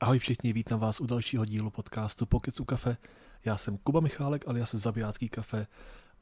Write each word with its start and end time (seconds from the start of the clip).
Ahoj 0.00 0.18
všichni, 0.18 0.52
vítám 0.52 0.80
vás 0.80 1.00
u 1.00 1.06
dalšího 1.06 1.44
dílu 1.44 1.70
podcastu 1.70 2.26
Pokec 2.26 2.60
u 2.60 2.64
kafe. 2.64 2.96
Já 3.44 3.56
jsem 3.56 3.76
Kuba 3.76 4.00
Michálek, 4.00 4.48
alias 4.48 4.74
Zabijácký 4.74 5.28
kafe 5.28 5.66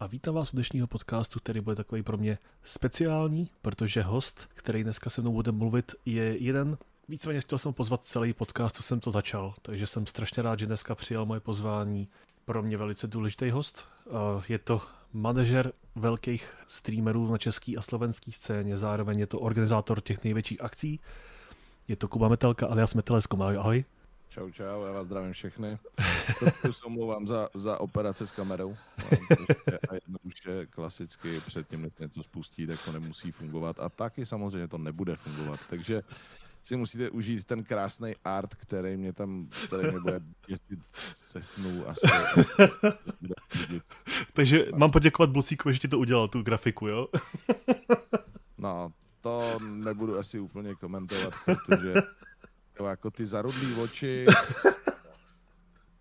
a 0.00 0.06
vítám 0.06 0.34
vás 0.34 0.52
u 0.52 0.56
dnešního 0.56 0.86
podcastu, 0.86 1.40
který 1.40 1.60
bude 1.60 1.76
takový 1.76 2.02
pro 2.02 2.16
mě 2.16 2.38
speciální, 2.62 3.50
protože 3.62 4.02
host, 4.02 4.48
který 4.54 4.84
dneska 4.84 5.10
se 5.10 5.20
mnou 5.20 5.32
bude 5.32 5.52
mluvit, 5.52 5.94
je 6.04 6.38
jeden 6.38 6.78
Víceméně 7.08 7.40
chtěl 7.40 7.58
jsem 7.58 7.72
pozvat 7.72 8.04
celý 8.04 8.32
podcast, 8.32 8.76
co 8.76 8.82
jsem 8.82 9.00
to 9.00 9.10
začal, 9.10 9.54
takže 9.62 9.86
jsem 9.86 10.06
strašně 10.06 10.42
rád, 10.42 10.58
že 10.58 10.66
dneska 10.66 10.94
přijal 10.94 11.26
moje 11.26 11.40
pozvání. 11.40 12.08
Pro 12.44 12.62
mě 12.62 12.76
velice 12.76 13.06
důležitý 13.06 13.50
host. 13.50 13.84
Je 14.48 14.58
to 14.58 14.82
manažer 15.12 15.72
velkých 15.94 16.52
streamerů 16.66 17.30
na 17.30 17.38
české 17.38 17.72
a 17.78 17.82
slovenské 17.82 18.32
scéně, 18.32 18.78
zároveň 18.78 19.18
je 19.18 19.26
to 19.26 19.40
organizátor 19.40 20.00
těch 20.00 20.24
největších 20.24 20.62
akcí. 20.62 21.00
Je 21.88 21.96
to 21.96 22.08
Kuba 22.08 22.28
Metelka 22.28 22.66
alias 22.66 22.94
Metelesko. 22.94 23.42
Ahoj. 23.42 23.84
Čau, 24.28 24.50
čau, 24.50 24.84
já 24.84 24.92
vás 24.92 25.06
zdravím 25.06 25.32
všechny. 25.32 25.78
To 26.62 26.72
se 26.72 26.84
omlouvám 26.84 27.26
za, 27.26 27.48
za 27.54 27.80
operace 27.80 28.26
s 28.26 28.30
kamerou. 28.30 28.76
A 29.90 29.94
jednoduše 29.94 30.66
klasicky 30.66 31.40
předtím, 31.40 31.82
než 31.82 31.96
něco 31.96 32.22
spustí, 32.22 32.66
tak 32.66 32.84
to 32.84 32.92
nemusí 32.92 33.30
fungovat. 33.30 33.80
A 33.80 33.88
taky 33.88 34.26
samozřejmě 34.26 34.68
to 34.68 34.78
nebude 34.78 35.16
fungovat. 35.16 35.60
Takže 35.70 36.02
si 36.64 36.76
musíte 36.76 37.10
užít 37.10 37.44
ten 37.44 37.64
krásný 37.64 38.14
art, 38.24 38.54
který 38.54 38.96
mě 38.96 39.12
tam, 39.12 39.48
který 39.66 39.88
mě 39.88 40.00
bude 40.00 40.20
jestli 40.48 40.76
se 41.14 41.38
asi. 41.86 42.06
Takže 44.32 44.66
mám 44.74 44.90
poděkovat 44.90 45.30
Blucíkovi, 45.30 45.74
že 45.74 45.80
ti 45.80 45.88
to 45.88 45.98
udělal, 45.98 46.28
tu 46.28 46.42
grafiku, 46.42 46.86
jo? 46.86 47.08
no, 48.58 48.92
to 49.26 49.58
nebudu 49.60 50.18
asi 50.18 50.38
úplně 50.38 50.74
komentovat, 50.74 51.34
protože 51.44 51.94
jo, 52.78 52.86
jako 52.86 53.10
ty 53.10 53.26
zarudlý 53.26 53.74
oči, 53.74 54.26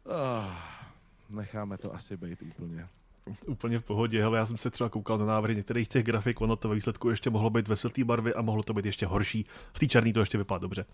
oh, 0.03 0.51
necháme 1.29 1.77
to 1.77 1.93
asi 1.93 2.17
být 2.17 2.41
úplně. 2.41 2.87
Úplně 3.47 3.79
v 3.79 3.83
pohodě, 3.83 4.21
hele, 4.21 4.37
já 4.37 4.45
jsem 4.45 4.57
se 4.57 4.69
třeba 4.69 4.89
koukal 4.89 5.17
na 5.17 5.25
návrhy 5.25 5.55
některých 5.55 5.87
těch 5.87 6.03
grafik, 6.03 6.41
ono 6.41 6.55
to 6.55 6.69
ve 6.69 6.75
výsledku 6.75 7.09
ještě 7.09 7.29
mohlo 7.29 7.49
být 7.49 7.67
ve 7.67 7.75
světlé 7.75 8.03
barvě 8.03 8.33
a 8.33 8.41
mohlo 8.41 8.63
to 8.63 8.73
být 8.73 8.85
ještě 8.85 9.05
horší. 9.05 9.45
V 9.73 9.79
té 9.79 9.87
černé 9.87 10.13
to 10.13 10.19
ještě 10.19 10.37
vypadá 10.37 10.59
dobře. 10.59 10.85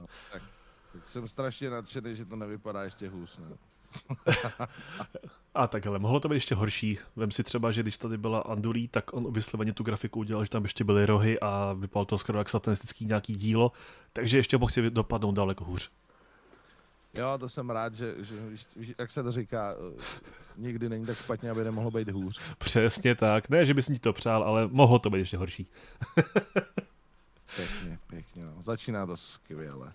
no, 0.00 0.06
tak, 0.32 0.42
tak 0.92 1.08
jsem 1.08 1.28
strašně 1.28 1.70
nadšený, 1.70 2.16
že 2.16 2.24
to 2.24 2.36
nevypadá 2.36 2.84
ještě 2.84 3.08
hůř, 3.08 3.38
ne? 3.38 3.56
a 5.54 5.66
tak 5.66 5.86
ale 5.86 5.98
mohlo 5.98 6.20
to 6.20 6.28
být 6.28 6.34
ještě 6.34 6.54
horší. 6.54 6.98
Vem 7.16 7.30
si 7.30 7.44
třeba, 7.44 7.70
že 7.70 7.82
když 7.82 7.98
tady 7.98 8.18
byla 8.18 8.40
Andulí, 8.40 8.88
tak 8.88 9.12
on 9.12 9.32
vysloveně 9.32 9.72
tu 9.72 9.82
grafiku 9.82 10.20
udělal, 10.20 10.44
že 10.44 10.50
tam 10.50 10.62
ještě 10.62 10.84
byly 10.84 11.06
rohy 11.06 11.40
a 11.40 11.72
vypadalo 11.72 12.04
to 12.04 12.18
skoro 12.18 12.38
jak 12.38 12.48
satanistický 12.48 13.04
nějaký 13.04 13.36
dílo, 13.36 13.72
takže 14.12 14.38
ještě 14.38 14.58
mohl 14.58 14.70
si 14.70 14.90
dopadnout 14.90 15.32
daleko 15.32 15.64
hůř. 15.64 15.90
Jo, 17.14 17.38
to 17.38 17.48
jsem 17.48 17.70
rád, 17.70 17.94
že, 17.94 18.14
že 18.20 18.34
jak 18.98 19.10
se 19.10 19.22
to 19.22 19.32
říká, 19.32 19.74
nikdy 20.56 20.88
není 20.88 21.06
tak 21.06 21.18
špatně, 21.18 21.50
aby 21.50 21.64
nemohlo 21.64 21.90
být 21.90 22.08
hůř. 22.08 22.40
Přesně 22.58 23.14
tak. 23.14 23.48
Ne, 23.48 23.66
že 23.66 23.74
bys 23.74 23.88
mi 23.88 23.98
to 23.98 24.12
přál, 24.12 24.44
ale 24.44 24.68
mohlo 24.70 24.98
to 24.98 25.10
být 25.10 25.18
ještě 25.18 25.36
horší. 25.36 25.66
Pěkně, 27.56 27.98
pěkně. 28.06 28.44
No. 28.44 28.62
Začíná 28.62 29.06
to 29.06 29.16
skvěle. 29.16 29.92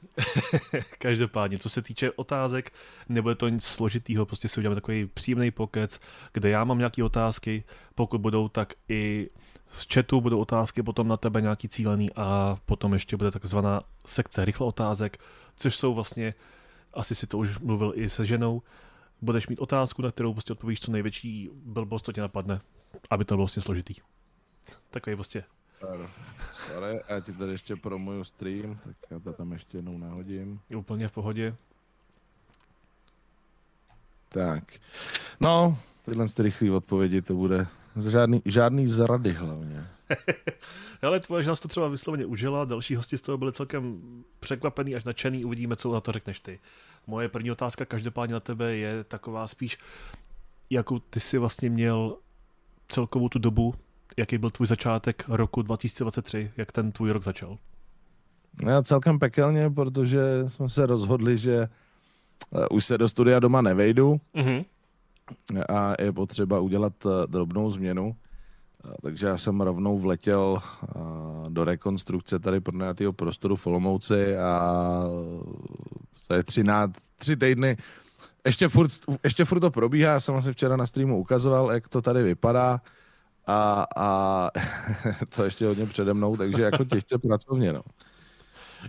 Každopádně, 1.00 1.58
co 1.58 1.70
se 1.70 1.82
týče 1.82 2.12
otázek, 2.12 2.73
nebude 3.09 3.36
to 3.36 3.50
nic 3.50 3.64
složitýho, 3.64 4.26
prostě 4.26 4.48
si 4.48 4.59
uděláme 4.59 4.76
takový 4.76 5.06
příjemný 5.06 5.52
pokec, 5.52 6.00
kde 6.34 6.50
já 6.50 6.64
mám 6.64 6.78
nějaké 6.78 7.04
otázky, 7.04 7.64
pokud 7.96 8.22
budou, 8.22 8.50
tak 8.50 8.74
i 8.90 9.30
z 9.72 9.88
chatu 9.94 10.22
budou 10.22 10.40
otázky 10.40 10.84
potom 10.84 11.08
na 11.08 11.18
tebe 11.18 11.42
nějaký 11.42 11.70
cílený 11.70 12.09
a 12.16 12.58
potom 12.66 12.94
ještě 12.94 13.18
bude 13.18 13.31
takzvaná 13.31 13.81
sekce 14.06 14.46
rychle 14.46 14.68
otázek, 14.68 15.18
což 15.56 15.76
jsou 15.76 15.94
vlastně 15.94 16.34
asi 16.94 17.16
si 17.16 17.28
to 17.28 17.38
už 17.38 17.59
mluvil 17.59 17.94
i 17.96 18.09
se 18.09 18.26
ženou, 18.26 18.62
budeš 19.22 19.48
mít 19.48 19.59
otázku, 19.59 20.02
na 20.02 20.12
kterou 20.12 20.34
prostě 20.34 20.54
odpovíš 20.54 20.80
co 20.80 20.92
největší 20.92 21.50
blbost, 21.54 22.02
to 22.02 22.12
tě 22.12 22.22
napadne, 22.22 22.62
aby 23.09 23.25
to 23.25 23.36
bylo 23.36 23.44
vlastně 23.44 23.62
složitý. 23.62 23.94
Takový 24.90 25.16
prostě. 25.16 25.44
Sorry, 26.55 26.99
já 27.09 27.19
ti 27.19 27.33
tady 27.33 27.51
ještě 27.51 27.75
promuju 27.75 28.23
stream, 28.23 28.79
tak 28.85 28.95
já 29.09 29.19
to 29.19 29.33
tam 29.33 29.51
ještě 29.51 29.77
jednou 29.77 29.97
nahodím. 29.97 30.59
Je 30.69 30.77
úplně 30.77 31.07
v 31.07 31.11
pohodě. 31.11 31.55
Tak, 34.29 34.63
no, 35.39 35.77
tyhle 36.05 36.29
z 36.29 36.39
rychlé 36.39 36.71
odpovědi 36.71 37.21
to 37.21 37.33
bude 37.33 37.67
žádný, 38.09 38.41
žádný 38.45 38.88
zrady 38.88 39.31
hlavně. 39.31 39.88
Ale 41.01 41.19
tvoje 41.19 41.44
žena 41.44 41.55
to 41.55 41.67
třeba 41.67 41.88
vysloveně 41.88 42.25
užila, 42.25 42.65
další 42.65 42.95
hosti 42.95 43.17
z 43.17 43.21
toho 43.21 43.38
byli 43.38 43.53
celkem 43.53 44.01
překvapený 44.39 44.95
až 44.95 45.03
nadšený, 45.03 45.45
uvidíme, 45.45 45.75
co 45.75 45.94
na 45.94 46.01
to 46.01 46.11
řekneš 46.11 46.39
ty. 46.39 46.59
Moje 47.07 47.29
první 47.29 47.51
otázka 47.51 47.85
každopádně 47.85 48.33
na 48.33 48.39
tebe 48.39 48.75
je 48.75 49.03
taková 49.03 49.47
spíš, 49.47 49.77
jakou 50.69 51.00
ty 51.00 51.19
si 51.19 51.38
vlastně 51.38 51.69
měl 51.69 52.17
celkovou 52.88 53.29
tu 53.29 53.39
dobu, 53.39 53.75
jaký 54.18 54.38
byl 54.38 54.50
tvůj 54.50 54.68
začátek 54.68 55.24
roku 55.28 55.62
2023, 55.62 56.51
jak 56.57 56.72
ten 56.72 56.91
tvůj 56.91 57.12
rok 57.12 57.24
začal? 57.24 57.57
No, 58.63 58.84
celkem 58.84 59.19
pekelně, 59.19 59.69
protože 59.69 60.22
jsme 60.47 60.69
se 60.69 60.85
rozhodli, 60.85 61.38
že 61.38 61.69
uh, 62.50 62.66
už 62.72 62.85
se 62.85 62.97
do 62.97 63.09
studia 63.09 63.40
doma 63.40 63.62
nevejdu 63.62 64.22
mm-hmm. 64.35 64.66
a 65.69 66.01
je 66.01 66.12
potřeba 66.12 66.59
udělat 66.59 67.06
uh, 67.06 67.12
drobnou 67.28 67.72
změnu. 67.72 68.16
Takže 69.01 69.28
já 69.28 69.38
jsem 69.38 69.62
rovnou 69.62 70.00
vletěl 70.00 70.62
do 71.50 71.63
rekonstrukce 71.63 72.40
tady 72.40 72.59
pronajatého 72.59 73.13
prostoru 73.13 73.56
v 73.56 73.68
Olomouci 73.68 74.38
a 74.38 75.03
to 76.28 76.34
je 76.34 76.44
tři, 76.44 76.63
na, 76.63 76.91
tři 77.18 77.35
týdny. 77.38 77.78
Ještě 78.45 78.68
furt, 78.68 78.91
ještě 79.24 79.45
furt 79.45 79.59
to 79.59 79.72
probíhá, 79.72 80.13
já 80.13 80.19
jsem 80.19 80.34
vlastně 80.34 80.53
včera 80.53 80.78
na 80.78 80.88
streamu 80.88 81.19
ukazoval, 81.19 81.72
jak 81.72 81.88
to 81.88 82.01
tady 82.01 82.24
vypadá 82.24 82.81
a, 83.48 83.88
a 83.96 84.50
to 85.36 85.44
ještě 85.44 85.66
hodně 85.66 85.86
přede 85.86 86.14
mnou, 86.14 86.38
takže 86.38 86.64
jako 86.64 86.84
těžce 86.84 87.18
pracovně. 87.18 87.74
No. 87.74 87.81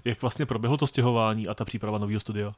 Jak 0.05 0.23
vlastně 0.23 0.47
proběhlo 0.47 0.77
to 0.77 0.87
stěhování 0.87 1.49
a 1.49 1.55
ta 1.55 1.65
příprava 1.65 1.99
nového 1.99 2.21
studia? 2.21 2.55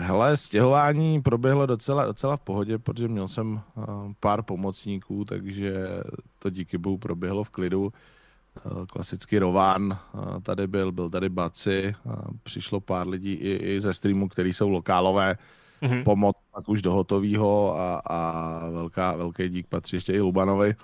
Hele, 0.00 0.36
stěhování 0.36 1.22
proběhlo 1.22 1.66
docela, 1.66 2.04
docela 2.04 2.36
v 2.36 2.40
pohodě, 2.40 2.78
protože 2.78 3.08
měl 3.08 3.28
jsem 3.28 3.52
uh, 3.74 3.84
pár 4.20 4.42
pomocníků, 4.42 5.24
takže 5.24 5.74
to 6.38 6.50
díky 6.50 6.78
bohu 6.78 6.98
proběhlo 6.98 7.44
v 7.44 7.50
klidu. 7.50 7.92
Uh, 8.64 8.86
klasický 8.86 9.38
Rován 9.38 9.98
uh, 10.12 10.40
tady 10.42 10.66
byl, 10.66 10.92
byl 10.92 11.10
tady 11.10 11.28
Baci, 11.28 11.94
přišlo 12.42 12.80
pár 12.80 13.08
lidí 13.08 13.32
i, 13.32 13.50
i 13.56 13.80
ze 13.80 13.94
streamu, 13.94 14.28
který 14.28 14.52
jsou 14.52 14.68
lokálové, 14.68 15.38
mm-hmm. 15.82 16.04
pomoc 16.04 16.36
pak 16.52 16.68
už 16.68 16.82
do 16.82 16.92
hotového 16.92 17.78
a, 17.80 18.02
a 18.06 18.70
velká, 18.70 19.16
velký 19.16 19.48
dík 19.48 19.66
patří 19.66 19.96
ještě 19.96 20.12
i 20.12 20.20
Lubanovi 20.20 20.74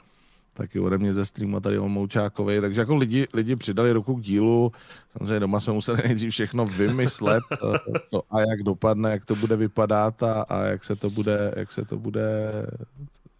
taky 0.54 0.80
ode 0.80 0.98
mě 0.98 1.14
ze 1.14 1.24
streamu 1.24 1.60
tady 1.60 1.78
Olmoučákovi, 1.78 2.60
takže 2.60 2.80
jako 2.80 2.94
lidi, 2.94 3.26
lidi 3.34 3.56
přidali 3.56 3.92
ruku 3.92 4.14
k 4.14 4.20
dílu, 4.20 4.72
samozřejmě 5.12 5.40
doma 5.40 5.60
jsme 5.60 5.72
museli 5.72 6.02
nejdřív 6.06 6.32
všechno 6.32 6.64
vymyslet, 6.64 7.44
eh, 7.52 7.98
co 8.10 8.22
a 8.30 8.40
jak 8.40 8.62
dopadne, 8.62 9.10
jak 9.10 9.24
to 9.24 9.34
bude 9.34 9.56
vypadat 9.56 10.22
a, 10.22 10.42
a 10.42 10.62
jak, 10.62 10.84
se 10.84 10.96
to 10.96 11.10
bude, 11.10 11.54
jak 11.56 11.72
se 11.72 11.84
to 11.84 11.98
bude 11.98 12.52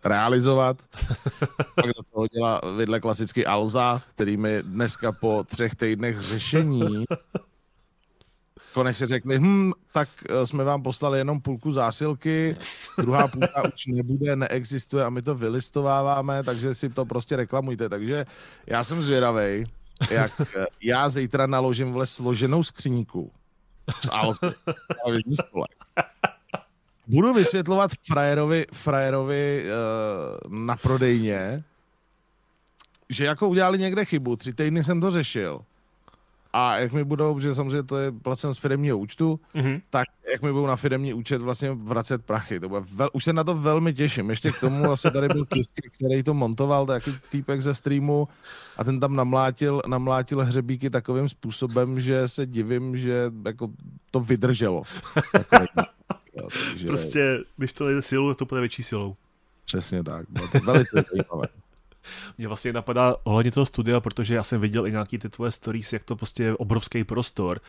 realizovat. 0.05 0.77
Pak 1.75 1.87
do 1.87 2.03
toho 2.13 2.27
dělá 2.29 2.61
vidle 2.77 3.01
klasicky 3.01 3.47
Alza, 3.47 4.03
který 4.09 4.37
mi 4.37 4.63
dneska 4.63 5.13
po 5.13 5.45
třech 5.45 5.75
týdnech 5.75 6.21
řešení 6.21 7.05
konečně 8.75 9.07
řekli, 9.07 9.39
hm, 9.39 9.73
tak 9.93 10.09
eh, 10.29 10.47
jsme 10.47 10.65
vám 10.65 10.83
poslali 10.83 11.19
jenom 11.19 11.41
půlku 11.41 11.73
zásilky, 11.73 12.57
druhá 12.99 13.29
půlka 13.29 13.63
už 13.75 13.87
nebude, 13.87 14.37
neexistuje 14.37 15.05
a 15.05 15.11
my 15.11 15.23
to 15.23 15.35
vylistováváme, 15.35 16.43
takže 16.43 16.75
si 16.75 16.89
to 16.89 17.05
prostě 17.05 17.37
reklamujte. 17.37 17.89
Takže 17.89 18.27
já 18.67 18.85
jsem 18.85 19.03
zvědavý, 19.03 19.65
jak 20.11 20.41
eh, 20.41 20.67
já 20.83 21.09
zítra 21.09 21.47
naložím 21.47 21.93
vle 21.93 22.07
složenou 22.07 22.63
skříňku 22.63 23.33
z 24.01 24.09
Alzy 24.13 24.57
Budu 27.07 27.35
vysvětlovat 27.35 27.91
frajerovi, 28.07 28.67
frajerovi 28.73 29.65
uh, 29.65 30.53
na 30.55 30.77
prodejně, 30.77 31.65
že 33.11 33.25
jako 33.25 33.49
udělali 33.49 33.79
někde 33.79 34.05
chybu, 34.05 34.37
tři 34.37 34.53
týdny 34.53 34.85
jsem 34.85 35.01
to 35.01 35.11
řešil, 35.11 35.61
a 36.57 36.77
jak 36.77 36.93
mi 36.93 37.05
budou, 37.05 37.39
že 37.39 37.55
samozřejmě 37.55 37.83
to 37.83 37.97
je 37.97 38.13
placeno 38.13 38.55
z 38.55 38.59
firmního 38.59 38.99
účtu, 38.99 39.41
mm-hmm. 39.55 39.83
tak 39.91 40.05
jak 40.33 40.43
mi 40.43 40.53
budou 40.53 40.67
na 40.67 40.77
firmní 40.77 41.15
účet 41.15 41.43
vlastně 41.43 41.73
vracet 41.73 42.25
prachy. 42.25 42.61
To 42.61 42.69
bude 42.69 42.81
vel, 42.95 43.11
už 43.13 43.25
se 43.25 43.33
na 43.33 43.45
to 43.45 43.55
velmi 43.55 43.95
těším. 43.95 44.31
Ještě 44.31 44.51
k 44.51 44.61
tomu 44.61 44.83
vlastně 44.83 45.11
tady 45.11 45.29
byl 45.29 45.45
Kiski, 45.45 45.91
který 45.93 46.23
to 46.23 46.35
montoval, 46.35 46.87
takový 46.87 47.17
týpek 47.31 47.61
ze 47.61 47.75
streamu 47.75 48.29
a 48.77 48.85
ten 48.85 49.01
tam 49.01 49.17
namlátil, 49.17 49.83
namlátil 49.87 50.45
hřebíky 50.45 50.91
takovým 50.91 51.29
způsobem, 51.29 52.01
že 52.01 52.29
se 52.29 52.47
divím, 52.47 52.99
že 52.99 53.33
jako 53.45 53.69
to 54.11 54.21
vydrželo. 54.21 54.83
Jo, 56.37 56.49
takže... 56.71 56.87
Prostě, 56.87 57.39
když 57.57 57.73
to 57.73 57.89
jde 57.89 58.03
silou, 58.03 58.35
to 58.35 58.45
bude 58.45 58.61
větší 58.61 58.83
silou. 58.83 59.17
Přesně 59.65 60.05
tak. 60.05 60.27
Bylo 60.31 60.49
to 60.49 60.59
velice 60.59 61.05
zajímavé. 61.11 61.47
Mě 62.39 62.49
vlastně 62.49 62.73
napadá 62.73 63.17
ohledně 63.25 63.53
toho 63.53 63.67
studia, 63.67 64.01
protože 64.01 64.35
já 64.35 64.43
jsem 64.43 64.61
viděl 64.61 64.87
i 64.87 64.91
nějaký 64.91 65.19
ty 65.19 65.29
tvoje 65.29 65.53
stories, 65.53 65.93
jak 65.93 66.05
to 66.05 66.17
prostě 66.17 66.43
je 66.43 66.57
obrovský 66.57 67.05
prostor. 67.05 67.61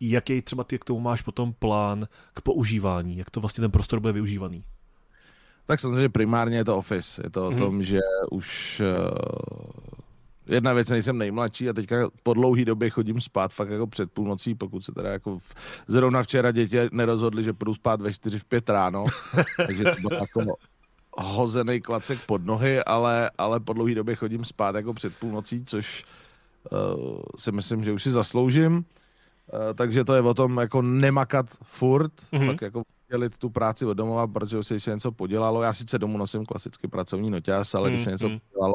Jaký 0.00 0.42
třeba 0.42 0.64
ty 0.64 0.78
k 0.78 0.84
tomu 0.84 1.00
máš 1.00 1.22
potom 1.22 1.52
plán 1.52 2.08
k 2.34 2.40
používání? 2.40 3.16
Jak 3.16 3.30
to 3.30 3.40
vlastně 3.40 3.62
ten 3.62 3.70
prostor 3.70 4.00
bude 4.00 4.12
využívaný? 4.12 4.64
Tak 5.64 5.80
samozřejmě 5.80 6.08
primárně 6.08 6.56
je 6.56 6.64
to 6.64 6.76
Office. 6.76 7.22
Je 7.24 7.30
to 7.30 7.46
o 7.46 7.54
tom, 7.54 7.82
že 7.82 7.98
už 8.30 8.82
uh, 8.84 10.00
jedna 10.50 10.72
věc, 10.72 10.88
nejsem 10.90 11.18
nejmladší 11.18 11.68
a 11.68 11.72
teďka 11.72 12.10
po 12.22 12.34
dlouhý 12.34 12.64
době 12.64 12.90
chodím 12.90 13.20
spát 13.20 13.52
fakt 13.52 13.70
jako 13.70 13.86
před 13.86 14.12
půlnocí, 14.12 14.54
pokud 14.54 14.84
se 14.84 14.92
teda 14.92 15.12
jako 15.12 15.38
v, 15.38 15.54
zrovna 15.88 16.22
včera 16.22 16.50
děti 16.50 16.78
nerozhodli, 16.92 17.44
že 17.44 17.52
půjdu 17.52 17.74
spát 17.74 18.00
ve 18.00 18.12
4 18.12 18.38
v 18.38 18.44
5 18.44 18.70
ráno, 18.70 19.04
takže 19.66 19.84
to 19.84 20.08
bylo 20.08 20.20
jako 20.20 20.56
hozený 21.22 21.80
klacek 21.80 22.18
pod 22.26 22.46
nohy, 22.46 22.84
ale, 22.84 23.30
ale 23.38 23.60
po 23.60 23.72
dlouhý 23.72 23.94
době 23.94 24.16
chodím 24.16 24.44
spát 24.44 24.74
jako 24.74 24.94
před 24.94 25.16
půlnocí, 25.16 25.64
což 25.64 26.04
uh, 26.72 27.20
si 27.36 27.52
myslím, 27.52 27.84
že 27.84 27.92
už 27.92 28.02
si 28.02 28.10
zasloužím. 28.10 28.76
Uh, 28.76 28.84
takže 29.74 30.04
to 30.04 30.14
je 30.14 30.20
o 30.20 30.34
tom 30.34 30.58
jako 30.58 30.82
nemakat 30.82 31.46
furt, 31.62 32.12
mm-hmm. 32.32 32.46
fakt 32.46 32.62
jako 32.62 32.82
dělit 33.10 33.38
tu 33.38 33.50
práci 33.50 33.86
od 33.86 33.94
domova, 33.94 34.26
protože 34.26 34.62
se 34.62 34.80
se 34.80 34.90
něco 34.90 35.12
podělalo. 35.12 35.62
Já 35.62 35.72
sice 35.72 35.98
domů 35.98 36.18
nosím 36.18 36.46
klasicky 36.46 36.88
pracovní 36.88 37.30
noťas, 37.30 37.74
ale 37.74 37.90
když 37.90 38.04
se 38.04 38.10
něco 38.10 38.28
podělalo, 38.28 38.74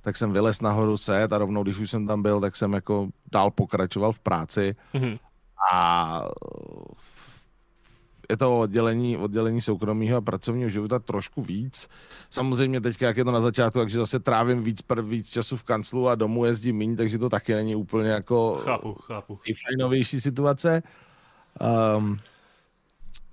tak 0.00 0.16
jsem 0.16 0.32
vylez 0.32 0.60
nahoru 0.60 0.96
set 0.96 1.32
a 1.32 1.38
rovnou, 1.38 1.62
když 1.62 1.78
už 1.78 1.90
jsem 1.90 2.06
tam 2.06 2.22
byl, 2.22 2.40
tak 2.40 2.56
jsem 2.56 2.72
jako 2.72 3.08
dál 3.32 3.50
pokračoval 3.50 4.12
v 4.12 4.18
práci. 4.18 4.76
Mm. 4.94 5.16
A 5.72 6.24
je 8.32 8.36
to 8.36 8.60
oddělení, 8.60 9.16
oddělení 9.16 9.60
soukromého 9.60 10.16
a 10.16 10.20
pracovního 10.20 10.68
života 10.68 10.98
trošku 10.98 11.42
víc. 11.42 11.88
Samozřejmě 12.30 12.80
teď, 12.80 13.02
jak 13.02 13.16
je 13.16 13.24
to 13.24 13.32
na 13.32 13.40
začátku, 13.40 13.78
takže 13.78 13.98
zase 13.98 14.20
trávím 14.20 14.62
víc, 14.62 14.82
víc 15.02 15.30
času 15.30 15.56
v 15.56 15.62
kanclu 15.62 16.08
a 16.08 16.14
domů 16.14 16.44
jezdím 16.44 16.78
méně, 16.78 16.96
takže 16.96 17.18
to 17.18 17.28
taky 17.28 17.54
není 17.54 17.76
úplně 17.76 18.10
jako 18.10 18.56
chápu, 18.64 18.94
chápu. 18.94 19.38
i 19.44 19.52
fajnovější 19.54 20.20
situace. 20.20 20.82
Um, 21.96 22.18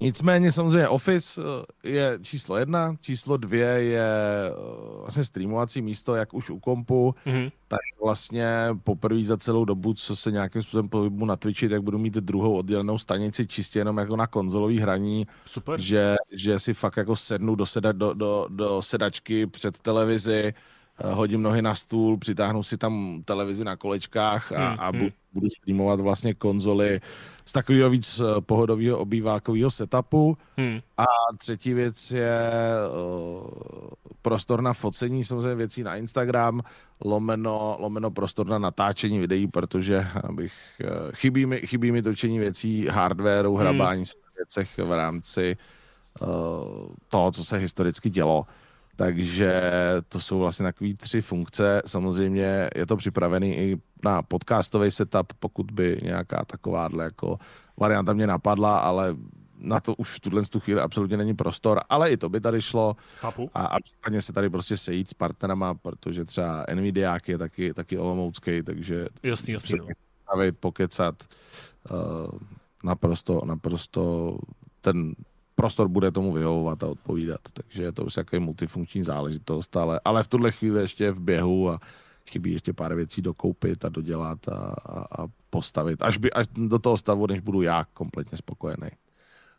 Nicméně 0.02 0.52
samozřejmě 0.52 0.88
Office 0.88 1.42
eh, 1.42 1.90
je 1.90 2.20
číslo 2.22 2.58
jedna, 2.58 2.96
číslo 3.02 3.38
dvě 3.38 3.68
je 3.68 4.02
eh, 4.02 4.54
vlastně 5.00 5.24
streamovací 5.24 5.82
místo, 5.82 6.16
jak 6.16 6.34
už 6.34 6.50
u 6.50 6.60
kompu, 6.60 7.16
mm-hmm. 7.26 7.52
tak 7.68 7.80
vlastně 8.04 8.48
poprvé 8.84 9.24
za 9.24 9.38
celou 9.38 9.66
dobu, 9.66 9.94
co 9.94 10.16
se 10.16 10.32
nějakým 10.32 10.64
způsobem 10.64 10.90
pohybu 10.90 11.26
na 11.26 11.36
Twitchi, 11.36 11.70
tak 11.70 11.82
budu 11.82 11.98
mít 11.98 12.14
druhou 12.14 12.58
oddělenou 12.58 12.98
stanici 12.98 13.48
čistě 13.48 13.80
jenom 13.80 13.98
jako 13.98 14.16
na 14.16 14.28
konzolový 14.28 14.80
hraní. 14.80 15.28
Super. 15.46 15.82
Že, 15.82 16.16
že 16.32 16.60
si 16.60 16.74
fakt 16.74 16.98
jako 16.98 17.16
sednu 17.16 17.56
do, 17.56 17.66
seda, 17.66 17.92
do, 17.92 18.14
do, 18.14 18.48
do 18.50 18.82
sedačky 18.82 19.48
před 19.48 19.80
televizi, 19.80 20.54
hodím 21.04 21.42
nohy 21.42 21.62
na 21.62 21.76
stůl, 21.76 22.18
přitáhnu 22.18 22.64
si 22.64 22.78
tam 22.78 23.22
televizi 23.26 23.64
na 23.64 23.76
kolečkách 23.76 24.52
a, 24.52 24.70
hmm, 24.70 24.80
a 24.80 24.92
bu, 24.92 25.00
hmm. 25.00 25.10
budu 25.34 25.48
streamovat 25.50 26.00
vlastně 26.00 26.34
konzoly 26.34 27.02
z 27.46 27.54
takového 27.54 27.90
víc 27.90 28.20
eh, 28.20 28.42
pohodového 28.42 28.98
obývákového 28.98 29.72
setupu. 29.72 30.38
Hmm. 30.58 30.80
A 30.98 31.06
třetí 31.38 31.74
věc 31.74 32.12
je 32.12 32.40
uh, 32.94 33.48
prostor 34.22 34.62
na 34.62 34.74
focení 34.74 35.24
samozřejmě 35.24 35.56
věcí 35.56 35.84
na 35.84 35.96
Instagram, 35.96 36.62
lomeno, 37.06 37.78
lomeno 37.80 38.12
prostor 38.12 38.48
na 38.48 38.60
natáčení 38.60 39.20
videí, 39.20 39.48
protože 39.48 40.08
abych, 40.24 40.54
uh, 40.84 41.12
chybí, 41.12 41.46
mi, 41.46 41.60
chybí 41.60 41.92
mi 41.92 42.02
točení 42.02 42.40
věcí, 42.40 42.88
hardwareu, 42.88 43.52
hmm. 43.52 43.60
hrabání 43.60 44.06
se 44.06 44.14
věcech 44.38 44.78
v 44.78 44.92
rámci 44.92 45.58
uh, 46.22 46.28
toho, 47.10 47.32
co 47.32 47.44
se 47.44 47.58
historicky 47.58 48.10
dělo. 48.10 48.46
Takže 49.00 49.62
to 50.10 50.20
jsou 50.20 50.40
vlastně 50.40 50.64
takové 50.64 50.94
tři 50.94 51.22
funkce. 51.22 51.82
Samozřejmě 51.86 52.70
je 52.76 52.86
to 52.86 52.98
připravený 52.98 53.58
i 53.58 53.78
na 54.04 54.22
podcastový 54.22 54.92
setup, 54.92 55.34
pokud 55.40 55.72
by 55.72 55.98
nějaká 56.04 56.46
takováhle 56.46 57.04
jako 57.04 57.38
varianta 57.78 58.14
mě 58.14 58.28
napadla, 58.28 58.80
ale 58.80 59.16
na 59.58 59.80
to 59.80 59.96
už 59.96 60.16
v 60.16 60.20
tuhle 60.20 60.44
tu 60.44 60.60
chvíli 60.60 60.82
absolutně 60.82 61.18
není 61.18 61.34
prostor, 61.34 61.80
ale 61.90 62.12
i 62.12 62.18
to 62.18 62.30
by 62.30 62.42
tady 62.42 62.62
šlo. 62.62 62.96
Chápu. 63.16 63.50
A, 63.54 63.66
a 63.66 63.80
případně 63.80 64.22
se 64.22 64.34
tady 64.34 64.50
prostě 64.50 64.78
sejít 64.78 65.10
s 65.10 65.14
partnerama, 65.14 65.74
protože 65.74 66.26
třeba 66.26 66.66
Nvidia 66.74 67.18
je 67.28 67.38
taky, 67.38 67.74
taky 67.74 67.98
olomoucký, 67.98 68.64
takže 68.64 69.08
jasný, 69.24 69.54
jasný, 69.54 69.80
no. 69.80 70.52
pokecat 70.60 71.24
uh, 71.92 72.40
naprosto, 72.84 73.40
naprosto 73.46 74.38
ten 74.82 75.14
prostor 75.60 75.88
bude 75.88 76.12
tomu 76.12 76.32
vyhovovat 76.34 76.84
a 76.84 76.88
odpovídat. 76.88 77.40
Takže 77.54 77.84
je 77.84 77.92
to 77.92 78.06
už 78.06 78.14
takový 78.14 78.40
multifunkční 78.40 79.04
záležitost, 79.04 79.78
ale, 79.78 80.00
ale 80.06 80.24
v 80.24 80.28
tuhle 80.28 80.52
chvíli 80.52 80.82
ještě 80.82 81.12
v 81.12 81.20
běhu 81.20 81.70
a 81.70 81.80
chybí 82.30 82.52
ještě 82.54 82.74
pár 82.74 82.96
věcí 82.96 83.22
dokoupit 83.22 83.86
a 83.86 83.90
dodělat 83.90 84.50
a, 84.50 84.76
a, 84.86 85.24
a 85.24 85.28
postavit, 85.50 86.02
až, 86.02 86.18
by, 86.18 86.32
až 86.32 86.48
do 86.54 86.80
toho 86.80 86.98
stavu, 86.98 87.28
než 87.28 87.42
budu 87.42 87.62
já 87.62 87.86
kompletně 87.94 88.38
spokojený. 88.38 88.90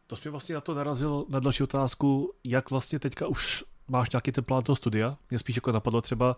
To 0.06 0.17
jsi 0.17 0.29
vlastně 0.29 0.55
na 0.55 0.61
to 0.61 0.75
narazil 0.75 1.26
na 1.29 1.41
další 1.41 1.62
otázku, 1.62 2.32
jak 2.44 2.70
vlastně 2.70 2.99
teďka 2.99 3.26
už 3.26 3.64
máš 3.88 4.11
nějaký 4.11 4.32
ten 4.32 4.44
plán 4.44 4.62
toho 4.62 4.76
studia? 4.76 5.17
Mě 5.31 5.38
spíš 5.38 5.56
jako 5.56 5.73
napadlo 5.73 6.00
třeba, 6.00 6.37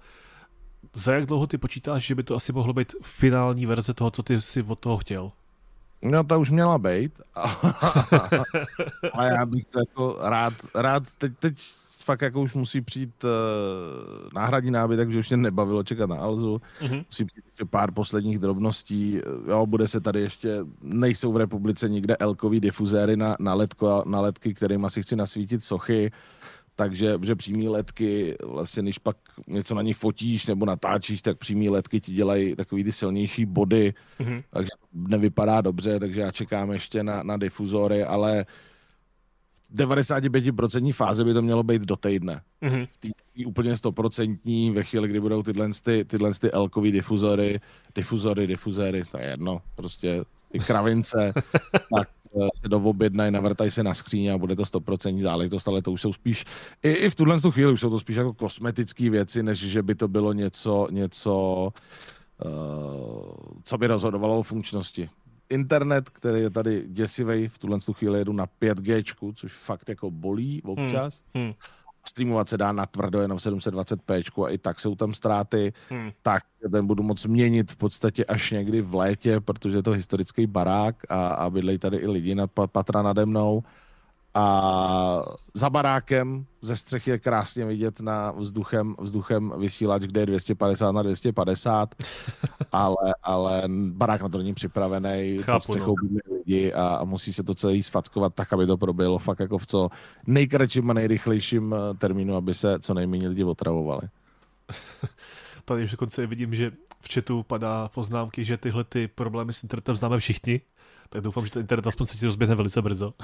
za 0.95 1.15
jak 1.15 1.27
dlouho 1.27 1.47
ty 1.47 1.59
počítáš, 1.59 2.07
že 2.07 2.15
by 2.15 2.23
to 2.23 2.35
asi 2.37 2.53
mohlo 2.53 2.73
být 2.73 2.95
finální 3.03 3.67
verze 3.67 3.95
toho, 3.95 4.11
co 4.11 4.23
ty 4.23 4.41
si 4.41 4.63
od 4.63 4.79
toho 4.79 4.99
chtěl? 4.99 5.33
No, 6.03 6.25
ta 6.25 6.37
už 6.37 6.51
měla 6.51 6.79
být. 6.79 7.21
A 9.13 9.25
já 9.25 9.47
bych 9.47 9.65
to 9.65 9.79
jako 9.79 10.19
rád, 10.21 10.55
rád 10.75 11.03
teď, 11.19 11.33
teď 11.39 11.59
fakt 12.05 12.23
jako 12.23 12.41
už 12.41 12.55
musí 12.55 12.81
přijít 12.81 13.25
uh, 13.25 13.31
náhradní 14.35 14.71
nábytek, 14.71 15.11
že 15.11 15.19
už 15.19 15.29
mě 15.29 15.37
nebavilo 15.37 15.83
čekat 15.83 16.11
na 16.11 16.17
Alzu. 16.17 16.61
Mm-hmm. 16.81 17.05
Musí 17.07 17.25
přijít 17.25 17.47
ještě 17.47 17.65
pár 17.65 17.93
posledních 17.93 18.39
drobností. 18.39 19.21
Jo, 19.49 19.67
bude 19.67 19.89
se 19.89 20.01
tady 20.01 20.21
ještě, 20.21 20.59
nejsou 20.83 21.33
v 21.33 21.37
republice 21.37 21.89
nikde 21.89 22.17
elkový 22.17 22.61
difuzéry 22.61 23.17
na, 23.17 23.37
na, 23.41 23.55
ledko, 23.55 24.03
na 24.07 24.21
ledky, 24.21 24.55
kterým 24.55 24.85
asi 24.85 25.03
chci 25.03 25.17
nasvítit 25.17 25.63
sochy 25.63 26.11
takže 26.77 27.19
že 27.23 27.37
přímý 27.37 27.69
letky, 27.69 28.37
vlastně 28.45 28.83
když 28.83 28.99
pak 28.99 29.17
něco 29.47 29.75
na 29.75 29.83
nich 29.83 29.97
fotíš 29.97 30.47
nebo 30.47 30.67
natáčíš, 30.67 31.23
tak 31.23 31.39
přímý 31.39 31.69
letky 31.69 32.01
ti 32.01 32.13
dělají 32.13 32.57
takový 32.57 32.85
ty 32.85 32.93
silnější 32.93 33.47
body, 33.47 33.95
mm-hmm. 34.21 34.43
takže 34.51 34.71
nevypadá 34.93 35.61
dobře, 35.61 36.01
takže 36.01 36.21
já 36.21 36.31
čekám 36.31 36.71
ještě 36.71 37.03
na, 37.03 37.23
na 37.23 37.37
difuzory, 37.37 38.05
ale 38.05 38.47
v 39.71 39.75
95% 39.75 40.93
fáze 40.93 41.25
by 41.25 41.35
to 41.35 41.43
mělo 41.43 41.63
být 41.63 41.83
do 41.83 41.97
týdne. 41.97 42.41
Mm-hmm. 42.63 42.87
V 42.93 42.99
té 42.99 43.09
úplně 43.47 43.77
stoprocentní, 43.77 44.71
ve 44.71 44.83
chvíli, 44.83 45.09
kdy 45.09 45.21
budou 45.21 45.43
tyhle, 45.43 45.71
ty, 45.83 46.05
tyhle 46.05 46.35
ty 46.35 46.51
elkový 46.51 46.93
difuzory, 46.93 47.61
difuzory, 47.95 48.47
difuzory, 48.47 49.03
to 49.11 49.19
je 49.19 49.25
jedno, 49.25 49.63
prostě 49.75 50.25
ty 50.49 50.59
kravince, 50.59 51.33
tak 51.97 52.09
se 52.63 52.69
doobjednají, 52.69 53.31
navrtají 53.31 53.71
se 53.71 53.83
na 53.83 53.95
skříně 53.95 54.33
a 54.33 54.39
bude 54.39 54.57
to 54.57 54.63
100% 54.63 55.23
záležitost, 55.23 55.69
ale 55.69 55.83
to 55.83 55.93
už 55.93 56.01
jsou 56.01 56.13
spíš, 56.13 56.45
i, 56.83 56.91
i 56.91 57.11
v 57.11 57.15
tuhle 57.15 57.41
chvíli 57.51 57.73
už 57.73 57.81
jsou 57.81 57.91
to 57.91 58.01
spíš 58.01 58.17
jako 58.17 58.33
kosmetické 58.33 59.11
věci, 59.11 59.43
než 59.43 59.59
že 59.59 59.83
by 59.83 59.95
to 59.95 60.09
bylo 60.09 60.33
něco, 60.33 60.89
něco 60.91 61.69
uh, 62.45 62.51
co 63.65 63.79
by 63.79 63.87
rozhodovalo 63.87 64.39
o 64.39 64.43
funkčnosti. 64.43 65.11
Internet, 65.49 66.11
který 66.11 66.41
je 66.41 66.51
tady 66.51 66.85
děsivý, 66.89 67.49
v 67.49 67.59
tuhle 67.59 67.79
chvíli 67.93 68.19
jedu 68.19 68.33
na 68.33 68.47
5G, 68.47 69.33
což 69.35 69.53
fakt 69.53 69.89
jako 69.89 70.11
bolí 70.11 70.63
občas. 70.63 71.23
Hmm. 71.35 71.45
Hmm 71.45 71.55
streamovat 72.07 72.49
se 72.49 72.59
dá 72.59 72.73
na 72.73 72.87
tvrdo 72.87 73.21
jenom 73.21 73.39
720p 73.39 74.45
a 74.45 74.49
i 74.49 74.59
tak 74.59 74.81
jsou 74.81 74.95
tam 74.95 75.15
ztráty, 75.15 75.73
hmm. 75.91 76.11
tak 76.23 76.43
ten 76.73 76.87
budu 76.87 77.03
moc 77.03 77.27
měnit 77.27 77.73
v 77.73 77.77
podstatě 77.77 78.25
až 78.25 78.51
někdy 78.51 78.83
v 78.83 78.95
létě, 78.95 79.41
protože 79.41 79.79
je 79.79 79.83
to 79.83 79.91
historický 79.91 80.47
barák 80.47 80.97
a, 81.09 81.29
a 81.29 81.51
bydlejí 81.51 81.79
tady 81.79 81.97
i 81.97 82.11
lidi 82.11 82.35
nad 82.35 82.51
patra 82.73 83.03
nade 83.03 83.27
mnou 83.27 83.63
a 84.35 85.23
za 85.55 85.71
barákem 85.71 86.47
ze 86.61 86.77
střechy 86.77 87.11
je 87.11 87.19
krásně 87.19 87.65
vidět 87.65 88.01
na 88.01 88.31
vzduchem, 88.31 88.95
vzduchem 89.01 89.53
vysílač, 89.59 90.03
kde 90.03 90.21
je 90.21 90.27
250 90.27 90.93
na 90.93 91.03
250, 91.03 91.95
ale, 92.73 93.15
ale 93.23 93.63
barák 93.69 94.23
na 94.23 94.29
to 94.29 94.39
není 94.39 94.55
připravený, 94.55 95.39
Chápu, 95.39 95.59
pod 95.59 95.65
střechou 95.65 95.95
no. 96.03 96.19
lidi 96.37 96.73
a, 96.73 96.87
a 96.87 97.05
musí 97.05 97.33
se 97.33 97.45
to 97.45 97.55
celé 97.55 97.83
sfackovat 97.83 98.35
tak, 98.35 98.53
aby 98.53 98.67
to 98.67 98.77
proběhlo 98.77 99.19
fakt 99.19 99.41
jako 99.41 99.59
v 99.59 99.67
co 99.67 99.89
nejkratším 100.27 100.91
a 100.91 100.95
nejrychlejším 100.95 101.75
eh, 101.75 101.95
termínu, 101.95 102.37
aby 102.37 102.55
se 102.55 102.79
co 102.81 102.95
nejméně 102.95 103.29
lidi 103.29 103.45
otravovali. 103.45 104.03
Tady 105.65 105.85
už 105.85 105.91
dokonce 105.91 106.27
vidím, 106.27 106.55
že 106.55 106.73
v 107.01 107.15
chatu 107.15 107.43
padá 107.43 107.89
poznámky, 107.89 108.45
že 108.45 108.57
tyhle 108.57 108.85
ty 108.85 109.09
problémy 109.09 109.53
s 109.53 109.63
internetem 109.63 109.97
známe 109.97 110.19
všichni, 110.19 110.61
tak 111.13 111.23
doufám, 111.23 111.45
že 111.45 111.53
ten 111.53 111.61
internet 111.61 111.87
aspoň 111.87 112.07
se 112.07 112.17
ti 112.17 112.27
rozběhne 112.27 112.55
velice 112.55 112.83
brzo. 112.83 113.15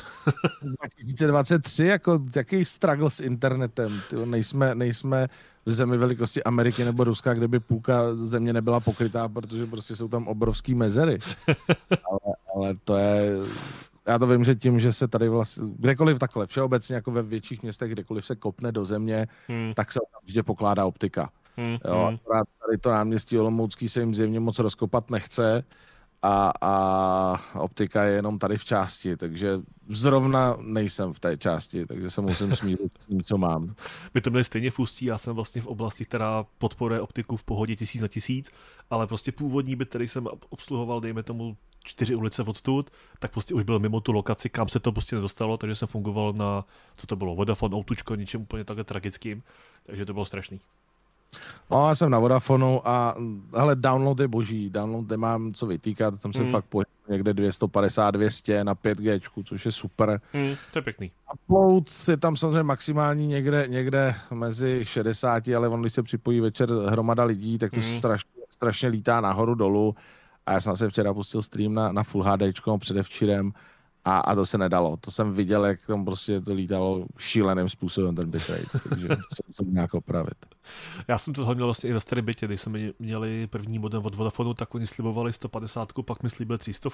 2023, 0.62 1.84
jako 1.84 2.20
jaký 2.36 2.64
struggle 2.64 3.10
s 3.10 3.20
internetem? 3.20 4.00
Tyjo, 4.10 4.26
nejsme, 4.26 4.74
nejsme 4.74 5.28
v 5.66 5.72
zemi 5.72 5.96
velikosti 5.96 6.44
Ameriky 6.44 6.84
nebo 6.84 7.04
Ruska, 7.04 7.34
kde 7.34 7.48
by 7.48 7.60
půlka 7.60 8.14
země 8.14 8.52
nebyla 8.52 8.80
pokrytá, 8.80 9.28
protože 9.28 9.66
prostě 9.66 9.96
jsou 9.96 10.08
tam 10.08 10.28
obrovský 10.28 10.74
mezery. 10.74 11.18
ale, 11.90 12.34
ale 12.54 12.74
to 12.84 12.96
je... 12.96 13.32
Já 14.06 14.18
to 14.18 14.26
vím, 14.26 14.44
že 14.44 14.54
tím, 14.54 14.80
že 14.80 14.92
se 14.92 15.08
tady 15.08 15.28
vlastně, 15.28 15.64
kdekoliv 15.76 16.18
takhle, 16.18 16.46
všeobecně 16.46 16.94
jako 16.94 17.10
ve 17.10 17.22
větších 17.22 17.62
městech, 17.62 17.92
kdekoliv 17.92 18.26
se 18.26 18.36
kopne 18.36 18.72
do 18.72 18.84
země, 18.84 19.26
hmm. 19.48 19.72
tak 19.74 19.92
se 19.92 20.00
vždy 20.24 20.42
pokládá 20.42 20.86
optika. 20.86 21.30
Mm, 21.56 21.76
jo, 21.88 22.08
mm. 22.10 22.18
tady 22.66 22.78
to 22.80 22.90
náměstí 22.90 23.38
Olomoucký 23.38 23.88
se 23.88 24.00
jim 24.00 24.14
zjevně 24.14 24.40
moc 24.40 24.58
rozkopat 24.58 25.10
nechce 25.10 25.64
a, 26.28 26.52
a 26.60 27.60
optika 27.60 28.04
je 28.04 28.14
jenom 28.14 28.38
tady 28.38 28.56
v 28.56 28.64
části, 28.64 29.16
takže 29.16 29.60
zrovna 29.88 30.56
nejsem 30.60 31.12
v 31.12 31.20
té 31.20 31.36
části, 31.36 31.86
takže 31.86 32.10
se 32.10 32.20
musím 32.20 32.56
smířit 32.56 32.92
s 33.02 33.06
tím, 33.06 33.22
co 33.22 33.38
mám. 33.38 33.74
My 34.14 34.20
to 34.20 34.30
měli 34.30 34.44
stejně 34.44 34.70
v 34.70 34.78
Ústí, 34.78 35.06
já 35.06 35.18
jsem 35.18 35.34
vlastně 35.34 35.62
v 35.62 35.66
oblasti, 35.66 36.04
která 36.04 36.44
podporuje 36.58 37.00
optiku 37.00 37.36
v 37.36 37.44
pohodě 37.44 37.76
tisíc 37.76 38.02
na 38.02 38.08
tisíc, 38.08 38.50
ale 38.90 39.06
prostě 39.06 39.32
původní 39.32 39.76
byt, 39.76 39.88
který 39.88 40.08
jsem 40.08 40.28
obsluhoval, 40.50 41.00
dejme 41.00 41.22
tomu 41.22 41.56
čtyři 41.84 42.14
ulice 42.14 42.42
odtud, 42.42 42.90
tak 43.18 43.32
prostě 43.32 43.54
už 43.54 43.64
byl 43.64 43.78
mimo 43.78 44.00
tu 44.00 44.12
lokaci, 44.12 44.48
kam 44.48 44.68
se 44.68 44.80
to 44.80 44.92
prostě 44.92 45.16
nedostalo, 45.16 45.56
takže 45.56 45.74
jsem 45.74 45.88
fungoval 45.88 46.32
na, 46.32 46.64
co 46.96 47.06
to 47.06 47.16
bylo, 47.16 47.34
Vodafone, 47.34 47.76
Outučko, 47.76 48.14
ničem 48.14 48.42
úplně 48.42 48.64
takhle 48.64 48.84
tragickým, 48.84 49.42
takže 49.86 50.06
to 50.06 50.12
bylo 50.12 50.24
strašný. 50.24 50.60
No, 51.70 51.88
já 51.88 51.94
jsem 51.94 52.10
na 52.10 52.18
Vodafonu 52.18 52.88
a 52.88 53.16
hele, 53.56 53.76
download 53.76 54.20
je 54.20 54.28
boží, 54.28 54.70
download 54.70 55.08
nemám 55.08 55.52
co 55.54 55.66
vytýkat, 55.66 56.20
tam 56.22 56.32
jsem 56.32 56.42
hmm. 56.42 56.52
fakt 56.52 56.64
pohyb 56.64 56.88
někde 57.08 57.34
250, 57.34 58.10
200 58.10 58.64
na 58.64 58.74
5G, 58.74 59.20
což 59.44 59.66
je 59.66 59.72
super. 59.72 60.20
Hmm, 60.32 60.54
to 60.72 60.78
je 60.78 60.82
pěkný. 60.82 61.10
Upload 61.34 61.84
je 62.08 62.16
tam 62.16 62.36
samozřejmě 62.36 62.62
maximální 62.62 63.26
někde, 63.26 63.64
někde 63.68 64.14
mezi 64.34 64.80
60, 64.82 65.48
ale 65.48 65.68
on, 65.68 65.80
když 65.80 65.92
se 65.92 66.02
připojí 66.02 66.40
večer 66.40 66.70
hromada 66.70 67.24
lidí, 67.24 67.58
tak 67.58 67.70
to 67.70 67.80
hmm. 67.80 67.98
strašně, 67.98 68.30
strašně 68.50 68.88
lítá 68.88 69.20
nahoru 69.20 69.54
dolů. 69.54 69.94
A 70.46 70.52
já 70.52 70.60
jsem 70.60 70.76
se 70.76 70.88
včera 70.88 71.14
pustil 71.14 71.42
stream 71.42 71.74
na, 71.74 71.92
na 71.92 72.02
Full 72.02 72.24
HD 72.24 72.42
předevčírem 72.78 73.52
a, 74.08 74.18
a 74.18 74.34
to 74.34 74.46
se 74.46 74.58
nedalo. 74.58 74.96
To 74.96 75.10
jsem 75.10 75.32
viděl, 75.32 75.64
jak 75.64 75.86
tam 75.86 76.04
prostě 76.04 76.40
to 76.40 76.54
lítalo 76.54 77.06
šíleným 77.18 77.68
způsobem 77.68 78.14
ten 78.14 78.30
bitrate, 78.30 78.78
takže 78.88 79.08
to 79.56 79.64
nějak 79.64 79.94
opravit. 79.94 80.46
Já 81.08 81.18
jsem 81.18 81.34
to 81.34 81.54
měl 81.54 81.66
vlastně 81.66 81.90
i 81.90 81.92
ve 81.92 82.00
staré 82.00 82.22
bytě, 82.22 82.46
když 82.46 82.60
jsme 82.60 82.92
měli 82.98 83.46
první 83.46 83.78
modem 83.78 84.04
od 84.04 84.14
Vodafonu, 84.14 84.54
tak 84.54 84.74
oni 84.74 84.86
slibovali 84.86 85.32
150, 85.32 85.92
pak 86.04 86.22
mi 86.22 86.30
slíbil 86.30 86.58
300. 86.58 86.88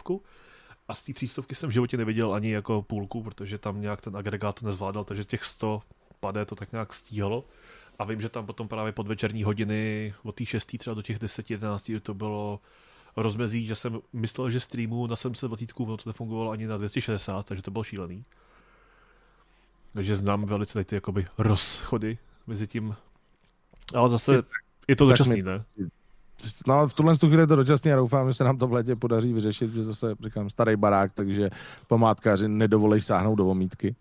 A 0.88 0.94
z 0.94 1.02
té 1.02 1.12
300 1.12 1.42
jsem 1.52 1.70
v 1.70 1.72
životě 1.72 1.96
neviděl 1.96 2.34
ani 2.34 2.50
jako 2.50 2.82
půlku, 2.82 3.22
protože 3.22 3.58
tam 3.58 3.80
nějak 3.80 4.00
ten 4.00 4.16
agregát 4.16 4.60
to 4.60 4.66
nezvládal, 4.66 5.04
takže 5.04 5.24
těch 5.24 5.44
100 5.44 5.82
padé 6.20 6.44
to 6.44 6.54
tak 6.54 6.72
nějak 6.72 6.92
stíhalo. 6.92 7.44
A 7.98 8.04
vím, 8.04 8.20
že 8.20 8.28
tam 8.28 8.46
potom 8.46 8.68
právě 8.68 8.92
pod 8.92 9.08
večerní 9.08 9.44
hodiny 9.44 10.14
od 10.22 10.34
té 10.34 10.46
6. 10.46 10.78
třeba 10.78 10.94
do 10.94 11.02
těch 11.02 11.18
10, 11.18 11.50
11 11.50 11.90
to 12.02 12.14
bylo 12.14 12.60
rozmezí, 13.16 13.66
že 13.66 13.74
jsem 13.74 14.00
myslel, 14.12 14.50
že 14.50 14.60
streamu 14.60 15.06
na 15.06 15.16
720 15.16 15.74
to 15.74 15.96
nefungovalo 16.06 16.50
ani 16.50 16.66
na 16.66 16.76
260, 16.76 17.46
takže 17.46 17.62
to 17.62 17.70
bylo 17.70 17.84
šílený. 17.84 18.24
Takže 19.92 20.16
znám 20.16 20.44
velice 20.44 20.72
tady 20.72 20.84
ty 20.84 20.94
jakoby 20.94 21.24
rozchody 21.38 22.18
mezi 22.46 22.66
tím. 22.66 22.96
Ale 23.94 24.08
zase 24.08 24.42
je 24.88 24.96
to 24.96 25.06
dočasný, 25.06 25.42
ne? 25.42 25.64
No, 26.66 26.88
v 26.88 26.94
tuhle 26.94 27.16
chvíli 27.16 27.42
je 27.42 27.46
to 27.46 27.56
dočasný 27.56 27.92
a 27.92 27.96
doufám, 27.96 28.28
že 28.28 28.34
se 28.34 28.44
nám 28.44 28.58
to 28.58 28.66
v 28.66 28.72
létě 28.72 28.96
podaří 28.96 29.32
vyřešit, 29.32 29.72
že 29.72 29.84
zase, 29.84 30.14
říkám, 30.24 30.50
starý 30.50 30.76
barák, 30.76 31.12
takže 31.12 31.50
památkáři 31.86 32.48
nedovolej 32.48 33.00
sáhnout 33.00 33.34
do 33.34 33.46
omítky 33.46 33.96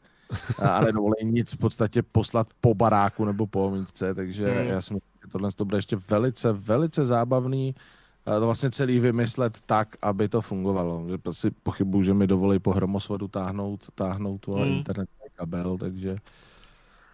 a 0.59 0.81
nedovolej 0.81 1.23
nic 1.23 1.53
v 1.53 1.57
podstatě 1.57 2.03
poslat 2.03 2.47
po 2.61 2.73
baráku 2.73 3.25
nebo 3.25 3.47
po 3.47 3.65
omítce, 3.65 4.13
takže 4.13 4.51
hmm. 4.51 4.67
já 4.67 4.81
si 4.81 4.93
myslím, 4.93 5.11
že 5.25 5.31
tohle 5.31 5.51
to 5.51 5.65
bude 5.65 5.77
ještě 5.77 5.95
velice, 6.09 6.53
velice 6.53 7.05
zábavný 7.05 7.75
to 8.25 8.45
vlastně 8.45 8.71
celý 8.71 8.99
vymyslet 8.99 9.61
tak, 9.65 9.95
aby 10.01 10.29
to 10.29 10.41
fungovalo. 10.41 11.05
Že 11.09 11.17
si 11.31 11.51
pochybuju, 11.51 12.03
že 12.03 12.13
mi 12.13 12.27
dovolí 12.27 12.59
po 12.59 12.71
hromosvodu 12.71 13.27
táhnout, 13.27 13.85
táhnout 13.95 14.41
tu 14.41 14.51
hmm. 14.51 14.71
internetový 14.71 15.29
kabel, 15.35 15.77
takže 15.77 16.17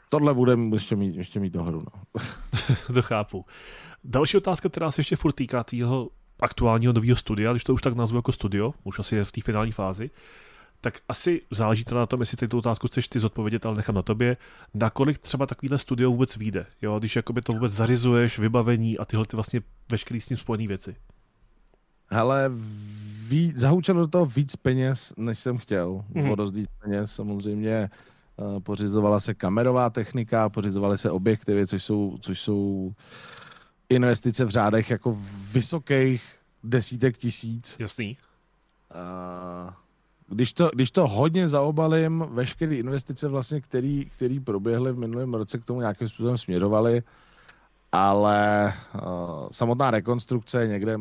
tohle 0.09 0.33
bude 0.33 0.57
ještě 0.73 0.95
mít, 0.95 1.15
ještě 1.15 1.39
mít 1.39 1.53
dohodu. 1.53 1.79
No. 1.79 2.21
to 2.93 3.01
chápu. 3.01 3.45
Další 4.03 4.37
otázka, 4.37 4.69
která 4.69 4.91
se 4.91 4.99
ještě 4.99 5.15
furt 5.15 5.33
týká 5.33 5.63
tvýho 5.63 6.09
aktuálního 6.39 6.93
nového 6.93 7.15
studia, 7.15 7.51
když 7.51 7.63
to 7.63 7.73
už 7.73 7.81
tak 7.81 7.95
nazvu 7.95 8.17
jako 8.17 8.31
studio, 8.31 8.73
už 8.83 8.99
asi 8.99 9.15
je 9.15 9.23
v 9.23 9.31
té 9.31 9.41
finální 9.41 9.71
fázi, 9.71 10.09
tak 10.81 10.99
asi 11.07 11.41
záleží 11.51 11.83
to 11.83 11.95
na 11.95 12.05
tom, 12.05 12.19
jestli 12.19 12.47
tu 12.47 12.57
otázku 12.57 12.87
chceš 12.87 13.07
ty 13.07 13.19
zodpovědět, 13.19 13.65
ale 13.65 13.75
nechám 13.75 13.95
na 13.95 14.01
tobě, 14.01 14.37
nakolik 14.73 15.17
třeba 15.17 15.45
takovýhle 15.45 15.77
studio 15.77 16.11
vůbec 16.11 16.37
vyjde, 16.37 16.65
jo, 16.81 16.99
když 16.99 17.15
jakoby 17.15 17.41
to 17.41 17.53
vůbec 17.53 17.71
zarizuješ, 17.71 18.39
vybavení 18.39 18.97
a 18.97 19.05
tyhle 19.05 19.25
ty 19.25 19.35
vlastně 19.35 19.61
veškerý 19.91 20.21
s 20.21 20.25
tím 20.25 20.37
spojené 20.37 20.67
věci. 20.67 20.95
Hele, 22.11 22.51
ví, 23.27 23.53
zahučelo 23.55 24.01
do 24.01 24.07
toho 24.07 24.25
víc 24.25 24.55
peněz, 24.55 25.13
než 25.17 25.39
jsem 25.39 25.57
chtěl. 25.57 26.05
Mm-hmm. 26.13 26.31
O 26.31 26.35
dost 26.35 26.53
víc 26.53 26.69
peněz, 26.83 27.11
samozřejmě 27.11 27.89
uh, 28.35 28.59
pořizovala 28.59 29.19
se 29.19 29.33
kamerová 29.33 29.89
technika, 29.89 30.49
pořizovaly 30.49 30.97
se 30.97 31.11
objektivy, 31.11 31.67
což 31.67 31.83
jsou, 31.83 32.17
což 32.21 32.41
jsou 32.41 32.93
investice 33.89 34.45
v 34.45 34.49
řádech 34.49 34.89
jako 34.89 35.17
vysokých 35.51 36.23
desítek 36.63 37.17
tisíc. 37.17 37.75
Jasný. 37.79 38.17
Uh, 38.95 39.73
když 40.29 40.53
to, 40.53 40.69
když 40.73 40.91
to 40.91 41.07
hodně 41.07 41.47
zaobalím, 41.47 42.25
veškeré 42.29 42.75
investice 42.75 43.27
vlastně, 43.27 43.61
který, 43.61 44.05
který 44.05 44.39
proběhly 44.39 44.91
v 44.91 44.97
minulém 44.97 45.33
roce, 45.33 45.57
k 45.57 45.65
tomu 45.65 45.79
nějakým 45.79 46.09
způsobem 46.09 46.37
směrovaly, 46.37 47.03
ale 47.91 48.73
uh, 48.95 49.01
samotná 49.51 49.91
rekonstrukce 49.91 50.61
je 50.61 50.67
někde 50.67 50.97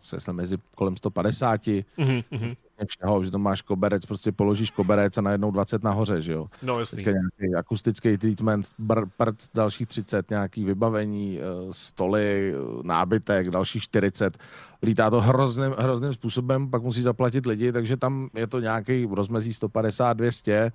se 0.00 0.32
mezi 0.32 0.56
kolem 0.74 0.96
150, 0.96 1.60
mm-hmm. 1.66 2.56
všeho, 2.88 3.24
že 3.24 3.30
to 3.30 3.38
máš 3.38 3.62
koberec, 3.62 4.06
prostě 4.06 4.32
položíš 4.32 4.70
koberec 4.70 5.18
a 5.18 5.20
najednou 5.20 5.50
20 5.50 5.82
nahoře, 5.82 6.22
že 6.22 6.32
jo. 6.32 6.46
No 6.62 6.78
jasný. 6.78 6.96
Teďka 6.96 7.10
nějaký 7.10 7.54
akustický 7.54 8.18
treatment, 8.18 8.66
br, 8.78 9.06
prd, 9.16 9.36
dalších 9.54 9.86
30, 9.86 10.30
nějaký 10.30 10.64
vybavení, 10.64 11.38
eh, 11.38 11.42
stoly, 11.70 12.54
eh, 12.54 12.82
nábytek, 12.82 13.50
další 13.50 13.80
40. 13.80 14.38
Lítá 14.82 15.10
to 15.10 15.20
hrozným, 15.20 15.74
hrozným 15.78 16.12
způsobem, 16.12 16.70
pak 16.70 16.82
musí 16.82 17.02
zaplatit 17.02 17.46
lidi, 17.46 17.72
takže 17.72 17.96
tam 17.96 18.30
je 18.34 18.46
to 18.46 18.60
nějaký 18.60 19.08
rozmezí 19.10 19.54
150, 19.54 20.12
200. 20.12 20.72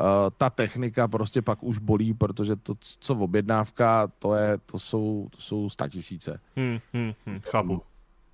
Uh, 0.00 0.06
ta 0.36 0.50
technika 0.50 1.08
prostě 1.08 1.42
pak 1.42 1.62
už 1.62 1.78
bolí, 1.78 2.14
protože 2.14 2.56
to, 2.56 2.74
co 3.00 3.14
v 3.14 3.22
objednávka, 3.22 4.08
to, 4.18 4.34
je, 4.34 4.58
to 4.66 4.78
jsou, 4.78 5.28
to 5.30 5.40
jsou 5.40 5.68
tisíce. 5.88 6.40
Hmm, 6.56 6.78
hmm, 6.92 7.12
hmm, 7.26 7.40
chápu 7.40 7.82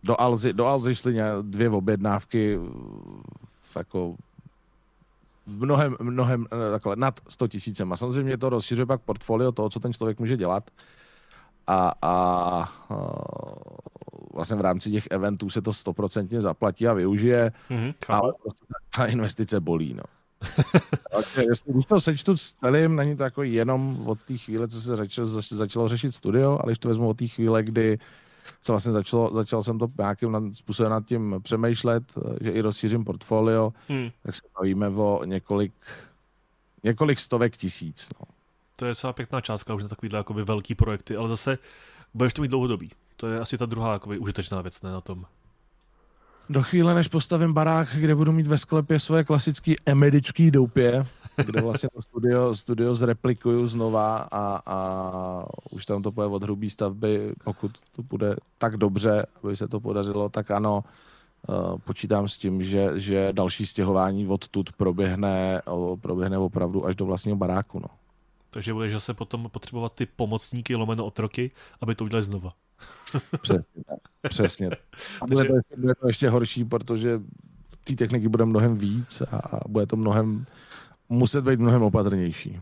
do 0.05 0.21
Alzy, 0.21 0.53
do 0.53 0.67
Alzy 0.67 0.95
šly 0.95 1.17
dvě 1.43 1.71
objednávky 1.71 2.59
jako 3.77 4.17
mnohem, 5.47 5.97
mnohem 6.03 6.47
eh, 6.53 6.71
takhle 6.71 6.97
nad 6.97 7.21
100 7.29 7.49
tisícem. 7.49 7.93
A 7.93 7.97
samozřejmě 7.97 8.39
to 8.39 8.49
rozšiřuje 8.49 8.87
pak 8.87 9.01
portfolio 9.01 9.53
toho, 9.53 9.71
co 9.71 9.81
ten 9.81 9.93
člověk 9.93 10.19
může 10.19 10.37
dělat. 10.37 10.71
A, 11.67 11.93
a, 12.03 12.13
a 12.13 12.69
vlastně 14.35 14.57
v 14.57 14.61
rámci 14.61 14.91
těch 14.91 15.07
eventů 15.11 15.51
se 15.51 15.63
to 15.63 15.73
stoprocentně 15.73 16.41
zaplatí 16.41 16.89
a 16.89 16.93
využije, 16.93 17.53
mm-hmm, 17.71 17.95
ale 18.09 18.33
prostě 18.43 18.65
ta 18.97 19.07
investice 19.07 19.61
bolí. 19.61 19.95
No. 19.95 20.03
Takže 21.15 21.49
jestli, 21.49 21.73
když 21.73 21.85
to 21.85 22.01
sečtu 22.01 22.37
s 22.37 22.53
celým, 22.53 22.97
není 22.97 23.17
to 23.17 23.23
jako 23.23 23.43
jenom 23.43 24.09
od 24.09 24.23
té 24.23 24.37
chvíle, 24.37 24.69
co 24.69 24.81
se 24.81 24.97
začalo, 24.97 25.27
začalo 25.51 25.89
řešit 25.89 26.15
studio, 26.15 26.51
ale 26.51 26.71
když 26.71 26.79
to 26.79 26.89
vezmu 26.89 27.09
od 27.09 27.19
té 27.19 27.27
chvíle, 27.27 27.63
kdy 27.63 27.99
co 28.65 28.73
vlastně 28.73 28.93
začalo, 28.93 29.35
začal 29.35 29.63
jsem 29.63 29.79
to 29.79 29.89
nějakým 29.99 30.53
způsobem 30.53 30.93
nad 30.93 31.07
tím 31.07 31.41
přemýšlet, 31.43 32.15
že 32.41 32.51
i 32.51 32.61
rozšířím 32.61 33.05
portfolio, 33.05 33.73
hmm. 33.89 34.11
tak 34.23 34.35
se 34.35 34.43
bavíme 34.59 34.89
o 34.89 35.25
několik, 35.25 35.73
několik 36.83 37.21
stovek 37.21 37.57
tisíc. 37.57 38.11
No. 38.21 38.27
To 38.77 38.87
je 38.87 38.95
celá 38.95 39.13
pěkná 39.13 39.41
částka 39.41 39.75
už 39.75 39.83
na 39.83 39.89
takovýhle 39.89 40.19
jakoby 40.19 40.45
velký 40.45 40.75
projekty, 40.75 41.17
ale 41.17 41.29
zase 41.29 41.59
budeš 42.15 42.33
to 42.35 42.43
mít 42.43 42.49
dlouhodobý. 42.49 42.91
To 43.17 43.27
je 43.27 43.41
asi 43.41 43.59
ta 43.59 43.67
druhá 43.67 43.93
jakoby, 43.93 44.19
užitečná 44.19 44.63
věc 44.63 44.83
ne, 44.83 44.93
na 44.93 45.01
tom. 45.01 45.27
Do 46.49 46.63
chvíle, 46.63 46.95
než 46.95 47.09
postavím 47.09 47.53
barák, 47.53 47.89
kde 47.95 48.15
budu 48.15 48.33
mít 48.33 48.47
ve 48.47 48.59
sklepě 48.59 49.01
svoje 49.01 49.25
klasické 49.25 49.75
emedičký 49.87 50.51
doupě, 50.51 51.07
kde 51.37 51.61
vlastně 51.61 51.89
to 51.95 52.03
studio, 52.03 52.55
studio 52.55 52.95
zreplikuju 52.95 53.67
znova 53.67 54.17
a, 54.17 54.63
a 54.67 55.47
už 55.71 55.87
tam 55.87 56.03
to 56.03 56.11
bude 56.11 56.27
od 56.27 56.43
hrubý 56.43 56.71
stavby, 56.71 57.33
pokud 57.45 57.71
to 57.97 58.03
bude 58.03 58.37
tak 58.59 58.77
dobře, 58.77 59.27
aby 59.45 59.57
se 59.57 59.69
to 59.69 59.81
podařilo, 59.81 60.29
tak 60.29 60.51
ano, 60.51 60.85
uh, 61.49 61.79
počítám 61.79 62.29
s 62.29 62.39
tím, 62.39 62.63
že, 62.63 62.91
že 62.95 63.29
další 63.33 63.67
stěhování 63.67 64.29
odtud 64.29 64.73
proběhne, 64.73 65.63
proběhne 66.01 66.39
opravdu 66.39 66.87
až 66.87 66.97
do 66.97 67.07
vlastního 67.07 67.37
baráku. 67.37 67.79
No. 67.79 67.89
Takže 68.51 68.73
budeš 68.73 68.93
zase 68.93 69.15
potom 69.15 69.49
potřebovat 69.49 69.93
ty 69.95 70.07
pomocníky 70.07 70.77
lomeno 70.77 71.07
otroky, 71.07 71.51
aby 71.81 71.95
to 71.95 72.05
udělali 72.05 72.23
znova. 72.23 72.53
Přesně 73.41 73.65
Přesně. 74.29 74.71
A 75.21 75.27
bude, 75.27 75.45
to 75.49 75.55
ještě, 75.55 75.77
bude 75.77 75.95
to 75.95 76.07
ještě 76.07 76.29
horší, 76.29 76.65
protože 76.65 77.21
té 77.85 77.95
techniky 77.95 78.29
bude 78.29 78.45
mnohem 78.45 78.75
víc 78.75 79.23
a 79.23 79.61
bude 79.69 79.87
to 79.87 79.97
mnohem 79.97 80.47
muset 81.15 81.45
být 81.45 81.61
mnohem 81.61 81.83
opatrnější. 81.83 82.61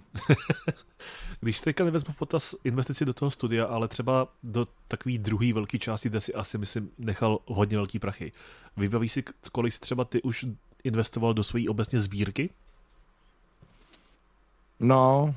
Když 1.40 1.60
teďka 1.60 1.84
nevezmu 1.84 2.14
potaz 2.18 2.54
investici 2.64 3.04
do 3.04 3.14
toho 3.14 3.30
studia, 3.30 3.64
ale 3.64 3.88
třeba 3.88 4.28
do 4.42 4.64
takové 4.88 5.18
druhé 5.18 5.52
velké 5.52 5.78
části, 5.78 6.08
kde 6.08 6.20
si 6.20 6.34
asi, 6.34 6.58
myslím, 6.58 6.90
nechal 6.98 7.38
hodně 7.46 7.76
velký 7.76 7.98
prachy. 7.98 8.32
Vybavíš 8.76 9.12
si, 9.12 9.24
kolik 9.52 9.72
si 9.72 9.80
třeba 9.80 10.04
ty 10.04 10.22
už 10.22 10.46
investoval 10.84 11.34
do 11.34 11.42
své 11.42 11.60
obecně 11.68 12.00
sbírky? 12.00 12.50
No, 14.80 15.34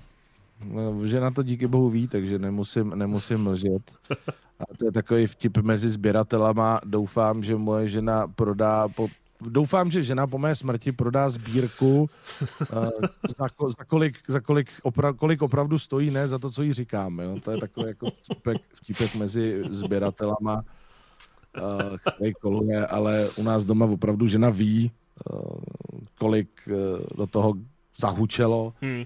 No, 0.63 1.07
žena 1.07 1.31
to 1.31 1.43
díky 1.43 1.67
bohu 1.67 1.89
ví, 1.89 2.07
takže 2.07 2.39
nemusím, 2.39 2.89
nemusím 2.89 3.43
mlžet. 3.43 3.81
A 4.59 4.63
to 4.77 4.85
je 4.85 4.91
takový 4.91 5.27
vtip 5.27 5.57
mezi 5.57 5.89
sběratelama. 5.89 6.81
Doufám, 6.85 7.43
že 7.43 7.55
moje 7.55 7.87
žena 7.87 8.27
prodá 8.27 8.87
po, 8.87 9.07
doufám, 9.49 9.91
že 9.91 10.03
žena 10.03 10.27
po 10.27 10.37
mé 10.37 10.55
smrti 10.55 10.91
prodá 10.91 11.29
sbírku, 11.29 12.09
uh, 12.73 12.89
za, 13.37 13.47
za, 13.77 13.83
kolik, 13.87 14.17
za 14.27 14.39
kolik, 14.39 14.71
opra, 14.83 15.13
kolik 15.13 15.41
opravdu 15.41 15.79
stojí, 15.79 16.11
ne 16.11 16.27
za 16.27 16.39
to, 16.39 16.49
co 16.51 16.63
jí 16.63 16.73
říkám. 16.73 17.19
Jo? 17.19 17.39
To 17.43 17.51
je 17.51 17.57
takový 17.57 17.87
jako 17.87 18.07
vtipek, 18.21 18.61
vtipek 18.73 19.15
mezi 19.15 19.63
sběratelama, 19.69 20.63
uh, 20.63 21.97
který 21.97 22.33
koluje, 22.33 22.87
ale 22.87 23.29
u 23.37 23.43
nás 23.43 23.65
doma 23.65 23.85
opravdu 23.85 24.27
žena 24.27 24.49
ví, 24.49 24.91
uh, 25.33 25.59
kolik 26.17 26.49
uh, 26.67 26.75
do 27.17 27.27
toho 27.27 27.53
zahučelo. 27.99 28.73
Hmm. 28.81 29.03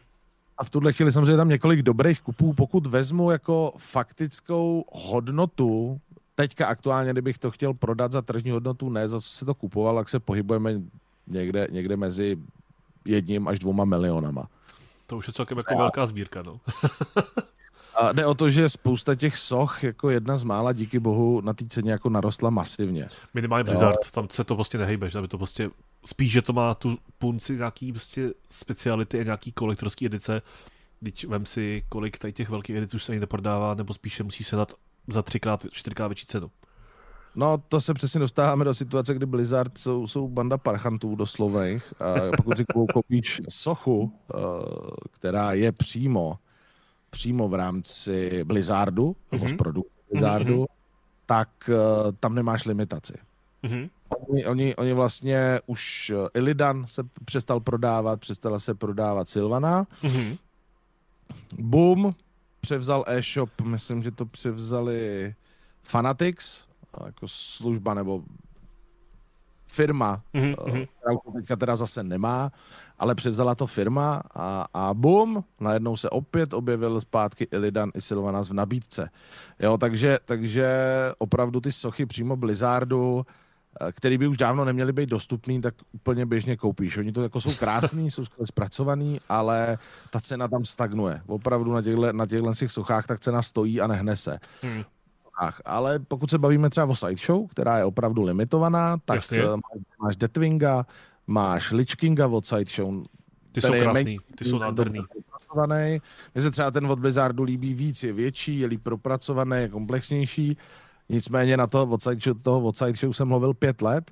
A 0.58 0.63
v 0.63 0.69
tuhle 0.69 0.93
chvíli 0.93 1.12
samozřejmě 1.12 1.38
tam 1.38 1.50
několik 1.50 1.81
dobrých 1.81 2.22
kupů. 2.22 2.53
Pokud 2.53 2.88
vezmu 2.88 3.31
jako 3.31 3.74
faktickou 3.77 4.86
hodnotu 4.91 6.00
teďka 6.39 6.67
aktuálně, 6.67 7.12
kdybych 7.12 7.38
to 7.38 7.51
chtěl 7.51 7.74
prodat 7.74 8.12
za 8.12 8.22
tržní 8.22 8.51
hodnotu, 8.51 8.89
ne 8.89 9.10
za 9.10 9.22
co 9.22 9.29
se 9.29 9.46
to 9.46 9.55
kupoval, 9.55 9.96
tak 9.96 10.10
se 10.10 10.19
pohybujeme 10.19 10.81
někde, 11.27 11.67
někde 11.72 11.98
mezi 11.98 12.38
jedním 13.05 13.48
až 13.48 13.60
dvoma 13.60 13.86
milionama. 13.86 14.48
To 15.08 15.17
už 15.17 15.27
je 15.27 15.34
celkem 15.34 15.58
jako 15.58 15.74
a... 15.74 15.77
velká 15.77 16.05
sbírka, 16.05 16.41
no. 16.41 16.60
a 17.96 18.12
jde 18.12 18.25
o 18.25 18.34
to, 18.34 18.50
že 18.50 18.69
spousta 18.69 19.15
těch 19.15 19.38
soch, 19.38 19.84
jako 19.84 20.10
jedna 20.10 20.38
z 20.38 20.43
mála, 20.43 20.74
díky 20.74 21.00
bohu, 21.00 21.41
na 21.41 21.53
té 21.53 21.65
ceně 21.67 21.91
jako 21.91 22.10
narostla 22.10 22.50
masivně. 22.50 23.08
Minimálně 23.34 23.63
Blizzard, 23.63 24.12
tam 24.12 24.27
se 24.29 24.43
to 24.43 24.55
prostě 24.55 24.77
nehejbe, 24.77 25.10
že 25.10 25.19
aby 25.19 25.27
to 25.27 25.38
prostě, 25.38 25.69
spíš, 26.05 26.31
že 26.31 26.41
to 26.41 26.53
má 26.53 26.74
tu 26.74 26.98
punci 27.17 27.55
nějaký 27.55 27.91
prostě 27.91 28.29
speciality 28.50 29.19
a 29.19 29.24
nějaký 29.24 29.51
kolektorský 29.51 30.05
edice, 30.05 30.41
když 31.00 31.25
vem 31.25 31.46
si, 31.46 31.86
kolik 31.89 32.17
tady 32.17 32.34
těch 32.34 32.50
velkých 32.50 32.75
edic 32.75 32.93
už 32.93 33.03
se 33.03 33.12
ani 33.12 33.19
neprodává, 33.19 33.74
nebo 33.74 33.93
spíše 33.93 34.24
musí 34.24 34.43
se 34.43 34.55
dát 34.55 34.74
za 35.08 35.22
třikrát, 35.22 35.65
čtyřikrát 35.72 36.08
větší 36.08 36.25
cenu. 36.25 36.51
No, 37.36 37.58
to 37.68 37.82
se 37.82 37.94
přesně 37.94 38.20
dostáváme 38.20 38.65
do 38.65 38.74
situace, 38.74 39.13
kdy 39.13 39.25
Blizzard 39.25 39.77
jsou, 39.77 40.08
jsou 40.08 40.27
banda 40.27 40.58
parchantů 40.58 41.15
doslovných. 41.15 41.94
A 42.01 42.38
pokud 42.38 42.58
si 42.58 42.65
koupíš 42.94 43.41
sochu, 43.50 44.12
eh, 44.13 44.38
která 45.12 45.53
je 45.53 45.72
přímo, 45.72 46.39
přímo 47.10 47.50
v 47.50 47.53
rámci 47.53 48.44
Blizzardu, 48.44 49.12
mm-hmm. 49.12 49.32
nebo 49.32 49.48
z 49.48 49.53
produktu 49.53 49.91
Blizzardu, 50.12 50.63
mm-hmm. 50.63 50.68
tak 51.25 51.50
uh, 51.70 52.12
tam 52.20 52.36
nemáš 52.36 52.65
limitaci. 52.65 53.13
Mm-hmm. 53.63 53.89
Oni, 54.10 54.46
oni, 54.46 54.75
oni 54.75 54.94
vlastně 54.94 55.60
už 55.65 56.10
eh, 56.15 56.29
Illidan 56.34 56.86
se 56.88 57.03
přestal 57.25 57.60
prodávat, 57.60 58.20
přestala 58.20 58.60
se 58.60 58.74
prodávat 58.74 59.29
Silvana. 59.29 59.84
Mm-hmm. 59.84 60.38
Boom, 61.58 62.15
převzal 62.62 63.04
e-shop, 63.08 63.50
myslím, 63.62 64.04
že 64.04 64.12
to 64.12 64.25
převzali 64.25 65.34
Fanatics, 65.84 66.68
jako 67.06 67.28
služba 67.28 67.94
nebo 67.94 68.24
firma, 69.68 70.22
mm-hmm. 70.34 70.88
která 70.98 71.16
to 71.25 71.32
teďka 71.32 71.56
teda 71.56 71.75
zase 71.75 72.04
nemá, 72.04 72.51
ale 73.00 73.16
převzala 73.16 73.56
to 73.56 73.68
firma 73.68 74.22
a, 74.34 74.68
a 74.74 74.94
bum, 74.94 75.44
najednou 75.60 75.98
se 75.98 76.10
opět 76.10 76.54
objevil 76.54 77.01
zpátky 77.01 77.48
Illidan 77.51 77.92
i 77.96 78.01
Sylvanas 78.01 78.50
v 78.50 78.54
nabídce. 78.54 79.10
Jo, 79.60 79.78
takže, 79.78 80.20
takže 80.25 80.68
opravdu 81.18 81.62
ty 81.62 81.72
sochy 81.72 82.06
přímo 82.06 82.36
Blizzardu, 82.36 83.25
který 83.91 84.17
by 84.17 84.27
už 84.27 84.38
dávno 84.38 84.65
neměly 84.65 84.93
být 84.93 85.09
dostupný, 85.09 85.62
tak 85.62 85.74
úplně 85.91 86.25
běžně 86.25 86.57
koupíš. 86.57 86.98
Oni 86.98 87.12
to 87.12 87.24
jako 87.24 87.41
jsou 87.41 87.53
krásný, 87.53 88.12
jsou 88.12 88.24
zpracovaný, 88.45 89.21
ale 89.29 89.77
ta 90.09 90.21
cena 90.21 90.48
tam 90.48 90.65
stagnuje. 90.65 91.21
Opravdu 91.27 91.74
na 91.74 91.81
těchto, 91.81 92.13
na 92.13 92.25
těchto 92.25 92.53
těch 92.53 92.71
sochách 92.71 93.07
tak 93.07 93.19
cena 93.19 93.41
stojí 93.41 93.81
a 93.81 93.88
nehne 93.88 94.15
se. 94.15 94.39
Hmm. 94.62 94.83
Ach, 95.41 95.62
ale 95.65 96.00
pokud 96.00 96.29
se 96.29 96.38
bavíme 96.38 96.69
třeba 96.69 96.86
o 96.86 96.95
Sideshow, 96.95 97.48
která 97.48 97.77
je 97.77 97.86
opravdu 97.86 98.24
limitovaná, 98.24 98.98
tak 99.05 99.15
Jasně. 99.15 99.39
Eh, 99.39 99.57
máš 100.01 100.15
Deathwinga, 100.15 100.86
máš 101.27 101.71
Lich 101.71 101.95
Kinga 101.95 102.27
od 102.27 102.45
Sideshow. 102.45 103.03
Ty 103.51 103.62
jsou 103.62 103.71
krásný, 103.71 104.19
ty 104.36 104.45
jsou 104.45 104.59
nádherný. 104.59 105.01
Mně 106.34 106.41
se 106.41 106.51
třeba 106.51 106.71
ten 106.71 106.86
od 106.86 106.99
Blizzardu 106.99 107.43
líbí 107.43 107.73
víc, 107.73 108.04
je 108.04 108.13
větší, 108.13 108.60
je 108.60 108.67
líp 108.67 108.84
propracovaný, 108.84 109.58
je 109.58 109.69
komplexnější. 109.69 110.58
Nicméně 111.10 111.58
na 111.58 111.67
to 111.67 111.84
odside 111.84 112.19
show, 112.24 112.41
toho 112.41 112.62
odside 112.62 112.93
show 112.93 113.13
jsem 113.13 113.28
mluvil 113.28 113.54
pět 113.54 113.82
let 113.82 114.12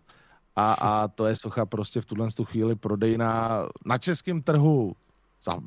a, 0.55 0.73
a 0.73 1.07
to 1.07 1.25
je 1.25 1.35
socha 1.35 1.65
prostě 1.65 2.01
v 2.01 2.05
tuhle 2.05 2.31
tu 2.31 2.45
chvíli 2.45 2.75
prodejná 2.75 3.65
na 3.85 3.97
českém 3.97 4.41
trhu 4.41 4.95
za 5.41 5.59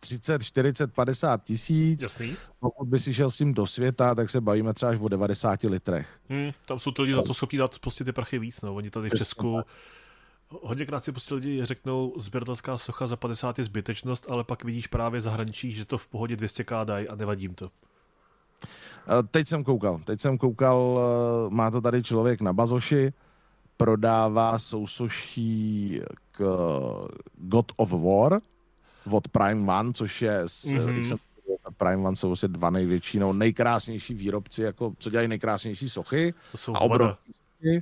30, 0.00 0.42
40, 0.42 0.92
50 0.92 1.44
tisíc. 1.44 2.02
Jasný. 2.02 2.36
Pokud 2.60 2.88
by 2.88 3.00
si 3.00 3.14
šel 3.14 3.30
s 3.30 3.36
tím 3.36 3.54
do 3.54 3.66
světa, 3.66 4.14
tak 4.14 4.30
se 4.30 4.40
bavíme 4.40 4.74
třeba 4.74 4.92
až 4.92 4.98
o 5.00 5.08
90 5.08 5.62
litrech. 5.62 6.20
Hmm, 6.28 6.50
tam 6.66 6.78
jsou 6.78 6.90
to 6.90 7.02
lidi 7.02 7.14
za 7.14 7.22
to 7.22 7.34
schopni 7.34 7.58
dát 7.58 7.78
prostě 7.78 8.04
ty 8.04 8.12
prachy 8.12 8.38
víc. 8.38 8.62
No. 8.62 8.74
Oni 8.74 8.90
tady 8.90 9.10
v 9.10 9.18
Česku 9.18 9.60
hodněkrát 10.50 11.04
si 11.04 11.12
prostě 11.12 11.34
lidi 11.34 11.64
řeknou, 11.64 12.14
sběratelská 12.18 12.78
socha 12.78 13.06
za 13.06 13.16
50 13.16 13.58
je 13.58 13.64
zbytečnost, 13.64 14.30
ale 14.30 14.44
pak 14.44 14.64
vidíš 14.64 14.86
právě 14.86 15.20
zahraničí, 15.20 15.72
že 15.72 15.84
to 15.84 15.98
v 15.98 16.08
pohodě 16.08 16.36
200k 16.36 16.84
dají 16.84 17.08
a 17.08 17.14
nevadím 17.14 17.54
to. 17.54 17.70
Teď 19.30 19.48
jsem 19.48 19.64
koukal, 19.64 20.00
teď 20.04 20.20
jsem 20.20 20.38
koukal, 20.38 21.00
eh, 21.00 21.50
má 21.50 21.70
to 21.70 21.80
tady 21.80 22.02
člověk 22.02 22.40
na 22.40 22.52
Bazoši, 22.52 23.12
prodává 23.76 24.58
sousoší 24.58 26.00
k 26.30 26.38
God 27.34 27.72
of 27.76 27.92
War 27.92 28.40
od 29.10 29.28
Prime 29.28 29.78
One, 29.78 29.92
což 29.92 30.22
je, 30.22 30.44
mm-hmm. 30.44 31.00
jsem, 31.00 31.18
Prime 31.76 31.96
One 32.06 32.16
jsou 32.16 32.26
vlastně 32.28 32.48
dva 32.48 32.70
největší, 32.70 33.18
no 33.18 33.32
nejkrásnější 33.32 34.14
výrobci, 34.14 34.62
jako, 34.62 34.92
co 34.98 35.10
dělají 35.10 35.28
nejkrásnější 35.28 35.90
sochy. 35.90 36.34
To 36.52 36.58
jsou 36.58 36.74
a 36.74 36.80
obrovské. 36.80 37.80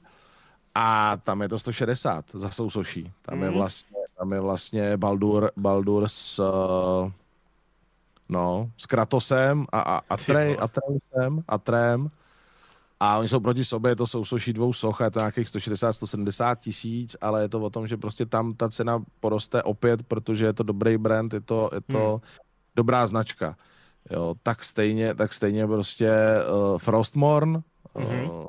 A 0.74 1.16
tam 1.16 1.42
je 1.42 1.48
to 1.48 1.58
160 1.58 2.24
za 2.34 2.50
sousoší. 2.50 3.12
Tam 3.22 3.38
mm-hmm. 3.38 3.42
je 3.42 3.48
mhm. 3.48 3.58
vlastně, 3.58 3.98
tam 4.18 4.32
je 4.32 4.40
vlastně 4.40 4.96
Baldur, 4.96 5.50
Baldur 5.56 6.08
s 6.08 6.38
uh, 6.38 7.10
No, 8.28 8.70
s 8.76 8.86
Kratosem 8.86 9.66
a, 9.72 9.80
a, 9.80 10.00
a, 10.10 10.16
Trej, 10.16 10.56
a 10.60 10.68
Treusem 10.68 11.44
a 11.48 11.58
Trem. 11.58 12.10
A 13.00 13.18
oni 13.18 13.28
jsou 13.28 13.40
proti 13.40 13.64
sobě, 13.64 13.96
to 13.96 14.06
jsou 14.06 14.18
sousoší 14.18 14.52
dvou 14.52 14.72
soch, 14.72 15.00
je 15.00 15.10
to 15.10 15.18
nějakých 15.18 15.46
160-170 15.46 16.56
tisíc, 16.56 17.16
ale 17.20 17.42
je 17.42 17.48
to 17.48 17.60
o 17.60 17.70
tom, 17.70 17.86
že 17.86 17.96
prostě 17.96 18.26
tam 18.26 18.54
ta 18.54 18.68
cena 18.68 19.04
poroste 19.20 19.62
opět, 19.62 20.02
protože 20.02 20.44
je 20.44 20.52
to 20.52 20.62
dobrý 20.62 20.98
brand, 20.98 21.34
je 21.34 21.40
to, 21.40 21.70
je 21.74 21.80
to 21.80 22.10
hmm. 22.10 22.20
dobrá 22.76 23.06
značka. 23.06 23.56
Jo, 24.10 24.34
tak 24.42 24.64
stejně, 24.64 25.14
tak 25.14 25.32
stejně 25.32 25.66
prostě 25.66 26.10
uh, 26.10 26.78
Frostmorn 26.78 27.62
mm-hmm. 27.94 28.30
uh, 28.30 28.46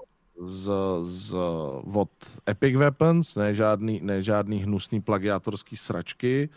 z, 0.47 0.71
z, 1.01 1.35
od 1.93 2.09
Epic 2.49 2.75
Weapons, 2.75 3.35
ne 3.35 3.53
žádný, 3.53 3.99
ne 4.03 4.21
žádný 4.21 4.59
hnusný 4.59 5.01
plagiátorský 5.01 5.77
sračky, 5.77 6.49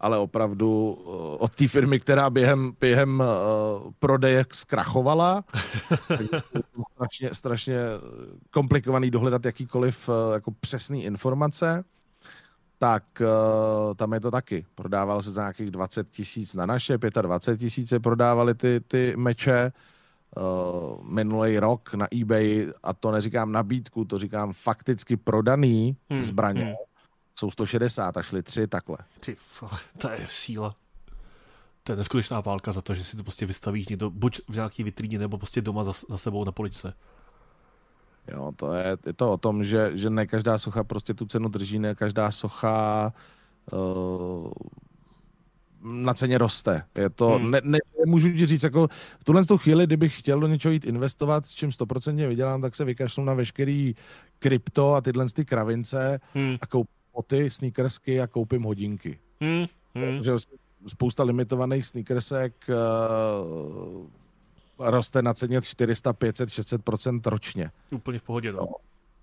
ale 0.00 0.18
opravdu 0.18 0.98
eh, 0.98 1.36
od 1.38 1.54
té 1.54 1.68
firmy, 1.68 2.00
která 2.00 2.30
během, 2.30 2.72
během 2.80 3.20
uh, 3.20 3.92
prodeje 3.98 4.44
zkrachovala. 4.52 5.44
strašně, 6.94 7.30
strašně 7.32 7.78
komplikovaný 8.50 9.10
dohledat 9.10 9.44
jakýkoliv 9.44 10.08
uh, 10.08 10.14
jako 10.32 10.50
přesný 10.60 11.04
informace. 11.04 11.84
Tak 12.78 13.04
uh, 13.20 13.94
tam 13.94 14.12
je 14.12 14.20
to 14.20 14.30
taky. 14.30 14.66
Prodávalo 14.74 15.22
se 15.22 15.30
za 15.30 15.40
nějakých 15.40 15.70
20 15.70 16.10
tisíc 16.10 16.54
na 16.54 16.66
naše, 16.66 16.98
25 17.22 17.58
tisíc 17.58 17.92
prodávali 18.02 18.54
ty, 18.54 18.80
ty 18.88 19.14
meče 19.16 19.72
uh, 20.36 21.04
minulý 21.04 21.58
rok 21.58 21.94
na 21.94 22.06
eBay 22.20 22.72
a 22.82 22.94
to 22.94 23.10
neříkám 23.10 23.52
nabídku, 23.52 24.04
to 24.04 24.18
říkám 24.18 24.52
fakticky 24.52 25.16
prodaný 25.16 25.96
hmm, 26.10 26.20
zbraně. 26.20 26.64
Hmm 26.64 26.89
jsou 27.40 27.50
160 27.50 28.16
a 28.16 28.22
šli 28.22 28.42
tři 28.42 28.66
takhle. 28.66 28.98
Ty, 29.20 29.36
to 29.98 30.10
je 30.10 30.26
síla. 30.28 30.74
To 31.82 31.92
je 31.92 31.96
neskutečná 31.96 32.40
válka 32.40 32.72
za 32.72 32.82
to, 32.82 32.94
že 32.94 33.04
si 33.04 33.16
to 33.16 33.22
prostě 33.22 33.46
vystavíš 33.46 33.88
někdo, 33.88 34.10
buď 34.10 34.40
v 34.48 34.54
nějaký 34.54 34.82
vitríně, 34.82 35.18
nebo 35.18 35.38
prostě 35.38 35.60
doma 35.60 35.84
za, 35.84 35.92
za 36.08 36.18
sebou 36.18 36.44
na 36.44 36.52
poličce. 36.52 36.94
Jo, 38.28 38.52
to 38.56 38.74
je, 38.74 38.98
je 39.06 39.12
to 39.12 39.32
o 39.32 39.36
tom, 39.36 39.64
že, 39.64 39.90
že 39.94 40.10
ne 40.10 40.26
každá 40.26 40.58
socha 40.58 40.84
prostě 40.84 41.14
tu 41.14 41.26
cenu 41.26 41.48
drží, 41.48 41.78
ne 41.78 41.94
každá 41.94 42.30
socha 42.30 43.12
uh, 43.72 44.52
na 45.82 46.14
ceně 46.14 46.38
roste. 46.38 46.82
Je 46.94 47.10
to, 47.10 47.28
hmm. 47.28 47.50
ne, 47.50 47.60
ne, 47.64 47.78
nemůžu 48.04 48.32
ti 48.32 48.46
říct, 48.46 48.62
jako 48.62 48.88
v 49.18 49.24
tuhle 49.24 49.44
tu 49.44 49.58
chvíli, 49.58 49.86
kdybych 49.86 50.18
chtěl 50.18 50.40
do 50.40 50.46
něčeho 50.46 50.72
jít 50.72 50.84
investovat, 50.84 51.46
s 51.46 51.54
čím 51.54 51.72
stoprocentně 51.72 52.28
vydělám, 52.28 52.62
tak 52.62 52.74
se 52.74 52.84
vykašlu 52.84 53.24
na 53.24 53.34
veškerý 53.34 53.94
krypto 54.38 54.94
a 54.94 55.00
tyhle 55.00 55.26
ty 55.26 55.44
kravince 55.44 56.20
hmm. 56.34 56.56
a 56.60 56.66
koupím 56.66 56.99
boty, 57.20 57.50
sneakersky 57.50 58.20
a 58.20 58.26
koupím 58.26 58.62
hodinky. 58.62 59.18
Hmm, 59.40 59.66
hmm. 59.94 60.22
Že 60.22 60.32
spousta 60.86 61.22
limitovaných 61.22 61.86
sneakersek 61.86 62.54
uh, 62.68 64.06
roste 64.78 65.22
na 65.22 65.34
ceně 65.34 65.62
400, 65.62 66.12
500, 66.12 66.48
600% 66.48 67.20
ročně. 67.26 67.70
Úplně 67.90 68.18
v 68.18 68.22
pohodě, 68.22 68.52
no. 68.52 68.68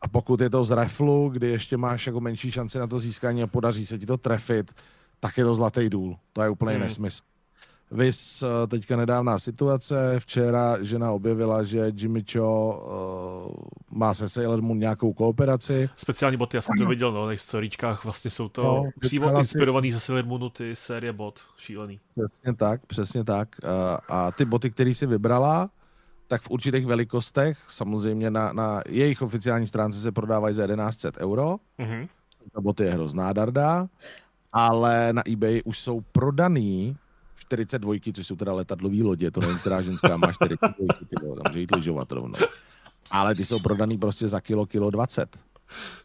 A 0.02 0.08
pokud 0.08 0.42
je 0.42 0.50
to 0.50 0.64
z 0.64 0.72
reflu, 0.72 1.30
kdy 1.30 1.50
ještě 1.50 1.78
máš 1.78 2.08
jako 2.08 2.22
menší 2.22 2.52
šanci 2.52 2.80
na 2.80 2.88
to 2.88 3.00
získání 3.00 3.44
a 3.44 3.48
podaří 3.48 3.86
se 3.86 3.98
ti 3.98 4.06
to 4.06 4.18
trefit, 4.18 4.72
tak 5.20 5.38
je 5.38 5.44
to 5.44 5.56
zlatý 5.56 5.90
důl. 5.90 6.16
To 6.34 6.42
je 6.42 6.50
úplně 6.50 6.72
hmm. 6.72 6.84
nesmysl. 6.84 7.24
Vys 7.92 8.44
eh, 8.44 8.68
teďka 8.68 8.96
nedávná 8.98 9.40
situace, 9.40 10.20
včera 10.20 10.84
žena 10.84 11.12
objevila, 11.12 11.64
že 11.64 11.92
Jimmy 11.96 12.24
Cho 12.32 12.40
uh, 12.40 13.98
má 14.00 14.14
se 14.14 14.30
Sailor 14.30 14.62
Moon 14.62 14.80
nějakou 14.80 15.14
kooperaci. 15.14 15.90
Speciální 15.96 16.38
boty, 16.38 16.58
já 16.58 16.62
jsem 16.62 16.78
to 16.78 16.86
viděl 16.86 17.12
no, 17.12 17.26
na 17.26 17.32
těch 17.34 17.42
storíčkách, 17.42 18.04
vlastně 18.04 18.32
jsou 18.32 18.50
to 18.50 18.64
no, 18.64 18.84
přímo 19.00 19.40
inspirovaný 19.40 19.92
ze 19.92 20.00
Sailor 20.00 20.26
Moonu 20.26 20.50
ty 20.50 20.76
série 20.76 21.14
bot, 21.14 21.40
šílený. 21.58 22.00
Přesně 22.16 22.54
tak, 22.54 22.86
přesně 22.86 23.24
tak. 23.24 23.56
Uh, 23.64 23.70
a 24.08 24.32
ty 24.32 24.46
boty, 24.46 24.72
které 24.72 24.94
si 24.94 25.06
vybrala, 25.06 25.70
tak 26.28 26.42
v 26.42 26.50
určitých 26.50 26.86
velikostech, 26.86 27.58
samozřejmě 27.68 28.32
na, 28.32 28.54
na 28.54 28.82
jejich 28.90 29.22
oficiální 29.22 29.68
stránce 29.68 30.00
se 30.00 30.12
prodávají 30.12 30.56
za 30.56 30.68
1100 30.68 31.12
euro. 31.20 31.56
Mm-hmm. 31.80 32.08
Ta 32.54 32.62
boty 32.62 32.84
je 32.84 32.94
hrozná 32.94 33.34
darda, 33.34 33.88
ale 34.54 35.14
na 35.14 35.24
eBay 35.28 35.62
už 35.66 35.80
jsou 35.80 36.02
prodaný 36.02 36.98
42, 37.38 37.94
což 38.14 38.28
jsou 38.28 38.36
teda 38.36 38.54
letadlový 38.54 39.04
lodě, 39.04 39.32
to 39.32 39.42
není 39.42 39.60
teda 39.60 39.82
ženská, 39.82 40.18
má 40.18 40.32
42, 40.32 40.68
tyjo, 41.10 41.36
tam 41.36 41.44
může 41.48 41.60
jít 41.60 41.76
lyžovat 41.76 42.12
rovno. 42.12 42.40
Ale 43.12 43.36
ty 43.36 43.46
jsou 43.46 43.60
prodaný 43.60 43.98
prostě 43.98 44.28
za 44.28 44.40
kilo, 44.40 44.66
kilo 44.66 44.90
20. 44.90 45.38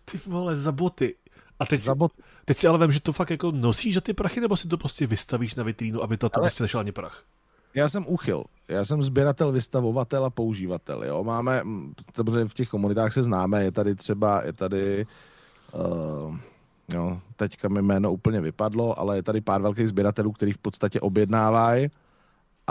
Ty 0.04 0.18
vole, 0.26 0.56
za 0.56 0.72
boty. 0.72 1.14
A 1.58 1.66
teď, 1.66 1.82
za 1.82 1.94
bot... 1.94 2.12
teď 2.44 2.56
si 2.56 2.66
ale 2.66 2.78
vím, 2.78 2.92
že 2.92 3.00
to 3.00 3.12
fakt 3.12 3.30
jako 3.30 3.50
nosíš 3.50 3.94
za 3.94 4.00
ty 4.00 4.14
prachy, 4.14 4.40
nebo 4.40 4.56
si 4.56 4.68
to 4.68 4.78
prostě 4.78 5.06
vystavíš 5.06 5.54
na 5.54 5.64
vitrínu, 5.64 6.02
aby 6.02 6.16
to, 6.16 6.28
to 6.28 6.38
ale... 6.38 6.44
prostě 6.44 6.64
nešel 6.64 6.80
ani 6.80 6.92
prach? 6.92 7.22
Já 7.74 7.88
jsem 7.88 8.04
uchyl. 8.08 8.44
Já 8.68 8.84
jsem 8.84 9.02
sběratel, 9.02 9.52
vystavovatel 9.52 10.24
a 10.24 10.30
používatel. 10.30 11.04
Jo? 11.04 11.24
Máme, 11.24 11.62
samozřejmě 12.16 12.48
v 12.48 12.54
těch 12.54 12.68
komunitách 12.68 13.12
se 13.12 13.22
známe, 13.22 13.64
je 13.64 13.72
tady 13.72 13.94
třeba, 13.94 14.42
je 14.44 14.52
tady 14.52 15.06
uh, 15.72 16.36
Jo, 16.94 17.20
teďka 17.36 17.68
mi 17.68 17.82
jméno 17.82 18.12
úplně 18.12 18.40
vypadlo, 18.40 18.98
ale 18.98 19.16
je 19.16 19.22
tady 19.22 19.40
pár 19.40 19.62
velkých 19.62 19.88
sběratelů, 19.88 20.32
který 20.32 20.52
v 20.52 20.58
podstatě 20.58 21.00
objednávají 21.00 21.88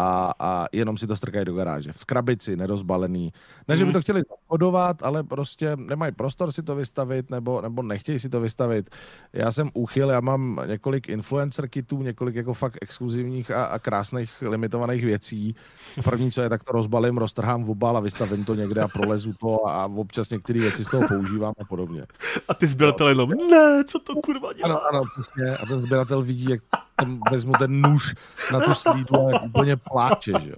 a, 0.02 0.34
a 0.40 0.66
jenom 0.72 0.98
si 0.98 1.08
to 1.08 1.16
strkají 1.16 1.46
do 1.46 1.54
garáže. 1.54 1.92
V 1.92 2.06
krabici, 2.06 2.56
nerozbalený. 2.56 3.34
Ne, 3.68 3.78
že 3.78 3.86
by 3.86 3.90
mhm. 3.90 3.94
to 3.94 4.02
chtěli 4.02 4.22
obchodovat, 4.26 5.04
ale 5.04 5.24
prostě 5.24 5.76
nemají 5.76 6.12
prostor 6.12 6.52
si 6.52 6.64
to 6.64 6.76
vystavit, 6.76 7.30
nebo, 7.30 7.62
nebo 7.62 7.84
nechtějí 7.84 8.20
si 8.20 8.30
to 8.30 8.42
vystavit. 8.42 8.90
Já 9.34 9.52
jsem 9.52 9.70
úchyl, 9.74 10.10
já 10.10 10.20
mám 10.20 10.62
několik 10.66 11.10
influencer 11.10 11.68
kitů, 11.68 12.02
několik 12.02 12.36
jako 12.36 12.54
fakt 12.54 12.78
exkluzivních 12.82 13.52
a, 13.52 13.66
a 13.66 13.80
krásných 13.80 14.42
limitovaných 14.42 15.06
věcí. 15.06 15.56
První, 16.04 16.32
co 16.32 16.42
je, 16.42 16.50
tak 16.50 16.64
to 16.64 16.72
rozbalím, 16.72 17.18
roztrhám 17.18 17.64
v 17.64 17.70
obal 17.70 17.98
a 17.98 18.00
vystavím 18.00 18.46
to 18.46 18.56
někde 18.56 18.82
a 18.82 18.88
prolezu 18.88 19.34
to 19.34 19.68
a 19.70 19.86
občas 19.86 20.30
některé 20.30 20.60
věci 20.60 20.86
z 20.86 20.90
toho 20.90 21.08
používám 21.08 21.54
a 21.60 21.66
podobně. 21.66 22.06
A 22.48 22.54
ty 22.54 22.68
sběratel 22.68 23.10
jenom, 23.10 23.30
ne, 23.30 23.84
co 23.88 24.00
to 24.00 24.16
kurva 24.16 24.54
dělá? 24.54 24.76
Ano, 24.76 24.82
ano, 24.92 25.02
přesně. 25.14 25.58
A 25.58 25.66
ten 25.66 25.82
sběratel 25.82 26.22
vidí, 26.22 26.50
jak 26.50 26.62
tam 27.02 27.20
vezmu 27.32 27.54
ten 27.60 27.82
nůž 27.82 28.16
na 28.54 28.60
tu 28.60 28.74
slídu 28.74 29.16
a 29.16 29.42
úplně 29.42 29.76
pláče, 29.76 30.34
že 30.44 30.50
jo. 30.50 30.58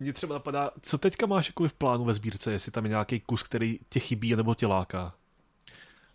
Mně 0.00 0.12
třeba 0.12 0.34
napadá, 0.34 0.70
co 0.82 0.98
teďka 0.98 1.26
máš 1.26 1.48
jako 1.48 1.68
v 1.68 1.72
plánu 1.72 2.04
ve 2.04 2.14
sbírce, 2.14 2.52
jestli 2.52 2.72
tam 2.72 2.84
je 2.84 2.90
nějaký 2.90 3.20
kus, 3.20 3.42
který 3.42 3.78
tě 3.88 4.00
chybí 4.00 4.36
nebo 4.36 4.54
tě 4.54 4.66
láká? 4.66 5.14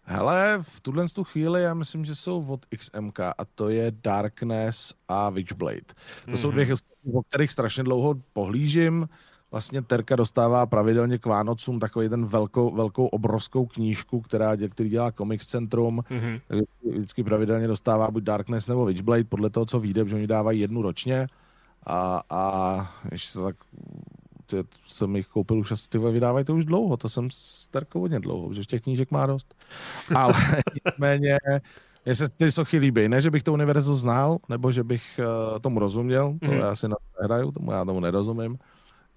Hele, 0.04 0.60
v 0.62 0.80
tuhle 0.80 1.10
tu 1.10 1.24
chvíli 1.24 1.62
já 1.62 1.74
myslím, 1.74 2.06
že 2.06 2.16
jsou 2.16 2.46
od 2.46 2.66
XMK 2.66 3.20
a 3.20 3.46
to 3.56 3.70
je 3.70 3.92
Darkness 4.04 4.94
a 5.08 5.30
Witchblade. 5.30 5.82
To 5.82 6.32
mm-hmm. 6.32 6.36
jsou 6.36 6.48
mhm. 6.48 6.62
dvě, 6.62 6.76
o 7.14 7.24
kterých 7.24 7.52
strašně 7.52 7.84
dlouho 7.84 8.16
pohlížím 8.34 9.10
vlastně 9.52 9.82
Terka 9.82 10.16
dostává 10.16 10.66
pravidelně 10.66 11.18
k 11.18 11.26
Vánocům 11.26 11.80
takový 11.80 12.10
ten 12.10 12.26
velkou, 12.26 12.76
velkou 12.76 13.08
obrovskou 13.08 13.66
knížku, 13.66 14.22
která, 14.22 14.58
který 14.70 14.90
dělá 14.90 15.12
Comics 15.12 15.46
Centrum. 15.46 16.00
Mm-hmm. 16.00 16.42
Vždycky 16.92 17.24
pravidelně 17.24 17.68
dostává 17.68 18.12
buď 18.12 18.24
Darkness 18.24 18.68
nebo 18.68 18.86
Witchblade, 18.86 19.24
podle 19.24 19.50
toho, 19.50 19.66
co 19.66 19.80
vyjde, 19.80 20.08
že 20.08 20.16
oni 20.16 20.28
dávají 20.28 20.60
jednu 20.60 20.82
ročně. 20.82 21.28
A, 21.86 22.24
a 22.30 22.92
ještě 23.12 23.30
se 23.30 23.42
tak 23.42 23.56
ty, 24.46 24.64
jsem 24.88 25.16
jich 25.16 25.28
koupil 25.28 25.60
už 25.60 25.72
asi, 25.72 25.90
ty 25.90 25.98
vydávají 25.98 26.46
to 26.46 26.56
už 26.56 26.66
dlouho, 26.66 26.98
to 26.98 27.10
jsem 27.10 27.30
s 27.32 27.68
Terkou 27.68 28.00
hodně 28.00 28.20
dlouho, 28.20 28.54
že 28.54 28.66
těch 28.66 28.82
knížek 28.82 29.12
má 29.12 29.26
dost. 29.26 29.56
Ale 30.16 30.34
nicméně, 30.86 31.38
mně 32.06 32.16
se 32.16 32.30
ty 32.30 32.52
sochy 32.52 32.80
líbí. 32.80 33.10
Ne, 33.10 33.22
že 33.22 33.32
bych 33.32 33.44
to 33.44 33.54
univerzu 33.54 33.96
znal, 33.96 34.38
nebo 34.50 34.72
že 34.72 34.84
bych 34.84 35.20
uh, 35.20 35.60
tomu 35.60 35.80
rozuměl, 35.80 36.38
to 36.46 36.52
mm. 36.52 36.58
já 36.58 36.76
si 36.76 36.88
na 36.88 36.96
to 36.96 37.22
nehraju, 37.22 37.52
tomu 37.52 37.72
já 37.72 37.86
tomu 37.86 38.00
nerozumím. 38.00 38.58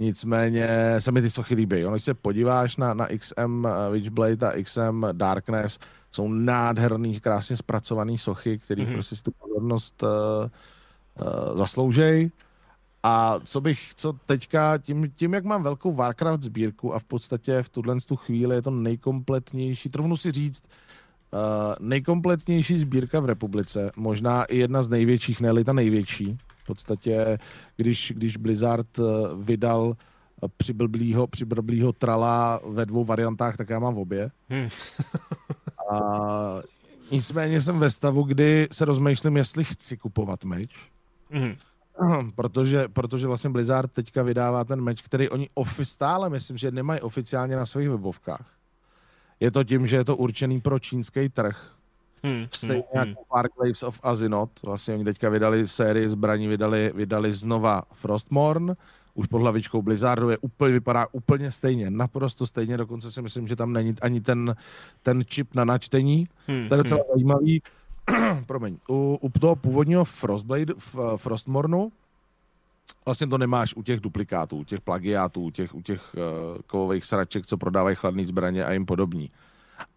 Nicméně 0.00 0.68
se 0.98 1.12
mi 1.12 1.22
ty 1.22 1.30
sochy 1.30 1.54
líbí. 1.54 1.84
Ono, 1.84 1.94
když 1.94 2.04
se 2.04 2.14
podíváš 2.14 2.76
na, 2.76 2.94
na 2.94 3.08
XM 3.18 3.66
eh, 3.66 3.92
Witchblade 3.92 4.46
a 4.46 4.62
XM 4.62 5.06
Darkness, 5.12 5.78
jsou 6.12 6.28
nádherný, 6.28 7.20
krásně 7.20 7.56
zpracovaný 7.56 8.18
sochy, 8.18 8.58
který 8.58 8.86
mm-hmm. 8.86 8.92
prostě 8.92 9.16
si 9.16 9.22
tu 9.22 9.30
pozornost 9.30 10.02
uh, 10.02 10.08
uh, 10.08 11.56
zasloužej. 11.56 12.30
A 13.02 13.40
co 13.44 13.60
bych, 13.60 13.94
co 13.94 14.12
teďka, 14.12 14.78
tím, 14.78 15.12
tím, 15.16 15.34
jak 15.34 15.44
mám 15.44 15.62
velkou 15.62 15.92
Warcraft 15.92 16.42
sbírku 16.42 16.94
a 16.94 16.98
v 16.98 17.04
podstatě 17.04 17.62
v 17.62 17.68
tuhle 17.68 17.96
tu 18.06 18.16
chvíli 18.16 18.54
je 18.54 18.62
to 18.62 18.70
nejkompletnější, 18.70 19.88
trvnu 19.88 20.16
si 20.16 20.32
říct, 20.32 20.64
uh, 21.32 21.40
nejkompletnější 21.80 22.78
sbírka 22.78 23.20
v 23.20 23.26
republice, 23.26 23.90
možná 23.96 24.44
i 24.44 24.56
jedna 24.56 24.82
z 24.82 24.88
největších, 24.88 25.40
ne 25.40 25.64
ta 25.64 25.72
největší, 25.72 26.38
podstatě, 26.68 27.38
když, 27.76 28.12
když 28.16 28.36
Blizzard 28.36 28.98
eh, 28.98 29.02
vydal 29.42 29.96
eh, 29.96 30.48
přiblblýho, 30.56 31.26
přiblblýho 31.26 31.92
trala 31.92 32.60
ve 32.66 32.86
dvou 32.86 33.04
variantách, 33.04 33.56
tak 33.56 33.70
já 33.70 33.78
mám 33.78 33.94
v 33.94 33.98
obě. 33.98 34.30
Hmm. 34.48 34.68
a 35.92 36.00
nicméně 37.10 37.60
jsem 37.60 37.78
ve 37.78 37.90
stavu, 37.90 38.22
kdy 38.22 38.68
se 38.72 38.84
rozmýšlím, 38.84 39.36
jestli 39.36 39.64
chci 39.64 39.96
kupovat 39.96 40.44
meč. 40.44 40.70
Hmm. 41.30 41.54
Protože, 42.34 42.88
protože 42.88 43.26
vlastně 43.26 43.50
Blizzard 43.50 43.92
teďka 43.92 44.22
vydává 44.22 44.64
ten 44.64 44.80
meč, 44.80 45.02
který 45.02 45.28
oni 45.28 45.48
ofi, 45.54 45.84
stále 45.84 46.30
myslím, 46.30 46.56
že 46.56 46.70
nemají 46.70 47.00
oficiálně 47.00 47.56
na 47.56 47.66
svých 47.66 47.90
webovkách. 47.90 48.46
Je 49.40 49.50
to 49.50 49.64
tím, 49.64 49.86
že 49.86 49.96
je 49.96 50.04
to 50.04 50.16
určený 50.16 50.60
pro 50.60 50.78
čínský 50.78 51.28
trh, 51.28 51.77
Hmm, 52.22 52.46
Stejně 52.50 52.82
hmm, 52.94 53.08
jako 53.08 53.24
Park 53.28 53.52
Waves 53.58 53.82
of 53.82 54.00
Azinoth. 54.02 54.62
Vlastně 54.62 54.94
oni 54.94 55.04
teďka 55.04 55.28
vydali 55.28 55.68
sérii 55.68 56.08
zbraní, 56.08 56.48
vydali, 56.48 56.92
vydali 56.94 57.34
znova 57.34 57.82
Frostmourne, 57.92 58.74
už 59.14 59.26
pod 59.26 59.38
hlavičkou 59.38 59.82
Blizzardu 59.82 60.30
je 60.30 60.38
úplně, 60.38 60.72
vypadá 60.72 61.06
úplně 61.12 61.50
stejně, 61.50 61.90
naprosto 61.90 62.46
stejně, 62.46 62.76
dokonce 62.76 63.10
si 63.10 63.22
myslím, 63.22 63.48
že 63.48 63.56
tam 63.56 63.72
není 63.72 63.94
ani 64.02 64.20
ten, 64.20 64.54
ten 65.02 65.22
čip 65.26 65.54
na 65.54 65.64
načtení. 65.64 66.28
Hmm, 66.46 66.68
to 66.68 66.74
je 66.74 66.78
docela 66.78 67.00
hmm. 67.00 67.12
zajímavý. 67.14 67.62
Promiň, 68.46 68.76
u, 68.88 69.18
u 69.20 69.30
toho 69.30 69.56
původního 69.56 70.04
Frostblade, 70.04 70.74
v, 70.78 71.16
Frostmornu, 71.16 71.92
vlastně 73.04 73.26
to 73.26 73.38
nemáš 73.38 73.74
u 73.74 73.82
těch 73.82 74.00
duplikátů, 74.00 74.56
u 74.56 74.64
těch 74.64 74.80
plagiátů, 74.80 75.42
u 75.42 75.50
těch, 75.50 75.74
u 75.74 75.82
těch 75.82 76.14
uh, 76.14 76.58
kovových 76.66 77.04
sraček, 77.04 77.46
co 77.46 77.56
prodávají 77.56 77.96
chladné 77.96 78.26
zbraně 78.26 78.64
a 78.64 78.72
jim 78.72 78.86
podobní 78.86 79.30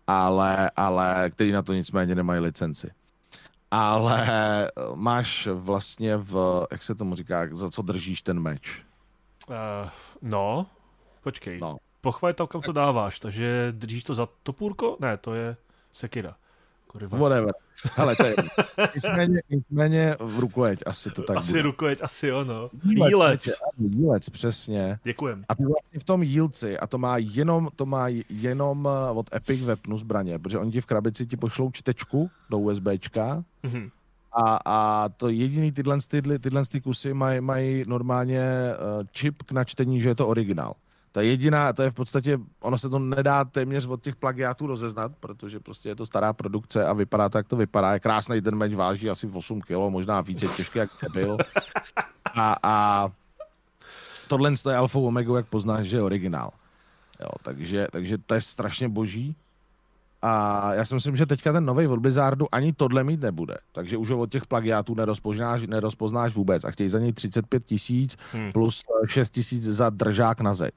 ale, 0.08 0.72
ale 0.76 1.30
který 1.30 1.52
na 1.52 1.62
to 1.62 1.74
nicméně 1.74 2.16
nemají 2.16 2.40
licenci. 2.40 2.92
Ale 3.72 4.28
eh, 4.28 4.68
máš 4.96 5.48
vlastně 5.48 6.18
v, 6.18 6.66
jak 6.72 6.84
se 6.84 6.96
tomu 6.96 7.16
říká, 7.16 7.48
za 7.52 7.70
co 7.70 7.82
držíš 7.82 8.22
ten 8.22 8.40
meč? 8.40 8.86
Uh, 9.50 9.90
no, 10.22 10.66
počkej. 11.24 11.60
No. 11.60 11.78
Pochvaj 12.02 12.34
to, 12.34 12.48
kam 12.48 12.62
to 12.62 12.72
dáváš, 12.72 13.20
takže 13.20 13.68
držíš 13.72 14.04
to 14.04 14.16
za 14.16 14.28
topůrko? 14.44 14.98
Ne, 15.00 15.18
to 15.18 15.34
je 15.34 15.56
sekira. 15.94 16.36
Kurva. 16.92 17.18
Whatever. 17.18 17.54
Ale 17.98 18.16
to 18.16 18.26
je 18.26 18.36
nicméně, 18.96 19.42
nicméně 19.50 20.16
v 20.20 20.40
rukojeť 20.40 20.80
asi 20.86 21.12
to 21.12 21.24
tak 21.24 21.38
Asi 21.38 21.52
bude. 21.52 21.62
rukojeť, 21.62 22.00
asi 22.04 22.32
ono. 22.32 22.70
Jílec. 22.84 23.50
Jílec, 23.78 24.30
přesně. 24.30 25.00
Děkujem. 25.04 25.44
A 25.50 25.56
ty 25.56 25.64
vlastně 25.64 26.00
v 26.00 26.04
tom 26.04 26.24
jílci, 26.24 26.80
a 26.80 26.88
to 26.88 26.98
má 26.98 27.18
jenom, 27.18 27.70
to 27.76 27.86
má 27.86 28.08
jenom 28.30 28.88
eh, 28.88 29.12
od 29.12 29.36
Epic 29.36 29.64
Webnu 29.64 29.98
zbraně, 29.98 30.40
protože 30.40 30.58
oni 30.60 30.72
ti 30.72 30.82
v 30.82 30.86
krabici 30.86 31.28
ti 31.28 31.38
pošlou 31.38 31.72
čtečku 31.72 32.30
do 32.50 32.60
USBčka 32.60 33.44
mm-hmm. 33.64 33.90
a, 34.32 34.60
a 34.66 35.10
to 35.10 35.30
jediný 35.30 35.72
tyhle, 35.72 35.98
tyhle, 36.08 36.40
tyhle 36.40 36.66
ty 36.66 36.82
kusy 36.82 37.14
mají 37.14 37.42
maj 37.42 37.84
normálně 37.88 38.42
uh, 38.42 39.08
čip 39.12 39.44
k 39.44 39.52
načtení, 39.52 40.02
že 40.02 40.10
je 40.10 40.16
to 40.16 40.28
originál. 40.28 40.74
Ta 41.12 41.22
jediná, 41.22 41.74
to 41.74 41.82
je 41.82 41.92
v 41.92 41.94
podstatě, 41.94 42.40
ono 42.60 42.78
se 42.78 42.90
to 42.90 43.00
nedá 43.00 43.46
téměř 43.46 43.88
od 43.88 44.04
těch 44.04 44.16
plagiátů 44.16 44.68
rozeznat, 44.68 45.12
protože 45.20 45.60
prostě 45.60 45.90
je 45.90 45.96
to 45.96 46.06
stará 46.06 46.34
produkce 46.34 46.86
a 46.86 46.94
vypadá 46.94 47.30
to, 47.30 47.38
jak 47.38 47.48
to 47.48 47.56
vypadá. 47.56 47.94
Je 47.94 48.00
krásný 48.00 48.42
ten 48.42 48.56
meč, 48.56 48.74
váží 48.74 49.10
asi 49.10 49.28
8 49.28 49.62
kg, 49.62 49.72
možná 49.90 50.22
více 50.22 50.48
těžký, 50.48 50.80
jak 50.80 50.90
byl. 51.14 51.38
A, 52.36 52.56
a 52.64 53.08
tohle 54.28 54.54
je 54.70 54.76
alfa 54.76 55.00
omega, 55.00 55.36
jak 55.36 55.46
poznáš, 55.46 55.88
že 55.88 55.98
je 55.98 56.04
originál. 56.04 56.52
Jo, 57.20 57.30
takže, 57.44 57.88
takže 57.92 58.18
to 58.18 58.34
je 58.34 58.42
strašně 58.42 58.90
boží. 58.90 59.36
A 60.22 60.74
já 60.74 60.86
si 60.86 60.94
myslím, 60.94 61.16
že 61.16 61.26
teďka 61.26 61.54
ten 61.54 61.66
nový 61.66 61.88
od 61.88 62.00
Blizzardu 62.00 62.48
ani 62.52 62.74
tohle 62.74 63.04
mít 63.04 63.22
nebude. 63.22 63.58
Takže 63.72 63.98
už 63.98 64.10
ho 64.10 64.20
od 64.20 64.32
těch 64.32 64.46
plagiátů 64.46 64.96
nerozpoznáš, 64.96 65.68
nerozpoznáš 65.68 66.36
vůbec. 66.36 66.64
A 66.64 66.72
chtějí 66.72 66.90
za 66.90 67.00
něj 67.00 67.14
35 67.14 67.66
tisíc 67.66 68.18
hmm. 68.32 68.52
plus 68.52 68.84
6 69.06 69.30
tisíc 69.30 69.64
za 69.64 69.90
držák 69.90 70.42
na 70.42 70.54
zeď. 70.54 70.74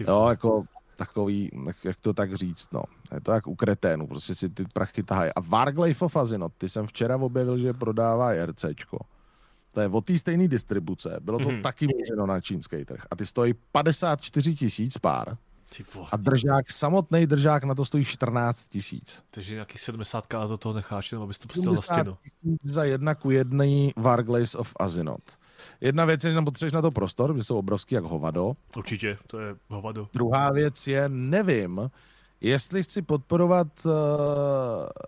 Jo, 0.00 0.26
jako 0.28 0.64
takový, 0.96 1.50
jak 1.84 2.00
to 2.00 2.12
tak 2.12 2.34
říct, 2.34 2.72
no. 2.72 2.82
Je 3.14 3.20
to 3.20 3.32
jak 3.32 3.46
u 3.46 3.54
kreténu, 3.54 4.06
prostě 4.06 4.34
si 4.34 4.48
ty 4.48 4.64
prachy 4.72 5.02
tahají. 5.02 5.30
A 5.36 5.40
Warglaive 5.40 6.00
of 6.00 6.16
Azinot, 6.16 6.52
ty 6.58 6.68
jsem 6.68 6.86
včera 6.86 7.16
objevil, 7.16 7.58
že 7.58 7.72
prodává 7.72 8.46
RCčko. 8.46 8.98
to 9.72 9.80
je 9.80 9.88
od 9.88 10.04
té 10.04 10.18
stejné 10.18 10.48
distribuce, 10.48 11.16
bylo 11.20 11.38
to 11.38 11.44
mm-hmm. 11.44 11.62
taky 11.62 11.86
měřeno 11.86 12.26
na 12.26 12.40
čínský 12.40 12.84
trh 12.84 13.06
a 13.10 13.16
ty 13.16 13.26
stojí 13.26 13.54
54 13.72 14.54
tisíc 14.54 14.98
pár. 14.98 15.36
A 16.10 16.16
držák, 16.16 16.70
samotný 16.70 17.26
držák 17.26 17.64
na 17.64 17.74
to 17.74 17.84
stojí 17.84 18.04
14 18.04 18.68
tisíc. 18.68 19.22
Takže 19.30 19.54
nějaký 19.54 19.78
70 19.78 20.24
do 20.48 20.56
toho 20.56 20.72
necháš, 20.72 21.12
nebo 21.12 21.24
abys 21.24 21.38
to 21.38 21.48
pustil 21.48 21.72
na 21.72 21.82
stěnu. 21.82 22.16
za 22.62 22.84
jedna 22.84 23.14
ku 23.14 23.30
jedný 23.30 23.92
Varglaze 23.96 24.58
of 24.58 24.72
Azinot. 24.80 25.22
Jedna 25.80 26.04
věc 26.04 26.24
je, 26.24 26.32
že 26.32 26.40
potřebuješ 26.42 26.72
na 26.72 26.82
to 26.82 26.90
prostor, 26.90 27.36
že 27.36 27.44
jsou 27.44 27.58
obrovský 27.58 27.94
jak 27.94 28.04
hovado. 28.04 28.52
Určitě, 28.76 29.18
to 29.26 29.40
je 29.40 29.56
hovado. 29.68 30.08
Druhá 30.12 30.52
věc 30.52 30.86
je, 30.86 31.08
nevím, 31.08 31.90
jestli 32.40 32.82
chci 32.82 33.02
podporovat 33.02 33.66
uh, 33.84 33.92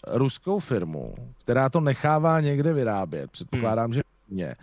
ruskou 0.07 0.59
firmu, 0.59 1.15
která 1.39 1.69
to 1.69 1.81
nechává 1.81 2.41
někde 2.41 2.73
vyrábět, 2.73 3.31
předpokládám, 3.31 3.85
hmm. 3.85 3.95
že 3.95 4.03
mě, 4.29 4.55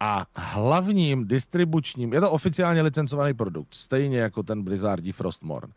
a 0.00 0.26
hlavním 0.36 1.28
distribučním, 1.28 2.12
je 2.12 2.20
to 2.20 2.30
oficiálně 2.30 2.82
licencovaný 2.82 3.34
produkt, 3.34 3.74
stejně 3.74 4.18
jako 4.18 4.42
ten 4.42 4.62
Blizzardí 4.62 5.12
Frostmourne, 5.12 5.72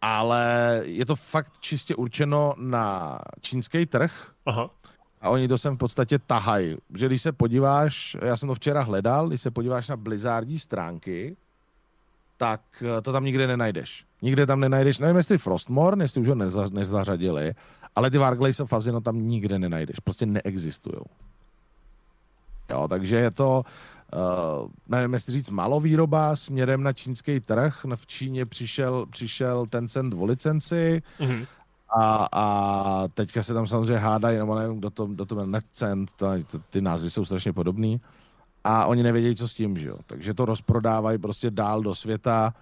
ale 0.00 0.80
je 0.84 1.06
to 1.06 1.16
fakt 1.16 1.58
čistě 1.58 1.94
určeno 1.94 2.54
na 2.58 3.18
čínský 3.40 3.86
trh 3.86 4.32
Aha. 4.46 4.70
A 5.22 5.30
oni 5.30 5.48
to 5.48 5.58
sem 5.58 5.74
v 5.74 5.78
podstatě 5.78 6.18
tahají. 6.18 6.76
Že 6.94 7.06
když 7.06 7.22
se 7.22 7.32
podíváš, 7.32 8.16
já 8.22 8.36
jsem 8.36 8.48
to 8.48 8.54
včera 8.54 8.82
hledal, 8.82 9.28
když 9.28 9.40
se 9.40 9.50
podíváš 9.50 9.88
na 9.88 9.96
Blizzardí 9.96 10.58
stránky, 10.58 11.36
tak 12.36 12.60
eh, 12.82 13.02
to 13.02 13.12
tam 13.12 13.24
nikde 13.24 13.46
nenajdeš. 13.46 14.04
Nikde 14.22 14.46
tam 14.46 14.60
nenajdeš, 14.60 14.98
nevím 14.98 15.16
jestli 15.16 15.38
Frostmourne, 15.38 16.04
jestli 16.04 16.20
už 16.20 16.28
ho 16.28 16.34
neza, 16.34 16.68
nezařadili, 16.72 17.54
ale 17.96 18.10
ty 18.10 18.18
Warglaze 18.18 18.62
of 18.62 18.72
Azino 18.72 19.00
tam 19.00 19.28
nikde 19.28 19.58
nenajdeš, 19.58 19.96
prostě 20.04 20.26
neexistují. 20.26 21.02
Jo, 22.70 22.88
takže 22.88 23.16
je 23.16 23.30
to, 23.30 23.64
uh, 24.62 24.68
nevím 24.88 25.12
jestli 25.12 25.32
říct, 25.32 25.50
malovýroba 25.50 26.36
směrem 26.36 26.82
na 26.82 26.92
čínský 26.92 27.40
trh. 27.40 27.86
V 27.94 28.06
Číně 28.06 28.46
přišel, 28.46 29.06
přišel 29.06 29.66
Tencent 29.66 30.14
o 30.14 30.24
licenci 30.24 31.02
mm-hmm. 31.20 31.46
A, 32.00 32.28
a 32.32 33.08
teďka 33.08 33.42
se 33.42 33.54
tam 33.54 33.66
samozřejmě 33.66 33.96
hádají, 33.96 34.38
nebo 34.38 34.54
nevím, 34.54 34.78
kdo 34.78 34.90
to, 34.90 35.06
kdo 35.06 35.26
to 35.26 35.34
byl, 35.34 35.46
NetCent, 35.46 36.12
to, 36.12 36.26
ty 36.70 36.80
názvy 36.80 37.10
jsou 37.10 37.24
strašně 37.24 37.52
podobný 37.52 38.00
a 38.64 38.86
oni 38.86 39.02
nevědějí, 39.02 39.36
co 39.36 39.48
s 39.48 39.54
tím, 39.54 39.76
že 39.76 39.88
jo. 39.88 39.96
Takže 40.06 40.34
to 40.34 40.44
rozprodávají 40.44 41.18
prostě 41.18 41.50
dál 41.50 41.82
do 41.82 41.94
světa 41.94 42.54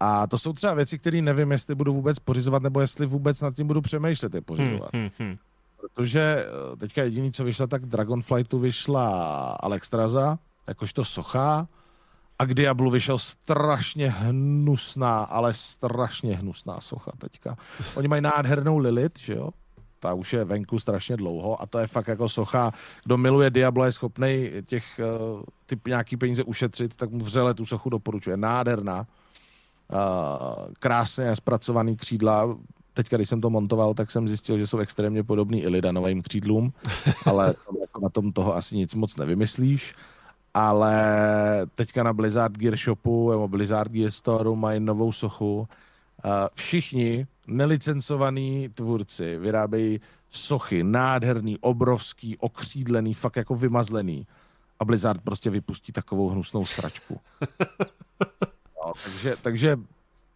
a 0.00 0.26
to 0.26 0.38
jsou 0.38 0.52
třeba 0.52 0.74
věci, 0.74 0.98
které 0.98 1.22
nevím, 1.22 1.52
jestli 1.52 1.74
budu 1.74 1.94
vůbec 1.94 2.18
pořizovat, 2.18 2.62
nebo 2.62 2.80
jestli 2.80 3.06
vůbec 3.06 3.40
nad 3.40 3.54
tím 3.54 3.66
budu 3.66 3.80
přemýšlet 3.80 4.34
je 4.34 4.40
pořizovat. 4.40 4.90
Hmm, 4.92 5.02
hmm, 5.02 5.10
hmm. 5.18 5.36
Protože 5.80 6.20
eh, 6.20 6.76
teďka 6.76 7.02
jediný, 7.02 7.32
co 7.32 7.44
vyšla, 7.44 7.66
tak 7.66 7.86
Dragonflightu 7.86 8.58
vyšla 8.58 9.08
Alexstraza, 9.60 10.38
jakožto 10.66 11.04
socha, 11.04 11.68
a 12.38 12.44
k 12.44 12.54
Diablu 12.54 12.90
vyšel 12.90 13.18
strašně 13.18 14.10
hnusná, 14.10 15.18
ale 15.18 15.54
strašně 15.54 16.36
hnusná 16.36 16.80
socha 16.80 17.10
teďka. 17.18 17.56
Oni 17.94 18.08
mají 18.08 18.22
nádhernou 18.22 18.78
Lilith, 18.78 19.18
že 19.18 19.34
jo? 19.34 19.50
Ta 20.00 20.14
už 20.14 20.32
je 20.32 20.44
venku 20.44 20.78
strašně 20.78 21.16
dlouho 21.16 21.62
a 21.62 21.66
to 21.66 21.78
je 21.78 21.86
fakt 21.86 22.08
jako 22.08 22.28
socha, 22.28 22.72
kdo 23.04 23.16
miluje 23.16 23.50
Diablo 23.50 23.84
je 23.84 23.92
schopný 23.92 24.50
těch 24.66 25.00
uh, 25.34 25.42
ty 25.66 25.80
nějaký 25.88 26.16
peníze 26.16 26.44
ušetřit, 26.44 26.96
tak 26.96 27.10
mu 27.10 27.24
vřele 27.24 27.54
tu 27.54 27.66
sochu 27.66 27.90
doporučuje. 27.90 28.36
Nádherná. 28.36 29.06
Uh, 29.92 30.72
krásně 30.78 31.36
zpracovaný 31.36 31.96
křídla, 31.96 32.56
teď, 32.92 33.08
když 33.10 33.28
jsem 33.28 33.40
to 33.40 33.50
montoval, 33.50 33.94
tak 33.94 34.10
jsem 34.10 34.28
zjistil, 34.28 34.58
že 34.58 34.66
jsou 34.66 34.78
extrémně 34.78 35.22
podobný 35.22 35.62
Illidanovým 35.62 36.22
křídlům, 36.22 36.72
ale 37.26 37.54
jako 37.80 38.00
na 38.00 38.08
tom 38.08 38.32
toho 38.32 38.56
asi 38.56 38.76
nic 38.76 38.94
moc 38.94 39.16
nevymyslíš. 39.16 39.94
Ale 40.56 40.96
teďka 41.74 42.02
na 42.02 42.12
Blizzard 42.12 42.52
Gear 42.58 42.76
Shopu 42.76 43.30
nebo 43.30 43.48
Blizzard 43.48 43.92
Gear 43.92 44.10
Store 44.10 44.50
mají 44.56 44.80
novou 44.80 45.12
sochu. 45.12 45.68
Všichni 46.54 47.26
nelicencovaní 47.46 48.68
tvůrci 48.68 49.36
vyrábějí 49.38 50.00
sochy, 50.30 50.84
nádherný, 50.84 51.58
obrovský, 51.58 52.38
okřídlený, 52.38 53.14
fakt 53.14 53.36
jako 53.36 53.54
vymazlený. 53.54 54.26
A 54.80 54.84
Blizzard 54.84 55.20
prostě 55.20 55.50
vypustí 55.50 55.92
takovou 55.92 56.28
hnusnou 56.28 56.66
sračku. 56.66 57.20
No, 58.86 58.92
takže, 59.04 59.36
takže 59.42 59.76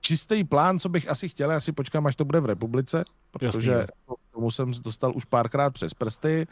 čistý 0.01 0.45
plán, 0.45 0.79
co 0.79 0.89
bych 0.89 1.09
asi 1.09 1.29
chtěl, 1.29 1.51
já 1.51 1.61
si 1.61 1.73
počkám, 1.73 2.07
až 2.07 2.17
to 2.17 2.25
bude 2.25 2.41
v 2.41 2.47
republice, 2.47 3.05
protože 3.31 3.71
Jasný. 3.71 4.17
tomu 4.33 4.51
jsem 4.51 4.73
dostal 4.83 5.13
už 5.15 5.25
párkrát 5.25 5.71
přes 5.71 5.95
prsty. 5.95 6.47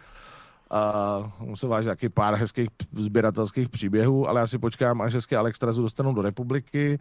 A 0.70 1.32
musím 1.40 1.68
vážit 1.68 1.88
taky 1.88 2.08
pár 2.08 2.34
hezkých 2.34 2.68
sběratelských 2.96 3.68
příběhů, 3.68 4.28
ale 4.28 4.40
já 4.40 4.46
si 4.46 4.58
počkám, 4.58 5.00
až 5.00 5.14
hezky 5.14 5.36
Alexstrazu 5.36 5.82
dostanou 5.82 6.14
do 6.14 6.22
republiky 6.22 6.98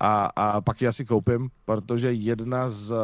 a, 0.00 0.24
a 0.36 0.60
pak 0.60 0.80
ji 0.80 0.88
asi 0.88 1.04
koupím, 1.04 1.48
protože 1.64 2.12
jedna 2.12 2.70
z 2.70 2.92
eh, 2.92 2.96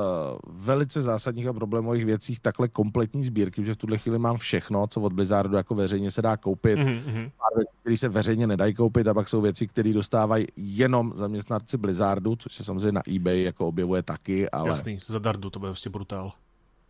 velice 0.47 1.03
zásadních 1.03 1.47
a 1.47 1.53
problémových 1.53 2.05
věcí 2.05 2.37
takhle 2.43 2.69
kompletní 2.69 3.25
sbírky, 3.25 3.65
že 3.65 3.75
v 3.75 3.77
tuhle 3.77 3.99
chvíli 3.99 4.19
mám 4.19 4.37
všechno, 4.37 4.87
co 4.87 5.01
od 5.01 5.13
Blizzardu 5.13 5.57
jako 5.57 5.75
veřejně 5.75 6.11
se 6.11 6.23
dá 6.23 6.37
koupit, 6.37 6.79
mm-hmm. 6.79 7.31
pár 7.39 7.57
věcí, 7.57 7.71
které 7.81 7.97
se 7.97 8.09
veřejně 8.09 8.47
nedají 8.47 8.75
koupit 8.75 9.09
a 9.09 9.15
pak 9.15 9.29
jsou 9.29 9.41
věci, 9.41 9.67
které 9.67 9.93
dostávají 9.93 10.47
jenom 10.57 11.13
zaměstnanci 11.15 11.77
Blizzardu, 11.77 12.37
což 12.37 12.55
se 12.55 12.65
samozřejmě 12.65 12.93
na 12.93 13.03
eBay 13.17 13.43
jako 13.43 13.69
objevuje 13.69 14.03
taky, 14.03 14.51
ale... 14.51 14.69
Jasný, 14.69 14.99
za 15.07 15.19
dardu 15.19 15.51
to 15.51 15.59
bude 15.59 15.71
prostě 15.71 15.91
brutál. 15.91 16.33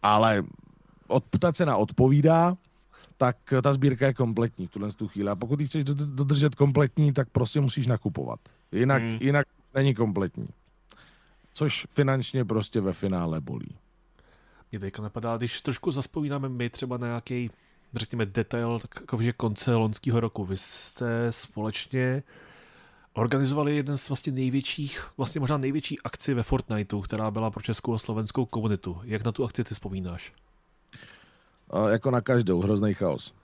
Ale 0.02 0.42
od, 1.08 1.24
ta 1.38 1.52
cena 1.52 1.76
odpovídá, 1.76 2.56
tak 3.22 3.54
ta 3.62 3.72
sbírka 3.72 4.06
je 4.06 4.14
kompletní 4.14 4.66
v 4.66 4.70
tuhle 4.70 4.88
chvíli. 5.06 5.30
A 5.30 5.36
pokud 5.36 5.60
ji 5.60 5.66
chceš 5.66 5.84
dodržet 5.84 6.54
kompletní, 6.54 7.12
tak 7.12 7.30
prostě 7.30 7.60
musíš 7.60 7.86
nakupovat. 7.86 8.40
Jinak, 8.72 9.02
hmm. 9.02 9.18
jinak 9.20 9.46
není 9.74 9.94
kompletní. 9.94 10.48
Což 11.52 11.86
finančně 11.90 12.44
prostě 12.44 12.80
ve 12.80 12.92
finále 12.92 13.40
bolí. 13.40 13.76
Mě 14.72 14.80
teďka 14.80 15.02
napadá, 15.02 15.36
když 15.36 15.60
trošku 15.60 15.90
zaspovídáme 15.90 16.48
my 16.48 16.70
třeba 16.70 16.96
na 16.96 17.06
nějaký, 17.06 17.50
řekněme, 17.94 18.26
detail, 18.26 18.78
tak 18.78 18.90
jakože 19.00 19.32
konce 19.32 19.74
loňského 19.74 20.20
roku. 20.20 20.44
Vy 20.44 20.56
jste 20.56 21.26
společně 21.30 22.22
organizovali 23.12 23.76
jeden 23.76 23.96
z 23.96 24.08
vlastně 24.08 24.32
největších, 24.32 25.10
vlastně 25.16 25.40
možná 25.40 25.56
největší 25.56 26.00
akci 26.00 26.34
ve 26.34 26.42
Fortniteu, 26.42 27.00
která 27.00 27.30
byla 27.30 27.50
pro 27.50 27.62
českou 27.62 27.94
a 27.94 27.98
slovenskou 27.98 28.46
komunitu. 28.46 29.00
Jak 29.04 29.24
na 29.24 29.32
tu 29.32 29.44
akci 29.44 29.64
ty 29.64 29.74
vzpomínáš? 29.74 30.32
Jako 31.88 32.10
na 32.10 32.20
každou, 32.20 32.60
hrozný 32.60 32.94
chaos. 32.94 33.34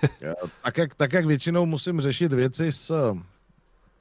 tak, 0.62 0.78
jak, 0.78 0.94
tak 0.94 1.12
jak 1.12 1.26
většinou 1.26 1.66
musím 1.66 2.00
řešit 2.00 2.32
věci 2.32 2.72
s 2.72 3.14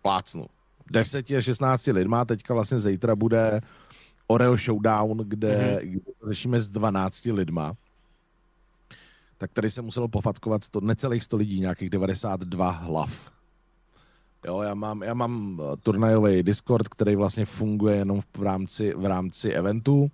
plácnu. 0.02 0.46
10 0.92 1.32
a 1.32 1.42
16 1.42 1.88
lidma, 1.88 2.26
teďka 2.26 2.54
vlastně 2.54 2.80
zítra 2.80 3.16
bude 3.16 3.62
Oreo 4.28 4.58
Showdown, 4.58 5.18
kde, 5.18 5.58
mm-hmm. 5.58 5.88
kde 5.90 6.12
řešíme 6.28 6.62
s 6.62 6.70
12 6.70 7.26
lidma. 7.26 7.74
Tak 9.38 9.52
tady 9.54 9.72
se 9.72 9.82
muselo 9.82 10.08
pofackovat 10.08 10.64
sto, 10.64 10.82
necelých 10.82 11.24
100 11.24 11.38
lidí, 11.38 11.60
nějakých 11.60 11.90
92 11.90 12.70
hlav. 12.72 13.32
Jo, 14.46 14.62
já 14.62 14.74
mám, 14.74 15.04
já 15.04 15.14
mám 15.14 15.62
eh, 15.62 15.78
turnajový 15.78 16.44
Discord, 16.44 16.88
který 16.88 17.16
vlastně 17.16 17.46
funguje 17.46 17.96
jenom 17.96 18.22
v 18.38 18.44
rámci, 18.44 18.94
v 18.94 19.06
rámci 19.06 19.52
eventu. 19.52 20.12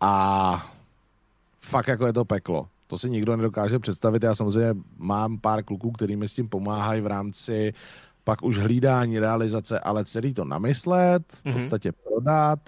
A 0.00 0.72
fakt 1.60 1.88
jako 1.88 2.06
je 2.06 2.12
to 2.12 2.24
peklo. 2.24 2.68
To 2.86 2.98
si 2.98 3.10
nikdo 3.10 3.36
nedokáže 3.36 3.78
představit. 3.78 4.22
Já 4.22 4.34
samozřejmě 4.34 4.74
mám 4.98 5.38
pár 5.38 5.64
kluků, 5.64 5.90
který 5.90 6.16
mi 6.16 6.28
s 6.28 6.34
tím 6.34 6.48
pomáhají 6.48 7.00
v 7.00 7.06
rámci 7.06 7.72
pak 8.24 8.42
už 8.42 8.58
hlídání, 8.58 9.18
realizace, 9.18 9.80
ale 9.80 10.04
celý 10.04 10.34
to 10.34 10.44
namyslet, 10.44 11.32
v 11.32 11.44
mhm. 11.44 11.54
podstatě 11.54 11.92
prodat, 11.92 12.58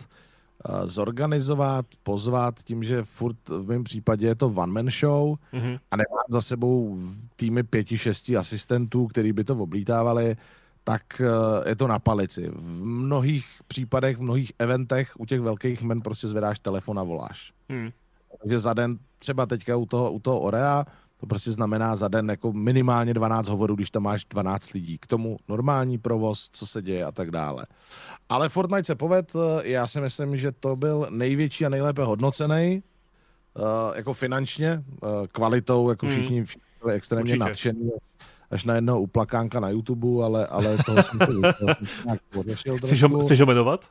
uh, 0.69 0.87
zorganizovat, 0.87 1.87
pozvat, 2.03 2.63
tím, 2.63 2.85
že 2.85 3.03
furt 3.03 3.49
v 3.49 3.67
mém 3.67 3.85
případě 3.85 4.27
je 4.27 4.35
to 4.35 4.47
one-man 4.47 4.91
show 4.91 5.37
mm-hmm. 5.53 5.79
a 5.91 5.97
nemám 5.97 6.25
za 6.29 6.41
sebou 6.41 6.99
týmy 7.37 7.63
pěti, 7.63 7.99
šesti 7.99 8.37
asistentů, 8.37 9.07
který 9.07 9.33
by 9.33 9.45
to 9.45 9.57
oblítávali, 9.57 10.37
tak 10.85 11.03
uh, 11.21 11.69
je 11.69 11.77
to 11.77 11.87
na 11.87 11.99
palici. 11.99 12.51
V 12.55 12.85
mnohých 12.85 13.47
případech, 13.67 14.17
v 14.17 14.23
mnohých 14.23 14.53
eventech 14.59 15.13
u 15.19 15.27
těch 15.27 15.41
velkých 15.41 15.83
men 15.83 16.01
prostě 16.01 16.29
zvedáš 16.29 16.59
telefon 16.59 16.99
a 16.99 17.03
voláš. 17.03 17.53
Mm. 17.69 17.91
Takže 18.41 18.59
za 18.59 18.75
den, 18.75 18.99
třeba 19.19 19.47
teďka 19.47 19.77
u 19.77 19.87
toho, 19.87 20.13
u 20.13 20.19
toho 20.19 20.41
Orea, 20.41 20.87
to 21.21 21.27
prostě 21.27 21.53
znamená 21.53 21.97
za 21.97 22.09
den 22.09 22.31
jako 22.31 22.53
minimálně 22.53 23.15
12 23.15 23.49
hovorů, 23.49 23.75
když 23.75 23.91
tam 23.91 24.03
máš 24.03 24.25
12 24.25 24.73
lidí. 24.73 24.99
K 24.99 25.07
tomu 25.07 25.37
normální 25.49 25.99
provoz, 25.99 26.49
co 26.53 26.67
se 26.67 26.83
děje 26.83 27.05
a 27.05 27.13
tak 27.13 27.31
dále. 27.31 27.67
Ale 28.29 28.49
Fortnite 28.49 28.85
se 28.85 28.95
poved, 28.95 29.33
já 29.63 29.87
si 29.87 30.01
myslím, 30.01 30.37
že 30.37 30.53
to 30.53 30.77
byl 30.77 31.07
největší 31.11 31.67
a 31.67 31.69
nejlépe 31.69 32.05
hodnocený, 32.05 32.83
uh, 33.57 33.97
jako 33.97 34.15
finančně, 34.15 34.85
uh, 35.03 35.27
kvalitou, 35.33 35.91
jako 35.91 36.07
hmm. 36.07 36.15
všichni, 36.15 36.45
všichni 36.45 36.63
byli 36.83 36.95
extrémně 36.95 37.23
Určitě. 37.23 37.39
nadšený 37.39 37.91
až 38.51 38.65
na 38.65 38.75
jedno 38.75 39.01
uplakánka 39.01 39.61
na 39.61 39.69
YouTube, 39.69 40.25
ale, 40.25 40.47
ale 40.47 40.79
toho 40.87 41.03
jsem 41.03 41.19
to 41.19 41.33
nějak 42.05 42.21
pořešil 42.35 42.77
chceš, 42.79 43.03
ho, 43.03 43.19
chceš 43.19 43.41
ho 43.41 43.47
jmenovat? 43.47 43.85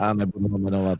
Já 0.00 0.12
nebudu 0.12 0.48
ho 0.48 0.58
jmenovat. 0.58 0.98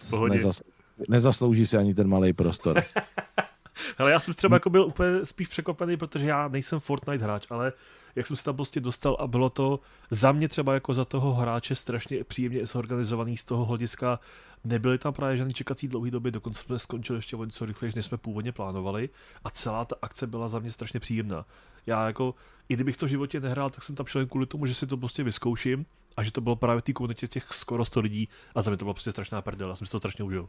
Nezaslouží 1.08 1.66
si 1.66 1.76
ani 1.76 1.94
ten 1.94 2.08
malý 2.08 2.32
prostor. 2.32 2.82
Ale 3.98 4.10
já 4.10 4.20
jsem 4.20 4.34
třeba 4.34 4.56
jako 4.56 4.70
byl 4.70 4.84
úplně 4.84 5.24
spíš 5.24 5.48
překvapený, 5.48 5.96
protože 5.96 6.26
já 6.26 6.48
nejsem 6.48 6.80
Fortnite 6.80 7.24
hráč, 7.24 7.46
ale 7.50 7.72
jak 8.16 8.26
jsem 8.26 8.36
se 8.36 8.44
tam 8.44 8.56
prostě 8.56 8.80
dostal 8.80 9.16
a 9.20 9.26
bylo 9.26 9.50
to 9.50 9.80
za 10.10 10.32
mě 10.32 10.48
třeba 10.48 10.74
jako 10.74 10.94
za 10.94 11.04
toho 11.04 11.34
hráče 11.34 11.74
strašně 11.74 12.24
příjemně 12.24 12.66
zorganizovaný 12.66 13.36
z 13.36 13.44
toho 13.44 13.64
hlediska. 13.64 14.20
Nebyly 14.64 14.98
tam 14.98 15.12
právě 15.12 15.36
žádný 15.36 15.54
čekací 15.54 15.88
dlouhý 15.88 16.10
doby, 16.10 16.30
dokonce 16.30 16.62
jsme 16.62 16.78
skončili 16.78 17.18
ještě 17.18 17.36
o 17.36 17.44
něco 17.44 17.64
rychleji, 17.64 17.92
než 17.96 18.04
jsme 18.04 18.18
původně 18.18 18.52
plánovali 18.52 19.08
a 19.44 19.50
celá 19.50 19.84
ta 19.84 19.96
akce 20.02 20.26
byla 20.26 20.48
za 20.48 20.58
mě 20.58 20.70
strašně 20.70 21.00
příjemná. 21.00 21.46
Já 21.86 22.06
jako, 22.06 22.34
i 22.68 22.74
kdybych 22.74 22.96
to 22.96 23.06
v 23.06 23.08
životě 23.08 23.40
nehrál, 23.40 23.70
tak 23.70 23.84
jsem 23.84 23.96
tam 23.96 24.06
šel 24.06 24.26
kvůli 24.26 24.46
tomu, 24.46 24.66
že 24.66 24.74
si 24.74 24.86
to 24.86 24.96
prostě 24.96 25.22
vyzkouším 25.22 25.86
a 26.16 26.22
že 26.22 26.32
to 26.32 26.40
bylo 26.40 26.56
právě 26.56 26.80
v 26.80 26.84
té 26.84 26.92
komunitě 26.92 27.28
těch 27.28 27.52
skoro 27.52 27.84
100 27.84 28.00
lidí 28.00 28.28
a 28.54 28.62
za 28.62 28.70
mě 28.70 28.76
to 28.76 28.84
bylo 28.84 28.94
prostě 28.94 29.12
strašná 29.12 29.42
prdel, 29.42 29.68
já 29.68 29.74
jsem 29.74 29.86
si 29.86 29.90
to 29.90 29.98
strašně 29.98 30.24
užil. 30.24 30.48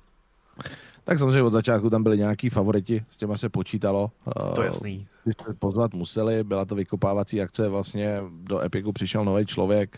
Tak 1.04 1.20
samozřejmě 1.20 1.44
od 1.44 1.54
začátku 1.54 1.90
tam 1.90 2.04
byli 2.04 2.18
nějaký 2.18 2.50
favoriti, 2.50 3.06
s 3.10 3.18
těma 3.18 3.38
se 3.38 3.50
počítalo. 3.50 4.12
To 4.56 4.62
je 4.62 4.66
jasný. 4.66 5.06
Když 5.24 5.36
se 5.48 5.54
pozvat 5.54 5.94
museli, 5.94 6.44
byla 6.44 6.66
to 6.66 6.76
vykopávací 6.76 7.42
akce, 7.42 7.70
vlastně 7.70 8.22
do 8.30 8.60
Epiku 8.60 8.94
přišel 8.94 9.26
nový 9.26 9.46
člověk, 9.46 9.98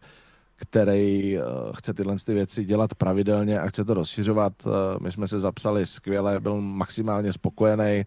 který 0.55 1.37
uh, 1.37 1.43
chce 1.75 1.93
tyhle 1.93 2.15
ty 2.25 2.33
věci 2.33 2.65
dělat 2.65 2.95
pravidelně 2.95 3.59
a 3.59 3.67
chce 3.67 3.85
to 3.85 3.93
rozšiřovat. 3.93 4.53
Uh, 4.65 4.71
my 4.99 5.11
jsme 5.11 5.27
se 5.27 5.39
zapsali 5.39 5.85
skvěle, 5.85 6.39
byl 6.39 6.61
maximálně 6.61 7.33
spokojený, 7.33 8.03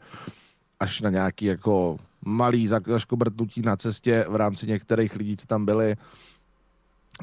až 0.80 1.00
na 1.00 1.10
nějaký 1.10 1.44
jako 1.44 1.96
malý 2.24 2.66
zaškobrtnutí 2.66 3.62
na 3.62 3.76
cestě 3.76 4.26
v 4.28 4.36
rámci 4.36 4.66
některých 4.66 5.16
lidí, 5.16 5.36
co 5.36 5.46
tam 5.46 5.66
byli. 5.66 5.96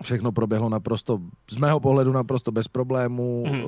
Všechno 0.01 0.31
proběhlo 0.31 0.69
naprosto, 0.69 1.19
z 1.51 1.57
mého 1.57 1.79
pohledu 1.79 2.11
naprosto 2.11 2.51
bez 2.51 2.67
problémů. 2.67 3.45
Mm. 3.47 3.63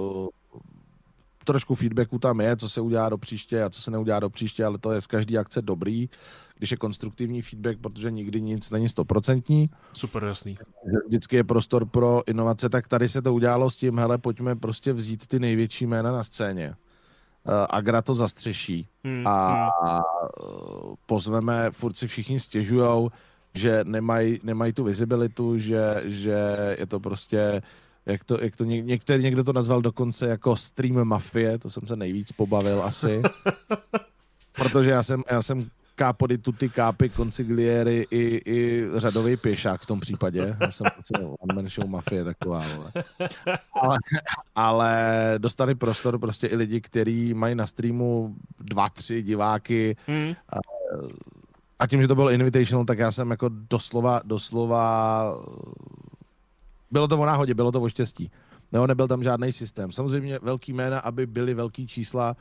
Uh, 1.47 1.53
trošku 1.53 1.75
feedbacku 1.75 2.19
tam 2.19 2.41
je, 2.41 2.57
co 2.57 2.69
se 2.69 2.81
udělá 2.81 3.09
do 3.09 3.17
příště 3.17 3.63
a 3.63 3.69
co 3.69 3.81
se 3.81 3.91
neudělá 3.91 4.19
do 4.19 4.29
příště, 4.29 4.65
ale 4.65 4.77
to 4.77 4.91
je 4.91 5.01
z 5.01 5.07
každé 5.07 5.37
akce 5.37 5.61
dobrý, 5.61 6.09
když 6.57 6.71
je 6.71 6.77
konstruktivní 6.77 7.41
feedback, 7.41 7.79
protože 7.79 8.11
nikdy 8.11 8.41
nic 8.41 8.71
není 8.71 8.89
stoprocentní. 8.89 9.69
Super, 9.93 10.23
jasný. 10.23 10.57
Vždycky 11.07 11.35
je 11.35 11.43
prostor 11.43 11.85
pro 11.85 12.23
inovace, 12.27 12.69
tak 12.69 12.87
tady 12.87 13.09
se 13.09 13.21
to 13.21 13.33
udělalo 13.33 13.69
s 13.69 13.75
tím, 13.75 13.97
hele, 13.99 14.17
pojďme 14.17 14.55
prostě 14.55 14.93
vzít 14.93 15.27
ty 15.27 15.39
největší 15.39 15.87
jména 15.87 16.11
na 16.11 16.23
scéně. 16.23 16.75
Uh, 17.47 17.53
Agra 17.69 18.01
to 18.01 18.15
zastřeší 18.15 18.87
hmm, 19.03 19.27
a, 19.27 19.69
a 19.85 20.01
pozveme, 21.05 21.71
furt 21.71 21.97
si 21.97 22.07
všichni 22.07 22.39
stěžujou, 22.39 23.11
že 23.53 23.79
nemají 23.83 24.39
nemaj 24.43 24.73
tu 24.73 24.83
vizibilitu, 24.83 25.57
že, 25.57 26.03
že 26.05 26.57
je 26.79 26.85
to 26.85 26.99
prostě 26.99 27.61
jak 28.07 28.23
to, 28.23 28.37
jak 28.41 28.55
to 28.55 28.63
něk, 28.63 28.85
některý, 28.85 29.23
někdo 29.23 29.43
to 29.43 29.53
nazval 29.53 29.81
dokonce 29.81 30.27
jako 30.27 30.55
stream 30.55 31.03
mafie, 31.03 31.57
to 31.57 31.69
jsem 31.69 31.87
se 31.87 31.95
nejvíc 31.95 32.31
pobavil 32.31 32.83
asi. 32.83 33.21
Protože 34.55 34.89
já 34.89 35.03
jsem, 35.03 35.23
já 35.31 35.41
jsem 35.41 35.69
capo 35.97 36.27
di 36.27 36.37
tutti 36.37 36.69
capi, 36.69 37.09
consiglieri 37.09 38.07
i, 38.11 38.41
i 38.45 38.87
řadový 38.95 39.37
pěšák 39.37 39.81
v 39.81 39.85
tom 39.85 39.99
případě. 39.99 40.57
Já 40.61 40.71
jsem 40.71 40.87
one 41.39 41.53
man 41.53 41.69
show 41.69 41.89
mafie 41.89 42.23
taková. 42.23 42.65
Ale, 42.65 42.91
ale, 43.81 43.97
ale 44.55 45.33
dostali 45.37 45.75
prostor 45.75 46.19
prostě 46.19 46.47
i 46.47 46.55
lidi, 46.55 46.81
kteří 46.81 47.33
mají 47.33 47.55
na 47.55 47.67
streamu 47.67 48.35
dva, 48.59 48.89
tři 48.89 49.23
diváky. 49.23 49.95
Hmm. 50.07 50.35
A, 50.49 50.57
a 51.79 51.87
tím, 51.87 52.01
že 52.01 52.07
to 52.07 52.15
bylo 52.15 52.31
invitational, 52.31 52.85
tak 52.85 52.99
já 52.99 53.11
jsem 53.11 53.31
jako 53.31 53.49
doslova, 53.49 54.21
doslova 54.25 55.23
bylo 56.91 57.07
to 57.07 57.17
o 57.17 57.25
náhodě, 57.25 57.53
bylo 57.53 57.71
to 57.71 57.81
o 57.81 57.89
štěstí. 57.89 58.31
Nebo 58.71 58.87
nebyl 58.87 59.07
tam 59.07 59.23
žádný 59.23 59.53
systém. 59.53 59.91
Samozřejmě 59.91 60.39
velký 60.41 60.73
jména, 60.73 60.99
aby 60.99 61.25
byly 61.25 61.53
velký 61.53 61.87
čísla, 61.87 62.35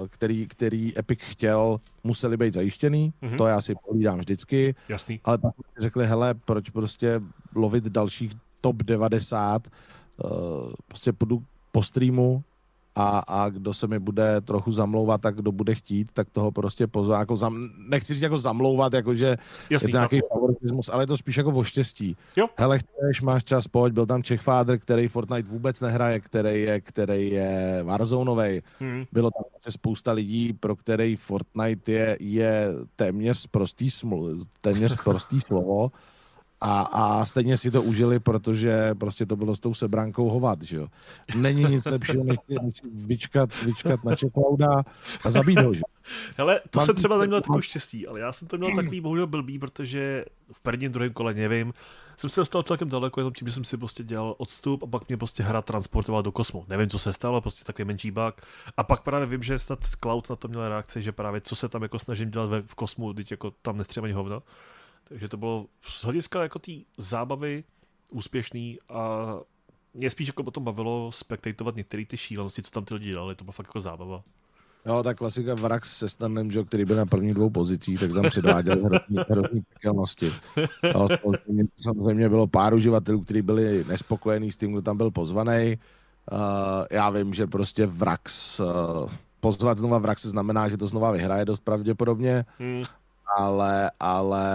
uh, 0.00 0.06
který, 0.08 0.46
který 0.46 0.98
Epic 0.98 1.18
chtěl, 1.22 1.76
museli 2.04 2.36
být 2.36 2.54
zajištěný. 2.54 3.12
Mm-hmm. 3.22 3.36
To 3.36 3.46
já 3.46 3.60
si 3.60 3.74
povídám 3.88 4.18
vždycky. 4.18 4.74
Jasný. 4.88 5.20
Ale 5.24 5.38
pak 5.38 5.54
řekli, 5.78 6.06
hele, 6.06 6.34
proč 6.34 6.70
prostě 6.70 7.20
lovit 7.54 7.84
dalších 7.84 8.32
top 8.60 8.76
90, 8.76 9.66
uh, 9.66 10.30
eh, 10.70 10.74
prostě 10.88 11.12
půjdu 11.12 11.42
po 11.72 11.82
streamu, 11.82 12.44
a, 12.98 13.18
a 13.18 13.48
kdo 13.48 13.74
se 13.74 13.86
mi 13.86 13.98
bude 13.98 14.40
trochu 14.40 14.72
zamlouvat, 14.72 15.20
tak 15.20 15.34
kdo 15.34 15.52
bude 15.52 15.74
chtít, 15.74 16.10
tak 16.12 16.30
toho 16.30 16.52
prostě 16.52 16.86
pozve, 16.86 17.14
jako 17.14 17.36
zam, 17.36 17.70
nechci 17.88 18.14
říct 18.14 18.22
jako 18.22 18.38
zamlouvat, 18.38 18.92
jako 18.92 19.14
že 19.14 19.36
Jasný, 19.70 19.88
je 19.88 19.92
to 19.92 19.96
nějaký 19.96 20.20
favoritismus, 20.32 20.90
ale 20.92 21.02
je 21.02 21.06
to 21.06 21.16
spíš 21.16 21.36
jako 21.36 21.50
o 21.50 21.64
štěstí. 21.64 22.16
Jo. 22.36 22.46
Hele, 22.56 22.78
chceš, 22.78 23.22
máš 23.22 23.44
čas, 23.44 23.68
pojď, 23.68 23.94
byl 23.94 24.06
tam 24.06 24.22
Czech 24.22 24.40
Father, 24.40 24.78
který 24.78 25.08
Fortnite 25.08 25.48
vůbec 25.48 25.80
nehraje, 25.80 26.20
který 26.20 26.62
je, 26.62 26.80
který 26.80 27.30
je 27.30 27.80
Warzoneovej. 27.82 28.62
Hmm. 28.80 29.04
Bylo 29.12 29.30
tam 29.30 29.72
spousta 29.72 30.12
lidí, 30.12 30.52
pro 30.52 30.76
který 30.76 31.16
Fortnite 31.16 31.92
je, 31.92 32.16
je 32.20 32.68
téměř 32.96 33.46
prostý, 33.46 33.90
sml, 33.90 34.36
téměř 34.60 35.02
prostý 35.02 35.40
slovo 35.40 35.90
a, 36.60 36.82
a 36.82 37.24
stejně 37.24 37.58
si 37.58 37.70
to 37.70 37.82
užili, 37.82 38.20
protože 38.20 38.94
prostě 38.94 39.26
to 39.26 39.36
bylo 39.36 39.56
s 39.56 39.60
tou 39.60 39.74
sebrankou 39.74 40.28
hovat, 40.28 40.62
že 40.62 40.76
jo. 40.76 40.86
Není 41.36 41.64
nic 41.64 41.84
lepšího, 41.84 42.24
než 42.24 42.38
si, 42.46 42.54
než 42.62 42.76
si 42.76 42.82
vyčkat, 42.94 43.62
vyčkat 43.62 44.04
na 44.04 44.16
Čeklauda 44.16 44.68
a 45.24 45.30
zabít 45.30 45.58
ho, 45.58 45.74
že 45.74 45.82
Hele, 46.36 46.60
to 46.70 46.80
jsem 46.80 46.94
třeba 46.94 47.18
neměl 47.18 47.40
takovou 47.40 47.60
štěstí, 47.60 48.06
ale 48.06 48.20
já 48.20 48.32
jsem 48.32 48.48
to 48.48 48.58
měl 48.58 48.76
takový 48.76 49.00
bohužel 49.00 49.26
blbý, 49.26 49.58
protože 49.58 50.24
v 50.52 50.60
prvním, 50.60 50.92
druhém 50.92 51.12
kole, 51.12 51.34
nevím, 51.34 51.72
jsem 52.16 52.30
se 52.30 52.40
dostal 52.40 52.62
celkem 52.62 52.88
daleko, 52.88 53.20
jenom 53.20 53.32
tím, 53.32 53.48
že 53.48 53.54
jsem 53.54 53.64
si 53.64 53.76
prostě 53.76 54.04
dělal 54.04 54.34
odstup 54.38 54.82
a 54.82 54.86
pak 54.86 55.08
mě 55.08 55.16
prostě 55.16 55.42
hra 55.42 55.62
transportoval 55.62 56.22
do 56.22 56.32
kosmu. 56.32 56.64
Nevím, 56.68 56.88
co 56.88 56.98
se 56.98 57.12
stalo, 57.12 57.40
prostě 57.40 57.64
takový 57.64 57.86
menší 57.86 58.10
bug. 58.10 58.34
A 58.76 58.84
pak 58.84 59.02
právě 59.02 59.26
vím, 59.26 59.42
že 59.42 59.58
snad 59.58 59.78
Cloud 60.02 60.30
na 60.30 60.36
to 60.36 60.48
měl 60.48 60.68
reakci, 60.68 61.02
že 61.02 61.12
právě 61.12 61.40
co 61.40 61.56
se 61.56 61.68
tam 61.68 61.82
jako 61.82 61.98
snažím 61.98 62.30
dělat 62.30 62.50
v 62.66 62.74
kosmu, 62.74 63.14
teď 63.14 63.30
jako 63.30 63.50
tam 63.62 63.78
nestřeba 63.78 64.04
ani 64.04 64.14
hovno. 64.14 64.42
Takže 65.08 65.28
to 65.28 65.36
bylo 65.36 65.66
z 65.80 66.04
hlediska 66.04 66.42
jako 66.42 66.58
té 66.58 66.72
zábavy 66.98 67.64
úspěšný 68.10 68.78
a 68.88 69.26
mě 69.94 70.10
spíš 70.10 70.26
jako 70.26 70.42
potom 70.42 70.64
bavilo 70.64 71.12
spektatovat 71.12 71.76
některé 71.76 72.04
ty 72.06 72.16
šílenosti, 72.16 72.62
co 72.62 72.70
tam 72.70 72.84
ty 72.84 72.94
lidi 72.94 73.10
dělali, 73.10 73.34
to 73.34 73.44
byla 73.44 73.52
fakt 73.52 73.66
jako 73.66 73.80
zábava. 73.80 74.22
Jo, 74.86 75.02
ta 75.02 75.14
klasika 75.14 75.54
Vrax 75.54 75.98
se 75.98 76.08
Stanem, 76.08 76.50
že, 76.50 76.64
který 76.64 76.84
byl 76.84 76.96
na 76.96 77.06
prvních 77.06 77.34
dvou 77.34 77.50
pozicích, 77.50 78.00
tak 78.00 78.12
tam 78.12 78.24
předváděl 78.28 78.84
hrozný, 78.84 79.16
hrozný 79.28 79.62
pekelnosti. 79.74 80.30
samozřejmě, 80.92 81.64
samozřejmě 81.76 82.28
bylo 82.28 82.46
pár 82.46 82.74
uživatelů, 82.74 83.20
kteří 83.24 83.42
byli 83.42 83.84
nespokojení 83.84 84.52
s 84.52 84.56
tím, 84.56 84.72
kdo 84.72 84.82
tam 84.82 84.96
byl 84.96 85.10
pozvaný. 85.10 85.78
Uh, 86.32 86.38
já 86.90 87.10
vím, 87.10 87.34
že 87.34 87.46
prostě 87.46 87.86
Vrax, 87.86 88.60
uh, 88.60 88.66
pozvat 89.40 89.78
znova 89.78 89.98
Vrax 89.98 90.24
znamená, 90.24 90.68
že 90.68 90.76
to 90.76 90.86
znova 90.86 91.10
vyhraje 91.10 91.44
dost 91.44 91.60
pravděpodobně. 91.60 92.44
Hmm 92.58 92.82
ale, 93.36 93.90
ale 94.00 94.50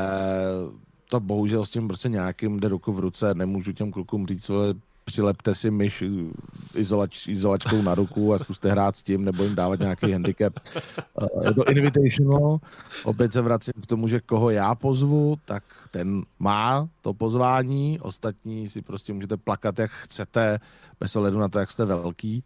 to 1.09 1.19
bohužel 1.19 1.65
s 1.65 1.69
tím 1.69 1.87
prostě 1.87 2.09
nějakým 2.09 2.59
jde 2.59 2.67
ruku 2.67 2.93
v 2.93 2.99
ruce, 2.99 3.33
nemůžu 3.33 3.71
těm 3.73 3.91
klukům 3.91 4.27
říct, 4.27 4.49
ale 4.49 4.73
přilepte 5.05 5.55
si 5.55 5.71
myš 5.71 6.03
izolač, 6.75 7.27
izolačkou 7.27 7.81
na 7.81 7.95
ruku 7.95 8.33
a 8.33 8.39
zkuste 8.39 8.71
hrát 8.71 8.97
s 8.97 9.03
tím, 9.03 9.25
nebo 9.25 9.43
jim 9.43 9.55
dávat 9.55 9.79
nějaký 9.79 10.11
handicap. 10.11 10.53
Eh, 11.21 11.47
je 11.47 11.53
to 11.53 11.63
invitational, 11.69 12.57
opět 13.03 13.33
se 13.33 13.41
vracím 13.41 13.73
k 13.81 13.85
tomu, 13.85 14.07
že 14.07 14.19
koho 14.19 14.49
já 14.49 14.75
pozvu, 14.75 15.35
tak 15.45 15.63
ten 15.91 16.23
má 16.39 16.89
to 17.01 17.13
pozvání, 17.13 17.99
ostatní 17.99 18.69
si 18.69 18.81
prostě 18.81 19.13
můžete 19.13 19.37
plakat, 19.37 19.79
jak 19.79 19.91
chcete, 19.91 20.59
bez 20.99 21.15
ohledu 21.15 21.39
na 21.39 21.49
to, 21.49 21.59
jak 21.59 21.71
jste 21.71 21.85
velký. 21.85 22.43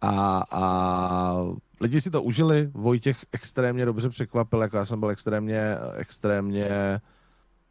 A, 0.00 0.42
a 0.52 1.44
lidi 1.84 2.00
si 2.00 2.10
to 2.10 2.22
užili, 2.22 2.70
Vojtěch 2.74 3.26
extrémně 3.32 3.84
dobře 3.86 4.08
překvapil, 4.08 4.62
jako 4.62 4.76
já 4.76 4.86
jsem 4.86 5.00
byl 5.00 5.08
extrémně, 5.08 5.76
extrémně 5.96 7.00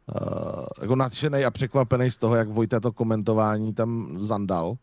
uh, 0.06 0.64
jako 0.80 0.96
nadšený 0.96 1.44
a 1.44 1.50
překvapený 1.50 2.10
z 2.10 2.16
toho, 2.16 2.34
jak 2.34 2.48
Vojta 2.48 2.80
to 2.80 2.92
komentování 2.92 3.74
tam 3.74 4.18
zandal, 4.18 4.76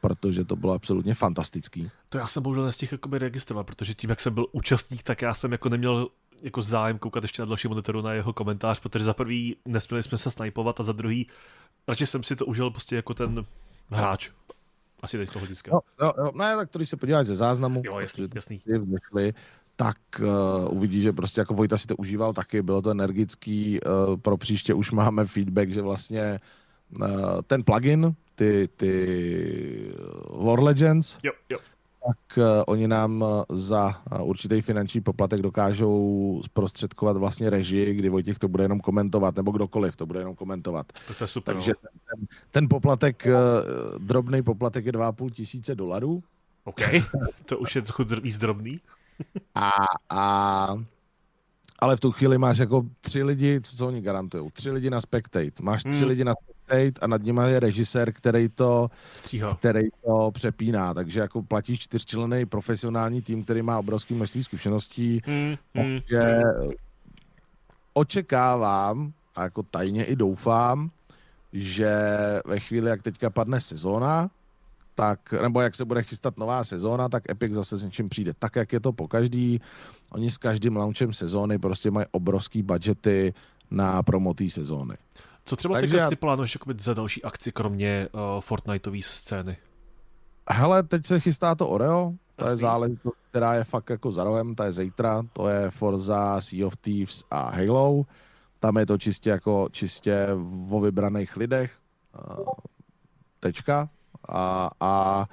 protože 0.00 0.44
to 0.44 0.56
bylo 0.56 0.72
absolutně 0.72 1.14
fantastický. 1.14 1.90
To 2.08 2.18
já 2.18 2.26
jsem 2.26 2.42
bohužel 2.42 2.64
nestihl 2.64 2.94
jakoby 2.94 3.18
registrovat, 3.18 3.66
protože 3.66 3.94
tím, 3.94 4.10
jak 4.10 4.20
jsem 4.20 4.34
byl 4.34 4.46
účastník, 4.52 5.02
tak 5.02 5.22
já 5.22 5.34
jsem 5.34 5.52
jako 5.52 5.68
neměl 5.68 6.08
jako 6.42 6.62
zájem 6.62 6.98
koukat 6.98 7.24
ještě 7.24 7.42
na 7.42 7.46
další 7.46 7.68
monitoru 7.68 8.02
na 8.02 8.12
jeho 8.12 8.32
komentář, 8.32 8.80
protože 8.80 9.04
za 9.04 9.14
prvý 9.14 9.56
nesměli 9.64 10.02
jsme 10.02 10.18
se 10.18 10.30
snajpovat 10.30 10.80
a 10.80 10.82
za 10.82 10.92
druhý 10.92 11.26
radši 11.88 12.06
jsem 12.06 12.22
si 12.22 12.36
to 12.36 12.46
užil 12.46 12.70
prostě 12.70 12.96
jako 12.96 13.14
ten 13.14 13.44
hráč. 13.90 14.30
Asi 15.02 15.16
tady 15.16 15.26
z 15.26 15.30
toho 15.30 15.40
hlediska. 15.40 15.70
No, 15.72 15.80
no, 16.00 16.12
no, 16.18 16.32
no, 16.34 16.56
tak 16.56 16.68
když 16.72 16.88
se 16.88 16.96
podíváš 16.96 17.26
ze 17.26 17.36
záznamu, 17.36 17.82
jo, 17.84 17.98
jasný, 17.98 18.28
jasný. 18.34 18.62
Vznikli, 18.78 19.34
tak 19.76 19.96
uh, 20.20 20.76
uvidí, 20.76 21.00
že 21.00 21.12
prostě 21.12 21.40
jako 21.40 21.54
Vojta 21.54 21.76
si 21.76 21.86
to 21.86 21.96
užíval 21.96 22.32
taky, 22.32 22.62
bylo 22.62 22.82
to 22.82 22.90
energický, 22.90 23.80
uh, 23.80 24.16
pro 24.16 24.36
příště 24.36 24.74
už 24.74 24.90
máme 24.90 25.26
feedback, 25.26 25.70
že 25.70 25.82
vlastně 25.82 26.40
uh, 27.00 27.06
ten 27.46 27.62
plugin, 27.62 28.14
ty, 28.34 28.68
ty 28.76 29.92
War 30.44 30.62
Legends, 30.62 31.18
jo, 31.22 31.32
jo 31.48 31.58
tak 32.06 32.38
uh, 32.38 32.44
oni 32.66 32.88
nám 32.88 33.22
uh, 33.22 33.28
za 33.48 34.02
uh, 34.12 34.28
určitý 34.28 34.60
finanční 34.60 35.00
poplatek 35.00 35.42
dokážou 35.42 36.40
zprostředkovat 36.44 37.16
vlastně 37.16 37.50
režii, 37.50 37.94
kdy 37.94 38.08
Vojtěch 38.08 38.38
to 38.38 38.48
bude 38.48 38.64
jenom 38.64 38.80
komentovat, 38.80 39.36
nebo 39.36 39.50
kdokoliv 39.50 39.96
to 39.96 40.06
bude 40.06 40.20
jenom 40.20 40.34
komentovat. 40.34 40.92
To, 41.06 41.14
to 41.14 41.24
je 41.24 41.28
super. 41.28 41.54
Takže 41.54 41.72
no. 41.82 41.88
ten, 42.10 42.26
ten 42.50 42.68
poplatek, 42.68 43.26
drobný 43.98 44.42
poplatek 44.42 44.86
je 44.86 44.92
2,5 44.92 45.30
tisíce 45.30 45.74
dolarů. 45.74 46.22
OK, 46.64 46.80
to 47.46 47.58
už 47.58 47.76
je 47.76 47.82
trochu 47.82 48.04
víc 48.22 48.38
drobný. 48.38 48.80
A, 49.54 49.70
a 50.10 50.76
ale 51.82 51.96
v 51.96 52.00
tu 52.00 52.12
chvíli 52.12 52.38
máš 52.38 52.58
jako 52.58 52.86
tři 53.00 53.22
lidi, 53.22 53.60
co, 53.62 53.76
co 53.76 53.86
oni 53.86 54.00
garantují, 54.00 54.50
tři 54.50 54.70
lidi 54.70 54.90
na 54.90 55.00
Spectate. 55.00 55.62
Máš 55.62 55.82
tři 55.82 55.98
hmm. 55.98 56.08
lidi 56.08 56.24
na 56.24 56.34
Spectate 56.72 57.00
a 57.00 57.06
nad 57.06 57.22
nimi 57.22 57.42
je 57.46 57.60
režisér, 57.60 58.12
který 58.12 58.48
to, 58.48 58.90
který 59.58 59.82
to 60.04 60.30
přepíná. 60.30 60.94
Takže 60.94 61.20
jako 61.20 61.42
platíš 61.42 61.80
čtyřčlený 61.80 62.46
profesionální 62.46 63.22
tým, 63.22 63.44
který 63.44 63.62
má 63.62 63.78
obrovské 63.78 64.14
množství 64.14 64.44
zkušeností. 64.44 65.20
Hmm. 65.24 65.56
Takže 65.72 66.40
očekávám 67.94 69.12
a 69.34 69.42
jako 69.42 69.62
tajně 69.62 70.04
i 70.04 70.16
doufám, 70.16 70.90
že 71.52 71.94
ve 72.46 72.60
chvíli, 72.60 72.90
jak 72.90 73.02
teďka 73.02 73.30
padne 73.30 73.60
sezóna, 73.60 74.30
tak, 74.94 75.32
nebo 75.32 75.60
jak 75.60 75.74
se 75.74 75.84
bude 75.84 76.02
chystat 76.02 76.38
nová 76.38 76.64
sezóna, 76.64 77.08
tak 77.08 77.30
Epic 77.30 77.52
zase 77.52 77.76
s 77.76 77.84
něčím 77.84 78.08
přijde. 78.08 78.32
Tak, 78.38 78.56
jak 78.56 78.72
je 78.72 78.80
to 78.80 78.92
po 78.92 79.08
každý, 79.08 79.60
oni 80.12 80.30
s 80.30 80.38
každým 80.38 80.76
launchem 80.76 81.12
sezóny 81.12 81.58
prostě 81.58 81.90
mají 81.90 82.06
obrovský 82.10 82.62
budgety 82.62 83.34
na 83.70 84.02
promo 84.02 84.34
té 84.34 84.48
sezóny. 84.48 84.94
Co 85.44 85.56
třeba 85.56 85.74
Takže 85.74 85.98
teď 85.98 86.08
ty 86.08 86.16
plánuješ 86.16 86.58
za 86.78 86.94
další 86.94 87.22
akci, 87.22 87.52
kromě 87.52 88.08
uh, 88.12 88.40
Fortniteové 88.40 89.02
scény? 89.02 89.56
Hele, 90.50 90.82
teď 90.82 91.06
se 91.06 91.20
chystá 91.20 91.54
to 91.54 91.68
Oreo, 91.68 92.12
to 92.36 92.48
je 92.48 92.56
záležitost, 92.56 93.16
která 93.30 93.54
je 93.54 93.64
fakt 93.64 93.90
jako 93.90 94.12
za 94.12 94.24
rohem, 94.24 94.54
ta 94.54 94.64
je 94.64 94.72
zítra, 94.72 95.22
to 95.32 95.48
je 95.48 95.70
Forza, 95.70 96.40
Sea 96.40 96.66
of 96.66 96.76
Thieves 96.76 97.24
a 97.30 97.50
Halo. 97.50 98.02
Tam 98.60 98.76
je 98.76 98.86
to 98.86 98.98
čistě 98.98 99.30
jako 99.30 99.68
čistě 99.72 100.28
o 100.70 100.80
vybraných 100.80 101.36
lidech. 101.36 101.72
Uh, 102.38 102.44
tečka. 103.40 103.88
A, 104.28 104.70
a 104.80 105.26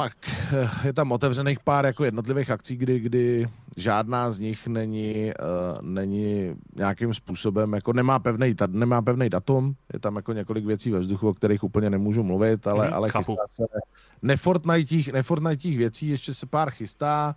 pak 0.00 0.16
eh, 0.52 0.68
je 0.86 0.92
tam 0.92 1.12
otevřených 1.12 1.60
pár 1.60 1.86
jako 1.86 2.04
jednotlivých 2.04 2.50
akcí, 2.50 2.76
kdy, 2.76 3.00
kdy 3.00 3.48
žádná 3.76 4.30
z 4.30 4.40
nich 4.40 4.66
není, 4.66 5.32
uh, 5.40 5.82
není 5.82 6.56
nějakým 6.76 7.14
způsobem, 7.14 7.72
jako 7.72 7.92
nemá 7.92 8.18
pevný, 8.18 8.54
nemá 8.66 9.02
pevný 9.02 9.30
datum, 9.30 9.74
je 9.92 9.98
tam 9.98 10.16
jako 10.16 10.32
několik 10.32 10.64
věcí 10.64 10.90
ve 10.90 10.98
vzduchu, 10.98 11.28
o 11.28 11.34
kterých 11.34 11.64
úplně 11.64 11.90
nemůžu 11.90 12.22
mluvit, 12.22 12.66
ale, 12.66 12.88
mm, 12.88 12.94
ale 12.94 13.10
chystá 13.10 13.34
se 13.50 13.62
nefortnitích, 14.22 15.12
nefortnitích 15.12 15.78
věcí, 15.78 16.08
ještě 16.08 16.34
se 16.34 16.46
pár 16.46 16.70
chystá, 16.70 17.34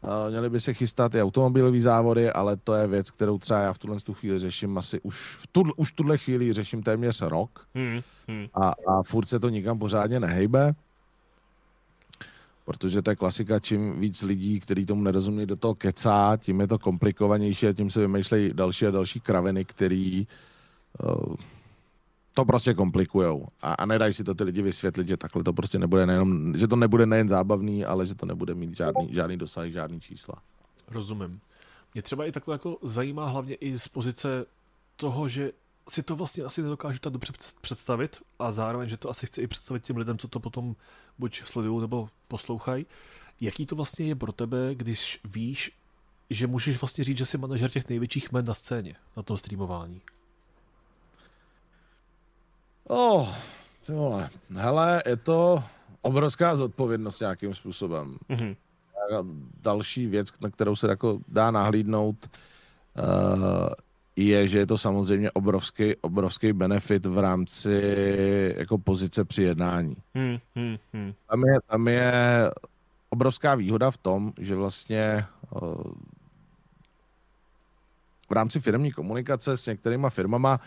uh, 0.00 0.10
měly 0.30 0.50
by 0.50 0.60
se 0.60 0.74
chystat 0.74 1.14
i 1.14 1.22
automobilové 1.22 1.80
závody, 1.80 2.30
ale 2.30 2.56
to 2.56 2.74
je 2.74 2.86
věc, 2.86 3.10
kterou 3.10 3.38
třeba 3.38 3.60
já 3.60 3.72
v 3.72 3.78
tuhle 3.78 3.98
chvíli 4.12 4.38
řeším 4.38 4.78
asi 4.78 5.00
už, 5.00 5.38
v 5.42 5.46
tu, 5.46 5.62
už 5.76 5.92
tuhle 5.92 6.18
chvíli 6.18 6.52
řeším 6.52 6.82
téměř 6.82 7.22
rok. 7.22 7.66
Mm, 7.74 8.00
mm. 8.28 8.46
A, 8.54 8.68
a 8.68 9.02
furt 9.02 9.26
se 9.26 9.40
to 9.40 9.48
nikam 9.48 9.78
pořádně 9.78 10.20
nehejbe 10.20 10.74
protože 12.64 13.02
to 13.02 13.10
je 13.10 13.16
klasika, 13.16 13.60
čím 13.60 14.00
víc 14.00 14.22
lidí, 14.22 14.60
kteří 14.60 14.86
tomu 14.86 15.02
nerozumí, 15.02 15.46
do 15.46 15.56
toho 15.56 15.74
kecá, 15.74 16.36
tím 16.40 16.60
je 16.60 16.66
to 16.66 16.78
komplikovanější 16.78 17.66
a 17.66 17.72
tím 17.72 17.90
se 17.90 18.00
vymýšlejí 18.00 18.54
další 18.54 18.86
a 18.86 18.90
další 18.90 19.20
kraviny, 19.20 19.64
který 19.64 20.26
uh, 21.02 21.34
to 22.34 22.44
prostě 22.44 22.74
komplikujou. 22.74 23.46
A, 23.62 23.74
a 23.74 23.86
nedají 23.86 24.12
si 24.12 24.24
to 24.24 24.34
ty 24.34 24.44
lidi 24.44 24.62
vysvětlit, 24.62 25.08
že 25.08 25.16
takhle 25.16 25.44
to 25.44 25.52
prostě 25.52 25.78
nebude 25.78 26.06
nejenom, 26.06 26.58
že 26.58 26.68
to 26.68 26.76
nebude 26.76 27.06
nejen 27.06 27.28
zábavný, 27.28 27.84
ale 27.84 28.06
že 28.06 28.14
to 28.14 28.26
nebude 28.26 28.54
mít 28.54 28.76
žádný, 28.76 29.08
žádný 29.14 29.36
dosah, 29.36 29.68
žádný 29.68 30.00
čísla. 30.00 30.34
Rozumím. 30.90 31.40
Mě 31.94 32.02
třeba 32.02 32.26
i 32.26 32.32
takhle 32.32 32.54
jako 32.54 32.76
zajímá 32.82 33.26
hlavně 33.26 33.54
i 33.54 33.78
z 33.78 33.88
pozice 33.88 34.46
toho, 34.96 35.28
že 35.28 35.52
si 35.88 36.02
to 36.02 36.16
vlastně 36.16 36.44
asi 36.44 36.62
nedokážu 36.62 36.98
tak 36.98 37.12
dobře 37.12 37.32
představit 37.60 38.22
a 38.38 38.50
zároveň, 38.50 38.88
že 38.88 38.96
to 38.96 39.10
asi 39.10 39.26
chci 39.26 39.40
i 39.40 39.46
představit 39.46 39.84
těm 39.84 39.96
lidem, 39.96 40.18
co 40.18 40.28
to 40.28 40.40
potom 40.40 40.76
buď 41.18 41.42
sledují 41.44 41.80
nebo 41.80 42.08
poslouchají. 42.28 42.86
Jaký 43.40 43.66
to 43.66 43.76
vlastně 43.76 44.06
je 44.06 44.14
pro 44.14 44.32
tebe, 44.32 44.74
když 44.74 45.20
víš, 45.24 45.72
že 46.30 46.46
můžeš 46.46 46.80
vlastně 46.80 47.04
říct, 47.04 47.18
že 47.18 47.26
jsi 47.26 47.38
manažer 47.38 47.70
těch 47.70 47.88
největších 47.88 48.32
men 48.32 48.44
na 48.44 48.54
scéně, 48.54 48.96
na 49.16 49.22
tom 49.22 49.36
streamování? 49.36 50.00
Oh, 52.84 53.28
ty 53.86 53.92
vole. 53.92 54.30
Hele, 54.54 55.02
je 55.06 55.16
to 55.16 55.64
obrovská 56.02 56.56
zodpovědnost 56.56 57.20
nějakým 57.20 57.54
způsobem. 57.54 58.18
Mm-hmm. 58.30 58.56
Další 59.60 60.06
věc, 60.06 60.40
na 60.40 60.50
kterou 60.50 60.76
se 60.76 60.88
jako 60.88 61.18
dá 61.28 61.50
nahlídnout, 61.50 62.30
uh, 62.96 63.68
je, 64.16 64.48
že 64.48 64.58
je 64.58 64.66
to 64.66 64.78
samozřejmě 64.78 65.30
obrovský, 65.30 65.96
obrovský 65.96 66.52
benefit 66.52 67.06
v 67.06 67.18
rámci 67.18 67.82
jako 68.56 68.78
pozice 68.78 69.24
při 69.24 69.42
jednání. 69.42 69.96
Hmm, 70.14 70.36
hmm, 70.54 70.76
hmm. 70.92 71.12
Tam, 71.30 71.42
je, 71.44 71.58
tam 71.66 71.88
je 71.88 72.12
obrovská 73.10 73.54
výhoda 73.54 73.90
v 73.90 73.96
tom, 73.96 74.32
že 74.38 74.54
vlastně 74.54 75.24
uh, 75.50 75.74
v 78.28 78.32
rámci 78.32 78.60
firmní 78.60 78.92
komunikace 78.92 79.56
s 79.56 79.66
některýma 79.66 80.10
firmama 80.10 80.60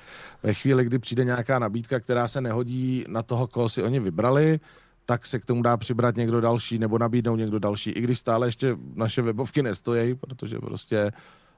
ve 0.43 0.53
chvíli, 0.53 0.85
kdy 0.85 0.99
přijde 0.99 1.23
nějaká 1.23 1.59
nabídka, 1.59 1.99
která 1.99 2.27
se 2.27 2.41
nehodí 2.41 3.03
na 3.07 3.23
toho, 3.23 3.47
koho 3.47 3.69
si 3.69 3.83
oni 3.83 3.99
vybrali, 3.99 4.59
tak 5.05 5.25
se 5.25 5.39
k 5.39 5.45
tomu 5.45 5.61
dá 5.61 5.77
přibrat 5.77 6.15
někdo 6.15 6.41
další 6.41 6.79
nebo 6.79 6.97
nabídnout 6.97 7.35
někdo 7.35 7.59
další, 7.59 7.91
i 7.91 8.01
když 8.01 8.19
stále 8.19 8.47
ještě 8.47 8.77
naše 8.95 9.21
webovky 9.21 9.63
nestojí, 9.63 10.15
protože 10.15 10.59
prostě 10.59 11.05
uh, 11.05 11.11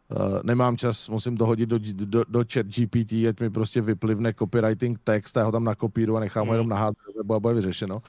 Uh, 0.09 0.39
nemám 0.43 0.77
čas, 0.77 1.09
musím 1.09 1.37
to 1.37 1.45
hodit 1.45 1.69
do, 1.69 1.77
do, 1.93 2.23
do 2.29 2.43
chat 2.53 2.65
GPT, 2.65 3.29
ať 3.29 3.39
mi 3.39 3.49
prostě 3.49 3.81
vyplivne 3.81 4.33
copywriting 4.33 4.99
text, 5.03 5.35
já 5.35 5.43
ho 5.43 5.51
tam 5.51 5.63
nakopíru 5.63 6.17
a 6.17 6.19
nechám 6.19 6.43
mm. 6.43 6.47
ho 6.47 6.53
jenom 6.53 6.69
naházet, 6.69 6.97
a 7.29 7.39
bude 7.39 7.53
vyřešeno. 7.53 8.01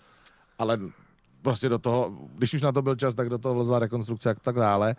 Ale 0.58 0.78
prostě 1.42 1.68
do 1.68 1.78
toho, 1.78 2.12
když 2.34 2.54
už 2.54 2.62
na 2.62 2.72
to 2.72 2.82
byl 2.82 2.96
čas, 2.96 3.14
tak 3.14 3.28
do 3.28 3.38
toho 3.38 3.54
vlezla 3.54 3.78
rekonstrukce 3.78 4.30
a 4.30 4.34
tak 4.34 4.56
dále. 4.56 4.96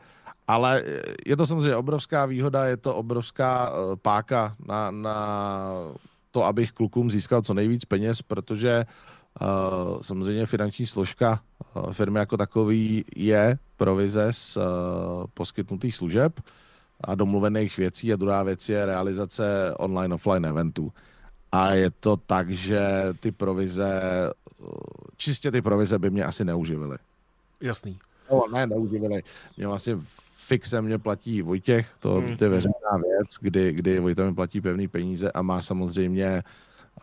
Ale 0.48 0.84
je 1.26 1.38
to 1.38 1.48
samozřejmě 1.48 1.76
obrovská 1.76 2.26
výhoda, 2.26 2.66
je 2.66 2.78
to 2.78 2.96
obrovská 2.96 3.72
uh, 3.72 3.96
páka 3.96 4.56
na, 4.68 4.92
na 4.92 5.18
to, 6.32 6.46
abych 6.46 6.72
klukům 6.72 7.12
získal 7.12 7.42
co 7.42 7.54
nejvíc 7.54 7.86
peněz, 7.86 8.22
protože 8.22 8.86
uh, 9.42 10.02
samozřejmě 10.02 10.46
finanční 10.46 10.86
složka 10.86 11.40
uh, 11.76 11.92
firmy 11.92 12.20
jako 12.20 12.38
takový 12.38 13.06
je 13.16 13.58
provize 13.78 14.34
z 14.34 14.58
uh, 14.58 14.64
poskytnutých 15.34 15.96
služeb 15.96 16.40
a 17.04 17.16
domluvených 17.16 17.78
věcí 17.78 18.14
a 18.14 18.16
druhá 18.16 18.44
věc 18.44 18.70
je 18.70 18.86
realizace 18.86 19.74
online-offline 19.78 20.48
eventů. 20.48 20.92
A 21.52 21.74
je 21.74 21.92
to 21.92 22.18
tak, 22.18 22.50
že 22.50 22.82
ty 23.20 23.32
provize, 23.32 24.02
čistě 25.18 25.52
ty 25.52 25.62
provize 25.62 26.00
by 26.00 26.10
mě 26.10 26.26
asi 26.26 26.46
neuživily. 26.46 26.98
Jasný. 27.62 28.00
No, 28.32 28.44
ne, 28.54 28.68
neuživily. 28.68 29.24
Mě 29.58 29.68
vlastně 29.68 29.98
fixem 30.38 30.86
mě 30.86 30.98
platí 30.98 31.42
Vojtěch, 31.42 31.90
to, 32.00 32.14
hmm. 32.14 32.38
to 32.38 32.44
je 32.44 32.50
veřejná 32.50 32.98
věc, 32.98 33.30
kdy, 33.42 33.74
kdy 33.74 34.00
Vojtěch 34.00 34.26
mi 34.26 34.34
platí 34.34 34.62
pevný 34.62 34.88
peníze 34.88 35.32
a 35.32 35.42
má 35.42 35.62
samozřejmě 35.62 36.44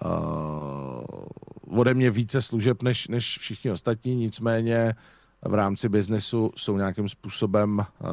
uh, 0.04 1.78
ode 1.80 1.94
mě 1.94 2.10
více 2.10 2.42
služeb 2.42 2.82
než, 2.82 3.08
než 3.08 3.38
všichni 3.38 3.70
ostatní, 3.70 4.16
nicméně 4.16 4.94
v 5.42 5.54
rámci 5.54 5.88
biznesu 5.88 6.52
jsou 6.56 6.76
nějakým 6.76 7.08
způsobem 7.08 7.78
uh, 7.78 8.06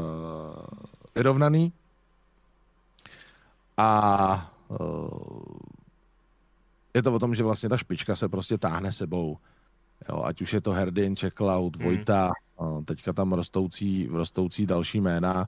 vyrovnaný. 1.16 1.74
A 3.78 4.52
uh, 4.68 5.10
je 6.94 7.04
to 7.04 7.14
o 7.14 7.20
tom, 7.20 7.36
že 7.36 7.44
vlastně 7.44 7.70
ta 7.70 7.78
špička 7.78 8.16
se 8.16 8.30
prostě 8.30 8.58
táhne 8.58 8.92
sebou. 8.92 9.38
Jo, 10.10 10.24
ať 10.24 10.42
už 10.42 10.54
je 10.54 10.62
to 10.62 10.72
Herdin, 10.72 11.16
Čeklaut, 11.16 11.76
hmm. 11.76 11.86
Vojta, 11.86 12.32
mm. 12.62 12.86
teďka 12.86 13.14
tam 13.14 13.34
rostoucí, 13.34 14.08
rostoucí 14.12 14.66
další 14.66 15.02
jména, 15.02 15.48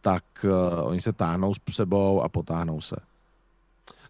tak 0.00 0.24
uh, 0.44 0.88
oni 0.88 1.00
se 1.00 1.12
táhnou 1.12 1.54
s 1.54 1.60
sebou 1.70 2.22
a 2.22 2.28
potáhnou 2.28 2.80
se. 2.80 2.96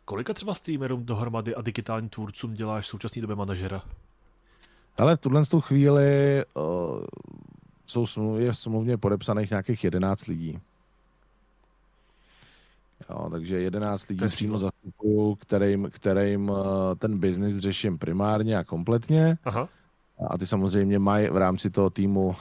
Kolika 0.05 0.35
třeba 0.35 0.55
streamerům 0.55 1.05
dohromady 1.05 1.55
a 1.55 1.63
digitálním 1.63 2.09
tvůrcům 2.09 2.55
děláš 2.55 2.85
v 2.85 2.89
současné 2.89 3.23
době 3.23 3.37
manažera? 3.37 3.83
Ale 4.99 5.17
v 5.17 5.21
tuhle 5.21 5.43
chvíli 5.61 6.45
uh, 6.55 7.05
jsou 7.87 8.07
smluvně 8.53 8.97
podepsaných 8.97 9.51
nějakých 9.51 9.85
11 9.85 10.27
lidí. 10.27 10.61
Jo, 13.11 13.29
takže 13.31 13.61
11 13.61 14.09
lidí 14.09 14.27
přímo 14.27 14.59
zastupuju, 14.59 15.35
kterým, 15.35 15.89
kterým 15.91 16.53
eh, 16.53 16.95
ten 16.97 17.19
biznis 17.19 17.59
řeším 17.59 17.99
primárně 17.99 18.59
a 18.59 18.65
kompletně. 18.65 19.39
Aha. 19.45 19.69
A 20.29 20.39
ty 20.39 20.47
samozřejmě 20.47 20.99
mají 20.99 21.29
v 21.29 21.37
rámci 21.37 21.71
toho 21.71 21.91
týmu 21.91 22.27
uh, 22.27 22.37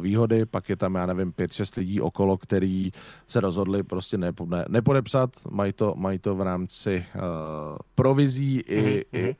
výhody, 0.00 0.46
pak 0.46 0.68
je 0.68 0.76
tam, 0.76 0.94
já 0.94 1.06
nevím, 1.06 1.32
5-6 1.32 1.78
lidí 1.78 2.00
okolo, 2.00 2.38
který 2.38 2.90
se 3.26 3.40
rozhodli 3.40 3.82
prostě 3.82 4.18
ne, 4.18 4.32
ne, 4.44 4.64
nepodepsat, 4.68 5.30
mají 5.50 5.72
to, 5.72 5.94
mají 5.96 6.18
to 6.18 6.34
v 6.34 6.40
rámci 6.40 7.04
uh, 7.14 7.22
provizí 7.94 8.60
mm-hmm. 8.60 8.88
i, 8.88 9.04
i 9.12 9.36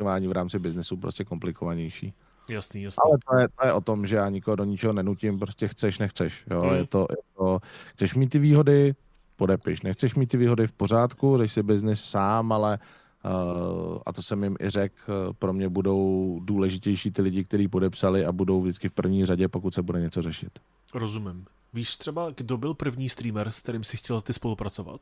mhm. 0.00 0.28
v 0.28 0.32
rámci 0.32 0.58
biznesu 0.58 0.96
prostě 0.96 1.24
komplikovanější. 1.24 2.14
Jasný, 2.48 2.82
jasný. 2.82 3.02
Ale 3.04 3.18
to 3.28 3.42
je, 3.42 3.48
to 3.60 3.66
je 3.66 3.72
o 3.72 3.80
tom, 3.80 4.06
že 4.06 4.16
já 4.16 4.28
nikoho 4.28 4.56
do 4.56 4.64
ničeho 4.64 4.92
nenutím, 4.92 5.38
prostě 5.38 5.68
chceš, 5.68 5.98
nechceš. 5.98 6.44
Jo? 6.50 6.64
Mm. 6.64 6.74
Je, 6.74 6.86
to, 6.86 7.06
je 7.10 7.16
to, 7.36 7.58
chceš 7.92 8.14
mít 8.14 8.28
ty 8.28 8.38
výhody, 8.38 8.94
podepiš. 9.36 9.82
Nechceš 9.82 10.14
mít 10.14 10.26
ty 10.26 10.36
výhody 10.36 10.66
v 10.66 10.72
pořádku, 10.72 11.36
řeš 11.36 11.52
si 11.52 11.62
biznis 11.62 12.04
sám, 12.04 12.52
ale 12.52 12.78
uh, 13.24 13.98
a 14.06 14.12
to 14.12 14.22
jsem 14.22 14.44
jim 14.44 14.56
i 14.60 14.70
řekl, 14.70 14.94
uh, 15.08 15.32
pro 15.32 15.52
mě 15.52 15.68
budou 15.68 16.40
důležitější 16.44 17.10
ty 17.10 17.22
lidi, 17.22 17.44
kteří 17.44 17.68
podepsali 17.68 18.24
a 18.24 18.32
budou 18.32 18.62
vždycky 18.62 18.88
v 18.88 18.92
první 18.92 19.26
řadě, 19.26 19.48
pokud 19.48 19.74
se 19.74 19.82
bude 19.82 20.00
něco 20.00 20.22
řešit. 20.22 20.58
Rozumím. 20.94 21.44
Víš 21.72 21.96
třeba, 21.96 22.30
kdo 22.30 22.56
byl 22.56 22.74
první 22.74 23.08
streamer, 23.08 23.50
s 23.50 23.60
kterým 23.60 23.84
si 23.84 23.96
chtěl 23.96 24.20
ty 24.20 24.32
spolupracovat? 24.32 25.00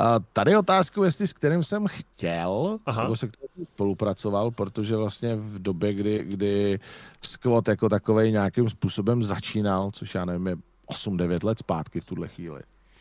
A 0.00 0.18
tady 0.18 0.50
je 0.50 0.58
otázkou, 0.58 1.02
jestli 1.02 1.26
s 1.26 1.32
kterým 1.32 1.64
jsem 1.64 1.86
chtěl, 1.86 2.78
Aha. 2.86 3.02
nebo 3.02 3.16
se 3.16 3.28
kterým 3.28 3.66
spolupracoval, 3.66 4.50
protože 4.50 4.96
vlastně 4.96 5.36
v 5.36 5.62
době, 5.62 5.94
kdy, 5.94 6.24
kdy 6.24 6.80
squat 7.22 7.68
jako 7.68 7.88
takovej 7.88 8.32
nějakým 8.32 8.70
způsobem 8.70 9.24
začínal, 9.24 9.90
což 9.90 10.14
já 10.14 10.24
nevím, 10.24 10.46
je 10.46 10.56
8-9 10.90 11.44
let 11.44 11.58
zpátky 11.58 12.00
v 12.00 12.04
tuhle 12.04 12.28
chvíli. 12.28 12.60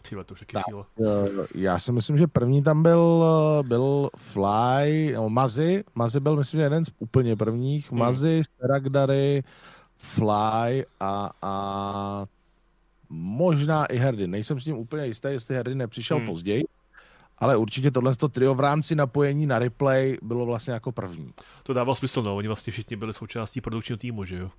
Tyhle, 0.10 0.24
to 0.24 0.34
už 0.34 0.41
je 0.41 0.47
Tak. 0.53 0.64
chvíle. 0.64 0.84
Eh, 1.05 1.47
Já 1.55 1.80
si 1.80 1.91
myslím, 1.91 2.18
že 2.18 2.28
první 2.28 2.64
tam 2.64 2.84
byl, 2.84 3.26
eh, 3.60 3.64
byl 3.64 4.10
Fly, 4.18 5.14
no, 5.16 5.30
Mazy, 5.30 5.84
Mazy 5.95 6.20
byl 6.20 6.36
myslím, 6.36 6.58
že 6.58 6.64
jeden 6.64 6.86
z 6.86 6.89
úplně 6.99 7.36
prvních, 7.36 7.91
Hmm. 7.91 7.99
Mazy, 7.99 8.41
Staragdary, 8.43 9.43
Fly 9.97 10.86
a, 10.99 11.30
a 11.41 12.26
možná 13.10 13.86
i 13.86 13.97
Herdin. 13.97 14.32
Nejsem 14.32 14.60
s 14.60 14.64
tím 14.64 14.78
úplně 14.78 15.05
jistý, 15.05 15.28
jestli 15.32 15.55
Herdin 15.55 15.78
nepřišel 15.78 16.18
Hmm. 16.18 16.26
později, 16.26 16.64
ale 17.38 17.58
určitě 17.58 17.91
tohle 17.91 18.14
trio 18.32 18.55
v 18.55 18.60
rámci 18.60 18.95
napojení 18.95 19.47
na 19.47 19.60
replay 19.60 20.18
bylo 20.22 20.45
vlastně 20.45 20.74
jako 20.74 20.91
první. 20.91 21.34
To 21.64 21.74
dával 21.74 21.95
smysl, 21.95 22.22
no, 22.24 22.36
oni 22.36 22.47
vlastně 22.47 22.72
všichni 22.72 22.95
byli 22.95 23.14
součástí 23.14 23.62
produkčního 23.62 23.97
týmu, 23.97 24.24
že 24.26 24.38
jo? 24.38 24.49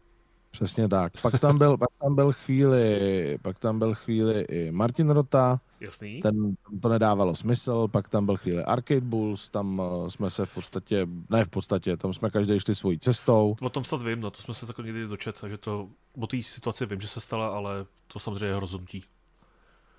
Přesně 0.51 0.89
tak. 0.89 1.13
Pak 1.23 1.41
tam 1.41 1.59
byl, 1.59 1.77
pak 1.77 1.89
tam 2.03 2.15
byl 2.15 2.33
chvíli, 2.33 3.39
pak 3.43 3.59
tam 3.59 3.79
byl 3.79 3.95
chvíli 3.95 4.41
i 4.41 4.73
Martin 4.73 5.11
Rota, 5.11 5.61
Jasný. 5.81 6.21
ten 6.21 6.57
to 6.83 6.89
nedávalo 6.89 7.35
smysl, 7.35 7.89
pak 7.89 8.09
tam 8.09 8.27
byl 8.27 8.37
chvíli 8.37 8.65
Arcade 8.65 9.01
Bulls, 9.01 9.51
tam 9.51 9.79
uh, 9.79 10.09
jsme 10.09 10.31
se 10.31 10.47
v 10.47 10.55
podstatě, 10.55 11.07
ne 11.31 11.45
v 11.45 11.49
podstatě, 11.49 11.97
tam 11.97 12.15
jsme 12.15 12.31
každý 12.31 12.61
šli 12.61 12.75
svojí 12.75 12.99
cestou. 12.99 13.57
O 13.61 13.69
tom 13.69 13.85
snad 13.85 14.03
vím, 14.03 14.21
no 14.21 14.31
to 14.31 14.43
jsme 14.43 14.55
se 14.55 14.67
takhle 14.67 14.85
někdy 14.85 15.07
dočet, 15.07 15.41
takže 15.41 15.59
to, 15.59 15.89
o 16.21 16.27
té 16.27 16.43
situaci 16.43 16.87
vím, 16.87 17.01
že 17.01 17.09
se 17.09 17.21
stala, 17.21 17.49
ale 17.49 17.87
to 18.07 18.19
samozřejmě 18.19 18.47
je 18.47 18.61
rozhodnutí. 18.61 19.05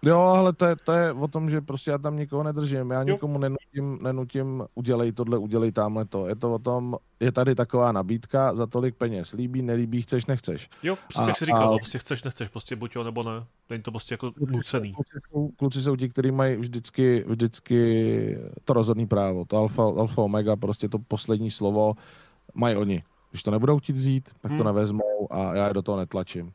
Jo, 0.06 0.20
ale 0.20 0.54
to 0.54 0.66
je, 0.66 0.76
to 0.76 0.92
je 0.92 1.14
o 1.14 1.28
tom, 1.28 1.50
že 1.50 1.62
prostě 1.62 1.92
já 1.92 1.98
tam 1.98 2.16
nikoho 2.18 2.44
nedržím, 2.44 2.92
já 2.92 3.00
Jo. 3.00 3.04
nikomu 3.14 3.38
nenutím, 3.40 4.00
nenutím 4.02 4.64
udělej 4.76 5.12
tohle, 5.12 5.38
udělej 5.38 5.72
tamhle 5.72 6.06
to. 6.06 6.28
Je 6.28 6.36
to 6.36 6.54
o 6.54 6.60
tom, 6.60 6.98
je 7.20 7.32
tady 7.32 7.56
taková 7.56 7.92
nabídka 7.92 8.56
za 8.56 8.68
tolik 8.68 8.96
peněz, 8.96 9.32
líbí, 9.34 9.62
nelíbí, 9.62 10.02
chceš, 10.02 10.26
nechceš. 10.26 10.70
Jo, 10.84 10.96
prostě 10.96 11.22
A- 11.22 11.28
jak 11.28 11.38
jsi 11.38 11.46
říkal, 11.46 11.74
a- 11.74 11.78
prostě 11.78 11.98
chceš, 12.00 12.24
nechceš, 12.24 12.50
prostě 12.50 12.76
buď 12.76 12.96
jo, 12.96 13.04
nebo 13.04 13.24
ne. 13.24 13.46
Není 13.70 13.84
to 13.84 13.92
prostě 13.92 14.14
jako 14.14 14.32
nucený. 14.40 14.94
Kluci 14.94 15.10
jsou, 15.32 15.50
kluci 15.58 15.82
jsou 15.82 15.96
ti, 15.96 16.10
kteří 16.10 16.32
mají 16.32 16.56
vždycky, 16.56 17.24
vždycky 17.28 18.38
to 18.66 18.74
rozhodný 18.74 19.08
právo, 19.08 19.46
to 19.46 19.58
alfa, 19.58 19.84
alfa 19.84 20.22
omega, 20.22 20.56
prostě 20.56 20.90
to 20.90 21.00
poslední 21.00 21.52
slovo 21.52 21.94
mají 22.54 22.76
oni. 22.76 23.04
Když 23.32 23.44
to 23.44 23.52
nebudou 23.52 23.80
chtít 23.80 23.94
vzít, 23.96 24.30
tak 24.42 24.52
to 24.52 24.56
Hmm. 24.56 24.66
nevezmou 24.66 25.28
a 25.34 25.56
já 25.56 25.68
je 25.68 25.74
do 25.74 25.82
toho 25.82 25.98
netlačím. 25.98 26.52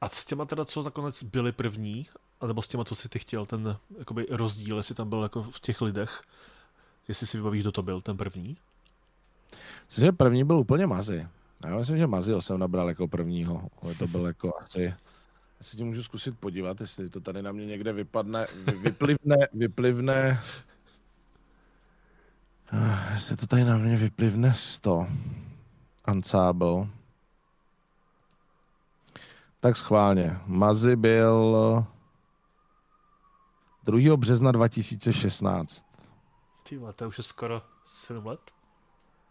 A 0.00 0.08
s 0.08 0.24
těma 0.24 0.44
teda, 0.44 0.64
co 0.64 0.82
nakonec 0.82 1.22
byli 1.22 1.52
první, 1.52 2.06
nebo 2.46 2.62
s 2.62 2.68
těma, 2.68 2.84
co 2.84 2.94
si 2.94 3.08
ty 3.08 3.18
chtěl, 3.18 3.46
ten 3.46 3.76
jakoby 3.98 4.26
rozdíl, 4.30 4.76
jestli 4.76 4.94
tam 4.94 5.08
byl 5.08 5.22
jako 5.22 5.42
v 5.42 5.60
těch 5.60 5.80
lidech, 5.80 6.22
jestli 7.08 7.26
si 7.26 7.36
vybavíš, 7.36 7.62
kdo 7.62 7.72
to 7.72 7.82
byl, 7.82 8.00
ten 8.00 8.16
první? 8.16 8.56
Myslím, 9.86 10.04
že 10.04 10.12
první 10.12 10.44
byl 10.44 10.58
úplně 10.58 10.86
Mazy. 10.86 11.26
Já 11.64 11.76
myslím, 11.76 11.98
že 11.98 12.06
Mazyho 12.06 12.42
jsem 12.42 12.58
nabral 12.58 12.88
jako 12.88 13.08
prvního, 13.08 13.68
to 13.98 14.06
byl 14.06 14.26
jako 14.26 14.52
asi... 14.60 14.82
Já 15.58 15.64
si 15.64 15.76
tím 15.76 15.86
můžu 15.86 16.02
zkusit 16.02 16.38
podívat, 16.38 16.80
jestli 16.80 17.10
to 17.10 17.20
tady 17.20 17.42
na 17.42 17.52
mě 17.52 17.66
někde 17.66 17.92
vypadne, 17.92 18.46
vy, 18.64 18.72
vyplivne, 18.72 19.36
vyplivne... 19.52 20.42
Ah, 22.72 23.14
Jestli 23.14 23.36
to 23.36 23.46
tady 23.46 23.64
na 23.64 23.76
mě 23.76 23.96
vyplivne 23.96 24.54
100. 24.54 25.06
Ensemble. 26.06 26.86
Tak 29.60 29.76
schválně. 29.76 30.38
Mazy 30.46 30.96
byl 30.96 31.56
2. 33.90 34.16
března 34.16 34.52
2016. 34.52 35.86
Ty 36.68 36.80
to 36.94 37.08
už 37.08 37.18
je 37.18 37.24
skoro 37.24 37.62
7 37.84 38.26
let? 38.26 38.40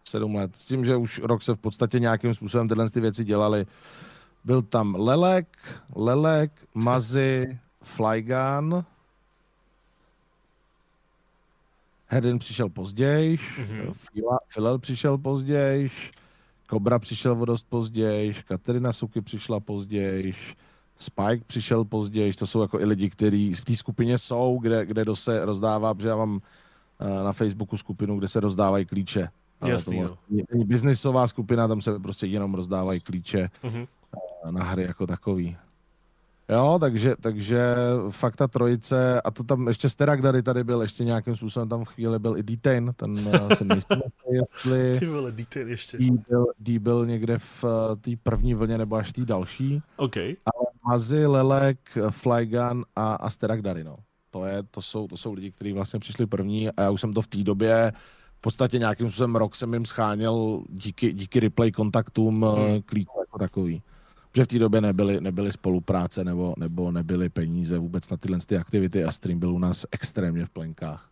sedm 0.04 0.36
let. 0.36 0.56
S 0.56 0.66
tím, 0.66 0.86
že 0.86 0.96
už 0.96 1.20
rok 1.20 1.44
se 1.44 1.54
v 1.56 1.58
podstatě 1.58 2.00
nějakým 2.00 2.34
způsobem 2.34 2.68
tyhle 2.68 2.90
ty 2.90 3.00
věci 3.00 3.24
dělali. 3.26 3.66
Byl 4.44 4.62
tam 4.62 4.96
Lelek, 4.96 5.58
Lelek, 5.96 6.52
Mazy, 6.74 7.60
Flygun. 7.84 8.86
Hedin 12.08 12.40
přišel 12.40 12.70
později, 12.70 13.40
Mhm. 13.60 13.94
Filel 14.48 14.80
přišel 14.80 15.18
později, 15.18 15.90
Kobra 16.68 17.00
přišel 17.00 17.42
o 17.42 17.46
dost 17.46 17.66
později, 17.70 18.34
Katerina 18.48 18.94
Suky 18.94 19.22
přišla 19.22 19.60
později, 19.60 20.34
Spike 21.00 21.44
přišel 21.48 21.86
později, 21.86 22.34
to 22.34 22.48
jsou 22.48 22.62
jako 22.62 22.80
i 22.80 22.86
lidi, 22.86 23.10
kteří 23.10 23.54
v 23.54 23.66
té 23.66 23.76
skupině 23.76 24.18
jsou, 24.18 24.60
kde, 24.62 24.86
kde 24.86 25.06
to 25.06 25.16
se 25.16 25.46
rozdává, 25.46 25.94
protože 25.94 26.08
já 26.10 26.16
mám 26.16 26.42
eh, 27.00 27.24
na 27.24 27.34
Facebooku 27.34 27.78
skupinu, 27.78 28.18
kde 28.18 28.28
se 28.28 28.40
rozdávají 28.40 28.86
klíče. 28.86 29.30
Ale 29.62 29.72
Jasný, 29.72 29.94
to 29.94 30.00
vlastně 30.08 30.44
není 30.52 30.66
biznisová 30.66 31.28
skupina, 31.28 31.68
tam 31.68 31.82
se 31.82 32.00
prostě 32.00 32.28
jenom 32.28 32.54
rozdávají 32.54 33.02
klíče 33.02 33.50
Mhm. 33.64 33.86
na 34.52 34.64
hry 34.64 34.84
jako 34.84 35.08
takový. 35.08 35.58
Jo, 36.50 36.78
takže, 36.82 37.16
takže 37.22 37.76
fakt 38.10 38.36
ta 38.36 38.48
trojice, 38.48 39.22
a 39.22 39.32
to 39.32 39.44
tam 39.44 39.68
ještě 39.68 39.90
Steragdary 39.90 40.44
tady 40.44 40.64
byl, 40.64 40.82
ještě 40.82 41.04
nějakým 41.04 41.36
způsobem 41.36 41.70
tam 41.70 41.84
v 41.84 41.88
chvíli 41.88 42.20
byl 42.20 42.38
i 42.38 42.44
Detain, 42.44 42.94
ten 42.96 43.30
eh, 43.34 43.56
se 43.56 43.66
nejsem 43.66 44.02
jestli 44.32 45.00
Ty 45.00 45.06
vole, 45.06 45.32
detail 45.32 45.68
ještě. 45.70 45.98
D 45.98 46.12
byl, 46.30 46.46
D 46.60 46.80
byl 46.80 47.06
někde 47.06 47.38
v 47.38 47.64
té 48.02 48.12
první 48.24 48.54
vlně 48.54 48.78
nebo 48.78 48.96
až 48.96 49.12
té 49.14 49.26
další. 49.26 49.82
OK. 49.98 50.16
Mazy, 50.88 51.26
Lelek, 51.26 51.98
Flygun 52.10 52.86
a, 52.96 53.16
a 53.16 53.30
Steragdary, 53.30 53.84
no. 53.84 53.98
To, 54.32 54.46
je, 54.46 54.64
to, 54.64 54.82
jsou, 54.82 55.08
to 55.08 55.18
jsou 55.18 55.34
lidi, 55.34 55.52
kteří 55.52 55.74
vlastně 55.74 56.00
přišli 56.00 56.26
první 56.26 56.70
a 56.70 56.82
já 56.82 56.90
už 56.90 57.02
jsem 57.02 57.14
to 57.14 57.22
v 57.22 57.28
té 57.28 57.44
době 57.44 57.94
v 58.38 58.42
podstatě 58.42 58.80
nějakým 58.80 59.10
způsobem 59.10 59.36
rok 59.36 59.56
jsem 59.56 59.74
jim 59.74 59.86
scháněl 59.86 60.64
díky, 60.70 61.14
díky 61.14 61.40
replay 61.40 61.72
kontaktům 61.72 62.44
Hmm. 62.44 62.66
hmm. 62.66 62.82
klíčů 62.82 63.12
jako 63.20 63.40
takový. 63.40 63.84
Protože 64.32 64.44
v 64.44 64.48
té 64.48 64.60
době 64.60 64.82
nebyly, 64.82 65.22
nebyly 65.22 65.52
spolupráce 65.52 66.24
nebo, 66.24 66.54
nebo 66.58 66.92
nebyly 66.92 67.30
peníze 67.30 67.78
vůbec 67.78 68.10
na 68.10 68.18
tyhle 68.18 68.40
ty 68.46 68.58
aktivity 68.58 69.04
a 69.04 69.12
stream 69.12 69.40
byl 69.40 69.54
u 69.54 69.60
nás 69.60 69.86
extrémně 69.92 70.46
v 70.46 70.50
plenkách. 70.50 71.10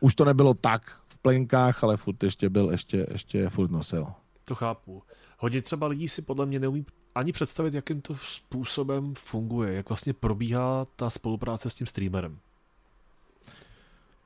Už 0.00 0.14
to 0.14 0.24
nebylo 0.24 0.54
tak 0.54 0.82
v 1.08 1.18
plenkách, 1.18 1.84
ale 1.84 1.96
furt 1.96 2.22
ještě 2.22 2.50
byl, 2.50 2.70
ještě, 2.70 3.06
ještě 3.10 3.48
furt 3.48 3.70
nosil. 3.70 4.06
To 4.44 4.54
chápu. 4.54 5.02
Hodně 5.38 5.62
třeba 5.62 5.86
lidí 5.86 6.08
si 6.08 6.22
podle 6.22 6.46
mě 6.46 6.58
neumí 6.58 6.84
ani 7.14 7.32
představit, 7.32 7.74
jakým 7.74 8.00
to 8.00 8.14
způsobem 8.16 9.14
funguje, 9.14 9.74
jak 9.74 9.88
vlastně 9.88 10.12
probíhá 10.12 10.86
ta 10.96 11.10
spolupráce 11.10 11.70
s 11.70 11.74
tím 11.74 11.86
streamerem. 11.86 12.38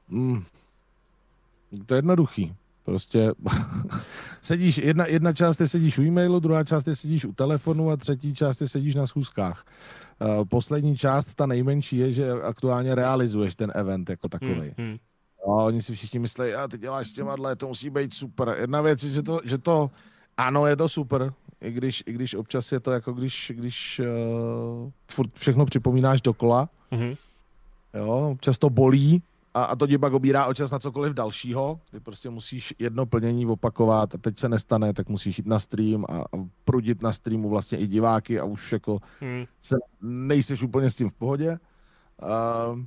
Mm. 0.09 0.45
To 1.87 1.95
je 1.95 1.99
jednoduchý. 1.99 2.55
Prostě 2.85 3.32
sedíš, 4.43 4.78
jedna, 4.78 5.07
jedna 5.07 5.32
část 5.32 5.61
je 5.61 5.68
sedíš 5.68 5.99
u 5.99 6.03
e-mailu, 6.03 6.41
druhá 6.41 6.64
část 6.64 6.87
je 6.87 6.97
sedíš 6.97 7.24
u 7.24 7.32
telefonu 7.32 7.91
a 7.91 7.97
třetí 7.97 8.35
část 8.35 8.61
je 8.61 8.68
sedíš 8.68 8.95
na 8.95 9.07
schůzkách. 9.07 9.64
Uh, 10.20 10.45
poslední 10.45 10.97
část, 10.97 11.35
ta 11.35 11.47
nejmenší, 11.47 11.97
je, 11.97 12.12
že 12.12 12.32
aktuálně 12.32 12.95
realizuješ 12.95 13.55
ten 13.55 13.72
event 13.74 14.11
jako 14.11 14.28
takový. 14.28 14.74
Hmm, 14.78 14.89
hmm. 14.89 14.97
A 15.45 15.47
oni 15.47 15.82
si 15.82 15.95
všichni 15.95 16.18
myslí, 16.18 16.55
a 16.55 16.68
ty 16.68 16.78
děláš 16.78 17.09
s 17.09 17.12
těma 17.12 17.37
dle, 17.37 17.57
to 17.57 17.68
musí 17.68 17.91
být 17.91 18.14
super. 18.14 18.57
Jedna 18.61 18.80
věc 18.80 19.05
je, 19.05 19.11
že 19.11 19.22
to, 19.22 19.41
že 19.45 19.59
to 19.59 19.91
ano, 20.37 20.66
je 20.66 20.76
to 20.76 20.89
super, 20.89 21.32
i 21.64 21.72
když, 21.72 22.02
i 22.06 22.12
když 22.12 22.34
občas 22.34 22.72
je 22.72 22.80
to 22.80 22.90
jako 22.90 23.12
když, 23.12 23.52
když 23.54 24.00
uh, 24.84 24.90
furt 25.10 25.30
všechno 25.34 25.64
připomínáš 25.66 26.20
dokola, 26.22 26.68
Mhm. 26.90 27.14
Jo, 27.94 28.28
občas 28.32 28.58
to 28.58 28.70
bolí 28.70 29.22
a, 29.54 29.64
a 29.64 29.76
to 29.76 29.86
tě 29.86 29.98
pak 29.98 30.12
obírá 30.12 30.46
o 30.46 30.54
čas 30.54 30.70
na 30.70 30.78
cokoliv 30.78 31.12
dalšího, 31.14 31.80
kdy 31.90 32.00
prostě 32.00 32.30
musíš 32.30 32.74
jedno 32.78 33.06
plnění 33.06 33.46
opakovat 33.46 34.14
a 34.14 34.18
teď 34.18 34.38
se 34.38 34.48
nestane, 34.48 34.92
tak 34.92 35.08
musíš 35.08 35.38
jít 35.38 35.46
na 35.46 35.58
stream 35.58 36.04
a, 36.08 36.18
a 36.20 36.24
prudit 36.64 37.02
na 37.02 37.12
streamu 37.12 37.48
vlastně 37.48 37.78
i 37.78 37.86
diváky 37.86 38.40
a 38.40 38.44
už 38.44 38.72
jako 38.72 38.98
Hmm. 39.20 39.44
se 39.60 39.76
nejseš 40.02 40.62
úplně 40.62 40.90
s 40.90 40.96
tím 40.96 41.10
v 41.10 41.12
pohodě. 41.12 41.58
Uh, 42.22 42.80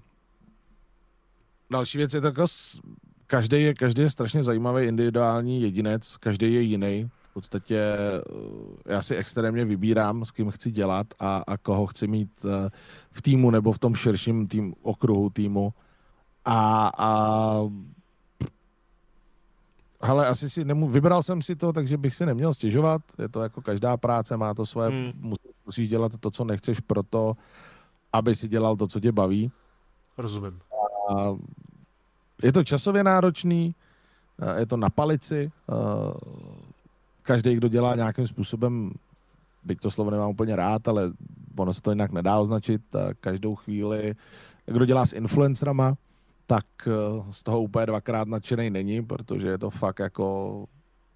další 1.71 1.97
věc 1.97 2.13
je 2.13 2.21
s- 2.45 2.80
každý 3.28 3.61
je, 3.63 3.73
každý 3.73 4.01
je 4.01 4.09
strašně 4.09 4.43
zajímavý 4.43 4.86
individuální 4.88 5.61
jedinec, 5.61 6.17
každý 6.17 6.53
je 6.53 6.61
jiný. 6.61 7.09
V 7.38 7.39
podstatě 7.39 7.77
eh, 7.77 8.93
já 8.93 9.01
si 9.01 9.15
extrémně 9.15 9.65
vybírám, 9.65 10.25
s 10.25 10.31
kým 10.31 10.51
chci 10.51 10.71
dělat 10.71 11.07
a, 11.19 11.43
a 11.47 11.57
koho 11.57 11.88
chci 11.88 12.07
mít 12.07 12.45
eh, 12.45 12.69
v 13.11 13.21
týmu 13.21 13.51
nebo 13.51 13.71
v 13.71 13.79
tom 13.79 13.95
širším 13.95 14.47
tým, 14.47 14.73
okruhu 14.81 15.29
týmu. 15.29 15.73
A, 16.45 16.91
a 16.97 17.61
hele, 20.01 20.27
asi 20.27 20.49
si 20.49 20.65
nemů, 20.65 20.88
vybral 20.88 21.23
jsem 21.23 21.41
si 21.41 21.55
to, 21.55 21.73
takže 21.73 21.97
bych 21.97 22.15
si 22.15 22.25
neměl 22.25 22.53
stěžovat. 22.53 23.01
Je 23.19 23.29
to 23.29 23.41
jako 23.41 23.61
každá 23.61 23.97
práce, 23.97 24.38
má 24.38 24.53
to 24.53 24.65
svoje, 24.65 24.89
Hmm. 24.89 25.33
musíš 25.65 25.89
dělat 25.89 26.11
to, 26.19 26.31
co 26.31 26.43
nechceš 26.43 26.79
proto, 26.79 27.38
aby 28.13 28.35
si 28.35 28.47
dělal 28.47 28.75
to, 28.75 28.88
co 28.88 28.99
tě 28.99 29.11
baví. 29.11 29.51
Rozumím. 30.17 30.59
A 31.09 31.38
je 32.43 32.53
to 32.53 32.63
časově 32.63 33.03
náročný, 33.03 33.75
a 34.39 34.53
je 34.59 34.65
to 34.65 34.77
na 34.77 34.89
palici. 34.89 35.51
Každý, 37.28 37.55
kdo 37.55 37.67
dělá 37.67 37.95
nějakým 37.95 38.28
způsobem 38.28 38.91
byť 39.63 39.80
to 39.80 39.91
slovo 39.91 40.11
nemám 40.11 40.30
úplně 40.30 40.55
rád, 40.55 40.88
ale 40.88 41.11
ono 41.57 41.73
se 41.73 41.82
to 41.82 41.91
jinak 41.91 42.11
nedá 42.11 42.39
označit, 42.39 42.82
každou 43.19 43.55
chvíli, 43.55 44.15
kdo 44.65 44.86
dělá 44.86 45.05
s 45.05 45.13
influencerama, 45.13 45.95
tak 46.45 46.65
eh, 46.88 46.91
z 47.32 47.43
toho 47.43 47.61
úplně 47.61 47.86
dvakrát 47.86 48.28
nadšený 48.28 48.69
není, 48.69 49.05
protože 49.05 49.47
je 49.47 49.57
to 49.57 49.69
fakt 49.69 49.99
jako 49.99 50.65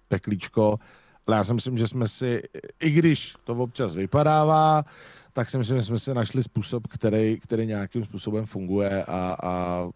peklíčko. 0.08 0.78
Ale 1.26 1.36
já 1.36 1.44
si 1.44 1.54
myslím, 1.54 1.78
že 1.78 1.88
jsme 1.88 2.08
si, 2.08 2.42
i 2.80 2.90
když 2.90 3.34
to 3.44 3.54
občas 3.54 3.94
vypadává, 3.94 4.84
tak 5.32 5.50
si 5.50 5.58
myslím, 5.58 5.76
že 5.76 5.84
jsme 5.84 5.98
si 5.98 6.14
našli 6.14 6.42
způsob, 6.42 6.86
který, 6.86 7.40
který 7.40 7.66
nějakým 7.66 8.04
způsobem 8.04 8.46
funguje 8.46 9.04
a, 9.04 9.36
a 9.42 9.88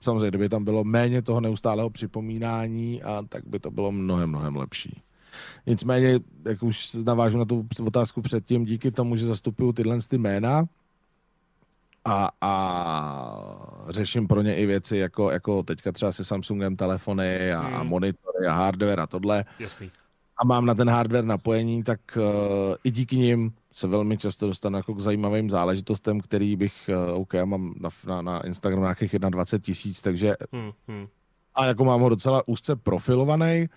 samozřejmě, 0.00 0.28
kdyby 0.28 0.48
tam 0.48 0.64
bylo 0.64 0.84
méně 0.84 1.22
toho 1.22 1.40
neustálého 1.40 1.90
připomínání, 1.90 3.02
a 3.02 3.22
tak 3.28 3.46
by 3.46 3.58
to 3.58 3.70
bylo 3.70 3.92
mnohem, 3.92 4.28
mnohem 4.28 4.56
lepší. 4.56 5.02
Nicméně, 5.66 6.20
jak 6.44 6.62
už 6.62 6.94
navážu 6.94 7.38
na 7.38 7.44
tu 7.44 7.66
otázku 7.86 8.22
předtím, 8.22 8.64
díky 8.64 8.90
tomu, 8.90 9.16
že 9.16 9.26
zastupuju 9.26 9.72
tyhle 9.72 9.98
ty 10.08 10.18
jména 10.18 10.64
a, 12.06 12.30
a 12.40 12.52
řeším 13.88 14.26
pro 14.28 14.42
ně 14.42 14.56
i 14.56 14.66
věci 14.66 14.96
jako, 14.96 15.30
jako 15.30 15.62
teďka 15.62 15.92
třeba 15.92 16.12
se 16.12 16.24
Samsungem 16.24 16.76
telefony 16.76 17.52
a, 17.52 17.60
hmm. 17.60 17.74
a 17.74 17.82
monitory 17.82 18.46
a 18.46 18.52
hardware 18.52 19.00
a 19.00 19.06
tohle. 19.06 19.44
Jasný. 19.58 19.90
A 20.38 20.44
mám 20.44 20.66
na 20.66 20.74
ten 20.74 20.90
hardware 20.90 21.24
napojení, 21.24 21.82
tak 21.82 22.00
uh, 22.16 22.22
i 22.84 22.90
díky 22.90 23.16
nim 23.16 23.52
se 23.72 23.86
velmi 23.86 24.18
často 24.18 24.46
dostanu 24.46 24.76
jako 24.76 24.94
k 24.94 25.00
zajímavým 25.00 25.50
záležitostem, 25.50 26.20
který 26.20 26.56
bych, 26.56 26.90
uh, 27.12 27.20
OK, 27.20 27.34
mám 27.44 27.74
na, 27.80 27.90
na, 28.06 28.22
na 28.22 28.46
Instagramu 28.46 28.82
nějakých 28.82 29.18
21 29.18 29.64
tisíc, 29.64 30.02
takže 30.02 30.34
hmm, 30.52 30.70
hmm. 30.88 31.06
a 31.54 31.66
jako 31.66 31.84
mám 31.84 32.00
ho 32.00 32.08
docela 32.08 32.48
úzce 32.48 32.76
profilovaný, 32.76 33.68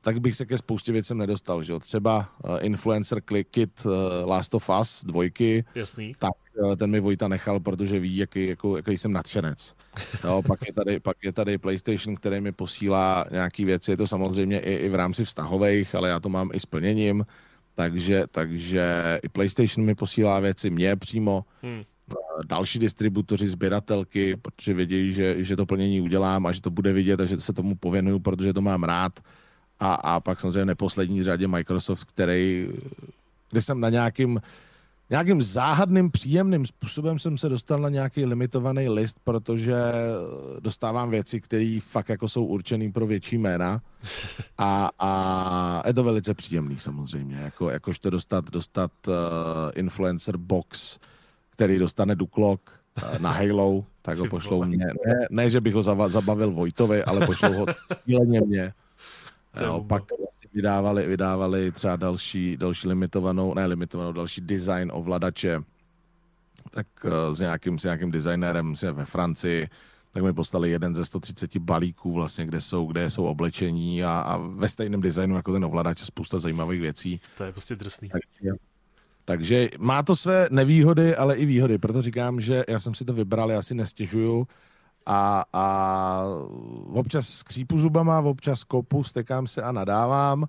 tak 0.00 0.20
bych 0.20 0.36
se 0.36 0.46
ke 0.46 0.58
spoustě 0.58 0.92
věcem 0.92 1.18
nedostal, 1.18 1.62
že? 1.62 1.78
Třeba 1.78 2.28
uh, 2.44 2.58
influencer 2.60 3.20
kit 3.50 3.86
uh, 3.86 3.92
Last 4.24 4.54
of 4.54 4.70
Us 4.80 5.04
dvojky, 5.04 5.64
Jasný. 5.74 6.14
tak 6.18 6.32
uh, 6.62 6.76
ten 6.76 6.90
mi 6.90 7.00
Vojta 7.00 7.28
nechal, 7.28 7.60
protože 7.60 8.00
ví, 8.00 8.16
jaký, 8.16 8.46
jako, 8.46 8.76
jaký 8.76 8.98
jsem 8.98 9.12
nadšenec. 9.12 9.74
Jo, 10.24 10.42
pak, 10.46 10.66
je 10.66 10.72
tady, 10.72 11.00
pak 11.00 11.16
je 11.22 11.32
tady 11.32 11.58
PlayStation, 11.58 12.14
který 12.14 12.40
mi 12.40 12.52
posílá 12.52 13.24
nějaký 13.30 13.64
věci, 13.64 13.90
je 13.90 13.96
to 13.96 14.06
samozřejmě 14.06 14.60
i, 14.60 14.74
i 14.74 14.88
v 14.88 14.94
rámci 14.94 15.24
vztahových, 15.24 15.94
ale 15.94 16.08
já 16.08 16.20
to 16.20 16.28
mám 16.28 16.50
i 16.52 16.60
s 16.60 16.66
plněním, 16.66 17.26
takže, 17.74 18.24
takže 18.30 18.84
i 19.22 19.28
PlayStation 19.28 19.86
mi 19.86 19.94
posílá 19.94 20.40
věci 20.40 20.70
mě 20.70 20.96
přímo, 20.96 21.44
hmm. 21.62 21.82
další 22.46 22.78
distributoři, 22.78 23.48
sběratelky, 23.48 24.36
protože 24.36 24.74
vědějí, 24.74 25.12
že, 25.12 25.44
že 25.44 25.56
to 25.56 25.66
plnění 25.66 26.00
udělám 26.00 26.46
a 26.46 26.52
že 26.52 26.60
to 26.60 26.70
bude 26.70 26.92
vidět 26.92 27.20
a 27.20 27.24
že 27.24 27.38
se 27.38 27.52
tomu 27.52 27.74
pověnuju, 27.74 28.18
protože 28.18 28.52
to 28.52 28.60
mám 28.60 28.84
rád 28.84 29.20
a, 29.80 29.94
a 29.94 30.20
pak 30.20 30.40
samozřejmě 30.40 30.64
neposlední 30.64 31.24
řadě 31.24 31.48
Microsoft, 31.48 32.04
který, 32.04 32.68
kde 33.50 33.62
jsem 33.62 33.80
na 33.80 33.88
nějakým, 33.88 34.40
nějakým 35.10 35.42
záhadným, 35.42 36.10
příjemným 36.10 36.66
způsobem 36.66 37.18
jsem 37.18 37.38
se 37.38 37.48
dostal 37.48 37.80
na 37.80 37.88
nějaký 37.88 38.26
limitovaný 38.26 38.88
list, 38.88 39.16
protože 39.24 39.74
dostávám 40.60 41.10
věci, 41.10 41.40
které 41.40 41.78
fakt 41.82 42.08
jako 42.08 42.28
jsou 42.28 42.44
určený 42.44 42.92
pro 42.92 43.06
větší 43.06 43.38
jména 43.38 43.80
a, 44.58 44.90
a 44.98 45.82
je 45.86 45.94
to 45.94 46.04
velice 46.04 46.34
příjemný 46.34 46.78
samozřejmě, 46.78 47.36
jako, 47.36 47.70
jakožto 47.70 48.10
dostat, 48.10 48.50
dostat 48.50 48.92
uh, 49.08 49.14
influencer 49.74 50.36
box, 50.36 50.98
který 51.50 51.78
dostane 51.78 52.14
Duklok 52.14 52.60
uh, 53.02 53.18
na 53.18 53.30
Halo, 53.30 53.84
tak 54.02 54.18
ho 54.18 54.26
pošlou 54.26 54.64
mě. 54.64 54.86
Ne, 55.06 55.26
ne, 55.30 55.50
že 55.50 55.60
bych 55.60 55.74
ho 55.74 56.08
zabavil 56.08 56.50
Vojtovi, 56.50 57.04
ale 57.04 57.26
pošlou 57.26 57.52
ho 57.52 57.66
cíleně 58.04 58.40
mě. 58.40 58.72
Jo, 59.64 59.84
pak 59.88 60.02
vlastně 60.18 60.48
vydávali, 60.54 61.06
vydávali 61.06 61.72
třeba 61.72 61.96
další, 61.96 62.56
další 62.56 62.88
limitovanou, 62.88 63.54
ne 63.54 63.66
limitovanou, 63.66 64.12
další 64.12 64.40
design 64.40 64.90
ovladače, 64.94 65.62
tak 66.70 66.86
uh, 67.04 67.34
s, 67.34 67.40
nějakým, 67.40 67.78
s 67.78 67.84
nějakým 67.84 68.10
designérem 68.10 68.74
ve 68.92 69.04
Francii, 69.04 69.68
tak 70.12 70.22
mi 70.22 70.32
poslali 70.32 70.70
jeden 70.70 70.94
ze 70.94 71.04
130 71.04 71.56
balíků 71.56 72.12
vlastně, 72.12 72.46
kde 72.46 72.60
jsou, 72.60 72.86
kde 72.86 73.10
jsou 73.10 73.24
oblečení 73.24 74.04
a, 74.04 74.20
a 74.20 74.36
ve 74.36 74.68
stejném 74.68 75.00
designu 75.00 75.36
jako 75.36 75.52
ten 75.52 75.64
ovladač 75.64 76.00
spousta 76.00 76.38
zajímavých 76.38 76.80
věcí. 76.80 77.20
To 77.36 77.44
je 77.44 77.52
prostě 77.52 77.76
drsný. 77.76 78.08
Takže, 78.08 78.50
takže 79.24 79.68
má 79.78 80.02
to 80.02 80.16
své 80.16 80.48
nevýhody, 80.50 81.16
ale 81.16 81.36
i 81.36 81.46
výhody, 81.46 81.78
proto 81.78 82.02
říkám, 82.02 82.40
že 82.40 82.64
já 82.68 82.80
jsem 82.80 82.94
si 82.94 83.04
to 83.04 83.12
vybral, 83.12 83.50
já 83.50 83.62
si 83.62 83.74
nestěžuju, 83.74 84.46
a, 85.08 85.44
a 85.52 86.24
občas 86.92 87.28
skřípu 87.28 87.78
zubama, 87.78 88.20
občas 88.20 88.64
kopu, 88.64 89.04
stekám 89.04 89.46
se 89.46 89.62
a 89.62 89.72
nadávám, 89.72 90.48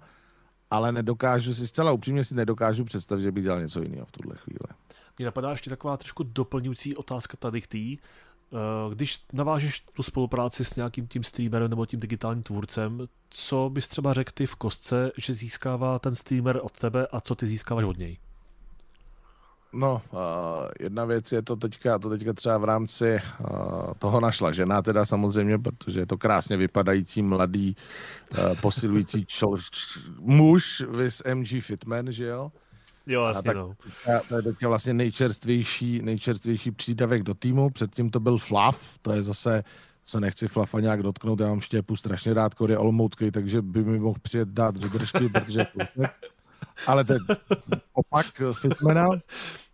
ale 0.71 0.91
nedokážu 0.91 1.53
si, 1.53 1.67
zcela 1.67 1.91
upřímně 1.91 2.23
si 2.23 2.35
nedokážu 2.35 2.85
představit, 2.85 3.21
že 3.21 3.31
bych 3.31 3.43
dělal 3.43 3.61
něco 3.61 3.81
jiného 3.81 4.05
v 4.05 4.11
tuhle 4.11 4.35
chvíli. 4.37 4.59
Mně 5.17 5.25
napadá 5.25 5.51
ještě 5.51 5.69
taková 5.69 5.97
trošku 5.97 6.23
doplňující 6.23 6.95
otázka 6.95 7.37
tady 7.37 7.61
k 7.61 7.67
tý. 7.67 7.97
Eh, 7.97 8.95
když 8.95 9.21
navážeš 9.33 9.79
tu 9.79 10.03
spolupráci 10.03 10.65
s 10.65 10.75
nějakým 10.75 11.07
tím 11.07 11.23
streamerem 11.23 11.69
nebo 11.69 11.85
tím 11.85 11.99
digitálním 11.99 12.43
tvůrcem, 12.43 13.07
co 13.29 13.69
bys 13.73 13.87
třeba 13.87 14.13
řekl 14.13 14.31
ty 14.33 14.45
v 14.45 14.55
kostce, 14.55 15.11
že 15.17 15.33
získává 15.33 15.99
ten 15.99 16.15
streamer 16.15 16.59
od 16.63 16.79
tebe 16.79 17.07
a 17.11 17.21
co 17.21 17.35
ty 17.35 17.47
získáváš 17.47 17.85
od 17.85 17.97
něj? 17.97 18.17
No, 19.73 20.01
uh, 20.11 20.19
jedna 20.79 21.05
věc 21.05 21.31
je 21.31 21.41
to 21.41 21.55
teďka, 21.55 21.99
to 21.99 22.09
teďka 22.09 22.33
třeba 22.33 22.57
v 22.57 22.63
rámci 22.63 23.19
uh, 23.39 23.49
toho 23.99 24.19
našla 24.19 24.51
žena 24.51 24.81
teda 24.81 25.05
samozřejmě, 25.05 25.57
protože 25.57 25.99
je 25.99 26.05
to 26.05 26.17
krásně 26.17 26.57
vypadající 26.57 27.21
mladý 27.21 27.75
uh, 28.31 28.55
posilující 28.61 29.25
čel, 29.25 29.55
muž 30.19 30.81
vys 30.89 31.21
MG 31.33 31.47
Fitman, 31.61 32.11
že 32.11 32.25
jo? 32.25 32.51
Jo, 33.07 33.25
jasně, 33.25 33.43
tak, 33.43 33.57
no. 33.57 33.75
To 34.29 34.35
je 34.35 34.41
teďka 34.41 34.67
vlastně 34.67 34.93
nejčerstvější, 34.93 36.01
nejčerstvější 36.01 36.71
přídavek 36.71 37.23
do 37.23 37.33
týmu, 37.33 37.69
předtím 37.69 38.09
to 38.09 38.19
byl 38.19 38.37
Fluff, 38.37 38.99
to 39.01 39.11
je 39.11 39.23
zase 39.23 39.63
se 40.05 40.19
nechci 40.19 40.47
Flafa 40.47 40.79
nějak 40.79 41.03
dotknout, 41.03 41.39
já 41.39 41.47
mám 41.47 41.61
štěpu 41.61 41.95
strašně 41.95 42.33
rád, 42.33 42.53
Kory 42.53 42.77
Olomoucký, 42.77 43.31
takže 43.31 43.61
by 43.61 43.83
mi 43.83 43.99
mohl 43.99 44.19
přijet 44.21 44.49
dát 44.49 44.75
do 44.75 44.89
držky, 44.89 45.29
protože 45.29 45.65
ale 46.87 47.03
to 47.03 47.13
je 47.13 47.19
opak 47.93 48.25
Fitmana. 48.61 49.09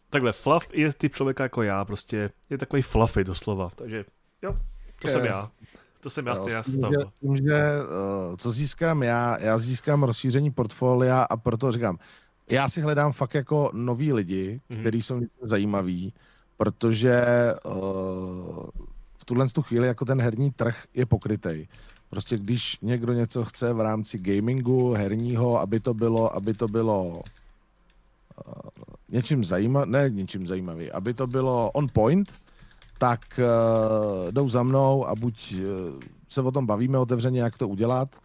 Takhle, 0.09 0.31
Fluff 0.31 0.73
je 0.73 0.93
typ 0.93 1.15
člověka 1.15 1.43
jako 1.43 1.63
já, 1.63 1.86
prostě 1.86 2.29
je 2.49 2.57
takový 2.57 2.81
fluffy 2.81 3.23
doslova, 3.23 3.69
takže 3.75 4.05
jo, 4.41 4.57
to 5.01 5.07
je. 5.07 5.11
jsem 5.11 5.25
já. 5.25 5.51
To 5.99 6.09
jsem 6.09 6.27
já, 6.27 6.36
já 6.49 6.63
tím, 6.63 6.81
že, 6.81 7.05
tím, 7.19 7.38
že 7.38 7.63
uh, 8.29 8.36
co 8.36 8.51
získám 8.51 9.03
já, 9.03 9.38
já 9.39 9.57
získám 9.57 10.03
rozšíření 10.03 10.51
portfolia 10.51 11.21
a 11.21 11.38
proto 11.38 11.71
říkám, 11.71 11.97
já 12.49 12.69
si 12.69 12.81
hledám 12.81 13.11
fakt 13.11 13.33
jako 13.33 13.71
noví 13.73 14.13
lidi, 14.13 14.61
mm-hmm. 14.69 14.79
kteří 14.79 15.01
jsou 15.01 15.21
zajímaví, 15.41 16.13
protože 16.57 17.23
uh, 17.65 18.69
v 19.17 19.25
tuhle 19.25 19.47
tu 19.47 19.61
chvíli 19.61 19.88
jako 19.88 20.05
ten 20.05 20.21
herní 20.21 20.51
trh 20.51 20.83
je 20.93 21.05
pokrytej. 21.05 21.67
Prostě 22.09 22.37
když 22.37 22.77
někdo 22.81 23.13
něco 23.13 23.45
chce 23.45 23.73
v 23.73 23.79
rámci 23.79 24.19
gamingu, 24.19 24.93
herního, 24.93 25.59
aby 25.59 25.79
to 25.79 25.93
bylo, 25.93 26.35
aby 26.35 26.53
to 26.53 26.67
bylo 26.67 27.05
uh, 27.07 27.21
něčím 29.09 29.43
zajímavý, 29.43 29.91
ne 29.91 30.09
něčím 30.09 30.47
zajímavý, 30.47 30.91
aby 30.91 31.13
to 31.13 31.27
bylo 31.27 31.71
on 31.71 31.87
point, 31.93 32.33
tak 32.97 33.39
uh, 33.39 34.31
jdou 34.31 34.49
za 34.49 34.63
mnou 34.63 35.07
a 35.07 35.15
buď 35.15 35.53
uh, 35.53 35.99
se 36.29 36.41
o 36.41 36.51
tom 36.51 36.65
bavíme 36.65 36.97
otevřeně, 36.97 37.41
jak 37.41 37.57
to 37.57 37.67
udělat, 37.67 38.15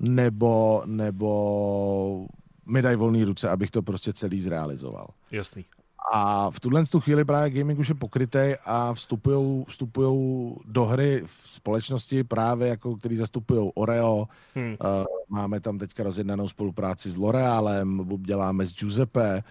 nebo, 0.00 0.82
nebo 0.86 2.26
mi 2.66 2.82
dají 2.82 2.96
volné 2.96 3.24
ruce, 3.24 3.48
abych 3.48 3.70
to 3.70 3.82
prostě 3.82 4.12
celý 4.12 4.40
zrealizoval. 4.40 5.08
Jasný. 5.30 5.64
A 6.12 6.50
v 6.50 6.60
tuhle 6.60 6.86
tu 6.86 7.00
chvíli 7.00 7.24
právě 7.24 7.50
gaming 7.50 7.78
už 7.78 7.88
je 7.88 7.94
pokrytý 7.94 8.54
a 8.64 8.94
vstupují 8.94 9.64
vstupujou 9.68 10.56
do 10.64 10.84
hry 10.84 11.22
v 11.26 11.48
společnosti 11.48 12.24
právě 12.24 12.68
jako, 12.68 12.96
který 12.96 13.16
zastupují 13.16 13.70
Oreo. 13.74 14.28
Hmm. 14.54 14.70
Uh, 14.70 15.04
máme 15.28 15.60
tam 15.60 15.78
teďka 15.78 16.02
rozjednanou 16.02 16.48
spolupráci 16.48 17.10
s 17.10 17.16
L'Orealem, 17.16 18.08
děláme 18.18 18.66
s 18.66 18.74
Giuseppe, 18.74 19.42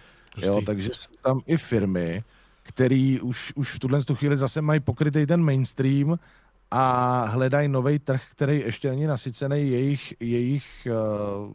jo, 0.42 0.62
takže 0.66 0.90
jsou 0.92 1.12
tam 1.22 1.40
i 1.46 1.56
firmy, 1.56 2.24
který 2.62 3.20
už, 3.20 3.52
už 3.56 3.74
v 3.74 3.78
tuhle 3.78 4.04
tu 4.04 4.14
chvíli 4.14 4.36
zase 4.36 4.62
mají 4.62 4.80
pokrytý 4.80 5.26
ten 5.26 5.42
mainstream 5.42 6.18
a 6.70 7.24
hledají 7.24 7.68
nový 7.68 7.98
trh, 7.98 8.22
který 8.30 8.60
ještě 8.60 8.90
není 8.90 9.06
nasycený 9.06 9.70
jejich, 9.70 10.14
jejich 10.20 10.88
uh, 10.90 11.54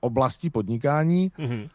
oblastí 0.00 0.50
podnikání. 0.50 1.32
Hmm 1.38 1.68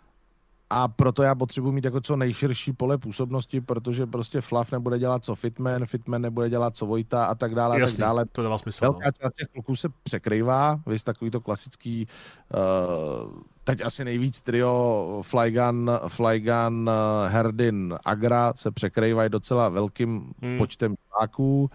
a 0.70 0.88
proto 0.88 1.24
já 1.24 1.36
potřebuji 1.36 1.72
mít 1.72 1.86
jako 1.86 2.01
co 2.01 2.15
nejširší 2.15 2.74
pole 2.74 2.97
působnosti, 2.97 3.61
protože 3.61 4.05
prostě 4.05 4.41
Fluff 4.41 4.72
nebude 4.72 4.99
dělat 4.99 5.26
co 5.26 5.36
Fitman, 5.36 5.86
Fitman 5.86 6.22
nebude 6.22 6.49
dělat 6.49 6.78
co 6.78 6.86
Vojta 6.86 7.26
a 7.26 7.36
tak 7.36 7.55
dále. 7.55 7.80
Jasný, 7.80 8.03
a 8.03 8.05
tak 8.05 8.07
dále. 8.07 8.26
to 8.32 8.43
dává 8.43 8.57
smysl. 8.57 8.86
Velká 8.86 9.05
no. 9.05 9.11
část 9.11 9.34
těch 9.34 9.47
kluků 9.47 9.76
se 9.76 9.89
překrývá, 10.03 10.80
vy 10.88 10.99
takový 10.99 11.32
to 11.32 11.41
klasický, 11.41 12.07
uh, 12.53 13.32
teď 13.63 13.82
asi 13.86 14.05
nejvíc 14.05 14.41
trio 14.41 15.22
Flygun, 15.26 15.91
Flygun, 16.07 16.89
uh, 16.89 17.32
Herdin, 17.32 17.95
Agra 18.05 18.53
se 18.55 18.72
překrývají 18.72 19.30
docela 19.30 19.70
velkým 19.70 20.34
hmm. 20.41 20.57
počtem 20.57 20.95
diváků, 20.95 21.70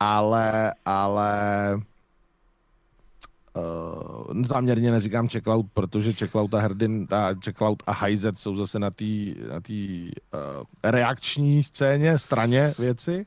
ale, 0.00 0.74
ale 0.84 1.40
Uh, 3.56 4.42
záměrně 4.44 4.90
neříkám 4.90 5.28
checkout, 5.28 5.66
protože 5.74 6.12
checkout 6.12 6.54
a 6.54 6.58
Herdin 6.58 7.06
a 7.10 7.28
checkout 7.44 7.82
a 7.86 7.92
Hyzet 8.04 8.38
jsou 8.38 8.56
zase 8.56 8.78
na 8.78 8.90
té 8.90 9.04
na 9.48 9.60
uh, 9.64 10.64
reakční 10.84 11.62
scéně, 11.62 12.18
straně 12.18 12.74
věci. 12.78 13.26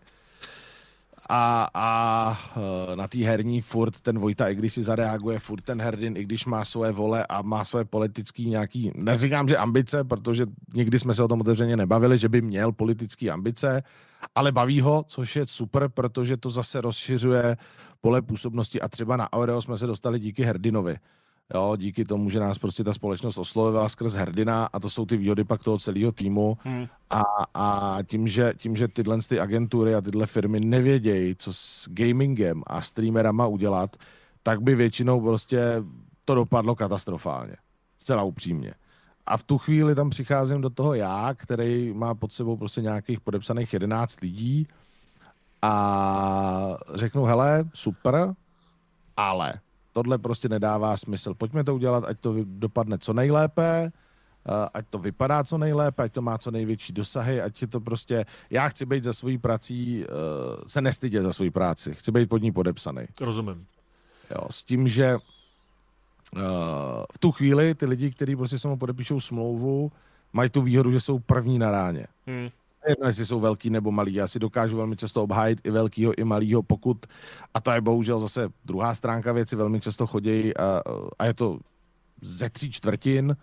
A, 1.30 1.70
a 1.74 2.38
uh, 2.58 2.96
na 2.96 3.08
té 3.08 3.18
herní 3.18 3.62
furt 3.62 4.00
ten 4.00 4.20
Vojta, 4.20 4.50
i 4.50 4.56
když 4.56 4.74
si 4.74 4.84
zareaguje, 4.84 5.40
furt 5.40 5.62
ten 5.62 5.82
Herdin, 5.82 6.18
i 6.18 6.24
když 6.24 6.46
má 6.46 6.66
svoje 6.66 6.92
vole 6.92 7.26
a 7.30 7.42
má 7.42 7.66
svoje 7.66 7.86
politický 7.86 8.50
nějaký, 8.50 8.92
neříkám, 8.96 9.48
že 9.48 9.58
ambice, 9.58 10.04
protože 10.04 10.46
nikdy 10.74 11.00
jsme 11.00 11.14
se 11.14 11.24
o 11.24 11.28
tom 11.28 11.42
otevřeně 11.42 11.78
nebavili, 11.78 12.18
že 12.18 12.30
by 12.30 12.42
měl 12.42 12.72
politické 12.72 13.30
ambice, 13.30 13.84
ale 14.36 14.52
baví 14.52 14.82
ho, 14.82 15.06
což 15.08 15.36
je 15.36 15.48
super, 15.48 15.90
protože 15.90 16.38
to 16.38 16.50
zase 16.50 16.82
rozšiřuje 16.82 17.58
pole 18.02 18.22
působnosti 18.22 18.82
a 18.82 18.90
třeba 18.90 19.18
na 19.18 19.34
Aureo 19.34 19.62
jsme 19.62 19.78
se 19.78 19.88
dostali 19.88 20.20
díky 20.20 20.44
Herdinovi. 20.44 20.98
Jo, 21.54 21.76
díky 21.76 22.06
tomu, 22.06 22.30
že 22.30 22.40
nás 22.40 22.60
prostě 22.60 22.84
ta 22.84 22.94
společnost 22.94 23.38
oslovila 23.38 23.90
skrz 23.90 24.14
Herdina 24.14 24.70
a 24.74 24.80
to 24.80 24.90
jsou 24.90 25.06
ty 25.06 25.18
výhody 25.18 25.44
pak 25.44 25.64
toho 25.64 25.78
celého 25.78 26.12
týmu 26.12 26.58
hmm. 26.64 26.88
a, 27.10 27.22
a 27.54 27.98
tím, 28.04 28.28
že, 28.28 28.54
tím, 28.58 28.76
že 28.76 28.88
tyhle 28.88 29.18
ty 29.30 29.40
agentury 29.40 29.96
a 29.96 30.02
tyhle 30.02 30.26
firmy 30.26 30.60
nevědějí, 30.60 31.36
co 31.36 31.54
s 31.54 31.90
gamingem 31.90 32.64
a 32.68 32.82
streamerama 32.82 33.48
udělat, 33.48 33.98
tak 34.44 34.62
by 34.62 34.76
většinou 34.76 35.22
prostě 35.22 35.84
to 36.26 36.36
dopadlo 36.36 36.76
katastrofálně. 36.76 37.56
Zcela 37.98 38.24
upřímně. 38.24 38.74
A 39.26 39.38
v 39.38 39.44
tu 39.44 39.58
chvíli 39.58 39.96
tam 39.96 40.10
přicházím 40.10 40.62
do 40.62 40.70
toho 40.70 40.94
já, 40.94 41.34
který 41.34 41.94
má 41.94 42.16
pod 42.16 42.34
sebou 42.34 42.58
prostě 42.58 42.82
nějakých 42.82 43.20
podepsaných 43.20 43.74
11 43.74 44.22
lidí 44.22 44.68
a 45.62 46.78
řeknu, 46.94 47.24
hele, 47.24 47.64
super, 47.74 48.34
ale 49.18 49.54
tohle 49.94 50.18
prostě 50.18 50.50
nedává 50.50 50.98
smysl. 50.98 51.34
Pojďme 51.34 51.64
to 51.64 51.76
udělat, 51.76 52.04
ať 52.08 52.20
to 52.20 52.36
dopadne 52.44 52.98
co 52.98 53.14
nejlépe, 53.14 53.92
eh, 53.92 54.70
ať 54.74 54.86
to 54.90 55.00
vypadá 55.00 55.44
co 55.44 55.58
nejlépe, 55.58 56.04
ať 56.04 56.12
to 56.12 56.22
má 56.22 56.38
co 56.38 56.52
největší 56.52 56.94
dosahy, 56.94 57.42
ať 57.42 57.62
je 57.62 57.68
to 57.68 57.80
prostě, 57.80 58.26
já 58.50 58.70
chci 58.70 58.86
být 58.86 59.04
za 59.04 59.14
svojí 59.14 59.38
prací, 59.38 60.04
eh, 60.04 60.08
se 60.68 60.82
nestydět 60.82 61.24
za 61.24 61.34
svoji 61.34 61.52
práci, 61.52 61.94
chci 61.94 62.12
být 62.12 62.30
pod 62.30 62.42
ní 62.42 62.52
podepsaný. 62.52 63.06
Rozumím. 63.22 63.66
Jo, 64.32 64.48
s 64.50 64.64
tím, 64.64 64.88
že 64.88 65.16
uh, 65.16 66.42
v 67.14 67.18
tu 67.20 67.32
chvíli 67.32 67.76
ty 67.76 67.86
lidi, 67.86 68.12
kteří 68.12 68.36
prostě 68.36 68.60
se 68.60 68.68
mu 68.68 68.78
podepíšou 68.78 69.20
smlouvu, 69.20 69.92
mají 70.34 70.50
tu 70.50 70.62
výhodu, 70.62 70.92
že 70.92 71.00
jsou 71.00 71.20
první 71.20 71.60
na 71.60 71.72
ráně. 71.72 72.08
Hmm. 72.28 72.50
Jedno, 72.88 73.08
jestli 73.08 73.26
jsou 73.26 73.40
velký 73.40 73.70
nebo 73.70 73.92
malý. 73.92 74.14
Já 74.14 74.28
si 74.28 74.40
dokážu 74.40 74.78
velmi 74.78 74.96
často 74.96 75.24
obhájit 75.24 75.60
i 75.64 75.72
velkýho, 75.72 76.14
i 76.18 76.24
malýho, 76.24 76.64
pokud, 76.64 77.06
a 77.54 77.62
to 77.62 77.72
je 77.72 77.82
bohužel 77.82 78.20
zase 78.20 78.50
druhá 78.66 78.96
stránka 78.96 79.32
věci, 79.32 79.56
velmi 79.56 79.80
často 79.80 80.08
chodí 80.08 80.58
a, 80.58 80.82
a 81.20 81.26
je 81.26 81.34
to 81.34 81.60
ze 82.22 82.50
tří 82.50 82.72
čtvrtin, 82.72 83.36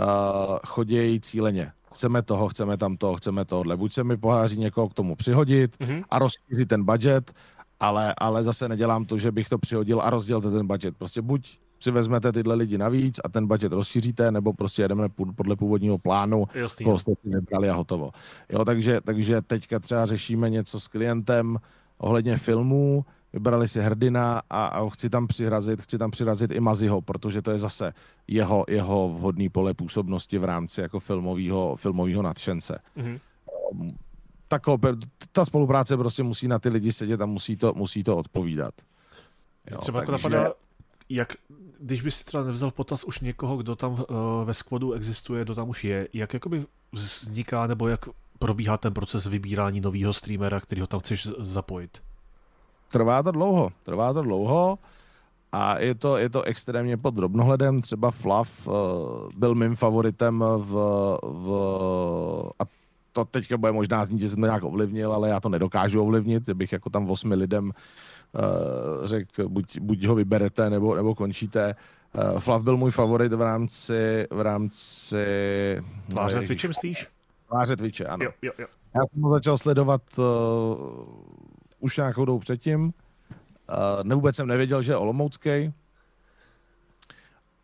uh, 0.00 0.58
chodějí 0.66 1.20
cíleně. 1.20 1.72
Chceme 1.94 2.22
toho, 2.22 2.48
chceme 2.48 2.76
tamto, 2.76 3.16
chceme 3.16 3.44
tohle. 3.44 3.76
Buď 3.76 3.92
se 3.92 4.04
mi 4.04 4.16
poháří 4.16 4.58
někoho 4.58 4.88
k 4.88 4.94
tomu 4.94 5.16
přihodit 5.16 5.76
mm-hmm. 5.76 6.02
a 6.10 6.18
rozšířit 6.18 6.68
ten 6.68 6.84
budget, 6.84 7.32
ale, 7.80 8.14
ale 8.18 8.44
zase 8.44 8.68
nedělám 8.68 9.04
to, 9.04 9.18
že 9.18 9.32
bych 9.32 9.48
to 9.48 9.58
přihodil 9.58 10.00
a 10.00 10.10
rozdělil 10.10 10.40
ten 10.40 10.66
budget. 10.66 10.96
Prostě 10.96 11.22
buď 11.22 11.58
si 11.82 11.90
vezmete 11.90 12.32
tyhle 12.32 12.54
lidi 12.54 12.78
navíc 12.78 13.20
a 13.24 13.28
ten 13.28 13.46
budget 13.46 13.72
rozšíříte, 13.72 14.30
nebo 14.30 14.52
prostě 14.52 14.82
jedeme 14.82 15.08
podle 15.36 15.56
původního 15.56 15.98
plánu, 15.98 16.44
Jasný, 16.54 16.84
koho 16.84 16.98
jste 16.98 17.12
si 17.22 17.28
nebrali 17.28 17.68
a 17.68 17.74
hotovo. 17.74 18.10
Jo, 18.52 18.64
takže, 18.64 19.00
takže 19.00 19.42
teďka 19.42 19.78
třeba 19.78 20.06
řešíme 20.06 20.50
něco 20.50 20.80
s 20.80 20.88
klientem 20.88 21.58
ohledně 21.98 22.36
filmů, 22.36 23.04
vybrali 23.32 23.68
si 23.68 23.80
hrdina 23.80 24.42
a, 24.50 24.66
a 24.66 24.88
chci 24.88 25.10
tam 25.10 25.26
přirazit, 25.26 25.82
chci 25.82 25.98
tam 25.98 26.10
přirazit 26.10 26.50
i 26.50 26.60
Maziho, 26.60 27.00
protože 27.00 27.42
to 27.42 27.50
je 27.50 27.58
zase 27.58 27.92
jeho, 28.28 28.64
jeho 28.68 29.08
vhodný 29.08 29.48
pole 29.48 29.74
působnosti 29.74 30.38
v 30.38 30.44
rámci 30.44 30.80
jako 30.80 31.00
filmového 31.00 31.76
filmového 31.76 32.22
nadšence. 32.22 32.78
Mm-hmm. 32.96 33.18
Tak, 34.48 34.62
ta 35.32 35.44
spolupráce 35.44 35.96
prostě 35.96 36.22
musí 36.22 36.48
na 36.48 36.58
ty 36.58 36.68
lidi 36.68 36.92
sedět 36.92 37.20
a 37.20 37.26
musí 37.26 37.56
to, 37.56 37.72
musí 37.76 38.02
to 38.02 38.16
odpovídat. 38.16 38.74
Jo, 39.70 39.78
Třeba 39.78 40.00
takže... 40.00 40.12
jako 40.12 40.28
napadá, 40.28 40.54
jak, 41.08 41.32
když 41.82 42.02
bys 42.02 42.16
si 42.16 42.24
třeba 42.24 42.44
nevzal 42.44 42.70
v 42.70 42.74
potaz 42.74 43.04
už 43.04 43.20
někoho, 43.20 43.56
kdo 43.56 43.76
tam 43.76 43.92
uh, 43.92 43.98
ve 44.44 44.54
squadu 44.54 44.92
existuje, 44.92 45.44
kdo 45.44 45.54
tam 45.54 45.68
už 45.68 45.84
je, 45.84 46.08
jak 46.12 46.34
jakoby 46.34 46.64
vzniká 46.92 47.66
nebo 47.66 47.88
jak 47.88 48.08
probíhá 48.38 48.76
ten 48.76 48.94
proces 48.94 49.26
vybírání 49.26 49.80
nového 49.80 50.12
streamera, 50.12 50.60
který 50.60 50.80
ho 50.80 50.86
tam 50.86 51.00
chceš 51.00 51.26
zapojit? 51.38 52.02
Trvá 52.92 53.22
to 53.22 53.30
dlouho, 53.30 53.70
trvá 53.82 54.12
to 54.12 54.22
dlouho 54.22 54.78
a 55.52 55.78
je 55.78 55.94
to, 55.94 56.16
je 56.16 56.30
to 56.30 56.42
extrémně 56.42 56.96
pod 56.96 57.14
drobnohledem. 57.14 57.82
Třeba 57.82 58.10
Fluff 58.10 58.68
uh, 58.68 58.74
byl 59.36 59.54
mým 59.54 59.76
favoritem 59.76 60.44
v, 60.58 60.72
v 61.22 61.50
a 62.58 62.62
to 63.12 63.24
teďka 63.24 63.56
bude 63.56 63.72
možná 63.72 64.04
znít, 64.04 64.20
že 64.20 64.30
jsem 64.30 64.40
to 64.40 64.46
nějak 64.46 64.64
ovlivnil, 64.64 65.12
ale 65.12 65.28
já 65.28 65.40
to 65.40 65.48
nedokážu 65.48 66.02
ovlivnit, 66.02 66.46
že 66.46 66.54
bych 66.54 66.72
jako 66.72 66.90
tam 66.90 67.10
osmi 67.10 67.34
lidem 67.34 67.64
uh, 67.66 67.72
řekl, 69.02 69.48
buď, 69.48 69.78
buď 69.78 70.04
ho 70.04 70.14
vyberete, 70.14 70.70
nebo, 70.70 70.94
nebo 70.94 71.14
končíte. 71.14 71.74
Uh, 72.32 72.38
Flav 72.38 72.62
byl 72.62 72.76
můj 72.76 72.90
favorit 72.90 73.32
v 73.32 73.40
rámci... 73.40 74.26
V 74.30 74.40
rámci 74.40 75.26
Tváře 76.10 76.40
no, 76.40 76.46
Twitche, 76.46 76.68
myslíš? 76.68 77.08
Tváře 77.48 77.76
Twitche, 77.76 78.04
ano. 78.04 78.24
Jo, 78.24 78.30
jo, 78.42 78.52
jo. 78.58 78.66
Já 78.94 79.00
jsem 79.12 79.22
ho 79.22 79.30
začal 79.30 79.58
sledovat 79.58 80.02
uh, 80.18 80.24
už 81.80 81.96
nějakou 81.96 82.24
dobu 82.24 82.38
předtím. 82.38 82.84
Uh, 82.84 82.92
ne, 84.02 84.14
vůbec 84.14 84.36
jsem 84.36 84.46
nevěděl, 84.46 84.82
že 84.82 84.92
je 84.92 84.96
olomoucký. 84.96 85.72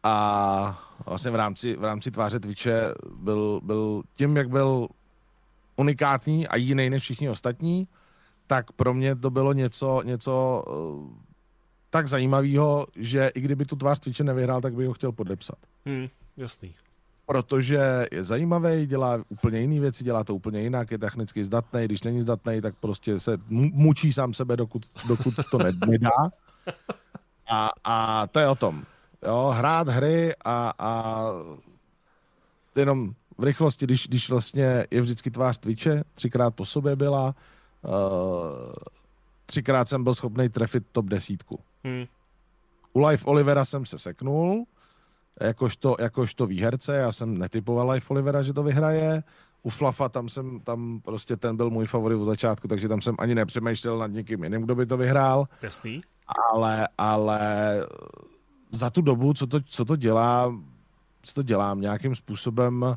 A 0.03 0.85
vlastně 1.07 1.31
v 1.31 1.35
rámci, 1.35 1.77
v 1.77 1.85
rámci 1.85 2.11
tváře 2.11 2.41
Twitche 2.41 2.95
byl, 3.17 3.61
byl 3.65 4.03
tím, 4.15 4.37
jak 4.37 4.49
byl 4.49 4.89
unikátní 5.77 6.49
a 6.49 6.57
jiný 6.57 6.91
než 6.91 7.03
všichni 7.03 7.31
ostatní, 7.31 7.89
tak 8.49 8.73
pro 8.73 8.95
mě 8.95 9.17
to 9.17 9.31
bylo 9.31 9.53
něco, 9.53 10.03
něco 10.05 10.65
uh, 10.69 11.13
tak 11.91 12.09
zajímavého, 12.09 12.87
že 12.97 13.31
i 13.35 13.41
kdyby 13.41 13.65
tu 13.65 13.77
tvář 13.77 13.99
Twitche 13.99 14.25
nevyhrál, 14.25 14.61
tak 14.61 14.75
bych 14.75 14.87
ho 14.87 14.93
chtěl 14.93 15.13
podepsat. 15.13 15.59
Hmm, 15.87 16.09
jasný. 16.37 16.75
Protože 17.27 18.07
je 18.13 18.25
zajímavý, 18.25 18.87
dělá 18.87 19.19
úplně 19.29 19.61
jiné 19.61 19.81
věci, 19.81 20.05
dělá 20.05 20.25
to 20.25 20.35
úplně 20.35 20.61
jinak, 20.61 20.91
je 20.91 20.99
technicky 20.99 21.45
zdatný, 21.45 21.85
když 21.85 22.03
není 22.03 22.23
zdatný, 22.23 22.61
tak 22.61 22.75
prostě 22.81 23.21
se 23.21 23.39
mučí 23.51 24.13
sám 24.13 24.33
sebe, 24.33 24.57
dokud, 24.57 24.87
dokud 25.09 25.35
to 25.51 25.59
nedá. 25.87 26.31
A, 27.51 27.71
a 27.85 28.27
to 28.27 28.39
je 28.39 28.49
o 28.49 28.55
tom. 28.55 28.85
Jo, 29.27 29.55
hrát 29.57 29.89
hry 29.89 30.35
a, 30.45 30.73
a 30.79 31.25
jenom 32.77 33.13
v 33.39 33.45
rychlosti, 33.45 33.87
když, 33.87 34.09
když 34.09 34.31
vlastně 34.31 34.87
je 34.91 35.01
vždycky 35.01 35.31
tvář 35.31 35.59
Twitche, 35.59 36.05
třikrát 36.15 36.55
po 36.55 36.65
sobě 36.65 36.97
byla, 36.97 37.35
třikrát 39.47 39.89
jsem 39.89 40.05
byl 40.05 40.15
schopný 40.15 40.49
trefit 40.49 40.85
top 40.93 41.07
desítku. 41.07 41.61
Hmm. 41.85 42.05
U 42.93 43.07
Life 43.07 43.27
Olivera 43.27 43.65
jsem 43.65 43.87
se 43.87 43.99
seknul, 43.99 44.65
jakožto, 45.41 45.97
jakožto 46.01 46.47
výherce, 46.47 46.97
já 46.97 47.13
jsem 47.13 47.39
netypoval 47.39 47.91
Life 47.91 48.11
Olivera, 48.11 48.43
že 48.43 48.53
to 48.53 48.63
vyhraje, 48.63 49.23
u 49.63 49.71
Flafa 49.71 50.09
tam 50.09 50.29
jsem, 50.29 50.61
tam 50.61 51.01
prostě 51.05 51.37
ten 51.37 51.57
byl 51.57 51.71
můj 51.71 51.87
favorit 51.87 52.17
od 52.17 52.25
začátku, 52.25 52.69
takže 52.69 52.89
tam 52.89 53.01
jsem 53.01 53.15
ani 53.19 53.35
nepřemýšlel 53.35 53.99
nad 53.99 54.07
někým 54.07 54.45
jiným, 54.45 54.63
kdo 54.63 54.75
by 54.75 54.87
to 54.87 54.97
vyhrál. 54.97 55.49
Jasný. 55.63 56.03
Ale, 56.55 56.89
ale 56.99 57.41
za 58.71 58.91
tu 58.91 59.03
dobu, 59.03 59.35
co 59.35 59.47
to, 59.47 59.61
co 59.61 59.85
to 59.85 59.97
dělá, 59.97 60.55
co 61.23 61.35
to 61.35 61.43
dělám 61.43 61.81
nějakým 61.81 62.15
způsobem, 62.15 62.83
uh, 62.83 62.97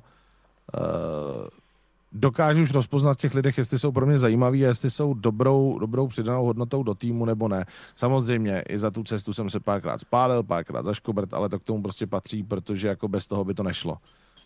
dokážu 2.12 2.62
už 2.62 2.74
rozpoznat 2.74 3.18
těch 3.18 3.34
lidech, 3.34 3.57
jestli 3.57 3.80
jsou 3.80 3.91
pro 3.91 4.05
mě 4.05 4.18
zajímaví, 4.18 4.59
jestli 4.59 4.91
jsou 4.91 5.14
dobrou, 5.14 5.80
dobrou 5.80 6.07
přidanou 6.07 6.45
hodnotou 6.45 6.84
do 6.84 6.95
týmu 6.95 7.26
nebo 7.26 7.47
ne. 7.47 7.66
Samozřejmě 7.95 8.62
i 8.62 8.78
za 8.78 8.91
tu 8.91 9.03
cestu 9.03 9.34
jsem 9.34 9.49
se 9.49 9.59
párkrát 9.59 10.01
spálil, 10.01 10.43
párkrát 10.43 10.86
zaškobrt, 10.86 11.34
ale 11.34 11.49
to 11.49 11.59
k 11.59 11.64
tomu 11.64 11.84
prostě 11.84 12.07
patří, 12.07 12.43
protože 12.43 12.88
jako 12.88 13.07
bez 13.07 13.28
toho 13.28 13.45
by 13.45 13.53
to 13.53 13.64
nešlo. 13.64 13.97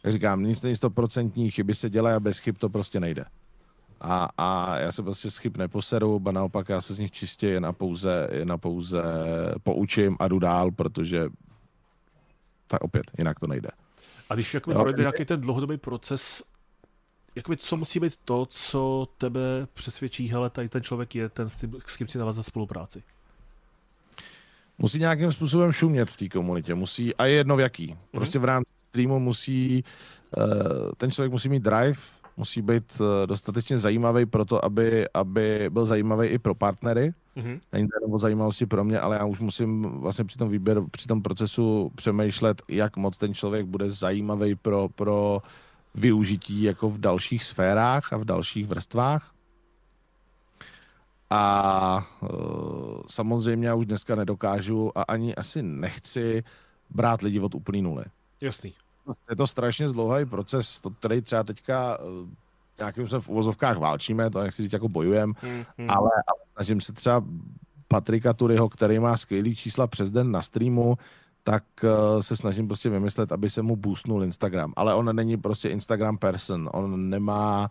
Jak 0.03 0.13
říkám, 0.13 0.43
nic 0.43 0.61
není 0.61 0.76
stoprocentní, 0.76 1.51
chyby 1.51 1.76
se 1.76 1.89
dělají 1.89 2.16
a 2.16 2.20
bez 2.20 2.39
chyb 2.39 2.55
to 2.59 2.70
prostě 2.70 2.99
nejde. 2.99 3.26
A, 4.01 4.30
a 4.38 4.78
já 4.78 4.91
se 4.91 5.03
prostě 5.03 5.32
z 5.32 5.38
chyb 5.38 5.57
neposeru, 5.57 6.20
ba 6.20 6.32
naopak 6.32 6.70
já 6.70 6.82
se 6.82 6.93
z 6.93 6.99
nich 6.99 7.11
čistě 7.11 7.47
jen 7.47 7.66
a 7.66 7.74
pouze, 7.74 8.28
jen 8.32 8.51
a 8.51 8.57
pouze 8.57 9.03
poučím 9.63 10.18
a 10.20 10.28
jdu 10.28 10.39
dál, 10.39 10.72
protože 10.72 11.30
tak 12.68 12.84
opět, 12.84 13.05
jinak 13.18 13.39
to 13.39 13.47
nejde. 13.47 13.70
A 14.30 14.36
když 14.36 14.53
jakoby 14.53 14.74
projde 14.74 15.03
nějaký 15.03 15.26
ten 15.26 15.41
dlouhodobý 15.41 15.78
proces, 15.78 16.43
jakoby 17.36 17.57
co 17.57 17.77
musí 17.77 17.99
být 17.99 18.17
to, 18.25 18.45
co 18.45 19.07
tebe 19.17 19.67
přesvědčí, 19.73 20.27
hele, 20.27 20.49
tady 20.49 20.69
ten 20.69 20.83
člověk 20.83 21.15
je 21.15 21.29
ten, 21.29 21.49
s 21.86 21.97
kým 21.97 22.07
si 22.07 22.17
navázat 22.17 22.45
spolupráci? 22.45 23.03
Musí 24.77 24.99
nějakým 24.99 25.31
způsobem 25.31 25.71
šumět 25.71 26.09
v 26.09 26.17
té 26.17 26.29
komunitě, 26.29 26.75
musí, 26.75 27.15
a 27.15 27.25
je 27.25 27.36
jedno 27.36 27.55
v 27.55 27.59
jaký. 27.59 27.88
Mhm. 27.88 27.97
Prostě 28.11 28.39
v 28.39 28.45
rámci 28.45 28.71
streamu 28.89 29.19
musí, 29.19 29.83
uh, 30.38 30.43
ten 30.97 31.11
člověk 31.11 31.31
musí 31.31 31.49
mít 31.49 31.63
drive, 31.63 31.99
musí 32.38 32.61
být 32.61 33.01
eh, 33.01 33.27
dostatečně 33.27 33.79
zajímavý 33.79 34.25
pro 34.25 34.45
to, 34.45 34.65
aby, 34.65 35.05
aby 35.13 35.69
byl 35.69 35.86
zajímavý 35.86 36.27
i 36.27 36.39
pro 36.39 36.55
partnery. 36.55 37.13
Mm-hmm. 37.38 37.59
Není 37.73 37.88
to 37.88 37.95
jenom 38.01 38.13
o 38.13 38.19
zajímavosti 38.19 38.65
pro 38.65 38.83
mě, 38.83 38.99
ale 38.99 39.15
já 39.15 39.25
už 39.25 39.39
musím 39.39 39.81
vlastně 39.81 40.25
při 40.25 40.38
tom 40.38 40.49
výběru, 40.49 40.88
při 40.91 41.07
tom 41.07 41.21
procesu 41.21 41.91
přemýšlet, 41.95 42.61
jak 42.67 42.97
moc 42.97 43.17
ten 43.17 43.33
člověk 43.33 43.65
bude 43.65 43.91
zajímavý 43.91 44.55
pro, 44.55 44.89
pro 44.95 45.41
využití 45.95 46.63
jako 46.63 46.89
v 46.89 46.99
dalších 46.99 47.43
sférách 47.43 48.13
a 48.13 48.17
v 48.17 48.25
dalších 48.25 48.67
vrstvách. 48.67 49.31
A 51.29 52.07
e, 52.23 52.27
samozřejmě 53.07 53.67
já 53.67 53.75
už 53.75 53.85
dneska 53.85 54.15
nedokážu 54.15 54.97
a 54.97 55.01
ani 55.01 55.35
asi 55.35 55.63
nechci 55.63 56.43
brát 56.89 57.21
lidi 57.21 57.39
od 57.39 57.55
úplný 57.55 57.81
nuly. 57.81 58.05
Jasný. 58.41 58.73
Je 59.29 59.35
to 59.35 59.47
strašně 59.47 59.89
zdlouhavý 59.89 60.25
proces, 60.25 60.81
to, 60.81 60.89
který 60.89 61.21
třeba 61.21 61.43
teďka 61.43 61.99
uh, 61.99 62.29
nějakým 62.79 63.07
se 63.07 63.19
v 63.19 63.29
uvozovkách 63.29 63.77
válčíme, 63.77 64.29
to 64.29 64.41
nechci 64.41 64.63
říct 64.63 64.73
jako 64.73 64.89
bojujem, 64.89 65.33
hmm, 65.41 65.65
hmm. 65.77 65.89
Ale, 65.89 66.09
ale 66.11 66.45
snažím 66.53 66.81
se 66.81 66.93
třeba 66.93 67.23
Patrika 67.87 68.33
Turyho, 68.33 68.69
který 68.69 68.99
má 68.99 69.17
skvělý 69.17 69.55
čísla 69.55 69.87
přes 69.87 70.11
den 70.11 70.31
na 70.31 70.41
streamu, 70.41 70.97
tak 71.47 71.63
uh, 71.83 72.19
se 72.19 72.35
snažím 72.35 72.67
prostě 72.67 72.89
vymyslet, 72.89 73.31
aby 73.31 73.49
se 73.49 73.61
mu 73.61 73.75
boostnul 73.75 74.23
Instagram. 74.23 74.73
Ale 74.75 74.95
on 74.95 75.15
není 75.15 75.37
prostě 75.37 75.69
Instagram 75.69 76.17
person, 76.17 76.69
on 76.73 77.09
nemá 77.09 77.69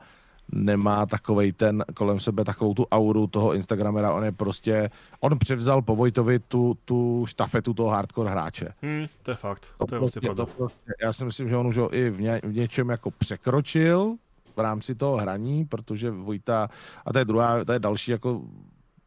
nemá 0.52 1.06
takovej 1.06 1.52
ten 1.52 1.84
kolem 1.94 2.20
sebe 2.20 2.44
takovou 2.44 2.74
tu 2.74 2.86
auru 2.92 3.26
toho 3.26 3.54
Instagramera, 3.54 4.12
on 4.12 4.24
je 4.24 4.32
prostě, 4.32 4.90
on 5.20 5.38
převzal 5.38 5.82
po 5.82 5.96
Vojtovi 5.96 6.38
tu, 6.38 6.78
tu 6.84 7.26
štafetu 7.28 7.74
toho 7.74 7.88
hardcore 7.88 8.30
hráče. 8.30 8.68
Hmm, 8.82 9.06
to 9.22 9.30
je 9.30 9.36
fakt, 9.36 9.66
to, 9.78 9.86
to 9.86 9.94
je 9.94 9.98
vlastně 9.98 10.20
pravda. 10.20 10.46
Prostě, 10.46 10.92
já 11.02 11.12
si 11.12 11.24
myslím, 11.24 11.48
že 11.48 11.56
on 11.56 11.66
už 11.66 11.78
ho 11.78 11.94
i 11.94 12.10
v, 12.10 12.20
ně, 12.20 12.40
v 12.44 12.54
něčem 12.54 12.88
jako 12.88 13.10
překročil 13.10 14.16
v 14.56 14.60
rámci 14.60 14.94
toho 14.94 15.16
hraní, 15.16 15.64
protože 15.64 16.10
Vojta, 16.10 16.68
a 17.06 17.12
to 17.12 17.18
je 17.18 17.24
druhá, 17.24 17.64
to 17.64 17.72
je 17.72 17.78
další 17.78 18.10
jako 18.10 18.42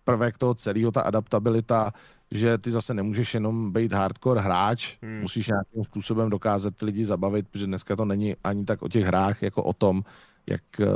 prvek 0.08 0.38
toho 0.38 0.56
celého, 0.56 0.92
ta 0.92 1.02
adaptabilita, 1.02 1.92
že 2.32 2.58
ty 2.58 2.72
zase 2.72 2.94
nemůžeš 2.94 3.34
jenom 3.34 3.72
být 3.72 3.92
hardcore 3.92 4.42
hráč, 4.42 4.98
hmm. 5.04 5.22
musíš 5.22 5.48
nějakým 5.48 5.84
způsobem 5.84 6.30
dokázat 6.30 6.76
ty 6.76 6.86
lidi 6.86 7.06
zabavit, 7.06 7.48
protože 7.52 7.66
dneska 7.66 7.96
to 7.96 8.06
není 8.06 8.36
ani 8.44 8.66
tak 8.66 8.82
o 8.82 8.88
těch 8.88 9.04
hrách, 9.04 9.44
jako 9.44 9.64
o 9.64 9.74
tom, 9.74 10.04
jak 10.48 10.64
uh, 10.80 10.88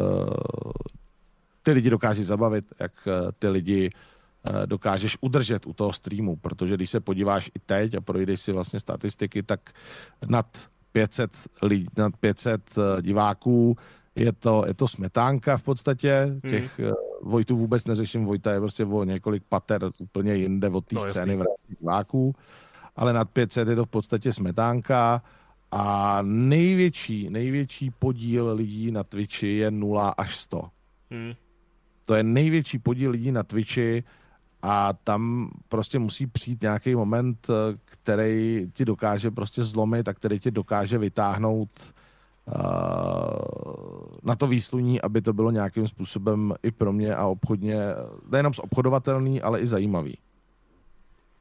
ty 1.63 1.71
lidi 1.71 1.89
dokáží 1.89 2.23
zabavit, 2.23 2.65
jak 2.79 2.91
uh, 3.07 3.31
ty 3.39 3.47
lidi 3.47 3.89
uh, 3.91 4.65
dokážeš 4.65 5.17
udržet 5.21 5.67
u 5.67 5.73
toho 5.73 5.93
streamu, 5.93 6.35
protože 6.35 6.75
když 6.75 6.89
se 6.89 6.99
podíváš 6.99 7.51
i 7.55 7.59
teď 7.59 7.95
a 7.95 8.01
projdeš 8.01 8.41
si 8.41 8.51
vlastně 8.51 8.79
statistiky, 8.79 9.43
tak 9.43 9.59
nad 10.27 10.47
500, 10.91 11.31
lidí, 11.61 11.87
nad 11.97 12.17
500 12.17 12.77
uh, 12.77 13.01
diváků 13.01 13.75
je 14.21 14.31
to, 14.31 14.63
je 14.67 14.73
to 14.73 14.87
smetánka 14.87 15.57
v 15.57 15.63
podstatě, 15.63 16.21
hmm. 16.25 16.41
těch 16.41 16.79
hmm. 16.79 16.91
Vojtů 17.21 17.57
vůbec 17.57 17.85
neřeším, 17.85 18.25
Vojta 18.25 18.51
je 18.51 18.59
prostě 18.59 18.85
o 18.85 19.03
několik 19.03 19.43
pater 19.49 19.81
úplně 19.97 20.35
jinde 20.35 20.69
od 20.69 20.85
té 20.85 20.95
no, 20.95 21.01
scény 21.01 21.37
v 21.37 21.45
diváků, 21.79 22.35
ale 22.95 23.13
nad 23.13 23.29
500 23.29 23.67
je 23.67 23.75
to 23.75 23.85
v 23.85 23.89
podstatě 23.89 24.33
smetánka, 24.33 25.21
a 25.71 26.19
největší, 26.21 27.29
největší 27.29 27.91
podíl 27.91 28.53
lidí 28.53 28.91
na 28.91 29.03
Twitchi 29.03 29.57
je 29.57 29.71
0 29.71 30.09
až 30.09 30.35
100. 30.35 30.69
Hmm. 31.11 31.33
To 32.05 32.15
je 32.15 32.23
největší 32.23 32.79
podíl 32.79 33.11
lidí 33.11 33.31
na 33.31 33.43
Twitchi 33.43 34.03
a 34.61 34.93
tam 34.93 35.51
prostě 35.69 35.99
musí 35.99 36.27
přijít 36.27 36.61
nějaký 36.61 36.95
moment, 36.95 37.47
který 37.85 38.67
ti 38.73 38.85
dokáže 38.85 39.31
prostě 39.31 39.63
zlomit 39.63 40.07
a 40.07 40.13
který 40.13 40.39
ti 40.39 40.51
dokáže 40.51 40.97
vytáhnout 40.97 41.69
uh, 41.79 42.00
na 44.23 44.35
to 44.35 44.47
výsluní, 44.47 45.01
aby 45.01 45.21
to 45.21 45.33
bylo 45.33 45.51
nějakým 45.51 45.87
způsobem 45.87 46.53
i 46.63 46.71
pro 46.71 46.93
mě 46.93 47.15
a 47.15 47.25
obchodně, 47.25 47.79
nejenom 48.31 48.53
zobchodovatelný, 48.53 49.41
ale 49.41 49.59
i 49.59 49.67
zajímavý. 49.67 50.17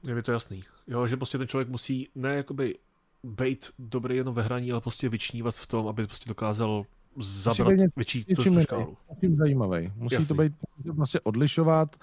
Je 0.06 0.14
mi 0.14 0.22
to 0.22 0.32
jasný. 0.32 0.64
Jo, 0.86 1.06
že 1.06 1.16
prostě 1.16 1.38
ten 1.38 1.48
člověk 1.48 1.68
musí 1.68 2.08
ne 2.14 2.34
jakoby 2.34 2.78
být 3.24 3.70
dobrý 3.78 4.16
jenom 4.16 4.34
ve 4.34 4.42
hraní, 4.42 4.72
ale 4.72 4.80
prostě 4.80 5.08
vyčnívat 5.08 5.54
v 5.54 5.66
tom, 5.66 5.88
aby 5.88 6.06
prostě 6.06 6.28
dokázal 6.28 6.84
zabrat 7.16 7.72
větší 7.96 8.24
tu 8.24 8.60
škálu. 8.60 8.96
Musí 9.08 9.36
zajímavý. 9.36 9.92
Musí 9.96 10.14
Jasný. 10.14 10.28
to 10.28 10.34
být, 10.34 10.52
prostě 10.96 11.20
odlišovat 11.20 11.96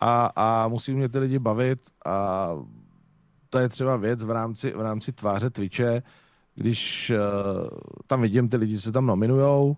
a, 0.00 0.32
a 0.36 0.68
musí 0.68 0.94
mě 0.94 1.08
ty 1.08 1.18
lidi 1.18 1.38
bavit 1.38 1.78
a 2.06 2.48
to 3.50 3.58
je 3.58 3.68
třeba 3.68 3.96
věc 3.96 4.24
v 4.24 4.30
rámci, 4.30 4.72
v 4.72 4.80
rámci 4.80 5.12
tváře 5.12 5.50
Twitche, 5.50 6.02
když 6.54 7.12
uh, 7.14 7.78
tam 8.06 8.22
vidím 8.22 8.48
ty 8.48 8.56
lidi, 8.56 8.76
co 8.76 8.82
se 8.82 8.92
tam 8.92 9.06
nominujou, 9.06 9.76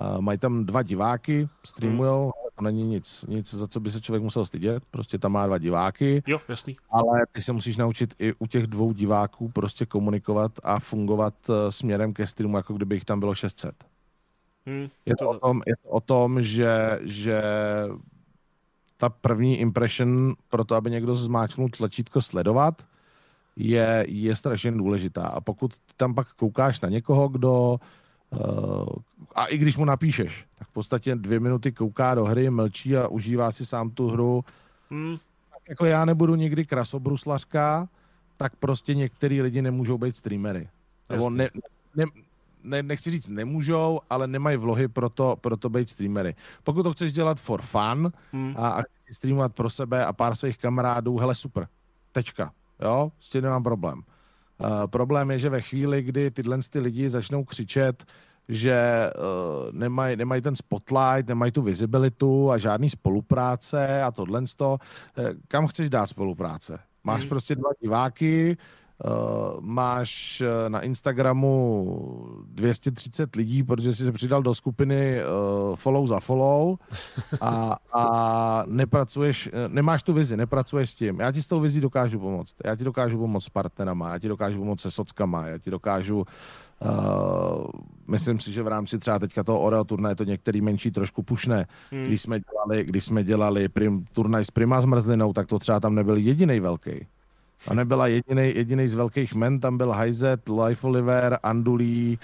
uh, 0.00 0.20
mají 0.20 0.38
tam 0.38 0.64
dva 0.64 0.82
diváky, 0.82 1.48
streamujou, 1.64 2.22
hmm 2.22 2.48
to 2.58 2.64
není 2.64 2.84
nic, 2.84 3.24
nic, 3.28 3.54
za 3.54 3.68
co 3.68 3.80
by 3.80 3.90
se 3.90 4.00
člověk 4.00 4.22
musel 4.22 4.46
stydět, 4.46 4.84
prostě 4.90 5.18
tam 5.18 5.32
má 5.32 5.46
dva 5.46 5.58
diváky. 5.58 6.22
Jo, 6.26 6.40
jasný. 6.48 6.76
Ale 6.90 7.26
ty 7.32 7.42
se 7.42 7.52
musíš 7.52 7.76
naučit 7.76 8.14
i 8.18 8.32
u 8.38 8.46
těch 8.46 8.66
dvou 8.66 8.92
diváků 8.92 9.48
prostě 9.48 9.86
komunikovat 9.86 10.52
a 10.62 10.78
fungovat 10.78 11.34
uh, 11.48 11.54
směrem 11.68 12.12
ke 12.12 12.26
streamu, 12.26 12.56
jako 12.56 12.74
kdyby 12.74 12.94
jich 12.94 13.04
tam 13.04 13.20
bylo 13.20 13.34
600. 13.34 13.84
Hmm, 14.66 14.88
je, 15.06 15.16
to, 15.16 15.24
to... 15.24 15.30
O 15.30 15.38
tom, 15.38 15.62
je 15.66 15.76
to 15.76 15.88
o 15.88 16.00
tom, 16.00 16.42
že, 16.42 16.98
že 17.02 17.42
ta 18.96 19.08
první 19.08 19.58
impression 19.58 20.34
pro 20.48 20.64
to, 20.64 20.74
aby 20.74 20.90
někdo 20.90 21.14
zmáčknul 21.14 21.68
tlačítko 21.68 22.22
sledovat, 22.22 22.86
je, 23.58 24.04
je 24.08 24.36
strašně 24.36 24.72
důležitá. 24.72 25.26
A 25.26 25.40
pokud 25.40 25.74
tam 25.96 26.14
pak 26.14 26.32
koukáš 26.32 26.80
na 26.80 26.88
někoho, 26.88 27.28
kdo 27.28 27.80
uh, 28.30 28.86
a 29.34 29.46
i 29.46 29.58
když 29.58 29.76
mu 29.76 29.84
napíšeš, 29.84 30.46
tak 30.58 30.68
v 30.68 30.72
podstatě 30.72 31.16
dvě 31.16 31.40
minuty 31.40 31.72
kouká 31.72 32.14
do 32.14 32.24
hry, 32.24 32.50
mlčí 32.50 32.96
a 32.96 33.08
užívá 33.08 33.52
si 33.52 33.66
sám 33.66 33.90
tu 33.90 34.08
hru. 34.08 34.44
Hmm. 34.90 35.16
Tak 35.50 35.62
jako 35.68 35.84
já 35.84 36.04
nebudu 36.04 36.34
nikdy 36.34 36.66
krasobruslařka, 36.66 37.88
tak 38.36 38.56
prostě 38.56 38.94
některý 38.94 39.42
lidi 39.42 39.62
nemůžou 39.62 39.98
být 39.98 40.16
streamery. 40.16 40.68
Nebo 41.10 41.30
ne, 41.30 41.48
ne, 41.96 42.04
ne, 42.64 42.82
nechci 42.82 43.10
říct 43.10 43.28
nemůžou, 43.28 44.00
ale 44.10 44.26
nemají 44.26 44.56
vlohy 44.56 44.88
pro 44.88 45.08
to, 45.08 45.36
pro 45.40 45.56
to 45.56 45.68
být 45.68 45.90
streamery. 45.90 46.34
Pokud 46.64 46.82
to 46.82 46.92
chceš 46.92 47.12
dělat 47.12 47.40
for 47.40 47.62
fun 47.62 48.12
hmm. 48.32 48.54
a, 48.56 48.68
a 48.68 48.82
streamovat 49.12 49.54
pro 49.54 49.70
sebe 49.70 50.06
a 50.06 50.12
pár 50.12 50.34
svých 50.34 50.58
kamarádů, 50.58 51.18
hele 51.18 51.34
super, 51.34 51.68
tečka, 52.12 52.52
jo, 52.80 53.12
s 53.20 53.30
tím 53.30 53.42
nemám 53.42 53.62
problém. 53.62 54.02
Uh, 54.60 54.86
problém 54.86 55.30
je, 55.30 55.38
že 55.38 55.50
ve 55.50 55.60
chvíli, 55.60 56.02
kdy 56.02 56.30
tyhle 56.30 56.58
ty 56.70 56.80
lidi 56.80 57.10
začnou 57.10 57.44
křičet, 57.44 58.04
že 58.48 59.10
uh, 59.16 59.72
nemají 59.72 60.16
nemaj 60.16 60.40
ten 60.40 60.56
spotlight, 60.56 61.28
nemají 61.28 61.52
tu 61.52 61.62
visibilitu 61.62 62.50
a 62.50 62.58
žádný 62.58 62.90
spolupráce 62.90 64.02
a 64.02 64.10
tohle 64.10 64.42
to. 64.56 64.78
Eh, 65.18 65.34
kam 65.48 65.66
chceš 65.66 65.90
dát 65.90 66.06
spolupráce? 66.06 66.78
Máš 67.04 67.20
hmm. 67.20 67.28
prostě 67.28 67.54
dva 67.54 67.70
diváky, 67.82 68.56
Uh, 69.04 69.60
máš 69.60 70.42
na 70.68 70.80
Instagramu 70.80 72.44
230 72.46 73.36
lidí, 73.36 73.62
protože 73.62 73.94
jsi 73.94 74.04
se 74.04 74.12
přidal 74.12 74.42
do 74.42 74.54
skupiny 74.54 75.20
uh, 75.20 75.76
follow 75.76 76.06
za 76.06 76.20
follow 76.20 76.76
a, 77.40 77.76
a 77.92 78.64
nepracuješ, 78.66 79.50
nemáš 79.68 80.02
tu 80.02 80.12
vizi, 80.12 80.36
nepracuješ 80.36 80.90
s 80.90 80.94
tím. 80.94 81.20
Já 81.20 81.32
ti 81.32 81.42
s 81.42 81.48
tou 81.48 81.60
vizí 81.60 81.80
dokážu 81.80 82.18
pomoct. 82.18 82.56
Já 82.64 82.76
ti 82.76 82.84
dokážu 82.84 83.18
pomoct 83.18 83.44
s 83.44 83.48
partnerama, 83.48 84.12
já 84.12 84.18
ti 84.18 84.28
dokážu 84.28 84.58
pomoct 84.58 84.80
se 84.80 84.90
sockama, 84.90 85.46
já 85.46 85.58
ti 85.58 85.70
dokážu 85.70 86.24
Uh, 86.80 87.66
myslím 88.08 88.40
si, 88.40 88.52
že 88.52 88.62
v 88.62 88.68
rámci 88.68 88.98
třeba 88.98 89.18
teďka 89.18 89.44
toho 89.44 89.60
Oreo 89.60 89.84
turnaje 89.84 90.14
to 90.14 90.24
některý 90.24 90.60
menší 90.60 90.90
trošku 90.90 91.22
pušné. 91.22 91.66
Hmm. 91.90 92.04
Když 92.04 92.22
jsme 92.22 92.40
dělali, 92.40 92.84
když 92.84 93.04
jsme 93.04 93.24
dělali 93.24 93.68
prim, 93.68 94.04
turnaj 94.12 94.44
s 94.44 94.50
Prima 94.50 94.80
zmrzlinou, 94.80 95.32
tak 95.32 95.46
to 95.46 95.58
třeba 95.58 95.80
tam 95.80 95.94
nebyl 95.94 96.16
jediný 96.16 96.60
velký. 96.60 97.06
A 97.66 97.74
nebyla 97.74 98.06
jediný, 98.06 98.52
jediný 98.54 98.88
z 98.88 98.94
velkých 98.94 99.34
men, 99.34 99.60
tam 99.60 99.78
byl 99.78 99.92
Hyzet, 99.92 100.48
Life 100.48 100.86
Oliver, 100.86 101.38
Andulí 101.42 102.18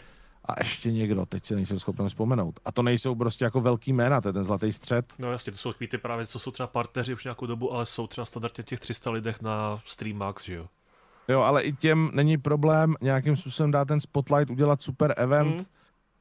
a 0.45 0.55
ještě 0.59 0.93
někdo, 0.93 1.27
teď 1.27 1.45
si 1.45 1.55
nejsem 1.55 1.79
schopen 1.79 2.09
vzpomenout. 2.09 2.61
A 2.65 2.73
to 2.73 2.83
nejsou 2.83 3.15
prostě 3.15 3.45
jako 3.45 3.61
velký 3.61 3.93
jména, 3.93 4.21
to 4.21 4.29
je 4.29 4.33
ten 4.33 4.45
zlatý 4.45 4.73
střed. 4.73 5.15
No 5.19 5.33
jasně, 5.33 5.53
to 5.53 5.59
jsou 5.59 5.73
takový 5.73 5.89
ty 5.89 5.99
právě, 5.99 6.27
co 6.27 6.39
jsou 6.39 6.51
třeba 6.51 6.67
partneři 6.67 7.15
už 7.15 7.25
nějakou 7.25 7.47
dobu, 7.47 7.73
ale 7.73 7.87
jsou 7.87 8.07
třeba 8.07 8.25
standardně 8.25 8.65
těch 8.65 8.81
300 8.81 9.11
lidech 9.11 9.43
na 9.43 9.81
Stream 9.87 10.17
Max, 10.17 10.45
že 10.45 10.55
jo? 10.55 10.67
Jo, 11.29 11.41
ale 11.41 11.63
i 11.63 11.73
těm 11.73 12.11
není 12.13 12.39
problém 12.39 12.95
nějakým 13.01 13.37
způsobem 13.37 13.71
dát 13.71 13.89
ten 13.89 14.01
spotlight, 14.01 14.51
udělat 14.51 14.83
super 14.83 15.15
event. 15.17 15.57
Mm. 15.57 15.65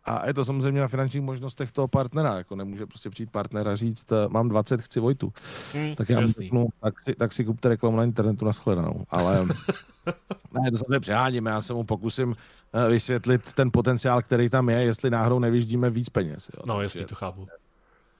A 0.05 0.27
je 0.27 0.33
to 0.33 0.45
samozřejmě 0.45 0.81
na 0.81 0.87
finančních 0.87 1.23
možnostech 1.23 1.71
toho 1.71 1.87
partnera. 1.87 2.37
Jako 2.37 2.55
nemůže 2.55 2.85
prostě 2.85 3.09
přijít 3.09 3.31
partner 3.31 3.67
a 3.67 3.75
říct, 3.75 4.11
eh, 4.11 4.15
mám 4.29 4.49
20, 4.49 4.81
chci 4.81 4.99
Vojtu. 4.99 5.33
Mm, 5.73 5.95
tak 5.95 6.09
já 6.09 6.19
mu 6.19 6.27
řeknu, 6.27 6.67
tak 6.81 7.01
si, 7.01 7.15
tak 7.15 7.33
si 7.33 7.45
kupte 7.45 7.69
reklamu 7.69 7.97
na 7.97 8.03
internetu 8.03 8.45
na 8.45 8.51
shledanou. 8.51 9.03
Ale 9.09 9.45
ne, 10.61 10.71
to 10.71 10.77
se 10.77 10.99
přeháníme. 10.99 11.51
Já 11.51 11.61
se 11.61 11.73
mu 11.73 11.83
pokusím 11.83 12.35
eh, 12.73 12.89
vysvětlit 12.89 13.53
ten 13.53 13.71
potenciál, 13.71 14.21
který 14.21 14.49
tam 14.49 14.69
je, 14.69 14.81
jestli 14.81 15.09
náhodou 15.09 15.39
nevyždíme 15.39 15.89
víc 15.89 16.09
peněz. 16.09 16.49
Jo. 16.57 16.63
No, 16.65 16.81
jestli 16.81 17.05
to 17.05 17.15
chápu 17.15 17.47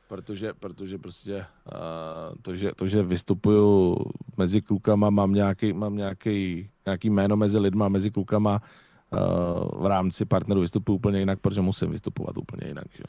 protože, 0.08 0.54
protože 0.54 0.98
prostě 0.98 1.36
uh, 1.36 2.36
to, 2.42 2.56
že, 2.56 2.72
to, 2.76 2.88
že 2.88 3.04
vystupuju 3.04 3.98
mezi 4.38 4.62
klukama, 4.62 5.10
mám 5.10 5.34
nějaký, 5.34 5.74
mám 5.74 5.96
nějaký, 5.96 6.70
nějaký 6.86 7.10
jméno 7.10 7.36
mezi 7.36 7.58
lidma, 7.58 7.90
mezi 7.90 8.12
klukama 8.12 8.54
uh, 8.54 8.68
v 9.80 9.86
rámci 9.86 10.26
partnerů 10.26 10.61
vystupuju 10.61 10.95
úplně 10.95 11.20
jinak, 11.20 11.39
protože 11.39 11.61
musím 11.61 11.91
vystupovat 11.91 12.38
úplně 12.38 12.68
jinak. 12.68 12.86
Že? 12.97 13.03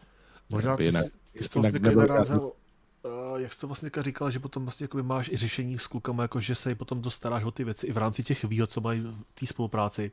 Možná 0.52 0.76
ty, 0.76 0.84
jinak, 0.84 1.07
ty 1.32 1.44
jsi 1.44 1.50
to 1.50 1.61
vlastně 1.61 1.80
narazil, 1.80 2.40
uh, 2.42 3.40
jak 3.40 3.52
jsi 3.52 3.61
to 3.61 3.66
vlastně 3.66 3.90
říkal, 4.00 4.30
že 4.30 4.38
potom 4.38 4.62
vlastně 4.62 4.88
máš 5.02 5.28
i 5.28 5.36
řešení 5.36 5.78
s 5.78 5.86
klukama, 5.86 6.22
jako 6.22 6.40
že 6.40 6.55
se 6.55 6.74
potom 6.74 7.02
dostaráš 7.02 7.44
o 7.44 7.50
ty 7.50 7.64
věci 7.64 7.86
i 7.86 7.92
v 7.92 7.96
rámci 7.96 8.22
těch 8.22 8.44
výhod, 8.44 8.70
co 8.70 8.80
mají 8.80 9.00
v 9.00 9.40
té 9.40 9.46
spolupráci. 9.46 10.12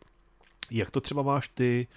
Jak 0.71 0.91
to 0.91 1.01
třeba 1.01 1.21
máš 1.21 1.47
ty 1.47 1.87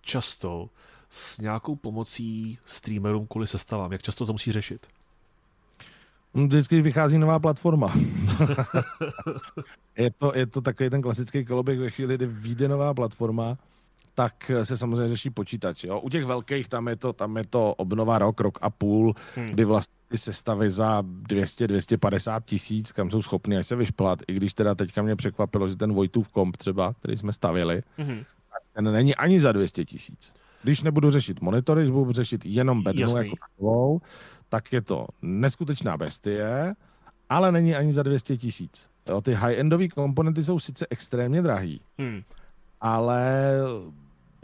často 0.00 0.70
s 1.10 1.38
nějakou 1.38 1.76
pomocí 1.76 2.58
streamerům 2.66 3.26
kvůli 3.26 3.46
sestavám? 3.46 3.92
Jak 3.92 4.02
často 4.02 4.26
to 4.26 4.32
musí 4.32 4.52
řešit? 4.52 4.86
Vždycky 6.34 6.82
vychází 6.82 7.18
nová 7.18 7.38
platforma. 7.38 7.94
je, 9.98 10.10
to, 10.10 10.32
je 10.34 10.46
to 10.46 10.60
takový 10.60 10.90
ten 10.90 11.02
klasický 11.02 11.44
koloběh 11.44 11.78
ve 11.78 11.90
chvíli, 11.90 12.14
kdy 12.14 12.26
vyjde 12.26 12.68
nová 12.68 12.94
platforma, 12.94 13.58
tak 14.14 14.50
se 14.62 14.76
samozřejmě 14.76 15.08
řeší 15.08 15.30
počítač. 15.30 15.84
Jo? 15.84 16.00
U 16.00 16.10
těch 16.10 16.24
velkých 16.24 16.68
tam 16.68 16.88
je 16.88 16.96
to, 16.96 17.12
tam 17.12 17.36
je 17.36 17.44
to 17.50 17.74
obnova 17.74 18.18
rok, 18.18 18.40
rok 18.40 18.58
a 18.62 18.70
půl, 18.70 19.14
hmm. 19.34 19.46
kdy 19.46 19.64
vlastně 19.64 19.94
ty 20.08 20.18
sestavy 20.18 20.70
za 20.70 21.02
200-250 21.02 22.40
tisíc, 22.44 22.92
kam 22.92 23.10
jsou 23.10 23.22
schopni 23.22 23.56
až 23.56 23.66
se 23.66 23.76
vyšplat, 23.76 24.18
i 24.28 24.34
když 24.34 24.54
teda 24.54 24.74
teďka 24.74 25.02
mě 25.02 25.16
překvapilo, 25.16 25.68
že 25.68 25.76
ten 25.76 25.92
Vojtův 25.92 26.28
komp 26.28 26.56
třeba, 26.56 26.92
který 26.92 27.16
jsme 27.16 27.32
stavili, 27.32 27.82
hmm. 27.96 28.22
ten 28.74 28.92
není 28.92 29.14
ani 29.14 29.40
za 29.40 29.52
200 29.52 29.84
tisíc. 29.84 30.34
Když 30.62 30.82
nebudu 30.82 31.10
řešit 31.10 31.40
monitory, 31.40 31.90
budu 31.90 32.12
řešit 32.12 32.46
jenom 32.46 32.82
bednu 32.82 33.16
jako 33.16 33.36
takovou, 33.50 34.00
tak 34.54 34.72
je 34.72 34.82
to 34.82 35.06
neskutečná 35.22 35.96
bestie, 35.96 36.74
ale 37.28 37.52
není 37.52 37.74
ani 37.74 37.92
za 37.92 38.02
200 38.02 38.36
tisíc. 38.36 38.90
ty 39.22 39.34
high-endové 39.34 39.88
komponenty 39.88 40.44
jsou 40.44 40.58
sice 40.58 40.86
extrémně 40.90 41.42
drahý, 41.42 41.80
hmm. 41.98 42.22
ale 42.80 43.54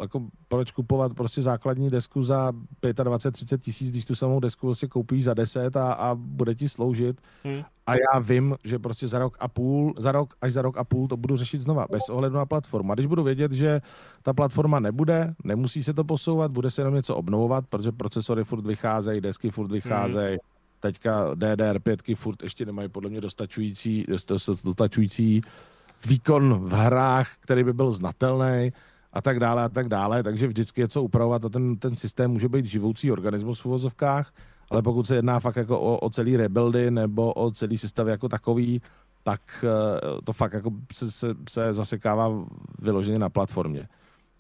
jako 0.01 0.27
proč 0.49 0.71
kupovat 0.71 1.15
prostě 1.15 1.43
základní 1.43 1.91
desku 1.91 2.23
za 2.23 2.53
25-30 2.83 3.59
tisíc, 3.59 3.91
když 3.91 4.05
tu 4.05 4.15
samou 4.15 4.41
desku 4.41 4.67
prostě 4.67 4.87
koupíš 4.87 5.25
za 5.25 5.35
10 5.35 5.77
a, 5.77 5.93
a 5.93 6.15
bude 6.15 6.55
ti 6.55 6.69
sloužit. 6.69 7.21
Hmm. 7.45 7.63
A 7.87 7.95
já 7.95 8.19
vím, 8.21 8.57
že 8.65 8.79
prostě 8.79 9.09
za 9.09 9.19
rok 9.19 9.37
a 9.41 9.49
půl, 9.49 9.95
za 9.99 10.13
rok 10.13 10.35
až 10.41 10.53
za 10.53 10.63
rok 10.63 10.77
a 10.77 10.85
půl 10.85 11.09
to 11.09 11.17
budu 11.17 11.37
řešit 11.37 11.61
znova, 11.61 11.87
bez 11.91 12.09
ohledu 12.09 12.37
na 12.37 12.47
platformu. 12.47 12.93
A 12.93 12.95
když 12.95 13.07
budu 13.07 13.23
vědět, 13.23 13.53
že 13.53 13.81
ta 14.23 14.33
platforma 14.33 14.81
nebude, 14.81 15.35
nemusí 15.45 15.83
se 15.83 15.95
to 15.95 16.05
posouvat, 16.05 16.51
bude 16.51 16.71
se 16.71 16.81
jenom 16.81 16.95
něco 16.95 17.17
obnovovat, 17.17 17.67
protože 17.67 17.93
procesory 17.93 18.45
furt 18.45 18.67
vycházejí, 18.67 19.21
desky 19.21 19.51
furt 19.51 19.73
vycházejí, 19.73 20.31
hmm. 20.31 20.39
teďka 20.81 21.35
DDR5 21.35 22.17
furt 22.17 22.43
ještě 22.43 22.67
nemají 22.67 22.89
podle 22.89 23.11
mě 23.11 23.21
dostačující, 23.21 24.07
dostačující 24.65 25.43
výkon 26.07 26.69
v 26.69 26.73
hrách, 26.73 27.29
který 27.41 27.65
by 27.65 27.73
byl 27.73 27.93
znatelný 27.93 28.73
a 29.13 29.23
tak 29.23 29.41
dále 29.41 29.65
a 29.65 29.69
tak 29.69 29.89
dále, 29.89 30.23
takže 30.23 30.47
vždycky 30.47 30.81
je 30.81 30.89
co 30.89 31.03
upravovat 31.03 31.45
a 31.45 31.49
ten, 31.49 31.77
ten 31.77 31.97
systém 31.97 32.31
může 32.31 32.49
být 32.49 32.65
živoucí 32.65 33.13
organismus 33.13 33.61
v 33.61 33.67
uvozovkách, 33.67 34.33
ale 34.71 34.83
pokud 34.83 35.07
se 35.07 35.17
jedná 35.17 35.41
fakt 35.41 35.57
jako 35.57 35.81
o, 35.81 35.99
o 35.99 36.11
celý 36.11 36.37
rebuildy 36.37 36.91
nebo 36.91 37.33
o 37.33 37.51
celý 37.51 37.79
systém 37.79 38.09
jako 38.09 38.29
takový, 38.29 38.83
tak 39.23 39.65
eh, 39.65 40.23
to 40.25 40.33
fakt 40.33 40.53
jako 40.53 40.71
se, 40.93 41.11
se, 41.11 41.35
se 41.49 41.75
zasekává 41.75 42.31
vyloženě 42.79 43.19
na 43.19 43.29
platformě. 43.29 43.89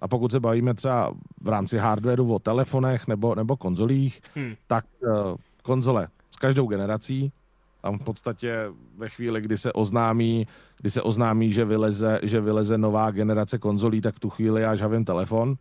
A 0.00 0.08
pokud 0.08 0.30
se 0.30 0.40
bavíme 0.40 0.74
třeba 0.74 1.14
v 1.40 1.48
rámci 1.48 1.78
hardwareu 1.78 2.34
o 2.34 2.38
telefonech 2.38 3.08
nebo, 3.08 3.34
nebo 3.34 3.56
konzolích, 3.56 4.20
hmm. 4.34 4.54
tak 4.66 4.84
uh, 5.00 5.36
konzole 5.62 6.08
s 6.30 6.36
každou 6.36 6.66
generací 6.66 7.32
tam 7.80 7.98
v 7.98 8.02
podstatě 8.02 8.66
ve 8.96 9.08
chvíli, 9.08 9.40
kdy 9.40 9.58
se 9.58 9.72
oznámí, 9.72 10.46
kdy 10.80 10.90
se 10.90 11.02
oznámí, 11.02 11.52
že 11.52 11.64
vyleze, 11.64 12.20
že 12.22 12.40
vyleze 12.40 12.78
nová 12.78 13.10
generace 13.10 13.58
konzolí, 13.58 14.00
tak 14.00 14.14
v 14.14 14.20
tu 14.20 14.30
chvíli 14.30 14.62
já 14.62 14.74
žavím 14.74 15.04
telefon. 15.04 15.54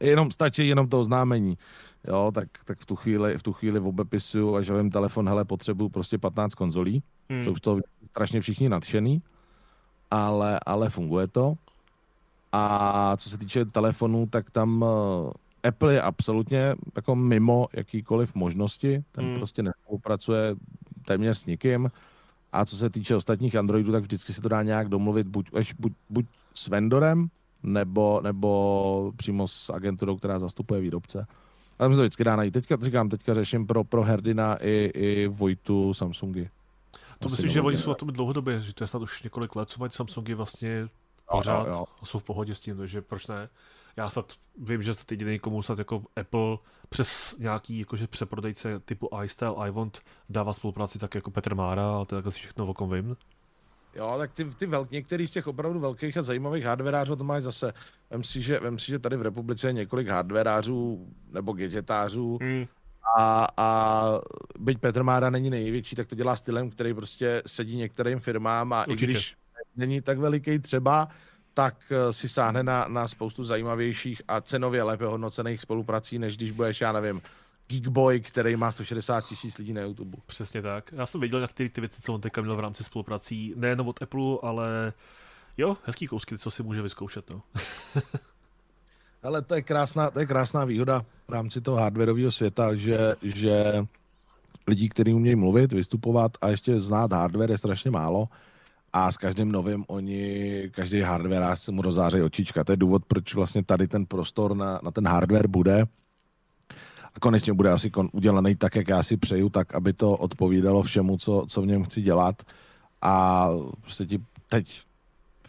Jenom 0.00 0.30
stačí 0.30 0.68
jenom 0.68 0.88
to 0.88 1.00
oznámení. 1.00 1.58
Jo, 2.08 2.30
tak, 2.34 2.48
tak 2.64 2.78
v 2.78 2.86
tu 2.86 2.96
chvíli, 2.96 3.38
v 3.38 3.42
tu 3.42 3.52
chvíli 3.52 3.80
obepisuju 3.80 4.56
a 4.56 4.62
žavím 4.62 4.90
telefon, 4.90 5.28
hele, 5.28 5.44
potřebuju 5.44 5.88
prostě 5.88 6.18
15 6.18 6.54
konzolí. 6.54 7.02
Hmm. 7.30 7.42
Jsou 7.42 7.54
toho 7.54 7.80
strašně 8.10 8.40
všichni 8.40 8.68
nadšený, 8.68 9.22
ale, 10.10 10.60
ale 10.66 10.90
funguje 10.90 11.28
to. 11.28 11.54
A 12.52 13.16
co 13.16 13.30
se 13.30 13.38
týče 13.38 13.64
telefonů, 13.64 14.26
tak 14.26 14.50
tam 14.50 14.82
uh, 14.82 15.30
Apple 15.62 15.94
je 15.94 16.02
absolutně 16.02 16.74
jako 16.96 17.16
mimo 17.16 17.66
jakýkoliv 17.72 18.34
možnosti. 18.34 19.04
Ten 19.12 19.24
hmm. 19.24 19.34
prostě 19.34 19.62
nespolupracuje 19.62 20.54
téměř 21.08 21.38
s 21.38 21.46
nikým. 21.46 21.90
A 22.52 22.64
co 22.64 22.76
se 22.76 22.90
týče 22.90 23.16
ostatních 23.16 23.56
Androidů, 23.56 23.92
tak 23.92 24.02
vždycky 24.02 24.32
se 24.32 24.40
to 24.40 24.48
dá 24.48 24.62
nějak 24.62 24.88
domluvit 24.88 25.26
buď, 25.26 25.50
až, 25.54 25.72
buď, 25.72 25.92
buď 26.10 26.26
s 26.54 26.68
vendorem, 26.68 27.28
nebo, 27.62 28.20
nebo 28.20 29.12
přímo 29.16 29.48
s 29.48 29.70
agenturou, 29.70 30.16
která 30.16 30.38
zastupuje 30.38 30.80
výrobce. 30.80 31.26
A 31.78 31.84
tam 31.84 31.92
se 31.92 31.96
to 31.96 32.02
vždycky 32.02 32.24
dá 32.24 32.36
najít. 32.36 32.54
Teďka 32.54 32.76
říkám, 32.80 33.08
teďka 33.08 33.34
řeším 33.34 33.66
pro, 33.66 33.84
pro 33.84 34.02
Herdina 34.02 34.56
i, 34.60 34.90
i 34.94 35.26
Vojtu 35.28 35.94
Samsungy. 35.94 36.50
To 37.18 37.28
myslím, 37.28 37.50
že 37.50 37.60
oni 37.60 37.78
jsou 37.78 37.90
na 37.90 37.94
tom 37.94 38.08
dlouhodobě, 38.08 38.60
že 38.60 38.74
to 38.74 38.84
je 38.84 38.88
snad 38.88 39.02
už 39.02 39.22
několik 39.22 39.56
let, 39.56 39.68
co 39.68 39.80
mají 39.80 39.90
Samsungy 39.90 40.34
vlastně 40.34 40.88
pořád 41.30 41.66
jo, 41.66 41.72
jo. 41.72 41.84
a 42.02 42.06
jsou 42.06 42.18
v 42.18 42.24
pohodě 42.24 42.54
s 42.54 42.60
tím, 42.60 42.76
takže 42.76 43.02
proč 43.02 43.26
ne? 43.26 43.48
Já 43.98 44.10
snad 44.10 44.32
vím, 44.58 44.82
že 44.82 44.94
snad 44.94 45.10
jediný, 45.10 45.38
komu 45.38 45.62
snad 45.62 45.78
jako 45.78 46.02
Apple 46.16 46.58
přes 46.88 47.36
nějaký 47.38 47.78
jakože 47.78 48.06
přeprodejce 48.06 48.80
typu 48.80 49.10
iStyle, 49.24 49.68
iWant 49.68 50.00
dává 50.28 50.52
spolupráci 50.52 50.98
tak 50.98 51.14
jako 51.14 51.30
Petr 51.30 51.54
Mára, 51.54 51.90
ale 51.90 52.06
to 52.06 52.16
je 52.16 52.22
asi 52.22 52.38
všechno, 52.38 52.66
o 52.66 52.74
kom 52.74 52.90
vím. 52.90 53.16
Jo, 53.94 54.14
tak 54.18 54.32
ty, 54.32 54.44
ty 54.44 54.66
velký, 54.66 54.94
některý 54.94 55.26
z 55.26 55.30
těch 55.30 55.46
opravdu 55.46 55.80
velkých 55.80 56.16
a 56.16 56.22
zajímavých 56.22 56.64
hardwareářů 56.64 57.16
to 57.16 57.24
mají 57.24 57.42
zase. 57.42 57.72
Vem 58.10 58.24
si, 58.24 58.42
že, 58.42 58.60
vem 58.60 58.78
si, 58.78 58.86
že 58.86 58.98
tady 58.98 59.16
v 59.16 59.22
republice 59.22 59.68
je 59.68 59.72
několik 59.72 60.08
hardwareářů 60.08 61.08
nebo 61.32 61.52
gadgetářů 61.52 62.38
hmm. 62.42 62.66
a, 63.18 63.46
a 63.56 64.02
byť 64.58 64.78
Petr 64.78 65.02
Mára 65.02 65.30
není 65.30 65.50
největší, 65.50 65.96
tak 65.96 66.06
to 66.06 66.14
dělá 66.14 66.36
stylem, 66.36 66.70
který 66.70 66.94
prostě 66.94 67.42
sedí 67.46 67.76
některým 67.76 68.20
firmám 68.20 68.72
a 68.72 68.86
Určitě. 68.88 69.04
i 69.04 69.08
když 69.08 69.36
není 69.76 70.00
tak 70.00 70.18
veliký 70.18 70.58
třeba, 70.58 71.08
tak 71.58 71.74
eh, 71.90 72.12
si 72.12 72.28
sáhne 72.28 72.62
na, 72.62 72.88
na 72.88 73.08
spoustu 73.08 73.44
zajímavějších 73.44 74.22
a 74.28 74.40
cenově 74.40 74.82
lépe 74.82 75.04
hodnocených 75.04 75.60
spoluprací, 75.60 76.18
než 76.18 76.36
když 76.36 76.50
budeš, 76.50 76.80
já 76.80 76.92
nevím, 76.92 77.22
Geekboy, 77.68 78.20
který 78.20 78.56
má 78.56 78.72
160 78.72 79.20
tisíc 79.20 79.58
lidí 79.58 79.72
na 79.72 79.80
YouTube. 79.80 80.18
Přesně 80.26 80.62
tak. 80.62 80.92
Já 80.92 81.06
jsem 81.06 81.20
viděl 81.20 81.40
některé 81.40 81.68
ty 81.68 81.80
věci, 81.80 82.02
co 82.02 82.14
on 82.14 82.20
teďka 82.20 82.42
měl 82.42 82.56
v 82.56 82.60
rámci 82.60 82.84
spoluprací, 82.84 83.52
nejen 83.56 83.80
od 83.80 84.02
Apple, 84.02 84.38
ale 84.42 84.92
jo, 85.56 85.76
hezký 85.84 86.06
kousky, 86.06 86.38
co 86.38 86.50
si 86.50 86.62
může 86.62 86.82
vyzkoušet. 86.82 87.30
No. 87.30 87.42
ale 89.22 89.42
to 89.42 89.54
je, 89.54 89.62
krásná, 89.62 90.10
to 90.10 90.20
je 90.20 90.26
krásná 90.26 90.64
výhoda 90.64 91.04
v 91.28 91.32
rámci 91.32 91.60
toho 91.60 91.76
hardwareového 91.76 92.32
světa, 92.32 92.74
že, 92.74 93.14
že 93.22 93.86
lidí, 94.66 94.88
kteří 94.88 95.12
umějí 95.12 95.36
mluvit, 95.36 95.72
vystupovat 95.72 96.32
a 96.40 96.48
ještě 96.48 96.80
znát 96.80 97.12
hardware 97.12 97.50
je 97.50 97.58
strašně 97.58 97.90
málo 97.90 98.28
a 99.04 99.12
s 99.12 99.16
každým 99.16 99.52
novým 99.52 99.84
oni, 99.86 100.62
každý 100.70 101.00
hardware 101.00 101.56
se 101.56 101.72
mu 101.72 101.82
rozáří 101.82 102.22
očička. 102.22 102.64
To 102.64 102.72
je 102.72 102.76
důvod, 102.76 103.04
proč 103.04 103.34
vlastně 103.34 103.64
tady 103.64 103.88
ten 103.88 104.06
prostor 104.06 104.56
na, 104.56 104.80
na 104.82 104.90
ten 104.90 105.08
hardware 105.08 105.48
bude 105.48 105.84
a 107.14 107.20
konečně 107.20 107.52
bude 107.52 107.70
asi 107.70 107.90
kon, 107.90 108.08
udělaný 108.12 108.56
tak, 108.56 108.76
jak 108.76 108.88
já 108.88 109.02
si 109.02 109.16
přeju, 109.16 109.48
tak, 109.48 109.74
aby 109.74 109.92
to 109.92 110.12
odpovídalo 110.12 110.82
všemu, 110.82 111.16
co, 111.16 111.46
co 111.48 111.62
v 111.62 111.66
něm 111.66 111.84
chci 111.84 112.02
dělat 112.02 112.42
a 113.02 113.48
prostě 113.80 114.06
ti 114.06 114.18
teď 114.48 114.82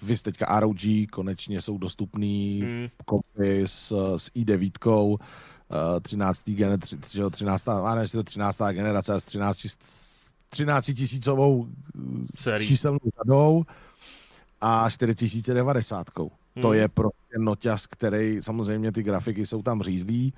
vy 0.01 0.17
teďka 0.17 0.59
ROG, 0.59 0.81
konečně 1.11 1.61
jsou 1.61 1.77
dostupný 1.77 2.61
hmm. 2.61 2.87
kopy 3.05 3.63
s, 3.65 4.15
s 4.17 4.31
i9, 4.35 5.07
uh, 5.07 5.17
13. 6.01 6.49
generace, 6.49 6.97
13. 7.31 7.67
A 7.67 7.95
ne, 7.95 8.07
to 8.07 8.23
13. 8.23 8.57
generace 8.71 9.19
s 9.19 9.23
13 9.23 9.57
13 10.49 10.85
tisícovou 10.85 11.67
eh, 12.47 12.65
číselnou 12.65 12.99
řadou 13.17 13.65
a 14.61 14.89
4090. 14.89 16.07
Hmm. 16.19 16.61
To 16.61 16.73
je 16.73 16.87
prostě 16.87 17.37
noťaz, 17.37 17.87
který 17.87 18.41
samozřejmě 18.41 18.91
ty 18.91 19.03
grafiky 19.03 19.45
jsou 19.45 19.61
tam 19.61 19.81
řízlí, 19.81 20.33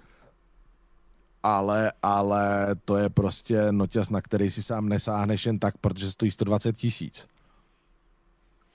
ale, 1.44 1.92
ale 2.02 2.68
to 2.86 2.98
je 2.98 3.10
prostě 3.10 3.72
noťaz, 3.72 4.10
na 4.10 4.22
který 4.22 4.50
si 4.50 4.64
sám 4.64 4.90
nesáhneš 4.90 5.46
jen 5.46 5.60
tak, 5.60 5.78
protože 5.78 6.12
stojí 6.12 6.32
120 6.32 6.78
tisíc. 6.78 7.28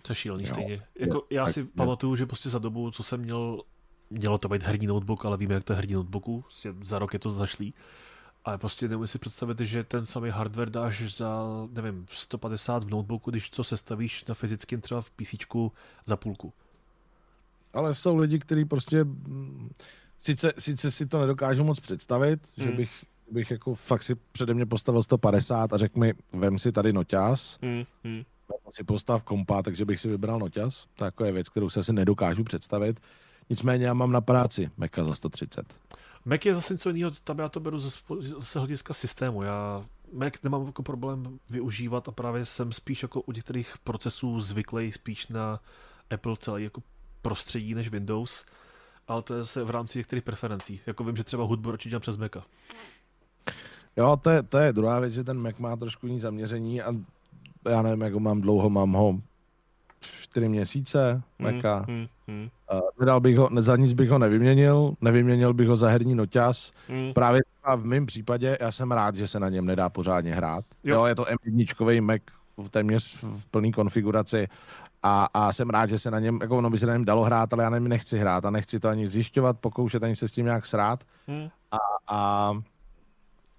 To 0.02 0.12
je 0.12 0.16
šílený 0.16 0.44
jo. 0.44 0.54
stejně. 0.54 0.82
Jako, 0.98 1.22
já 1.30 1.44
tak, 1.44 1.54
si 1.54 1.60
je. 1.60 1.66
pamatuju, 1.74 2.16
že 2.16 2.26
prostě 2.26 2.48
za 2.48 2.58
dobu, 2.58 2.90
co 2.90 3.02
jsem 3.02 3.20
měl, 3.20 3.62
mělo 4.10 4.38
to 4.38 4.48
být 4.48 4.62
herní 4.62 4.86
notebook, 4.86 5.24
ale 5.24 5.36
víme, 5.36 5.54
jak 5.54 5.64
to 5.64 5.72
je 5.72 5.76
herní 5.76 5.94
notebooku, 5.94 6.40
prostě 6.40 6.74
za 6.82 6.98
rok 6.98 7.12
je 7.12 7.18
to 7.18 7.30
zašlý. 7.30 7.74
Ale 8.46 8.58
prostě 8.58 8.88
nemůžu 8.88 9.06
si 9.06 9.18
představit, 9.18 9.60
že 9.60 9.84
ten 9.84 10.04
samý 10.04 10.30
hardware 10.30 10.70
dáš 10.70 11.16
za, 11.16 11.44
nevím, 11.72 12.06
150 12.10 12.84
v 12.84 12.90
notebooku, 12.90 13.30
když 13.30 13.50
co 13.50 13.64
sestavíš 13.64 14.24
na 14.24 14.34
fyzickém 14.34 14.80
třeba 14.80 15.00
v 15.00 15.10
PC 15.10 15.34
za 16.04 16.16
půlku. 16.16 16.52
Ale 17.72 17.94
jsou 17.94 18.16
lidi, 18.16 18.38
kteří 18.38 18.64
prostě 18.64 19.06
sice, 20.22 20.52
sice 20.58 20.90
si 20.90 21.06
to 21.06 21.20
nedokážu 21.20 21.64
moc 21.64 21.80
představit, 21.80 22.40
hmm. 22.56 22.66
že 22.66 22.72
bych, 22.72 23.04
bych 23.30 23.50
jako 23.50 23.74
fakt 23.74 24.02
si 24.02 24.14
přede 24.14 24.54
mě 24.54 24.66
postavil 24.66 25.02
150 25.02 25.72
a 25.72 25.78
řekl 25.78 26.00
mi, 26.00 26.14
vem 26.32 26.58
si 26.58 26.72
tady 26.72 26.92
noťaz, 26.92 27.58
hmm. 27.62 27.84
Hmm. 28.04 28.22
si 28.72 28.84
postav 28.84 29.22
kompa, 29.22 29.62
takže 29.62 29.84
bych 29.84 30.00
si 30.00 30.08
vybral 30.08 30.38
noťaz. 30.38 30.86
To 31.14 31.24
je 31.24 31.32
věc, 31.32 31.48
kterou 31.48 31.70
se 31.70 31.80
asi 31.80 31.92
nedokážu 31.92 32.44
představit. 32.44 33.00
Nicméně 33.50 33.86
já 33.86 33.94
mám 33.94 34.12
na 34.12 34.20
práci 34.20 34.70
Meka 34.76 35.04
za 35.04 35.14
130. 35.14 35.74
Mac 36.26 36.46
je 36.46 36.54
zase 36.54 36.74
něco 36.74 36.90
jiného, 36.90 37.10
tam 37.24 37.38
já 37.38 37.48
to 37.48 37.60
beru 37.60 37.78
zase 37.78 38.58
hlediska 38.58 38.94
systému. 38.94 39.42
Já 39.42 39.84
Mac 40.12 40.32
nemám 40.42 40.66
jako 40.66 40.82
problém 40.82 41.38
využívat 41.50 42.08
a 42.08 42.12
právě 42.12 42.44
jsem 42.44 42.72
spíš 42.72 43.02
jako 43.02 43.20
u 43.20 43.32
některých 43.32 43.78
procesů 43.84 44.40
zvyklý 44.40 44.92
spíš 44.92 45.28
na 45.28 45.60
Apple 46.10 46.36
celý 46.36 46.64
jako 46.64 46.82
prostředí 47.22 47.74
než 47.74 47.88
Windows, 47.88 48.46
ale 49.08 49.22
to 49.22 49.34
je 49.34 49.42
zase 49.42 49.64
v 49.64 49.70
rámci 49.70 49.98
některých 49.98 50.24
preferencí. 50.24 50.80
Jako 50.86 51.04
vím, 51.04 51.16
že 51.16 51.24
třeba 51.24 51.44
hudbu 51.44 51.70
radši 51.70 51.88
dělám 51.88 52.00
přes 52.00 52.16
Maca. 52.16 52.44
Jo, 53.96 54.16
to 54.22 54.30
je, 54.30 54.42
to 54.42 54.58
je 54.58 54.72
druhá 54.72 55.00
věc, 55.00 55.12
že 55.12 55.24
ten 55.24 55.38
Mac 55.38 55.58
má 55.58 55.76
trošku 55.76 56.06
jiný 56.06 56.20
zaměření 56.20 56.82
a 56.82 56.94
já 57.68 57.82
nevím, 57.82 58.00
jak 58.00 58.12
ho 58.12 58.20
mám 58.20 58.40
dlouho, 58.40 58.70
mám 58.70 58.92
ho 58.92 59.20
čtyři 60.36 60.48
měsíce 60.48 61.22
Maca. 61.38 61.84
Hmm, 61.88 62.06
hmm, 62.28 62.48
hmm. 62.70 62.80
Nedal 63.00 63.20
bych 63.20 63.36
ho, 63.36 63.50
za 63.58 63.76
nic 63.76 63.92
bych 63.92 64.10
ho 64.10 64.18
nevyměnil, 64.18 64.94
nevyměnil 65.00 65.54
bych 65.54 65.68
ho 65.68 65.76
za 65.76 65.88
herní 65.88 66.14
noťas. 66.14 66.72
Hmm. 66.88 67.12
Právě 67.12 67.42
v 67.76 67.84
mém 67.84 68.06
případě 68.06 68.58
já 68.60 68.72
jsem 68.72 68.92
rád, 68.92 69.14
že 69.14 69.26
se 69.26 69.40
na 69.40 69.48
něm 69.48 69.66
nedá 69.66 69.88
pořádně 69.88 70.34
hrát. 70.34 70.64
Jo, 70.84 70.94
jo 70.94 71.04
je 71.04 71.14
to 71.14 71.24
M1 71.24 72.00
Mac 72.00 72.22
v 72.56 72.68
téměř 72.68 73.16
v 73.22 73.46
plné 73.50 73.70
konfiguraci 73.70 74.48
a, 75.02 75.28
a 75.34 75.52
jsem 75.52 75.70
rád, 75.70 75.86
že 75.86 75.98
se 75.98 76.10
na 76.10 76.20
něm, 76.20 76.38
jako 76.42 76.58
ono 76.58 76.70
by 76.70 76.78
se 76.78 76.86
na 76.86 76.92
něm 76.92 77.04
dalo 77.04 77.22
hrát, 77.24 77.52
ale 77.52 77.62
já 77.62 77.70
na 77.70 77.76
něm 77.78 77.88
nechci 77.88 78.18
hrát 78.18 78.44
a 78.44 78.50
nechci 78.50 78.80
to 78.80 78.88
ani 78.88 79.08
zjišťovat, 79.08 79.58
pokoušet 79.60 80.02
ani 80.02 80.16
se 80.16 80.28
s 80.28 80.32
tím 80.32 80.46
nějak 80.46 80.66
srát. 80.66 81.04
Hmm. 81.26 81.48
A, 81.70 81.78
a 82.08 82.52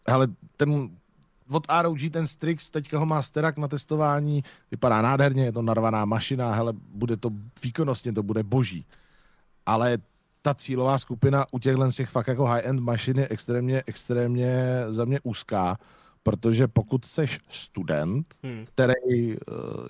hele, 0.08 0.28
ten 0.58 0.90
od 1.52 1.68
ROG 1.82 2.00
ten 2.12 2.28
Strix, 2.28 2.70
teďka 2.70 3.00
ho 3.00 3.06
má 3.06 3.22
Sterak 3.22 3.58
na 3.58 3.68
testování, 3.68 4.44
vypadá 4.72 5.02
nádherně, 5.02 5.46
je 5.46 5.52
to 5.52 5.62
narvaná 5.62 6.06
mašina, 6.06 6.54
hele, 6.54 6.74
bude 6.90 7.18
to 7.18 7.30
výkonnostně, 7.64 8.14
to 8.14 8.24
bude 8.24 8.44
boží. 8.44 8.86
Ale 9.66 9.98
ta 10.42 10.54
cílová 10.54 11.00
skupina 11.00 11.46
u 11.52 11.60
těchhle 11.60 11.92
z 11.92 11.96
těch 11.96 12.10
fakt 12.10 12.28
jako 12.28 12.46
high-end 12.46 12.80
mašin 12.80 13.20
je 13.20 13.28
extrémně, 13.28 13.84
extrémně 13.86 14.84
za 14.90 15.06
mě 15.06 15.20
úzká, 15.24 15.78
protože 16.24 16.68
pokud 16.68 17.06
seš 17.06 17.40
student, 17.48 18.36
hmm. 18.44 18.66
který 18.66 19.28
uh, 19.28 19.38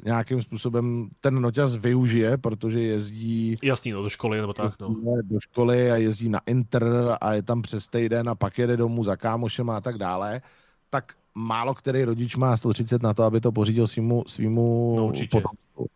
nějakým 0.05 0.41
způsobem 0.41 1.09
ten 1.21 1.41
noťaz 1.41 1.75
využije, 1.75 2.37
protože 2.37 2.79
jezdí... 2.79 3.55
Jasný, 3.63 3.91
no, 3.91 4.03
do 4.03 4.09
školy 4.09 4.41
nebo 4.41 4.53
tak, 4.53 4.79
no. 4.79 4.95
Do 5.23 5.39
školy 5.39 5.91
a 5.91 5.95
jezdí 5.95 6.29
na 6.29 6.41
inter 6.45 6.85
a 7.21 7.33
je 7.33 7.41
tam 7.41 7.61
přes 7.61 7.87
týden 7.87 8.29
a 8.29 8.35
pak 8.35 8.57
jede 8.57 8.77
domů 8.77 9.03
za 9.03 9.15
kámošem 9.15 9.69
a 9.69 9.81
tak 9.81 9.97
dále, 9.97 10.41
tak 10.89 11.13
málo 11.37 11.75
který 11.75 12.03
rodič 12.03 12.35
má 12.35 12.57
130 12.57 13.03
na 13.03 13.13
to, 13.13 13.23
aby 13.23 13.41
to 13.41 13.51
pořídil 13.51 13.87
svýmu, 13.87 14.23
svýmu 14.27 14.95
no, 14.97 15.11
potomstvu. 15.31 15.87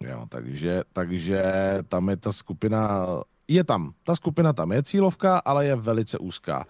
Jo, 0.00 0.26
takže, 0.28 0.82
takže 0.92 1.42
tam 1.88 2.08
je 2.08 2.16
ta 2.16 2.32
skupina, 2.32 3.06
je 3.48 3.64
tam, 3.64 3.94
ta 4.02 4.16
skupina 4.16 4.52
tam 4.52 4.72
je 4.72 4.82
cílovka, 4.82 5.38
ale 5.38 5.66
je 5.66 5.76
velice 5.76 6.18
úzká. 6.18 6.66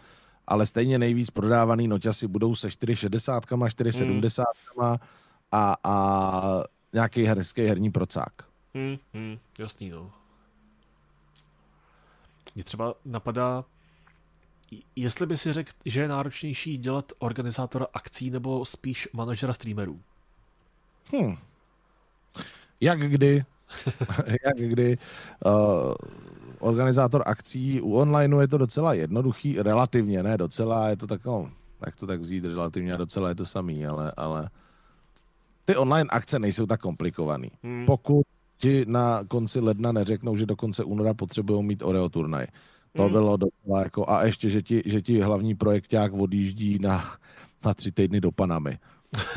Ale 0.46 0.66
stejně 0.66 0.98
nejvíc 0.98 1.30
prodávaný 1.30 1.88
noťasy 1.88 2.26
budou 2.28 2.54
se 2.54 2.70
460, 2.70 3.44
470 3.68 4.44
hmm. 4.78 4.96
a, 5.52 5.76
a 5.84 6.62
nějaký 6.92 7.24
hezký 7.24 7.62
herní 7.62 7.90
procák. 7.90 8.32
Hmm, 8.74 8.96
hmm, 9.14 9.38
jasný, 9.58 9.90
no. 9.90 10.10
Mě 12.54 12.64
třeba 12.64 12.94
napadá, 13.04 13.64
jestli 14.96 15.26
by 15.26 15.36
si 15.36 15.52
řekl, 15.52 15.72
že 15.84 16.00
je 16.00 16.08
náročnější 16.08 16.78
dělat 16.78 17.12
organizátora 17.18 17.86
akcí 17.94 18.30
nebo 18.30 18.64
spíš 18.64 19.08
manažera 19.12 19.52
streamerů? 19.52 20.00
Hmm. 21.12 21.36
Jak 22.80 23.00
kdy? 23.00 23.44
Jak 24.26 24.70
kdy? 24.70 24.98
Uh, 25.46 25.94
organizátor 26.58 27.22
akcí 27.26 27.80
u 27.80 27.94
onlineu 27.94 28.40
je 28.40 28.48
to 28.48 28.58
docela 28.58 28.94
jednoduchý, 28.94 29.62
relativně, 29.62 30.22
ne 30.22 30.38
docela, 30.38 30.88
je 30.88 30.96
to 30.96 31.06
tak, 31.06 31.24
no, 31.24 31.50
jak 31.86 31.96
to 31.96 32.06
tak 32.06 32.20
vzít, 32.20 32.44
relativně 32.44 32.94
a 32.94 32.96
docela 32.96 33.28
je 33.28 33.34
to 33.34 33.46
samý, 33.46 33.86
ale, 33.86 34.12
ale 34.16 34.50
ty 35.64 35.76
online 35.76 36.10
akce 36.10 36.38
nejsou 36.38 36.66
tak 36.66 36.80
komplikovaný. 36.80 37.50
Hmm. 37.62 37.86
Pokud 37.86 38.22
ti 38.58 38.84
na 38.88 39.24
konci 39.28 39.60
ledna 39.60 39.92
neřeknou, 39.92 40.36
že 40.36 40.46
do 40.46 40.56
konce 40.56 40.84
února 40.84 41.14
potřebují 41.14 41.64
mít 41.64 41.82
Oreo 41.82 42.08
turnaj, 42.08 42.46
to 42.96 43.02
hmm. 43.02 43.12
bylo 43.12 43.36
docela 43.36 43.82
jako, 43.82 44.10
a 44.10 44.24
ještě, 44.24 44.50
že 44.50 44.62
ti, 44.62 44.82
že 44.86 45.02
ti 45.02 45.20
hlavní 45.20 45.54
projekták 45.54 46.12
odjíždí 46.12 46.78
na, 46.78 47.04
na 47.64 47.74
tři 47.74 47.92
týdny 47.92 48.20
do 48.20 48.32
Panamy. 48.32 48.78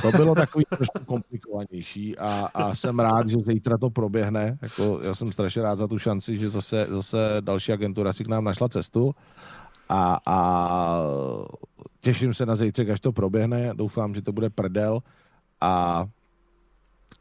To 0.01 0.11
bylo 0.11 0.35
takový 0.35 0.65
trošku 0.75 1.05
komplikovanější 1.05 2.17
a, 2.17 2.47
a 2.53 2.75
jsem 2.75 2.99
rád, 2.99 3.29
že 3.29 3.37
zítra 3.37 3.77
to 3.77 3.89
proběhne. 3.89 4.57
Jako, 4.61 4.99
já 5.03 5.15
jsem 5.15 5.31
strašně 5.31 5.61
rád 5.61 5.75
za 5.75 5.87
tu 5.87 5.99
šanci, 5.99 6.37
že 6.37 6.49
zase, 6.49 6.87
zase 6.89 7.17
další 7.41 7.73
agentura 7.73 8.13
si 8.13 8.23
k 8.23 8.27
nám 8.27 8.43
našla 8.43 8.69
cestu 8.69 9.15
a, 9.89 10.19
a 10.25 10.99
těším 12.01 12.33
se 12.33 12.45
na 12.45 12.55
zítřek, 12.55 12.89
až 12.89 12.99
to 12.99 13.11
proběhne. 13.11 13.73
Doufám, 13.73 14.13
že 14.13 14.21
to 14.21 14.31
bude 14.31 14.49
prdel. 14.49 14.99
A, 15.61 16.05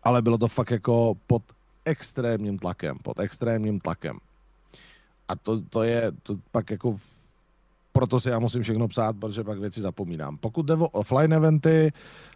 ale 0.02 0.22
bylo 0.22 0.38
to 0.38 0.48
fakt 0.48 0.70
jako 0.70 1.14
pod 1.26 1.42
extrémním 1.84 2.58
tlakem, 2.58 2.98
pod 3.02 3.20
extrémním 3.20 3.80
tlakem. 3.80 4.18
A 5.28 5.36
to, 5.36 5.60
to 5.60 5.82
je 5.82 6.12
to 6.22 6.36
pak 6.50 6.70
jako 6.70 6.96
proto 7.96 8.20
si 8.20 8.28
já 8.28 8.38
musím 8.38 8.62
všechno 8.62 8.88
psát, 8.88 9.16
protože 9.16 9.44
pak 9.44 9.58
věci 9.58 9.80
zapomínám. 9.80 10.36
Pokud 10.36 10.66
jde 10.66 10.74
o 10.74 10.88
offline 10.88 11.32
eventy, 11.32 11.92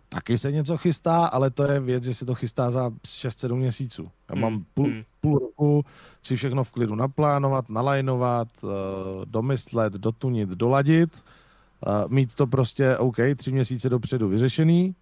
taky 0.08 0.38
se 0.38 0.52
něco 0.52 0.76
chystá, 0.76 1.26
ale 1.26 1.50
to 1.50 1.62
je 1.64 1.80
věc, 1.80 2.04
že 2.04 2.14
se 2.14 2.26
to 2.26 2.34
chystá 2.34 2.70
za 2.70 2.88
6-7 2.88 3.54
měsíců. 3.54 4.10
Já 4.28 4.34
mám 4.34 4.52
hmm. 4.52 4.64
půl, 4.74 4.86
hmm. 4.86 5.02
půl 5.20 5.38
roku 5.38 5.84
si 6.22 6.36
všechno 6.36 6.64
v 6.64 6.70
klidu 6.70 6.94
naplánovat, 6.94 7.68
nalajnovat, 7.68 8.48
uh, 8.62 8.70
domyslet, 9.24 9.92
dotunit, 9.92 10.48
doladit, 10.48 11.24
uh, 11.86 12.12
mít 12.12 12.34
to 12.34 12.46
prostě 12.46 12.96
OK, 12.96 13.16
tři 13.36 13.52
měsíce 13.52 13.88
dopředu 13.88 14.28
vyřešený 14.28 14.94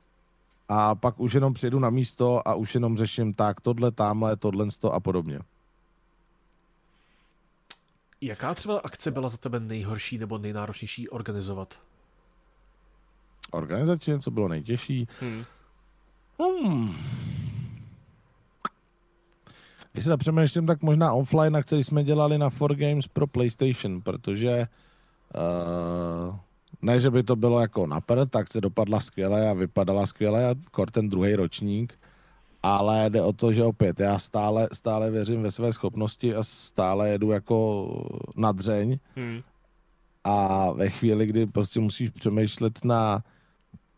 a 0.68 0.95
pak 0.95 1.20
už 1.20 1.32
jenom 1.32 1.55
přijedu 1.55 1.78
na 1.78 1.91
místo 1.91 2.49
a 2.49 2.55
už 2.55 2.74
jenom 2.74 2.97
řeším 2.97 3.34
tak, 3.34 3.61
tohle, 3.61 3.91
tamhle, 3.91 4.36
tohle 4.36 4.66
a 4.91 5.01
podobně. 5.01 5.39
Jaká 8.21 8.55
třeba 8.55 8.79
akce 8.79 9.11
byla 9.11 9.29
za 9.29 9.37
tebe 9.37 9.61
nejhorší 9.61 10.19
nebo 10.19 10.39
nejnáročnější 10.39 11.09
organizovat? 11.09 11.79
Organizačně, 13.51 14.19
co 14.19 14.31
bylo 14.31 14.49
nejtěžší? 14.49 15.09
Hmm. 15.21 15.45
Hmm. 16.41 16.95
Když 19.93 20.05
se 20.05 20.11
zapřemýšlím, 20.11 20.66
tak 20.66 20.83
možná 20.83 21.12
offline 21.12 21.57
akce, 21.57 21.79
jsme 21.79 22.05
dělali 22.05 22.39
na 22.39 22.51
4 22.51 22.75
Games 22.75 23.07
pro 23.07 23.27
PlayStation, 23.27 24.03
protože 24.03 24.69
uh, 25.35 26.37
ne, 26.83 27.01
že 27.01 27.11
by 27.11 27.23
to 27.23 27.37
bylo 27.37 27.61
jako 27.61 27.87
na 27.87 28.01
tak 28.31 28.53
se 28.53 28.61
dopadla 28.61 29.01
skvěle 29.01 29.51
a 29.51 29.53
vypadala 29.53 30.07
skvěle 30.07 30.49
a 30.49 30.55
ten 30.91 31.09
druhý 31.09 31.35
ročník, 31.35 31.99
ale 32.62 33.11
jde 33.11 33.22
o 33.22 33.32
to, 33.32 33.52
že 33.52 33.64
opět 33.64 34.00
já 34.00 34.18
stále, 34.18 34.68
stále 34.72 35.11
věřím 35.11 35.42
ve 35.42 35.50
své 35.50 35.72
schopnosti 35.72 36.34
a 36.34 36.42
stále 36.42 37.11
jedu 37.11 37.30
jako 37.30 37.88
na 38.36 38.52
dřeň 38.52 38.98
hmm. 39.16 39.40
a 40.24 40.70
ve 40.72 40.90
chvíli, 40.90 41.26
kdy 41.26 41.46
prostě 41.46 41.80
musíš 41.80 42.11
přemýšlet 42.11 42.84
na 42.84 43.24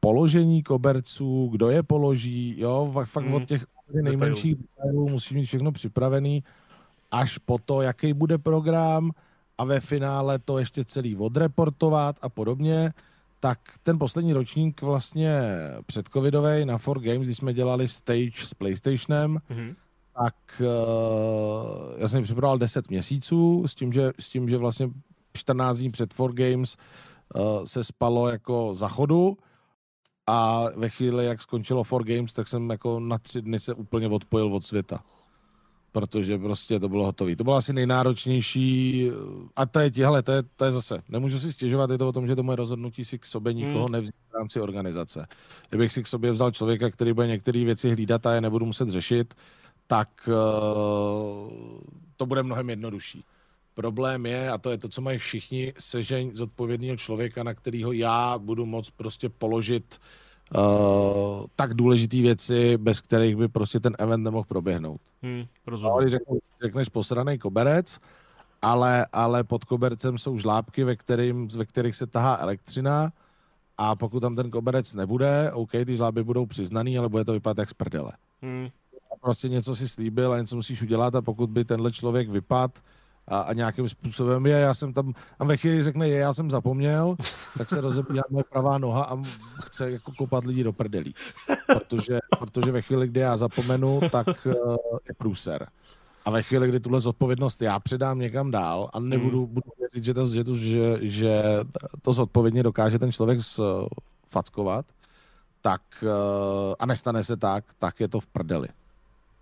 položení 0.01 0.63
koberců, 0.63 1.49
kdo 1.53 1.71
je 1.71 1.83
položí, 1.83 2.55
jo, 2.59 2.93
fakt 3.05 3.25
hmm. 3.25 3.35
od 3.35 3.45
těch 3.45 3.67
nejmenších 4.03 4.57
detailů 4.57 5.09
musíš 5.09 5.33
mít 5.33 5.45
všechno 5.45 5.73
připravený, 5.73 6.45
až 7.11 7.39
po 7.39 7.59
to, 7.59 7.83
jaký 7.83 8.13
bude 8.13 8.39
program 8.39 9.11
a 9.59 9.65
ve 9.65 9.81
finále 9.81 10.39
to 10.39 10.59
ještě 10.59 10.85
celý 10.85 11.17
odreportovat 11.17 12.17
a 12.23 12.29
podobně, 12.29 12.93
tak 13.41 13.59
ten 13.83 13.99
poslední 13.99 14.33
ročník 14.33 14.83
vlastně 14.83 15.43
předcovidový 15.87 16.65
na 16.65 16.79
4 16.79 17.01
Games, 17.01 17.27
když 17.27 17.37
jsme 17.37 17.55
dělali 17.55 17.89
stage 17.89 18.33
s 18.45 18.55
PlayStationem, 18.55 19.39
mm-hmm. 19.51 19.75
tak 20.23 20.35
uh, 20.61 22.01
já 22.01 22.09
jsem 22.09 22.23
připravoval 22.23 22.59
10 22.59 22.91
měsíců 22.91 23.65
s 23.67 23.75
tím, 23.75 23.93
že, 23.93 24.11
s 24.19 24.29
tím, 24.29 24.49
že 24.49 24.57
vlastně 24.57 24.91
14 25.33 25.79
dní 25.79 25.91
před 25.91 26.13
4 26.13 26.29
Games 26.33 26.77
uh, 27.35 27.65
se 27.65 27.85
spalo 27.85 28.29
jako 28.29 28.75
za 28.75 28.89
chodu 28.89 29.39
a 30.27 30.65
ve 30.77 30.89
chvíli, 30.89 31.27
jak 31.27 31.43
skončilo 31.43 31.85
4 31.85 32.17
Games, 32.17 32.33
tak 32.33 32.49
jsem 32.49 32.71
jako 32.71 33.01
na 33.01 33.19
tři 33.19 33.43
dny 33.43 33.61
se 33.61 33.75
úplně 33.75 34.09
odpojil 34.09 34.55
od 34.55 34.65
světa 34.65 35.03
protože 35.93 36.39
prostě 36.39 36.81
to 36.81 36.89
bylo 36.89 37.05
hotové. 37.05 37.37
To 37.37 37.45
bylo 37.45 37.57
asi 37.57 37.73
nejnáročnější, 37.73 39.11
a 39.57 39.67
to 39.67 39.81
je, 39.81 39.91
hele, 39.97 40.23
to 40.23 40.33
je, 40.33 40.43
to 40.57 40.65
je 40.65 40.73
zase, 40.73 41.03
nemůžu 41.09 41.39
si 41.39 41.53
stěžovat, 41.53 41.91
je 41.91 41.99
to 41.99 42.09
o 42.09 42.13
tom, 42.13 42.27
že 42.27 42.37
to 42.37 42.43
moje 42.43 42.57
rozhodnutí 42.57 43.05
si 43.05 43.19
k 43.19 43.27
sobě 43.27 43.53
nikoho 43.53 43.85
hmm. 43.85 43.93
nevzít 43.93 44.15
v 44.31 44.35
rámci 44.35 44.61
organizace. 44.61 45.27
Kdybych 45.69 45.93
si 45.93 46.03
k 46.03 46.07
sobě 46.07 46.31
vzal 46.31 46.51
člověka, 46.51 46.91
který 46.91 47.13
bude 47.13 47.27
některé 47.27 47.65
věci 47.65 47.91
hlídat 47.91 48.27
a 48.27 48.35
je 48.35 48.41
nebudu 48.41 48.67
muset 48.67 48.89
řešit, 48.89 49.35
tak 49.87 50.29
uh, 50.29 51.51
to 52.17 52.27
bude 52.27 52.43
mnohem 52.43 52.71
jednodušší. 52.71 53.25
Problém 53.75 54.27
je, 54.27 54.51
a 54.51 54.59
to 54.59 54.71
je 54.71 54.79
to, 54.79 54.89
co 54.89 55.01
mají 55.01 55.19
všichni, 55.19 55.73
sežeň 55.79 56.31
zodpovědného 56.35 56.97
člověka, 56.97 57.43
na 57.43 57.55
kterého 57.55 57.93
já 57.93 58.39
budu 58.39 58.67
moct 58.67 58.91
prostě 58.91 59.29
položit 59.29 59.99
uh, 59.99 60.30
tak 61.57 61.75
důležité 61.75 62.17
věci, 62.17 62.79
bez 62.79 63.01
kterých 63.01 63.37
by 63.37 63.49
prostě 63.49 63.81
ten 63.81 63.97
event 63.99 64.25
nemohl 64.25 64.45
proběhnout. 64.49 65.01
Hmm, 65.23 65.45
rozumím. 65.67 65.99
Když 65.99 66.11
řekneš, 66.11 66.39
řekneš 66.63 66.89
posraný 66.89 67.39
koberec 67.39 68.01
ale, 68.63 69.07
ale 69.13 69.45
pod 69.45 69.65
kobercem 69.65 70.19
jsou 70.19 70.39
žlábky, 70.39 70.85
ve, 70.85 70.97
kterým, 70.97 71.49
ve 71.49 71.65
kterých 71.65 71.97
se 71.97 72.07
tahá 72.07 72.37
elektřina 72.37 73.13
a 73.79 73.97
pokud 73.97 74.21
tam 74.21 74.37
ten 74.37 74.51
koberec 74.51 74.95
nebude, 74.95 75.53
OK, 75.53 75.71
ty 75.71 75.97
žláby 75.97 76.25
budou 76.25 76.47
přiznaný, 76.47 76.99
ale 76.99 77.09
bude 77.09 77.25
to 77.25 77.33
vypadat 77.33 77.59
jak 77.59 77.71
z 77.71 77.75
prdele. 77.75 78.13
Hmm. 78.43 78.69
Prostě 79.21 79.49
něco 79.49 79.77
si 79.77 79.89
slíbil 79.89 80.33
a 80.33 80.39
něco 80.39 80.57
musíš 80.57 80.83
udělat 80.83 81.15
a 81.15 81.23
pokud 81.23 81.51
by 81.51 81.65
tenhle 81.65 81.93
člověk 81.93 82.29
vypad 82.29 82.83
a, 83.31 83.41
a 83.41 83.53
nějakým 83.53 83.89
způsobem 83.89 84.47
je, 84.47 84.59
já 84.59 84.75
jsem 84.75 84.93
tam, 84.93 85.13
a 85.39 85.45
ve 85.45 85.57
chvíli 85.57 85.83
řekne, 85.83 86.09
je, 86.09 86.19
já 86.19 86.35
jsem 86.35 86.51
zapomněl, 86.51 87.17
tak 87.59 87.69
se 87.69 87.81
rozebíhá 87.81 88.23
moje 88.31 88.45
pravá 88.51 88.79
noha 88.79 89.05
a 89.05 89.23
chce 89.63 89.91
jako 89.91 90.13
kopat 90.19 90.45
lidi 90.45 90.65
do 90.65 90.73
prdelí. 90.73 91.15
Protože, 91.67 92.19
protože 92.39 92.73
ve 92.73 92.83
chvíli, 92.83 93.09
kdy 93.09 93.21
já 93.21 93.37
zapomenu, 93.37 94.01
tak 94.13 94.27
uh, 94.47 94.77
je 95.09 95.15
průser. 95.19 95.69
A 96.25 96.31
ve 96.31 96.43
chvíli, 96.43 96.69
kdy 96.69 96.81
tuhle 96.81 97.01
zodpovědnost 97.01 97.63
já 97.63 97.81
předám 97.81 98.19
někam 98.19 98.51
dál 98.51 98.91
a 98.93 99.01
nebudu 99.01 99.45
hmm. 99.45 99.55
budu 99.55 99.71
věřit, 99.79 100.05
že 100.05 100.15
to, 100.15 100.27
že, 100.27 100.45
to, 100.45 100.55
že, 100.55 100.99
že 101.01 101.43
to 102.03 102.13
zodpovědně 102.13 102.63
dokáže 102.63 102.99
ten 102.99 103.13
člověk 103.13 103.39
fackovat, 104.29 104.87
tak 105.63 105.83
uh, 106.03 106.75
a 106.79 106.87
nestane 106.87 107.25
se 107.25 107.37
tak, 107.37 107.65
tak 107.79 108.01
je 108.01 108.09
to 108.09 108.21
v 108.21 108.27
prdeli. 108.27 108.69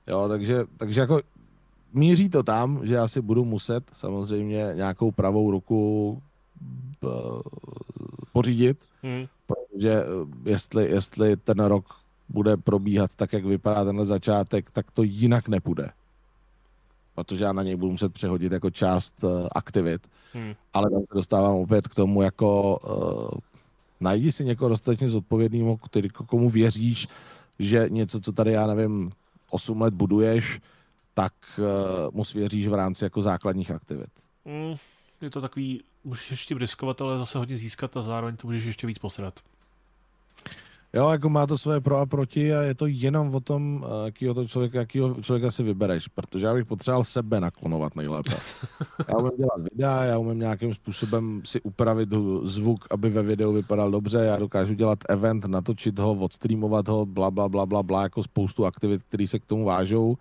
Jo, 0.07 0.29
takže, 0.29 0.65
takže 0.77 1.01
jako 1.01 1.21
míří 1.93 2.29
to 2.29 2.43
tam, 2.43 2.87
že 2.87 2.95
já 2.95 3.09
si 3.09 3.21
budu 3.21 3.45
muset 3.45 3.85
samozřejmě 3.93 4.73
nějakou 4.75 5.11
pravou 5.11 5.51
ruku 5.51 6.11
uh, 7.01 7.41
pořídit, 8.33 8.79
hmm. 9.03 9.27
protože 9.47 10.03
eh, 10.03 10.51
jestli, 10.51 10.91
jestli 10.91 11.37
ten 11.37 11.59
rok 11.59 11.85
bude 12.29 12.57
probíhat 12.57 13.15
tak, 13.15 13.33
jak 13.33 13.45
vypadá 13.45 13.85
tenhle 13.85 14.07
začátek, 14.07 14.71
tak 14.71 14.91
to 14.91 15.03
jinak 15.03 15.49
nepůjde. 15.49 15.91
Protože 17.15 17.45
já 17.45 17.53
na 17.53 17.63
něj 17.63 17.77
budu 17.77 17.91
muset 17.91 18.13
přehodit 18.13 18.53
jako 18.53 18.71
část 18.71 19.25
uh, 19.25 19.49
aktivit. 19.53 20.09
Hmm. 20.33 20.55
Ale 20.73 20.91
tam 20.91 21.01
se 21.01 21.15
dostávám 21.15 21.57
opět 21.57 21.89
k 21.89 21.95
tomu, 21.95 22.23
jako 22.23 22.79
uh, 22.79 23.39
najdi 24.01 24.33
si 24.33 24.45
někoho 24.45 24.69
dostatečně 24.69 25.09
zodpovědného, 25.09 25.79
komu 26.27 26.51
věříš, 26.51 27.09
že 27.59 27.87
něco, 27.89 28.21
co 28.21 28.33
tady, 28.33 28.53
já 28.53 28.67
nevím, 28.67 29.11
8 29.51 29.81
let 29.81 29.95
buduješ, 29.95 30.61
tak 31.19 31.33
uh, 31.59 31.65
mu 32.13 32.25
svěříš 32.25 32.69
v 32.69 32.75
rámci 32.75 33.05
jako 33.05 33.23
základních 33.23 33.71
aktivit. 33.71 34.11
Mm, 34.45 34.77
je 35.21 35.31
to 35.31 35.41
takový, 35.41 35.83
můžeš 36.05 36.31
ještě 36.31 36.55
riskovat, 36.59 37.01
ale 37.01 37.19
zase 37.19 37.39
hodně 37.39 37.59
získat 37.59 37.97
a 37.97 38.03
zároveň 38.03 38.37
to 38.37 38.47
můžeš 38.47 38.65
ještě 38.65 38.87
víc 38.87 38.99
posrat. 38.99 39.35
Jo, 40.93 41.09
jako 41.09 41.29
má 41.29 41.47
to 41.47 41.59
své 41.59 41.81
pro 41.81 41.97
a 41.97 42.07
proti 42.07 42.55
a 42.55 42.63
je 42.63 42.75
to 42.75 42.87
jenom 42.87 43.35
o 43.35 43.41
tom, 43.41 43.85
eh, 43.85 44.05
jakýho 44.05 44.35
to 44.35 44.49
člověka, 44.49 44.79
jakýho 44.79 45.15
člověka 45.23 45.51
si 45.51 45.63
vybereš, 45.63 46.09
protože 46.09 46.47
já 46.47 46.55
bych 46.55 46.67
potřeboval 46.67 47.05
sebe 47.05 47.41
naklonovat 47.41 47.97
nejlépe. 47.97 48.37
Já 49.09 49.19
umím 49.19 49.37
dělat 49.37 49.61
videa, 49.73 50.05
já 50.05 50.19
umím 50.19 50.39
nějakým 50.39 50.75
způsobem 50.75 51.43
si 51.45 51.61
upravit 51.61 52.09
zvuk, 52.43 52.87
aby 52.91 53.11
ve 53.11 53.23
videu 53.23 53.53
vypadal 53.53 53.91
dobře, 53.91 54.19
já 54.19 54.37
dokážu 54.37 54.75
dělat 54.75 54.99
event, 55.09 55.45
natočit 55.45 55.99
ho, 55.99 56.13
odstreamovat 56.13 56.89
ho, 56.89 57.07
bla, 57.07 57.31
bla, 57.31 57.49
bla, 57.49 57.67
bla, 57.67 57.83
bla, 57.83 58.03
jako 58.03 58.23
spoustu 58.23 58.67
aktivit, 58.67 59.03
které 59.03 59.27
se 59.27 59.39
k 59.39 59.47
tomu 59.47 59.65
vážou 59.65 60.17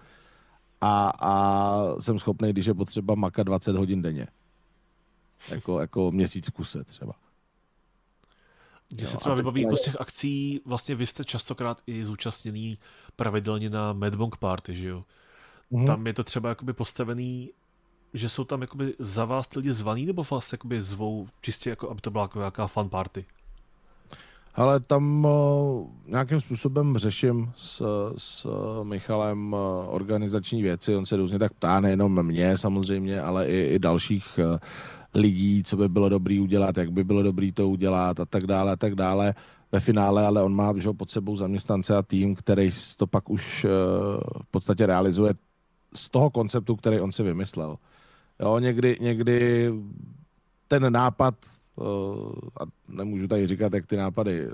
a, 0.81 1.11
a 1.19 2.01
jsem 2.01 2.19
schopný, 2.19 2.49
když 2.49 2.65
je 2.65 2.73
potřeba, 2.73 3.15
makat 3.15 3.47
20 3.47 3.75
hodin 3.75 4.01
denně. 4.01 4.27
Jako, 5.49 5.79
jako 5.79 6.11
měsíc 6.11 6.49
kuse 6.49 6.83
třeba. 6.83 7.13
Když 8.89 9.09
se 9.09 9.17
třeba 9.17 9.35
vybaví 9.35 9.61
jako 9.61 9.77
z 9.77 9.81
těch 9.81 10.01
akcí, 10.01 10.61
vlastně 10.65 10.95
vy 10.95 11.05
jste 11.05 11.25
častokrát 11.25 11.81
i 11.87 12.05
zúčastněný 12.05 12.77
pravidelně 13.15 13.69
na 13.69 13.93
Madbong 13.93 14.37
Party, 14.37 14.75
že 14.75 14.87
jo? 14.87 15.03
Mm-hmm. 15.71 15.85
Tam 15.85 16.07
je 16.07 16.13
to 16.13 16.23
třeba 16.23 16.49
jakoby 16.49 16.73
postavený, 16.73 17.51
že 18.13 18.29
jsou 18.29 18.43
tam 18.43 18.61
jakoby 18.61 18.93
za 18.99 19.25
vás 19.25 19.55
lidi 19.55 19.71
zvaný, 19.71 20.05
nebo 20.05 20.23
vás 20.31 20.51
jakoby 20.51 20.81
zvou 20.81 21.27
čistě 21.41 21.69
jako, 21.69 21.89
aby 21.89 22.01
to 22.01 22.11
byla 22.11 22.23
jako 22.23 22.39
nějaká 22.39 22.67
fun 22.67 22.89
party? 22.89 23.25
Ale 24.57 24.79
tam 24.79 25.25
uh, 25.25 25.87
nějakým 26.07 26.41
způsobem 26.41 26.97
řeším 26.97 27.51
s, 27.55 27.83
s 28.17 28.47
Michalem 28.83 29.53
uh, 29.53 29.59
organizační 29.87 30.63
věci. 30.63 30.95
On 30.95 31.05
se 31.05 31.17
různě 31.17 31.39
tak 31.39 31.53
ptá, 31.53 31.79
nejenom 31.79 32.23
mě 32.23 32.57
samozřejmě, 32.57 33.21
ale 33.21 33.47
i, 33.47 33.73
i 33.75 33.79
dalších 33.79 34.39
lidí, 35.13 35.63
co 35.63 35.77
by 35.77 35.89
bylo 35.89 36.09
dobrý 36.09 36.39
udělat, 36.39 36.77
jak 36.77 36.91
by 36.91 37.03
bylo 37.03 37.23
dobrý 37.23 37.51
to 37.51 37.69
udělat 37.69 38.19
a 38.19 38.25
tak 38.25 38.47
dále 38.47 38.71
a 38.71 38.75
tak 38.75 38.95
dále. 38.95 39.33
Ve 39.71 39.79
finále 39.79 40.25
ale 40.25 40.43
on 40.43 40.55
má 40.55 40.73
že, 40.77 40.93
pod 40.93 41.11
sebou 41.11 41.37
zaměstnance 41.37 41.95
a 41.95 42.01
tým, 42.01 42.35
který 42.35 42.69
to 42.97 43.07
pak 43.07 43.29
už 43.29 43.65
v 44.43 44.51
podstatě 44.51 44.85
realizuje 44.85 45.33
z 45.95 46.09
toho 46.09 46.29
konceptu, 46.29 46.75
který 46.75 46.99
on 46.99 47.11
si 47.11 47.23
vymyslel. 47.23 47.77
Jo, 48.39 48.59
někdy, 48.59 48.97
někdy 49.01 49.71
ten 50.67 50.93
nápad, 50.93 51.35
a 52.61 52.63
nemůžu 52.87 53.27
tady 53.27 53.47
říkat, 53.47 53.73
jak 53.73 53.85
ty 53.85 53.97
nápady 53.97 54.45
uh, 54.45 54.51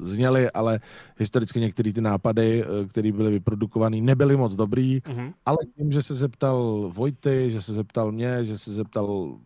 zněly, 0.00 0.50
ale 0.50 0.80
historicky 1.18 1.60
některé 1.60 1.92
ty 1.92 2.00
nápady, 2.00 2.64
uh, 2.64 2.86
které 2.86 3.12
byly 3.12 3.30
vyprodukované, 3.30 4.00
nebyly 4.00 4.36
moc 4.36 4.54
dobrý, 4.54 5.00
mm-hmm. 5.00 5.32
ale 5.46 5.58
tím, 5.76 5.92
že 5.92 6.02
se 6.02 6.14
zeptal 6.14 6.90
Vojty, 6.94 7.50
že 7.50 7.62
se 7.62 7.72
zeptal 7.72 8.12
mě, 8.12 8.44
že 8.44 8.58
se 8.58 8.74
zeptal 8.74 9.36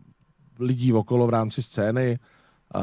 lidí 0.59 0.93
okolo 0.93 1.27
v 1.27 1.29
rámci 1.29 1.63
scény, 1.63 2.19
uh, 2.75 2.81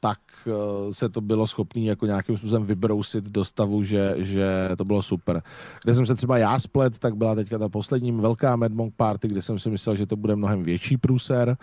tak 0.00 0.18
uh, 0.46 0.90
se 0.92 1.08
to 1.08 1.20
bylo 1.20 1.46
schopné 1.46 1.82
jako 1.82 2.06
nějakým 2.06 2.36
způsobem 2.36 2.64
vybrousit 2.64 3.24
do 3.24 3.44
stavu, 3.44 3.82
že, 3.82 4.14
že 4.18 4.68
to 4.78 4.84
bylo 4.84 5.02
super. 5.02 5.42
Kde 5.84 5.94
jsem 5.94 6.06
se 6.06 6.14
třeba 6.14 6.38
já 6.38 6.58
splet, 6.58 6.98
tak 6.98 7.16
byla 7.16 7.34
teďka 7.34 7.58
ta 7.58 7.68
poslední 7.68 8.12
velká 8.12 8.56
Mad 8.56 8.72
Monk 8.72 8.94
Party, 8.96 9.28
kde 9.28 9.42
jsem 9.42 9.58
si 9.58 9.70
myslel, 9.70 9.96
že 9.96 10.06
to 10.06 10.16
bude 10.16 10.36
mnohem 10.36 10.62
větší 10.62 10.96
průser, 10.96 11.56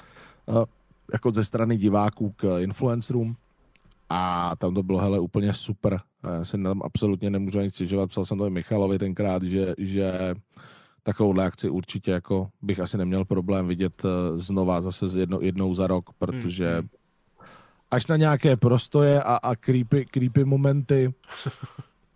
uh, 0.46 0.64
jako 1.14 1.32
ze 1.32 1.46
strany 1.46 1.78
diváků 1.78 2.34
k 2.36 2.60
influencerům. 2.60 3.36
A 4.10 4.52
tam 4.56 4.74
to 4.74 4.84
bylo, 4.84 5.00
hele, 5.00 5.20
úplně 5.20 5.54
super. 5.54 5.98
Já 6.24 6.46
se 6.46 6.58
tam 6.58 6.82
absolutně 6.84 7.30
nemůžu 7.30 7.60
nic 7.60 7.76
stěžovat. 7.76 8.10
Psal 8.10 8.26
jsem 8.26 8.38
to 8.38 8.48
i 8.48 8.50
Michalovi 8.50 9.00
tenkrát, 9.00 9.44
že, 9.44 9.74
že 9.78 10.36
takovouhle 11.04 11.46
akci 11.46 11.70
určitě 11.70 12.12
jako 12.12 12.50
bych 12.62 12.80
asi 12.80 12.98
neměl 12.98 13.26
problém 13.26 13.68
vidět 13.68 14.06
eh, 14.06 14.38
znova 14.38 14.82
zase 14.82 15.20
jedno, 15.20 15.40
jednou 15.42 15.74
za 15.74 15.88
rok, 15.88 16.10
protože 16.18 16.74
hmm, 16.74 16.80
hmm. 16.80 16.90
až 17.92 18.08
na 18.08 18.18
nějaké 18.18 18.58
prostoje 18.58 19.24
a, 19.24 19.36
a 19.36 19.56
creepy, 19.56 20.06
creepy 20.06 20.46
momenty 20.46 21.14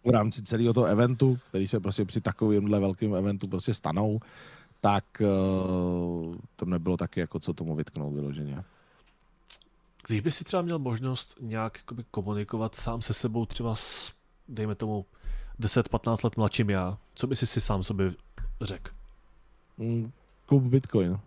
v 0.06 0.10
rámci 0.10 0.44
celého 0.44 0.74
toho 0.74 0.86
eventu, 0.86 1.38
který 1.50 1.68
se 1.68 1.80
prostě 1.80 2.06
při 2.06 2.22
takovémhle 2.22 2.80
velkém 2.80 3.16
eventu 3.16 3.48
prostě 3.48 3.74
stanou, 3.74 4.20
tak 4.82 5.06
uh, 5.20 6.36
to 6.56 6.66
nebylo 6.66 6.98
taky 6.98 7.20
jako 7.20 7.40
co 7.40 7.54
tomu 7.54 7.76
vytknout 7.76 8.14
vyloženě. 8.14 8.64
Když 10.12 10.22
by 10.22 10.32
si 10.32 10.44
třeba 10.44 10.62
měl 10.62 10.80
možnost 10.80 11.36
nějak 11.40 11.78
jakoby, 11.78 12.04
komunikovat 12.12 12.76
sám 12.76 13.02
se 13.02 13.14
sebou 13.14 13.46
třeba 13.46 13.76
s, 13.76 14.14
dejme 14.48 14.76
tomu, 14.76 15.06
10-15 15.60 16.18
let 16.24 16.38
mladším 16.38 16.70
já, 16.70 16.98
co 17.16 17.28
by 17.28 17.36
si 17.36 17.48
si 17.48 17.62
sám 17.62 17.84
sobě 17.84 18.14
řekl? 18.62 18.92
Mm, 19.78 20.12
Bitcoin. 20.52 21.20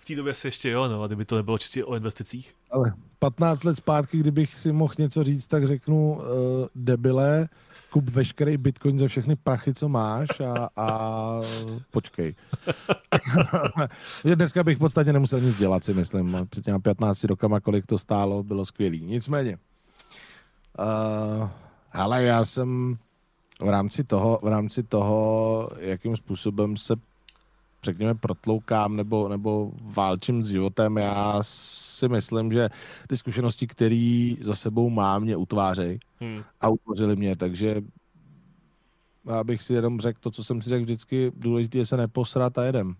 V 0.00 0.06
té 0.06 0.14
době 0.14 0.34
se 0.34 0.48
ještě 0.48 0.70
jo, 0.70 0.88
no, 0.88 1.02
a 1.02 1.06
kdyby 1.06 1.24
to 1.24 1.36
nebylo 1.36 1.58
čistě 1.58 1.84
o 1.84 1.96
investicích. 1.96 2.54
Ale 2.70 2.92
15 3.18 3.64
let 3.64 3.76
zpátky, 3.76 4.18
kdybych 4.18 4.58
si 4.58 4.72
mohl 4.72 4.94
něco 4.98 5.24
říct, 5.24 5.46
tak 5.46 5.66
řeknu 5.66 6.12
uh, 6.12 6.22
debile, 6.74 7.48
kup 7.90 8.10
veškerý 8.10 8.56
bitcoin 8.56 8.98
za 8.98 9.08
všechny 9.08 9.36
prachy, 9.36 9.74
co 9.74 9.88
máš 9.88 10.28
a, 10.40 10.68
a 10.76 11.40
počkej. 11.90 12.34
Dneska 14.34 14.64
bych 14.64 14.76
v 14.76 14.80
podstatě 14.80 15.12
nemusel 15.12 15.40
nic 15.40 15.58
dělat, 15.58 15.84
si 15.84 15.94
myslím. 15.94 16.46
Před 16.50 16.64
těmi 16.64 16.80
15 16.80 17.24
rokama, 17.24 17.60
kolik 17.60 17.86
to 17.86 17.98
stálo, 17.98 18.42
bylo 18.42 18.64
skvělý. 18.64 19.00
Nicméně, 19.00 19.58
uh, 20.78 21.48
ale 21.92 22.22
já 22.22 22.44
jsem 22.44 22.98
v 23.60 23.68
rámci 23.68 24.04
toho, 24.04 24.40
v 24.42 24.48
rámci 24.48 24.82
toho, 24.82 25.68
jakým 25.78 26.16
způsobem 26.16 26.76
se 26.76 26.94
řekněme, 27.86 28.14
protloukám 28.14 28.96
nebo, 28.96 29.28
nebo 29.28 29.72
válčím 29.80 30.42
s 30.42 30.48
životem, 30.48 30.96
já 30.96 31.38
si 31.42 32.08
myslím, 32.08 32.52
že 32.52 32.68
ty 33.08 33.16
zkušenosti, 33.16 33.66
které 33.66 34.34
za 34.42 34.54
sebou 34.54 34.90
mám, 34.90 35.22
mě 35.22 35.36
utvářejí 35.36 35.98
hmm. 36.20 36.42
a 36.60 36.68
utvořily 36.68 37.16
mě, 37.16 37.36
takže 37.36 37.82
já 39.26 39.44
bych 39.44 39.62
si 39.62 39.74
jenom 39.74 40.00
řekl 40.00 40.18
to, 40.20 40.30
co 40.30 40.44
jsem 40.44 40.62
si 40.62 40.70
řekl 40.70 40.82
vždycky, 40.82 41.32
důležité 41.36 41.78
je 41.78 41.86
se 41.86 41.96
neposrat 41.96 42.58
a 42.58 42.64
jedem. 42.64 42.94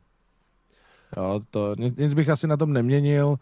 Jo, 1.17 1.41
to, 1.51 1.75
nic, 1.79 1.97
nic 1.97 2.15
bych 2.15 2.29
asi 2.29 2.47
na 2.47 2.57
tom 2.57 2.73
neměnil. 2.73 3.29
Uh, 3.29 3.37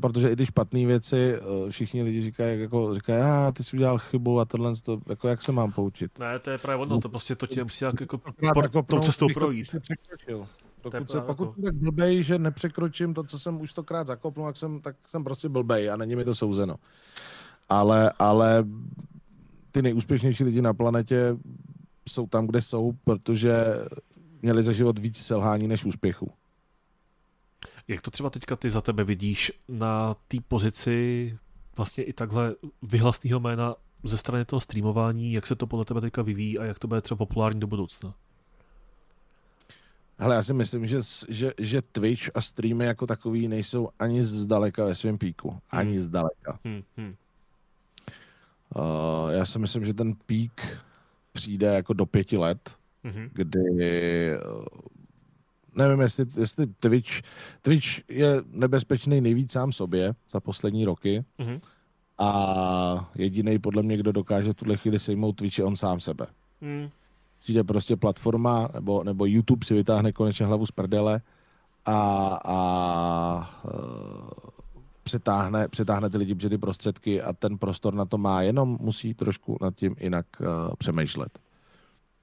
protože 0.00 0.30
i 0.30 0.36
ty 0.36 0.46
špatné 0.46 0.86
věci, 0.86 1.34
uh, 1.40 1.70
všichni 1.70 2.02
lidi 2.02 2.22
říkají, 2.22 2.60
jako, 2.60 2.94
říkají, 2.94 3.22
a 3.22 3.52
ty 3.52 3.64
jsi 3.64 3.76
udělal 3.76 3.98
chybu 3.98 4.40
a 4.40 4.44
tohle, 4.44 4.72
to, 4.84 5.00
jako 5.08 5.28
jak 5.28 5.42
se 5.42 5.52
mám 5.52 5.72
poučit. 5.72 6.18
Ne, 6.18 6.38
to 6.38 6.50
je 6.50 6.58
právě 6.58 6.82
ono, 6.82 7.00
to 7.00 7.08
prostě 7.08 7.34
to 7.34 7.46
tě 7.46 7.62
musí 7.62 7.84
jak, 7.84 8.00
jako, 8.00 8.18
por, 8.54 8.64
jako 8.64 8.82
tou 8.82 9.00
cestou 9.00 9.26
projít. 9.34 9.66
Dokud 10.84 11.10
se, 11.10 11.20
pokud 11.20 11.48
jako... 11.48 11.62
tak 11.62 11.74
blbej, 11.74 12.22
že 12.22 12.38
nepřekročím 12.38 13.14
to, 13.14 13.24
co 13.24 13.38
jsem 13.38 13.60
už 13.60 13.70
stokrát 13.70 14.06
zakopnul, 14.06 14.46
tak 14.46 14.56
jsem, 14.56 14.80
tak 14.80 14.96
jsem 15.06 15.24
prostě 15.24 15.48
blbej 15.48 15.90
a 15.90 15.96
není 15.96 16.16
mi 16.16 16.24
to 16.24 16.34
souzeno. 16.34 16.76
Ale, 17.68 18.12
ale 18.18 18.64
ty 19.72 19.82
nejúspěšnější 19.82 20.44
lidi 20.44 20.62
na 20.62 20.74
planetě 20.74 21.36
jsou 22.08 22.26
tam, 22.26 22.46
kde 22.46 22.62
jsou, 22.62 22.92
protože 23.04 23.64
měli 24.42 24.62
za 24.62 24.72
život 24.72 24.98
víc 24.98 25.16
selhání 25.16 25.68
než 25.68 25.84
úspěchu. 25.84 26.30
Jak 27.88 28.02
to 28.02 28.10
třeba 28.10 28.30
teďka 28.30 28.56
ty 28.56 28.70
za 28.70 28.80
tebe 28.80 29.04
vidíš 29.04 29.52
na 29.68 30.14
té 30.28 30.36
pozici 30.48 31.38
vlastně 31.76 32.04
i 32.04 32.12
takhle 32.12 32.54
vyhlasného 32.82 33.40
jména 33.40 33.74
ze 34.04 34.18
strany 34.18 34.44
toho 34.44 34.60
streamování, 34.60 35.32
jak 35.32 35.46
se 35.46 35.54
to 35.54 35.66
podle 35.66 35.84
tebe 35.84 36.00
teďka 36.00 36.22
vyvíjí 36.22 36.58
a 36.58 36.64
jak 36.64 36.78
to 36.78 36.88
bude 36.88 37.00
třeba 37.00 37.18
populární 37.18 37.60
do 37.60 37.66
budoucna? 37.66 38.14
Hele, 40.18 40.34
já 40.34 40.42
si 40.42 40.54
myslím, 40.54 40.86
že, 40.86 40.98
že, 41.28 41.52
že 41.58 41.82
Twitch 41.82 42.30
a 42.34 42.40
streamy 42.40 42.84
jako 42.84 43.06
takový 43.06 43.48
nejsou 43.48 43.88
ani 43.98 44.24
zdaleka 44.24 44.84
ve 44.84 44.94
svém 44.94 45.18
píku. 45.18 45.50
Hmm. 45.50 45.60
Ani 45.70 46.00
zdaleka. 46.00 46.58
Hmm, 46.64 46.82
hmm. 46.96 47.14
Uh, 48.76 49.30
já 49.30 49.46
si 49.46 49.58
myslím, 49.58 49.84
že 49.84 49.94
ten 49.94 50.14
pík 50.14 50.78
přijde 51.32 51.66
jako 51.66 51.92
do 51.92 52.06
pěti 52.06 52.36
let, 52.36 52.76
hmm. 53.04 53.28
kdy 53.32 53.60
nevím, 55.74 56.00
jestli, 56.00 56.26
jestli 56.36 56.66
Twitch, 56.66 57.10
Twitch 57.62 58.10
je 58.10 58.42
nebezpečný 58.50 59.20
nejvíc 59.20 59.52
sám 59.52 59.72
sobě 59.72 60.14
za 60.30 60.40
poslední 60.40 60.84
roky 60.84 61.24
hmm. 61.38 61.60
a 62.18 63.10
jediný 63.14 63.58
podle 63.58 63.82
mě, 63.82 63.96
kdo 63.96 64.12
dokáže 64.12 64.54
tuhle 64.54 64.76
chvíli 64.76 64.98
sejmout 64.98 65.32
Twitch 65.32 65.58
je 65.58 65.64
on 65.64 65.76
sám 65.76 66.00
sebe. 66.00 66.26
Hmm 66.60 66.88
přijde 67.42 67.64
prostě 67.64 67.96
platforma, 67.96 68.68
nebo, 68.74 69.04
nebo 69.04 69.26
YouTube 69.26 69.66
si 69.66 69.74
vytáhne 69.74 70.12
konečně 70.12 70.46
hlavu 70.46 70.66
z 70.66 70.70
prdele 70.70 71.20
a, 71.84 71.96
a 72.44 73.60
uh, 73.64 73.72
přetáhne, 75.02 75.68
přetáhne 75.68 76.10
ty 76.10 76.18
lidi, 76.18 76.34
ty 76.34 76.58
prostředky 76.58 77.22
a 77.22 77.32
ten 77.32 77.58
prostor 77.58 77.94
na 77.94 78.04
to 78.04 78.18
má, 78.18 78.42
jenom 78.42 78.78
musí 78.80 79.14
trošku 79.14 79.58
nad 79.60 79.74
tím 79.74 79.96
jinak 80.00 80.26
uh, 80.40 80.46
přemýšlet. 80.78 81.38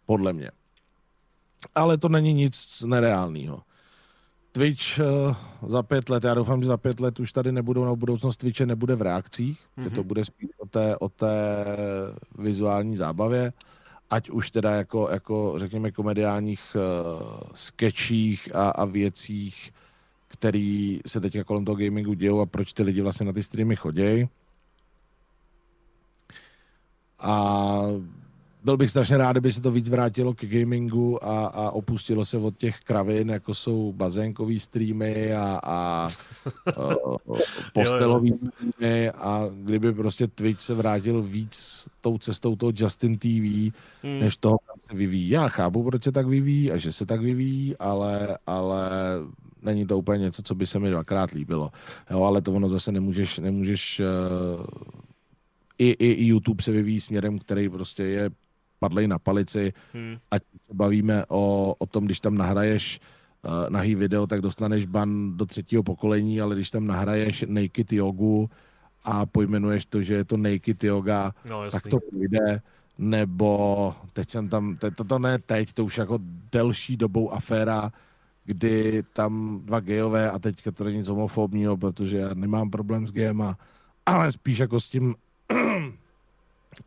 Podle 0.06 0.34
mě. 0.34 0.52
Ale 1.76 1.98
to 1.98 2.10
není 2.10 2.34
nic 2.34 2.84
nereálného. 2.86 3.62
Twitch 4.52 5.00
uh, 5.00 5.36
za 5.70 5.84
pět 5.84 6.10
let, 6.10 6.24
já 6.24 6.34
doufám, 6.34 6.62
že 6.62 6.68
za 6.68 6.78
pět 6.78 7.00
let 7.00 7.20
už 7.20 7.32
tady 7.32 7.52
nebudou, 7.52 7.86
na 7.86 7.96
budoucnost 7.96 8.38
Twitche 8.38 8.66
nebude 8.66 8.96
v 8.96 9.02
reakcích, 9.02 9.60
mm-hmm. 9.60 9.84
že 9.84 9.90
to 9.90 10.02
mhm. 10.02 10.08
bude 10.08 10.26
spíš 10.26 10.50
o 10.58 10.66
té, 10.66 10.98
o 10.98 11.10
té 11.10 11.66
vizuální 12.38 12.98
zábavě 12.98 13.54
ať 14.10 14.30
už 14.30 14.52
teda 14.52 14.72
jako, 14.72 15.10
jako 15.12 15.54
řekněme, 15.58 15.92
komediálních 15.92 16.76
uh, 16.76 17.40
sketchích 17.54 18.56
a, 18.56 18.70
a 18.70 18.86
věcích, 18.86 19.72
který 20.28 21.00
se 21.06 21.22
teď 21.22 21.38
kolem 21.46 21.66
toho 21.66 21.76
gamingu 21.76 22.14
dějou 22.14 22.40
a 22.40 22.46
proč 22.46 22.74
ty 22.74 22.84
lidi 22.84 23.02
vlastně 23.02 23.26
na 23.26 23.34
ty 23.34 23.44
streamy 23.44 23.76
chodí. 23.76 24.30
A 27.20 27.82
byl 28.64 28.78
bych 28.78 28.90
strašně 28.90 29.18
rád, 29.18 29.32
kdyby 29.32 29.54
se 29.54 29.62
to 29.62 29.72
víc 29.72 29.90
vrátilo 29.90 30.34
k 30.34 30.46
gamingu 30.46 31.26
a, 31.26 31.46
a 31.46 31.72
opustilo 31.72 32.26
se 32.26 32.38
od 32.38 32.58
těch 32.58 32.80
kravin, 32.80 33.30
jako 33.30 33.54
jsou 33.54 33.94
bazénkový 33.94 34.60
streamy 34.60 35.34
a, 35.34 35.60
a 35.64 36.10
postelový 37.74 38.34
streamy 38.34 39.12
a 39.12 39.46
kdyby 39.64 39.94
prostě 39.94 40.28
Twitch 40.28 40.62
se 40.62 40.74
vrátil 40.74 41.22
víc 41.22 41.88
tou 42.02 42.18
cestou 42.18 42.56
toho 42.56 42.72
Justin 42.76 43.18
TV, 43.18 43.74
hmm. 44.04 44.20
než 44.20 44.38
toho, 44.38 44.58
kam 44.58 44.76
se 44.90 44.98
vyvíjí. 44.98 45.30
Já 45.30 45.48
chápu, 45.48 45.84
proč 45.84 46.04
se 46.04 46.12
tak 46.12 46.28
vyvíjí 46.28 46.72
a 46.72 46.78
že 46.78 46.92
se 46.92 47.06
tak 47.06 47.22
vyvíjí, 47.22 47.78
ale, 47.78 48.38
ale 48.48 48.90
není 49.62 49.86
to 49.86 49.98
úplně 49.98 50.24
něco, 50.24 50.44
co 50.44 50.56
by 50.56 50.68
se 50.68 50.80
mi 50.80 50.90
dvakrát 50.90 51.32
líbilo. 51.32 51.72
Jo, 52.12 52.24
ale 52.24 52.42
to 52.42 52.54
ono 52.54 52.70
zase 52.70 52.92
nemůžeš, 52.92 53.40
nemůžeš 53.40 54.02
uh, 54.60 54.66
i, 55.78 55.90
i 55.90 56.26
YouTube 56.26 56.64
se 56.64 56.72
vyvíjí 56.72 57.00
směrem, 57.00 57.40
který 57.40 57.70
prostě 57.70 58.04
je 58.04 58.30
padlej 58.80 59.08
na 59.08 59.20
palici, 59.20 59.74
hmm. 59.94 60.18
ať 60.32 60.44
se 60.68 60.74
bavíme 60.74 61.26
o, 61.28 61.76
o 61.80 61.86
tom, 61.86 62.06
když 62.06 62.20
tam 62.20 62.36
nahraješ 62.36 63.00
uh, 63.44 63.70
nahý 63.70 63.96
video, 63.96 64.28
tak 64.28 64.42
dostaneš 64.42 64.86
ban 64.86 65.38
do 65.38 65.46
třetího 65.46 65.84
pokolení, 65.84 66.42
ale 66.42 66.56
když 66.56 66.72
tam 66.72 66.88
nahraješ 66.88 67.46
naked 67.48 67.94
jogu 67.94 68.50
a 69.04 69.26
pojmenuješ 69.26 69.86
to, 69.86 70.02
že 70.02 70.14
je 70.14 70.26
to 70.26 70.38
naked 70.38 70.84
yoga, 70.84 71.34
no, 71.50 71.72
tak 71.72 71.88
to 71.88 72.00
půjde. 72.00 72.62
Nebo 72.98 73.96
teď 74.14 74.30
jsem 74.30 74.50
tam, 74.50 74.76
te, 74.76 74.92
to 74.92 75.20
ne 75.20 75.40
teď, 75.40 75.74
to 75.74 75.86
už 75.86 75.98
jako 75.98 76.20
delší 76.52 76.98
dobou 76.98 77.34
aféra, 77.34 77.92
kdy 78.46 79.04
tam 79.14 79.62
dva 79.64 79.80
gejové, 79.80 80.32
a 80.32 80.40
teďka 80.40 80.72
to 80.72 80.84
není 80.84 80.98
nic 80.98 81.08
homofobního, 81.08 81.78
protože 81.78 82.18
já 82.18 82.34
nemám 82.34 82.70
problém 82.70 83.08
s 83.08 83.12
gejema, 83.12 83.58
ale 84.06 84.32
spíš 84.32 84.58
jako 84.58 84.80
s 84.80 84.90
tím 84.90 85.16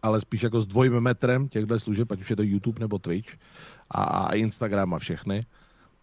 ale 0.02 0.20
spíš 0.20 0.42
jako 0.42 0.60
s 0.60 0.66
dvojím 0.66 1.00
metrem 1.00 1.48
těchto 1.48 1.80
služeb, 1.80 2.12
ať 2.12 2.20
už 2.20 2.30
je 2.30 2.36
to 2.36 2.42
YouTube 2.42 2.80
nebo 2.80 2.98
Twitch 2.98 3.34
a 3.90 4.34
Instagram 4.34 4.94
a 4.94 4.98
všechny, 4.98 5.46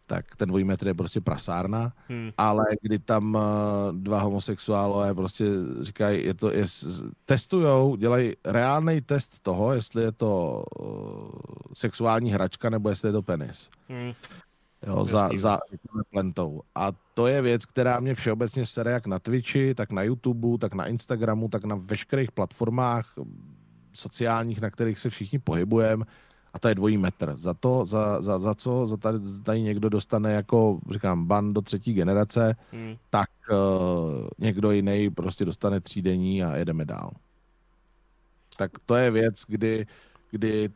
tak 0.10 0.36
ten 0.36 0.50
dvojí 0.50 0.64
metr 0.64 0.88
je 0.88 0.94
prostě 0.94 1.22
prasárna, 1.22 1.94
hmm. 2.08 2.32
ale 2.38 2.66
kdy 2.82 3.00
tam 3.00 3.36
uh, 3.36 3.42
dva 3.92 4.22
homosexuálové 4.22 5.14
prostě 5.16 5.46
říkají, 5.82 6.26
je 6.26 6.34
to, 6.34 6.52
je, 6.52 6.66
testujou, 7.26 7.96
dělají 7.96 8.34
reálný 8.46 9.02
test 9.02 9.40
toho, 9.40 9.74
jestli 9.74 10.04
je 10.04 10.12
to 10.12 10.64
uh, 10.80 11.30
sexuální 11.74 12.32
hračka 12.32 12.70
nebo 12.70 12.90
jestli 12.90 13.10
je 13.10 13.14
to 13.14 13.22
penis. 13.22 13.70
Hmm. 13.90 14.14
Jo, 14.88 15.06
za, 15.06 15.30
za 15.36 15.60
plentou. 16.12 16.62
A 16.76 16.92
to 17.14 17.28
je 17.28 17.42
věc, 17.42 17.66
která 17.66 18.00
mě 18.00 18.16
všeobecně 18.16 18.66
sere 18.66 18.92
jak 18.92 19.08
na 19.08 19.20
Twitchi, 19.20 19.76
tak 19.76 19.92
na 19.92 20.04
YouTube, 20.04 20.58
tak 20.58 20.74
na 20.74 20.86
Instagramu, 20.86 21.50
tak 21.50 21.64
na 21.64 21.76
veškerých 21.76 22.32
platformách, 22.32 23.14
sociálních, 24.00 24.62
na 24.62 24.70
kterých 24.70 25.00
se 25.00 25.10
všichni 25.10 25.40
pohybujeme, 25.40 26.06
a 26.54 26.60
to 26.60 26.68
je 26.68 26.76
dvojí 26.76 26.98
metr. 26.98 27.34
Za 27.36 27.54
to, 27.54 27.86
za, 27.86 28.22
za, 28.22 28.40
za 28.40 28.56
co 28.56 28.88
za 28.88 28.98
tady, 28.98 29.20
tady 29.44 29.62
někdo 29.62 29.90
dostane 29.90 30.34
jako, 30.34 30.80
říkám, 30.92 31.26
ban 31.26 31.54
do 31.54 31.62
třetí 31.62 31.94
generace, 31.94 32.56
hmm. 32.72 32.96
tak 33.10 33.30
uh, 33.52 34.28
někdo 34.38 34.72
jiný 34.72 35.10
prostě 35.10 35.46
dostane 35.46 35.82
třídení 35.82 36.44
a 36.44 36.56
jedeme 36.56 36.86
dál. 36.86 37.12
Tak 38.58 38.72
to 38.86 38.96
je 38.96 39.12
věc, 39.12 39.44
kdy, 39.48 39.86
kdy 40.32 40.70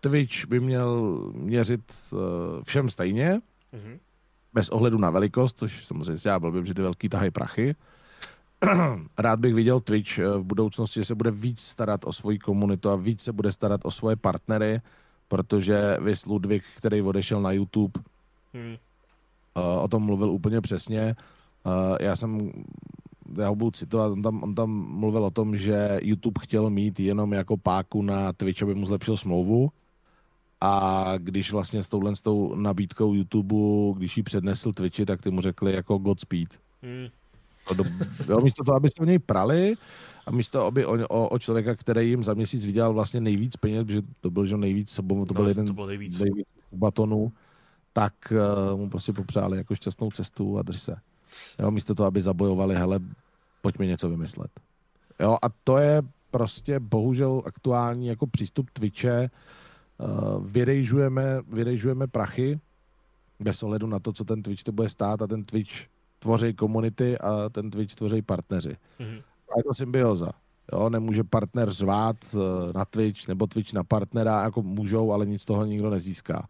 Twitch 0.00 0.46
by 0.46 0.60
měl 0.60 1.20
měřit 1.34 1.92
uh, 2.12 2.18
všem 2.64 2.88
stejně, 2.88 3.40
hmm. 3.72 3.98
bez 4.52 4.68
ohledu 4.68 4.98
na 4.98 5.10
velikost, 5.10 5.58
což 5.58 5.86
samozřejmě 5.86 6.20
já 6.24 6.38
blbím, 6.38 6.66
že 6.66 6.74
ty 6.74 6.82
velký 6.82 7.08
tahají 7.08 7.30
prachy, 7.30 7.74
rád 9.18 9.40
bych 9.40 9.54
viděl 9.54 9.80
Twitch 9.80 10.18
eh, 10.18 10.38
v 10.38 10.42
budoucnosti, 10.42 11.00
že 11.00 11.04
se 11.04 11.14
bude 11.14 11.30
víc 11.30 11.60
starat 11.60 12.04
o 12.04 12.12
svoji 12.12 12.38
komunitu 12.38 12.90
a 12.90 12.96
víc 12.96 13.22
se 13.22 13.32
bude 13.32 13.52
starat 13.52 13.80
o 13.84 13.90
svoje 13.90 14.16
partnery, 14.16 14.80
protože 15.28 15.96
vys 16.00 16.26
Ludvík, 16.26 16.62
který 16.76 17.02
odešel 17.02 17.42
na 17.42 17.52
YouTube, 17.52 18.00
hmm. 18.54 18.76
uh, 19.56 19.82
o 19.82 19.88
tom 19.88 20.02
mluvil 20.02 20.30
úplně 20.30 20.60
přesně. 20.60 21.16
Uh, 21.66 21.96
já 22.00 22.16
jsem, 22.16 22.52
já 23.38 23.48
ho 23.48 23.54
budu 23.54 23.70
citovat, 23.70 24.12
on 24.12 24.22
tam, 24.22 24.42
on 24.42 24.54
tam 24.54 24.70
mluvil 24.70 25.24
o 25.24 25.30
tom, 25.30 25.56
že 25.56 25.98
YouTube 26.02 26.40
chtěl 26.42 26.70
mít 26.70 27.00
jenom 27.00 27.32
jako 27.32 27.56
páku 27.56 28.02
na 28.02 28.32
Twitch, 28.32 28.62
aby 28.62 28.74
mu 28.74 28.86
zlepšil 28.86 29.16
smlouvu. 29.16 29.70
A 30.60 31.12
když 31.18 31.52
vlastně 31.52 31.82
s 31.82 31.88
touhle 31.88 32.16
s 32.16 32.22
tou 32.22 32.54
nabídkou 32.54 33.14
YouTube, 33.14 33.54
když 33.98 34.16
ji 34.16 34.22
přednesl 34.22 34.72
Twitchi, 34.72 35.06
tak 35.06 35.20
ty 35.20 35.30
mu 35.30 35.40
řekli 35.40 35.72
jako 35.74 35.98
Godspeed. 35.98 36.60
Hmm 36.82 37.08
do, 37.74 37.84
jo, 38.28 38.40
místo 38.40 38.64
toho, 38.64 38.76
aby 38.76 38.88
se 38.88 39.00
o 39.00 39.04
něj 39.04 39.18
prali 39.18 39.74
a 40.26 40.30
místo, 40.30 40.66
aby 40.66 40.86
o, 40.86 41.06
o, 41.08 41.28
o 41.28 41.38
člověka, 41.38 41.74
který 41.74 42.08
jim 42.08 42.24
za 42.24 42.34
měsíc 42.34 42.66
vydělal 42.66 42.92
vlastně 42.92 43.20
nejvíc 43.20 43.56
peněz, 43.56 43.84
protože 43.84 44.02
to 44.20 44.30
byl 44.30 44.46
že 44.46 44.56
nejvíc, 44.56 44.94
to 44.94 45.02
byl 45.02 45.26
no, 45.34 45.48
jeden 45.48 45.66
to 45.66 45.72
byl 45.72 45.86
nejvíc. 45.86 46.20
nejvíc 46.20 46.46
batonů, 46.72 47.32
tak 47.92 48.14
uh, 48.72 48.80
mu 48.80 48.90
prostě 48.90 49.12
popřáli 49.12 49.56
jako 49.58 49.74
šťastnou 49.74 50.10
cestu 50.10 50.58
a 50.58 50.62
drž 50.62 50.80
se. 50.80 50.96
Jo, 51.60 51.70
místo 51.70 51.94
toho, 51.94 52.06
aby 52.06 52.22
zabojovali, 52.22 52.74
hele, 52.74 53.00
pojďme 53.62 53.86
něco 53.86 54.10
vymyslet. 54.10 54.50
Jo, 55.20 55.38
a 55.42 55.46
to 55.64 55.76
je 55.76 56.02
prostě 56.30 56.80
bohužel 56.80 57.42
aktuální 57.46 58.06
jako 58.06 58.26
přístup 58.26 58.70
Twitche. 58.70 59.30
Uh, 59.98 60.46
vyrejžujeme, 60.46 61.40
vyrejžujeme 61.48 62.06
prachy 62.06 62.60
bez 63.40 63.62
ohledu 63.62 63.86
na 63.86 63.98
to, 63.98 64.12
co 64.12 64.24
ten 64.24 64.42
Twitch 64.42 64.62
to 64.62 64.72
bude 64.72 64.88
stát 64.88 65.22
a 65.22 65.26
ten 65.26 65.44
Twitch 65.44 65.72
tvoří 66.18 66.54
komunity 66.54 67.18
a 67.18 67.48
ten 67.48 67.70
Twitch 67.70 67.94
tvoří 67.94 68.22
partneři. 68.22 68.70
Mm-hmm. 69.00 69.22
A 69.48 69.52
je 69.56 69.64
to 69.64 69.74
symbioza. 69.74 70.30
Jo, 70.72 70.90
nemůže 70.90 71.24
partner 71.24 71.70
řvát 71.70 72.16
eh, 72.34 72.38
na 72.74 72.84
Twitch 72.84 73.28
nebo 73.28 73.46
Twitch 73.46 73.72
na 73.72 73.84
partnera, 73.84 74.44
jako 74.44 74.62
můžou, 74.62 75.12
ale 75.12 75.26
nic 75.26 75.42
z 75.42 75.46
toho 75.46 75.64
nikdo 75.64 75.90
nezíská. 75.90 76.48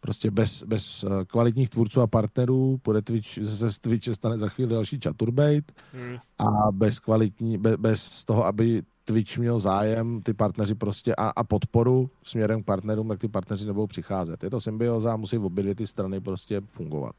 Prostě 0.00 0.30
bez, 0.30 0.62
bez 0.62 1.04
eh, 1.04 1.24
kvalitních 1.24 1.70
tvůrců 1.70 2.00
a 2.00 2.06
partnerů 2.06 2.80
bude 2.84 3.02
Twitch, 3.02 3.28
se 3.44 3.72
z 3.72 3.78
Twitche 3.78 4.14
stane 4.14 4.38
za 4.38 4.48
chvíli 4.48 4.70
další 4.70 4.98
chaturbate 5.04 5.72
mm. 5.94 6.16
a 6.38 6.72
bez, 6.72 6.98
kvalitní, 6.98 7.58
be, 7.58 7.76
bez 7.76 8.24
toho, 8.24 8.46
aby 8.46 8.82
Twitch 9.04 9.38
měl 9.38 9.60
zájem, 9.60 10.22
ty 10.22 10.34
partneři 10.34 10.74
prostě 10.74 11.14
a, 11.14 11.28
a 11.28 11.44
podporu 11.44 12.10
směrem 12.22 12.62
k 12.62 12.66
partnerům, 12.66 13.08
tak 13.08 13.18
ty 13.18 13.28
partneři 13.28 13.66
nebudou 13.66 13.86
přicházet. 13.86 14.44
Je 14.44 14.50
to 14.50 14.60
symbioza 14.60 15.12
a 15.12 15.16
musí 15.16 15.38
obě 15.38 15.74
ty 15.74 15.86
strany 15.86 16.20
prostě 16.20 16.60
fungovat. 16.66 17.14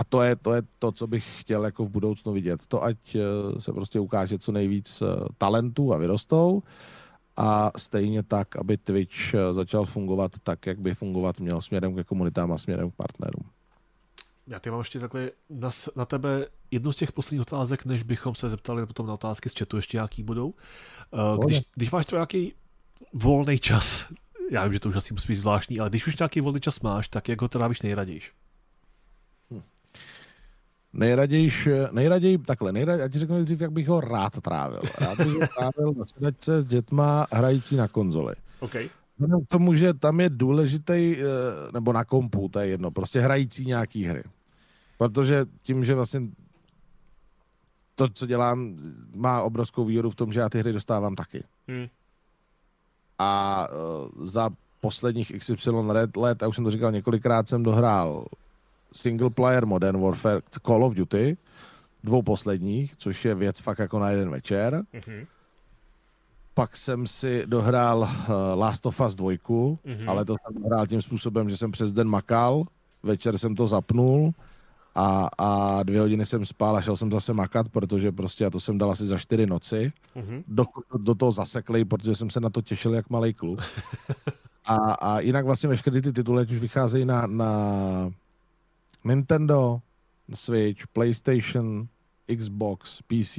A 0.00 0.04
to 0.04 0.22
je, 0.22 0.36
to 0.36 0.54
je 0.54 0.62
to, 0.78 0.92
co 0.92 1.06
bych 1.06 1.40
chtěl 1.40 1.64
jako 1.64 1.84
v 1.84 1.90
budoucnu 1.90 2.32
vidět. 2.32 2.66
To, 2.66 2.84
ať 2.84 2.96
eh, 3.14 3.60
se 3.60 3.72
prostě 3.72 4.00
ukáže 4.00 4.38
co 4.38 4.52
nejvíc 4.52 5.02
eh, 5.02 5.06
talentů 5.38 5.94
a 5.94 5.98
vyrostou 5.98 6.62
a 7.36 7.70
stejně 7.76 8.22
tak, 8.22 8.56
aby 8.56 8.76
Twitch 8.76 9.34
eh, 9.34 9.54
začal 9.54 9.84
fungovat 9.84 10.32
tak, 10.42 10.66
jak 10.66 10.78
by 10.78 10.94
fungovat 10.94 11.40
měl 11.40 11.60
směrem 11.60 11.94
ke 11.94 12.04
komunitám 12.04 12.52
a 12.52 12.58
směrem 12.58 12.90
k 12.90 12.94
partnerům. 12.94 13.50
Já 14.46 14.58
ty 14.58 14.70
mám 14.70 14.78
ještě 14.78 15.00
takhle 15.00 15.30
na, 15.50 15.70
na 15.96 16.04
tebe 16.04 16.46
jednu 16.70 16.92
z 16.92 16.96
těch 16.96 17.12
posledních 17.12 17.42
otázek, 17.42 17.84
než 17.84 18.02
bychom 18.02 18.34
se 18.34 18.50
zeptali 18.50 18.86
potom 18.86 19.06
na 19.06 19.14
otázky 19.14 19.50
z 19.50 19.58
chatu, 19.58 19.76
ještě 19.76 19.96
nějaký 19.96 20.22
budou. 20.22 20.54
Když, 21.44 21.60
když 21.74 21.90
máš 21.90 22.06
třeba 22.06 22.18
nějaký 22.18 22.54
volný 23.12 23.58
čas, 23.58 24.12
já 24.50 24.64
vím, 24.64 24.72
že 24.72 24.80
to 24.80 24.88
už 24.88 24.96
asi 24.96 25.14
musí 25.14 25.28
být 25.28 25.36
zvláštní, 25.36 25.80
ale 25.80 25.90
když 25.90 26.06
už 26.06 26.16
nějaký 26.16 26.40
volný 26.40 26.60
čas 26.60 26.80
máš, 26.80 27.08
tak 27.08 27.28
jak 27.28 27.42
ho 27.42 27.48
trávíš 27.48 27.82
nejraději? 27.82 28.20
Nejraději, 30.92 31.50
nejraději, 31.92 32.38
takhle, 32.38 32.72
nejraději, 32.72 33.02
já 33.02 33.08
ti 33.08 33.18
řeknu 33.18 33.34
nejdřív, 33.34 33.60
jak 33.60 33.72
bych 33.72 33.88
ho 33.88 34.00
rád 34.00 34.40
trávil. 34.40 34.80
Rád 34.98 35.18
bych 35.18 35.26
ho 35.26 35.46
trávil 35.58 35.94
na 35.98 36.04
sedačce 36.06 36.62
s 36.62 36.64
dětma 36.64 37.26
hrající 37.32 37.76
na 37.76 37.88
konzoli. 37.88 38.34
Okay. 38.60 38.90
Vzhledem 39.18 39.44
k 39.44 39.48
tomu, 39.48 39.74
že 39.74 39.94
tam 39.94 40.20
je 40.20 40.30
důležitý, 40.30 41.16
eh, 41.16 41.24
nebo 41.72 41.92
na 41.92 42.04
kompu, 42.04 42.48
to 42.48 42.58
je 42.58 42.66
jedno, 42.66 42.90
prostě 42.90 43.20
hrající 43.20 43.66
nějaký 43.66 44.04
hry. 44.04 44.22
Protože 44.98 45.46
tím, 45.62 45.84
že 45.84 45.94
vlastně 45.94 46.22
to, 47.94 48.08
co 48.08 48.26
dělám, 48.26 48.76
má 49.14 49.42
obrovskou 49.42 49.84
výhodu 49.84 50.10
v 50.10 50.14
tom, 50.14 50.32
že 50.32 50.40
já 50.40 50.48
ty 50.48 50.58
hry 50.58 50.72
dostávám 50.72 51.14
taky. 51.14 51.44
Hmm. 51.68 51.86
A 53.18 53.66
uh, 53.68 54.24
za 54.26 54.50
posledních 54.80 55.32
XY 55.38 55.70
let, 55.70 56.16
let, 56.16 56.42
a 56.42 56.48
už 56.48 56.54
jsem 56.54 56.64
to 56.64 56.70
říkal 56.70 56.92
několikrát, 56.92 57.48
jsem 57.48 57.62
dohrál 57.62 58.24
single 58.92 59.30
player 59.30 59.66
Modern 59.66 60.00
Warfare, 60.00 60.40
Call 60.66 60.84
of 60.84 60.94
Duty, 60.94 61.36
dvou 62.04 62.22
posledních, 62.22 62.96
což 62.96 63.24
je 63.24 63.34
věc 63.34 63.60
fakt 63.60 63.78
jako 63.78 63.98
na 63.98 64.10
jeden 64.10 64.30
večer. 64.30 64.82
Mm-hmm. 64.94 65.26
Pak 66.54 66.76
jsem 66.76 67.06
si 67.06 67.42
dohrál 67.46 67.98
uh, 67.98 68.08
Last 68.54 68.86
of 68.86 69.00
Us 69.00 69.16
2, 69.16 69.28
mm-hmm. 69.28 70.10
ale 70.10 70.24
to 70.24 70.36
jsem 70.46 70.62
dohrál 70.62 70.86
tím 70.86 71.02
způsobem, 71.02 71.50
že 71.50 71.56
jsem 71.56 71.70
přes 71.70 71.92
den 71.92 72.08
makal, 72.08 72.64
večer 73.02 73.38
jsem 73.38 73.54
to 73.54 73.66
zapnul 73.66 74.32
a, 74.94 75.28
a 75.38 75.82
dvě 75.82 76.00
hodiny 76.00 76.26
jsem 76.26 76.44
spál 76.44 76.76
a 76.76 76.80
šel 76.80 76.96
jsem 76.96 77.10
zase 77.10 77.32
makat, 77.32 77.68
protože 77.68 78.12
prostě 78.12 78.46
a 78.46 78.50
to 78.50 78.60
jsem 78.60 78.78
dal 78.78 78.90
asi 78.90 79.06
za 79.06 79.18
čtyři 79.18 79.46
noci. 79.46 79.92
Mm-hmm. 80.16 80.42
Do, 80.48 80.64
do 80.98 81.14
toho 81.14 81.32
zaseklej, 81.32 81.84
protože 81.84 82.14
jsem 82.14 82.30
se 82.30 82.40
na 82.40 82.50
to 82.50 82.62
těšil 82.62 82.94
jak 82.94 83.10
malý 83.10 83.34
kluk. 83.34 83.62
a, 84.64 84.74
a 84.92 85.20
jinak 85.20 85.44
vlastně 85.44 85.68
veškeré 85.68 86.02
ty 86.02 86.12
tituly, 86.12 86.46
už 86.50 86.58
vycházejí 86.58 87.04
na, 87.04 87.26
na 87.26 87.52
Nintendo, 89.04 89.80
Switch, 90.34 90.86
PlayStation, 90.92 91.88
Xbox, 92.36 93.02
PC, 93.02 93.38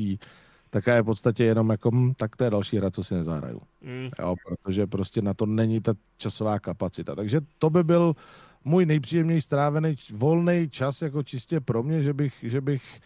tak 0.69 0.88
je 0.88 1.01
v 1.01 1.05
podstatě 1.05 1.43
jenom 1.43 1.69
jako, 1.69 1.91
hm, 1.91 2.13
tak 2.17 2.35
to 2.35 2.43
je 2.43 2.49
další 2.49 2.77
hra, 2.77 2.91
co 2.91 3.03
si 3.03 3.13
nezahraju. 3.15 3.61
Mm. 3.81 4.09
Jo, 4.19 4.35
protože 4.47 4.88
prostě 4.88 5.21
na 5.21 5.33
to 5.33 5.45
není 5.45 5.81
ta 5.81 5.93
časová 6.17 6.59
kapacita. 6.59 7.15
Takže 7.15 7.41
to 7.59 7.69
by 7.69 7.83
byl 7.83 8.15
můj 8.63 8.85
nejpříjemněji 8.85 9.41
strávený 9.41 9.95
volný 10.13 10.69
čas, 10.69 11.01
jako 11.01 11.23
čistě 11.23 11.59
pro 11.59 11.83
mě, 11.83 12.03
že 12.03 12.13
bych, 12.13 12.33
že 12.41 12.61
bych 12.61 12.99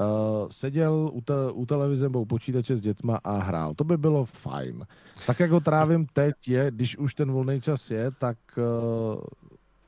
uh, 0.00 0.06
seděl 0.48 1.10
u, 1.12 1.20
te, 1.20 1.34
u 1.52 1.66
televize 1.66 2.04
nebo 2.04 2.20
u 2.20 2.24
počítače 2.24 2.76
s 2.76 2.80
dětma 2.80 3.20
a 3.24 3.38
hrál. 3.38 3.74
To 3.74 3.84
by 3.84 3.96
bylo 3.96 4.24
fajn. 4.24 4.86
Tak, 5.26 5.40
jak 5.40 5.50
ho 5.50 5.60
trávím 5.60 6.06
teď 6.12 6.48
je, 6.48 6.70
když 6.70 6.98
už 6.98 7.14
ten 7.14 7.32
volný 7.32 7.60
čas 7.60 7.90
je, 7.90 8.10
tak 8.10 8.38
uh, 8.56 9.20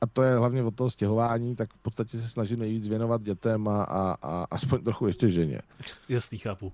a 0.01 0.07
to 0.07 0.23
je 0.23 0.37
hlavně 0.37 0.63
od 0.63 0.75
toho 0.75 0.89
stěhování, 0.89 1.55
tak 1.55 1.73
v 1.73 1.77
podstatě 1.81 2.17
se 2.17 2.27
snažím 2.27 2.59
nejvíc 2.59 2.87
věnovat 2.87 3.21
dětem 3.21 3.67
a, 3.67 3.83
a, 3.83 4.17
a 4.21 4.47
aspoň 4.51 4.83
trochu 4.83 5.07
ještě 5.07 5.31
ženě. 5.31 5.61
Jasný, 6.09 6.37
chápu 6.37 6.73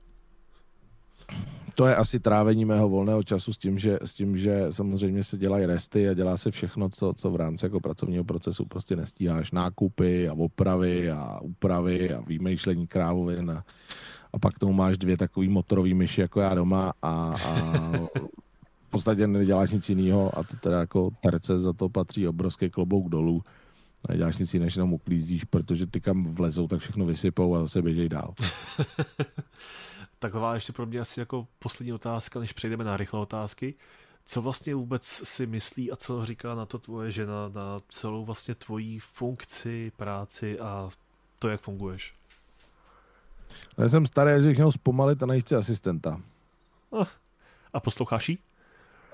to 1.76 1.88
je 1.88 1.96
asi 1.96 2.20
trávení 2.20 2.66
mého 2.66 2.90
volného 2.90 3.24
času 3.24 3.54
s 3.54 3.58
tím, 3.58 3.80
že, 3.80 4.00
s 4.04 4.14
tím, 4.14 4.38
že 4.38 4.68
samozřejmě 4.72 5.24
se 5.24 5.38
dělají 5.38 5.66
resty 5.66 6.10
a 6.10 6.14
dělá 6.14 6.38
se 6.38 6.52
všechno, 6.52 6.90
co, 6.90 7.14
co 7.14 7.32
v 7.32 7.36
rámci 7.36 7.66
jako 7.66 7.80
pracovního 7.80 8.24
procesu 8.24 8.66
prostě 8.66 8.96
nestíháš. 8.96 9.52
Nákupy 9.52 10.30
a 10.30 10.34
opravy 10.34 11.12
a 11.12 11.40
úpravy 11.42 12.14
a 12.14 12.22
vymýšlení 12.22 12.88
krávovin 12.88 13.52
a, 13.52 13.64
a 14.34 14.40
pak 14.40 14.60
tomu 14.60 14.74
máš 14.74 14.98
dvě 14.98 15.18
takový 15.18 15.50
motorový 15.50 15.94
myši 15.94 16.22
jako 16.22 16.42
já 16.42 16.54
doma 16.54 16.94
a, 17.02 17.34
a 17.46 17.92
podstatě 18.94 19.28
neděláš 19.28 19.72
nic 19.72 19.90
jiného 19.90 20.38
a 20.38 20.44
to 20.44 20.56
teda 20.56 20.80
jako 20.80 21.10
terce 21.22 21.60
za 21.60 21.74
to 21.74 21.90
patří 21.90 22.28
obrovský 22.28 22.70
klobouk 22.70 23.10
dolů. 23.10 23.44
Neděláš 24.10 24.38
nic 24.38 24.54
jiného, 24.54 24.66
než 24.66 24.76
jenom 24.76 24.94
uklízíš, 24.94 25.44
protože 25.44 25.88
ty 25.88 26.02
kam 26.02 26.24
vlezou, 26.24 26.68
tak 26.68 26.80
všechno 26.80 27.06
vysypou 27.06 27.56
a 27.56 27.60
zase 27.60 27.82
běžej 27.82 28.10
dál. 28.10 28.34
Taková 30.20 30.56
ještě 30.56 30.74
pro 30.74 30.86
mě 30.86 31.00
asi 31.00 31.20
jako 31.20 31.48
poslední 31.60 31.94
otázka, 31.94 32.40
než 32.40 32.54
přejdeme 32.54 32.84
na 32.84 32.98
rychlé 32.98 33.20
otázky. 33.20 33.74
Co 34.26 34.42
vlastně 34.42 34.76
vůbec 34.76 35.04
si 35.06 35.46
myslí 35.46 35.92
a 35.92 35.96
co 35.96 36.26
říká 36.26 36.56
na 36.56 36.66
to 36.66 36.80
tvoje 36.80 37.12
žena, 37.12 37.50
na 37.54 37.80
celou 37.90 38.26
vlastně 38.26 38.56
tvojí 38.56 39.00
funkci, 39.00 39.92
práci 39.98 40.60
a 40.60 40.90
to, 41.40 41.50
jak 41.50 41.62
funguješ? 41.62 42.14
Já 43.78 43.90
jsem 43.90 44.06
starý, 44.06 44.44
že 44.44 44.50
měl 44.50 44.72
zpomalit 44.72 45.24
a 45.24 45.26
najít 45.26 45.48
si 45.48 45.56
asistenta. 45.56 46.22
A 47.74 47.80
posloucháš 47.80 48.30
jí? 48.30 48.38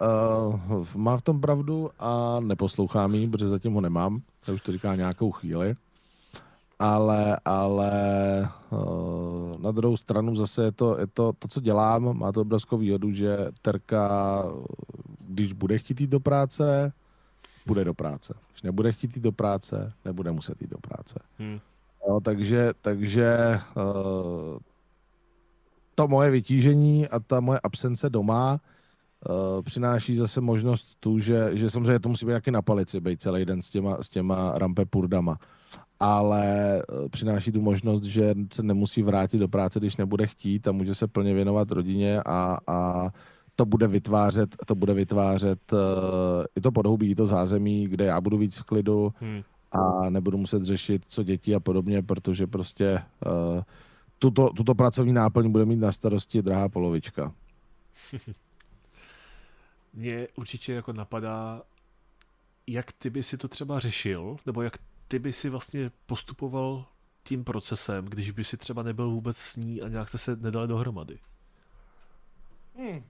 Uh, 0.01 0.85
má 0.95 1.17
v 1.17 1.21
tom 1.21 1.41
pravdu 1.41 1.89
a 1.99 2.39
neposlouchám 2.39 3.15
jí, 3.15 3.27
protože 3.27 3.47
zatím 3.47 3.73
ho 3.73 3.81
nemám. 3.81 4.21
To 4.45 4.53
už 4.53 4.61
to 4.61 4.71
říká 4.71 4.95
nějakou 4.95 5.31
chvíli 5.31 5.75
ale, 6.79 7.37
ale 7.45 7.91
uh, 8.69 9.61
na 9.61 9.71
druhou 9.71 9.97
stranu 9.97 10.35
zase 10.35 10.63
je 10.63 10.71
to, 10.71 10.99
je 10.99 11.07
to, 11.07 11.33
to, 11.39 11.47
co 11.47 11.61
dělám, 11.61 12.17
má 12.17 12.31
to 12.31 12.41
obrovskou 12.41 12.77
výhodu, 12.77 13.11
že 13.11 13.37
Terka, 13.61 14.45
když 15.19 15.53
bude 15.53 15.77
chtít 15.77 16.01
jít 16.01 16.09
do 16.09 16.19
práce, 16.19 16.93
bude 17.65 17.83
do 17.83 17.93
práce. 17.93 18.33
Když 18.51 18.61
nebude 18.61 18.91
chtít 18.91 19.15
jít 19.15 19.23
do 19.23 19.31
práce, 19.31 19.91
nebude 20.05 20.31
muset 20.31 20.61
jít 20.61 20.69
do 20.69 20.77
práce. 20.77 21.19
Hmm. 21.39 21.59
No, 22.09 22.19
takže 22.19 22.73
takže 22.81 23.59
uh, 23.75 24.59
to 25.95 26.07
moje 26.07 26.31
vytížení 26.31 27.07
a 27.07 27.19
ta 27.19 27.39
moje 27.39 27.59
absence 27.63 28.09
doma 28.09 28.59
uh, 29.29 29.61
přináší 29.61 30.15
zase 30.15 30.41
možnost 30.41 30.95
tu, 30.99 31.19
že, 31.19 31.49
že 31.53 31.69
samozřejmě 31.69 31.99
to 31.99 32.09
musí 32.09 32.25
být 32.25 32.31
jaký 32.31 32.51
na 32.51 32.61
palici, 32.61 32.99
být 32.99 33.21
celý 33.21 33.45
den 33.45 33.61
s 33.61 33.69
těma, 33.69 33.97
s 34.01 34.09
těma 34.09 34.53
rampe 34.55 34.85
purdama 34.85 35.37
ale 35.99 36.79
eh, 36.79 37.09
přináší 37.09 37.51
tu 37.51 37.61
možnost, 37.61 38.03
že 38.03 38.35
se 38.53 38.63
nemusí 38.63 39.03
vrátit 39.03 39.37
do 39.37 39.47
práce, 39.47 39.79
když 39.79 39.97
nebude 39.97 40.27
chtít 40.27 40.67
a 40.67 40.71
může 40.71 40.95
se 40.95 41.07
plně 41.07 41.33
věnovat 41.33 41.71
rodině 41.71 42.21
a, 42.25 42.57
a 42.67 43.09
to 43.55 43.65
bude 43.65 43.87
vytvářet, 43.87 44.55
to 44.65 44.75
bude 44.75 44.93
vytvářet 44.93 45.73
uh, 45.73 45.79
i 46.55 46.61
to 46.61 46.71
podhoubí, 46.71 47.11
i 47.11 47.15
to 47.15 47.25
zázemí, 47.25 47.87
kde 47.87 48.05
já 48.05 48.21
budu 48.21 48.37
víc 48.37 48.57
v 48.57 48.63
klidu 48.63 49.13
hmm. 49.19 49.41
a 49.71 50.09
nebudu 50.09 50.37
muset 50.37 50.63
řešit, 50.63 51.01
co 51.07 51.23
děti 51.23 51.55
a 51.55 51.59
podobně, 51.59 52.03
protože 52.03 52.47
prostě 52.47 53.01
uh, 53.25 53.61
tuto, 54.19 54.49
tuto 54.49 54.75
pracovní 54.75 55.13
náplň 55.13 55.51
bude 55.51 55.65
mít 55.65 55.79
na 55.79 55.91
starosti 55.91 56.41
drahá 56.41 56.69
polovička. 56.69 57.31
Mně 59.99 60.27
určitě 60.35 60.73
jako 60.73 60.93
napadá, 60.93 61.61
jak 62.67 62.91
ty 62.91 63.09
by 63.09 63.23
si 63.23 63.37
to 63.37 63.47
třeba 63.47 63.79
řešil, 63.79 64.37
nebo 64.45 64.61
jak 64.61 64.77
ty 65.07 65.19
by 65.19 65.33
si 65.33 65.49
vlastně 65.49 65.91
postupoval 66.05 66.85
tím 67.23 67.43
procesem, 67.43 68.05
když 68.05 68.31
by 68.31 68.43
si 68.43 68.57
třeba 68.57 68.83
nebyl 68.83 69.09
vůbec 69.09 69.37
s 69.37 69.55
ní 69.55 69.81
a 69.81 69.87
nějak 69.87 70.09
jste 70.09 70.17
se 70.17 70.35
nedali 70.35 70.67
dohromady? 70.67 71.19
Hmm. 72.77 73.03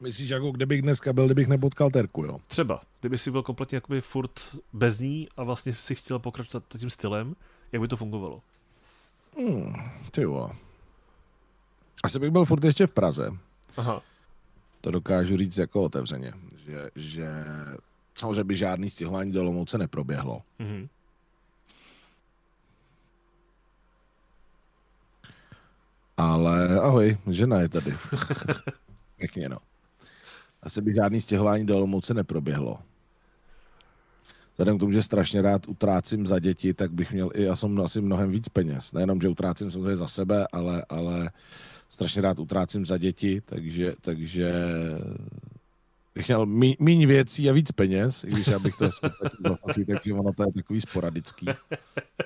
Myslíš, 0.00 0.30
jako 0.30 0.50
kdybych 0.50 0.82
dneska 0.82 1.12
byl, 1.12 1.26
kdybych 1.26 1.48
nepotkal 1.48 1.90
Terku, 1.90 2.24
jo? 2.24 2.38
Třeba. 2.46 2.82
Kdyby 3.00 3.18
si 3.18 3.30
byl 3.30 3.42
kompletně 3.42 3.76
jakoby 3.76 4.00
furt 4.00 4.56
bez 4.72 5.00
ní 5.00 5.28
a 5.36 5.44
vlastně 5.44 5.74
si 5.74 5.94
chtěl 5.94 6.18
pokračovat 6.18 6.64
tím 6.78 6.90
stylem, 6.90 7.36
jak 7.72 7.82
by 7.82 7.88
to 7.88 7.96
fungovalo? 7.96 8.42
Hmm, 9.36 9.74
ty 10.10 10.22
jo. 10.22 10.50
Asi 12.04 12.18
bych 12.18 12.30
byl 12.30 12.44
furt 12.44 12.64
ještě 12.64 12.86
v 12.86 12.92
Praze. 12.92 13.30
Aha. 13.76 14.02
To 14.80 14.90
dokážu 14.90 15.36
říct 15.36 15.58
jako 15.58 15.82
otevřeně, 15.82 16.32
že, 16.66 16.90
že 16.96 17.44
samozřejmě 18.18 18.44
by 18.44 18.54
žádný 18.54 18.90
stěhování 18.90 19.32
do 19.32 19.44
Lomouce 19.44 19.78
neproběhlo. 19.78 20.42
Mm-hmm. 20.60 20.88
Ale 26.16 26.80
ahoj, 26.80 27.18
žena 27.30 27.60
je 27.60 27.68
tady. 27.68 27.94
Pěkně, 29.16 29.48
no. 29.48 29.58
Asi 30.62 30.82
by 30.82 30.94
žádný 30.94 31.20
stěhování 31.20 31.66
do 31.66 31.76
Olomouce 31.76 32.14
neproběhlo. 32.14 32.78
Vzhledem 34.52 34.76
k 34.76 34.80
tomu, 34.80 34.92
že 34.92 35.02
strašně 35.02 35.42
rád 35.42 35.68
utrácím 35.68 36.26
za 36.26 36.38
děti, 36.38 36.74
tak 36.74 36.92
bych 36.92 37.12
měl 37.12 37.30
i, 37.34 37.42
já 37.42 37.56
jsem 37.56 37.80
asi 37.80 38.00
mnohem 38.00 38.30
víc 38.30 38.48
peněz. 38.48 38.92
Nejenom, 38.92 39.20
že 39.20 39.28
utrácím 39.28 39.70
samozřejmě 39.70 39.96
za 39.96 40.08
sebe, 40.08 40.46
ale, 40.52 40.84
ale 40.88 41.30
strašně 41.88 42.22
rád 42.22 42.38
utrácím 42.38 42.86
za 42.86 42.98
děti, 42.98 43.40
takže, 43.40 43.94
takže 44.00 44.52
bych 46.14 46.28
měl 46.28 46.46
méně 46.78 47.06
věcí 47.06 47.50
a 47.50 47.52
víc 47.52 47.72
peněz, 47.72 48.24
i 48.24 48.26
když 48.26 48.46
já 48.46 48.58
bych 48.58 48.76
to 48.76 48.84
asi 48.84 49.84
takže 49.84 50.14
ono 50.14 50.32
to 50.32 50.42
je 50.42 50.52
takový 50.52 50.80
sporadický. 50.80 51.46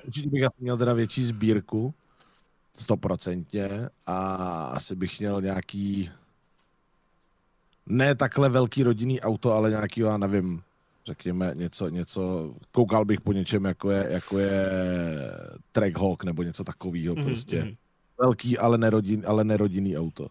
Určitě 0.05 0.29
bych 0.29 0.43
asi 0.43 0.55
měl 0.59 0.77
teda 0.77 0.93
větší 0.93 1.23
sbírku, 1.25 1.93
stoprocentně, 2.75 3.89
a 4.05 4.25
asi 4.65 4.95
bych 4.95 5.19
měl 5.19 5.41
nějaký 5.41 6.09
ne 7.87 8.15
takhle 8.15 8.49
velký 8.49 8.83
rodinný 8.83 9.21
auto, 9.21 9.53
ale 9.53 9.69
nějaký, 9.69 10.01
já 10.01 10.17
nevím, 10.17 10.61
řekněme, 11.05 11.53
něco, 11.55 11.89
něco, 11.89 12.53
koukal 12.71 13.05
bych 13.05 13.21
po 13.21 13.33
něčem, 13.33 13.65
jako 13.65 13.91
je, 13.91 14.07
jako 14.09 14.39
je 14.39 14.71
Trackhawk 15.71 16.23
nebo 16.23 16.43
něco 16.43 16.63
takového 16.63 17.15
mm-hmm. 17.15 17.25
prostě. 17.25 17.61
Mm-hmm. 17.61 17.77
Velký, 18.23 18.57
ale, 18.57 18.77
nerodin, 18.77 19.23
ale 19.27 19.43
nerodinný 19.43 19.97
auto. 19.97 20.27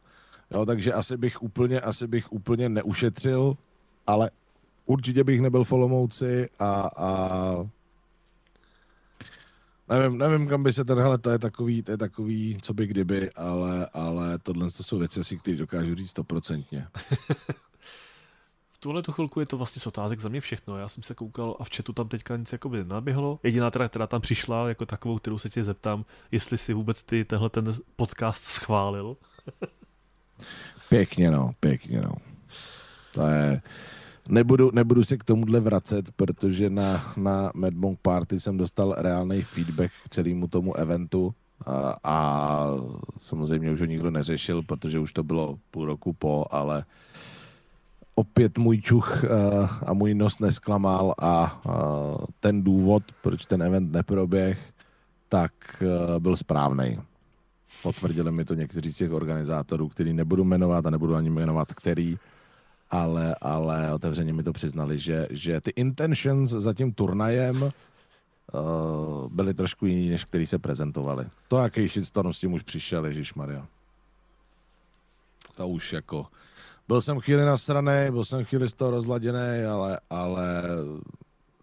Jo, 0.51 0.67
takže 0.67 0.93
asi 0.93 1.17
bych 1.17 1.43
úplně, 1.43 1.81
asi 1.81 2.07
bych 2.07 2.33
úplně 2.33 2.69
neušetřil, 2.69 3.57
ale 4.07 4.31
určitě 4.87 5.25
bych 5.25 5.41
nebyl 5.41 5.65
v 5.65 5.73
Olomouci 5.73 6.49
a, 6.59 6.91
a 6.97 7.09
nevím, 9.89 10.19
nevím, 10.19 10.49
kam 10.49 10.63
by 10.63 10.73
se 10.73 10.85
ten, 10.85 10.99
hele, 10.99 11.19
to 11.19 11.31
je 11.31 11.39
takový, 11.39 11.83
to 11.83 11.91
je 11.91 11.97
takový, 11.97 12.59
co 12.63 12.75
by 12.75 12.87
kdyby, 12.87 13.31
ale, 13.31 13.87
ale 13.93 14.39
tohle 14.39 14.71
to 14.71 14.83
jsou 14.83 14.99
věci, 14.99 15.37
které 15.37 15.57
dokážu 15.57 15.95
říct 15.95 16.11
stoprocentně. 16.11 16.87
tuhle 18.83 19.03
tu 19.03 19.13
chvilku 19.13 19.41
je 19.41 19.47
to 19.47 19.57
vlastně 19.57 19.81
z 19.81 19.87
otázek 19.87 20.21
za 20.21 20.29
mě 20.29 20.41
všechno. 20.41 20.79
Já 20.79 20.89
jsem 20.89 21.03
se 21.03 21.15
koukal 21.15 21.57
a 21.61 21.65
v 21.65 21.71
chatu 21.77 21.93
tam 21.93 22.09
teďka 22.09 22.37
nic 22.37 22.53
jako 22.53 22.69
by 22.69 22.85
naběhlo. 22.85 23.41
Jediná 23.43 23.71
teda, 23.71 23.89
která 23.89 24.07
tam 24.07 24.21
přišla 24.21 24.69
jako 24.69 24.87
takovou, 24.87 25.19
kterou 25.19 25.39
se 25.39 25.51
tě 25.51 25.65
zeptám, 25.65 26.05
jestli 26.33 26.59
si 26.59 26.75
vůbec 26.75 27.03
ty 27.03 27.25
tenhle 27.25 27.51
ten 27.51 27.73
podcast 27.97 28.45
schválil. 28.45 29.17
pěkně 30.89 31.31
no, 31.31 31.51
pěkně 31.61 32.01
no. 32.01 32.15
To 33.15 33.27
je... 33.27 33.63
Nebudu, 34.29 34.71
nebudu 34.75 35.05
se 35.05 35.17
k 35.17 35.25
tomuhle 35.25 35.61
vracet, 35.61 36.11
protože 36.17 36.71
na, 36.71 37.13
na 37.17 37.51
Madmonk 37.55 37.99
Party 38.03 38.41
jsem 38.41 38.57
dostal 38.57 38.95
reálný 38.99 39.43
feedback 39.43 39.93
k 40.05 40.09
celému 40.09 40.49
tomu 40.49 40.77
eventu 40.77 41.35
a, 41.67 41.97
a 42.05 42.67
samozřejmě 43.19 43.71
už 43.71 43.81
ho 43.81 43.87
nikdo 43.87 44.11
neřešil, 44.11 44.63
protože 44.63 44.99
už 44.99 45.13
to 45.13 45.23
bylo 45.23 45.59
půl 45.71 45.87
roku 45.87 46.13
po, 46.13 46.47
ale 46.51 46.79
uh, 46.79 46.85
opět 48.15 48.59
můj 48.59 48.81
čuch 48.81 49.25
uh, 49.25 49.69
a 49.87 49.93
můj 49.93 50.15
nos 50.15 50.39
nesklamal 50.39 51.15
a 51.19 51.61
uh, 51.65 52.25
ten 52.41 52.63
důvod, 52.63 53.03
proč 53.23 53.47
ten 53.47 53.63
event 53.63 53.93
neproběh, 53.93 54.59
tak 55.29 55.53
uh, 55.81 56.19
byl 56.19 56.37
správný. 56.37 56.99
Potvrdili 57.83 58.33
mi 58.33 58.45
to 58.45 58.55
někteří 58.55 58.93
z 58.93 58.97
těch 58.97 59.13
organizátorů, 59.13 59.89
který 59.89 60.13
nebudu 60.13 60.45
jmenovat 60.45 60.87
a 60.87 60.91
nebudu 60.91 61.15
ani 61.15 61.31
jmenovat 61.31 61.75
který, 61.75 62.19
ale, 62.91 63.35
ale 63.41 63.95
otevřeně 63.95 64.33
mi 64.33 64.43
to 64.43 64.53
přiznali, 64.53 64.99
že, 64.99 65.27
že 65.31 65.61
ty 65.61 65.71
intentions 65.71 66.51
za 66.51 66.75
tím 66.75 66.93
turnajem 66.93 67.71
byly 69.29 69.55
trošku 69.55 69.87
jiný, 69.87 70.11
než 70.11 70.25
který 70.25 70.47
se 70.47 70.59
prezentovali. 70.59 71.27
To, 71.49 71.59
jaký 71.59 71.89
shitstorm 71.89 72.33
s 72.33 72.39
tím 72.39 72.53
už 72.53 72.63
přišel, 72.63 73.07
Ježíš 73.07 73.35
Maria. 73.35 73.67
To 75.57 75.69
už 75.69 75.93
jako 75.93 76.27
byl 76.89 77.01
jsem 77.01 77.21
chvíli 77.21 77.45
nasraný, 77.45 78.11
byl 78.11 78.25
jsem 78.25 78.45
chvíli 78.45 78.69
z 78.69 78.73
toho 78.73 78.91
rozladěný, 78.91 79.65
ale, 79.71 80.01
ale, 80.11 80.63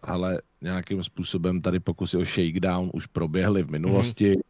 ale 0.02 0.42
nějakým 0.62 1.04
způsobem 1.04 1.62
tady 1.62 1.80
pokusy 1.80 2.18
o 2.18 2.26
shakedown 2.26 2.90
už 2.94 3.06
proběhly 3.06 3.64
v 3.64 3.72
minulosti 3.72 4.32
mm-hmm. 4.32 4.42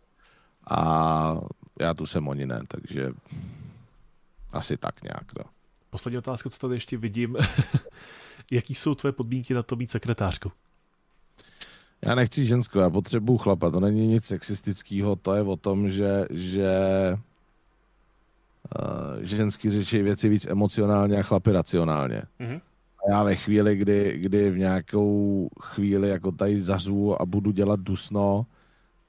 a 0.70 1.42
já 1.80 1.94
tu 1.94 2.06
jsem 2.06 2.28
oni 2.28 2.46
ne, 2.46 2.62
takže 2.68 3.12
asi 4.52 4.78
tak 4.78 5.04
nějak. 5.04 5.36
No. 5.38 5.44
Poslední 5.90 6.18
otázka, 6.18 6.50
co 6.50 6.60
tady 6.60 6.76
ještě 6.76 6.98
vidím. 6.98 7.38
Jaký 8.52 8.76
jsou 8.76 8.96
tvoje 8.96 9.12
podmínky 9.12 9.54
na 9.54 9.64
to 9.64 9.76
být 9.76 9.92
sekretářkou? 9.92 10.52
Já 12.02 12.16
nechci 12.16 12.46
ženskou, 12.46 12.80
já 12.80 12.90
potřebuju 12.90 13.38
chlapa, 13.38 13.70
to 13.70 13.80
není 13.80 14.08
nic 14.08 14.26
sexistického, 14.26 15.16
to 15.16 15.34
je 15.34 15.42
o 15.42 15.56
tom, 15.56 15.90
že, 15.90 16.26
že 16.30 16.72
uh, 18.76 19.24
ženský 19.24 19.70
řeší 19.70 20.02
věci 20.02 20.30
víc 20.30 20.46
emocionálně 20.46 21.20
a 21.20 21.24
chlapi 21.24 21.52
racionálně. 21.52 22.24
Mm-hmm. 22.40 22.62
A 23.08 23.12
já 23.12 23.24
ve 23.24 23.36
chvíli, 23.36 23.76
kdy, 23.76 24.18
kdy 24.20 24.52
v 24.52 24.58
nějakou 24.58 25.50
chvíli 25.62 26.10
jako 26.10 26.32
tady 26.32 26.62
zařvu 26.62 27.22
a 27.22 27.26
budu 27.26 27.52
dělat 27.52 27.80
dusno, 27.80 28.46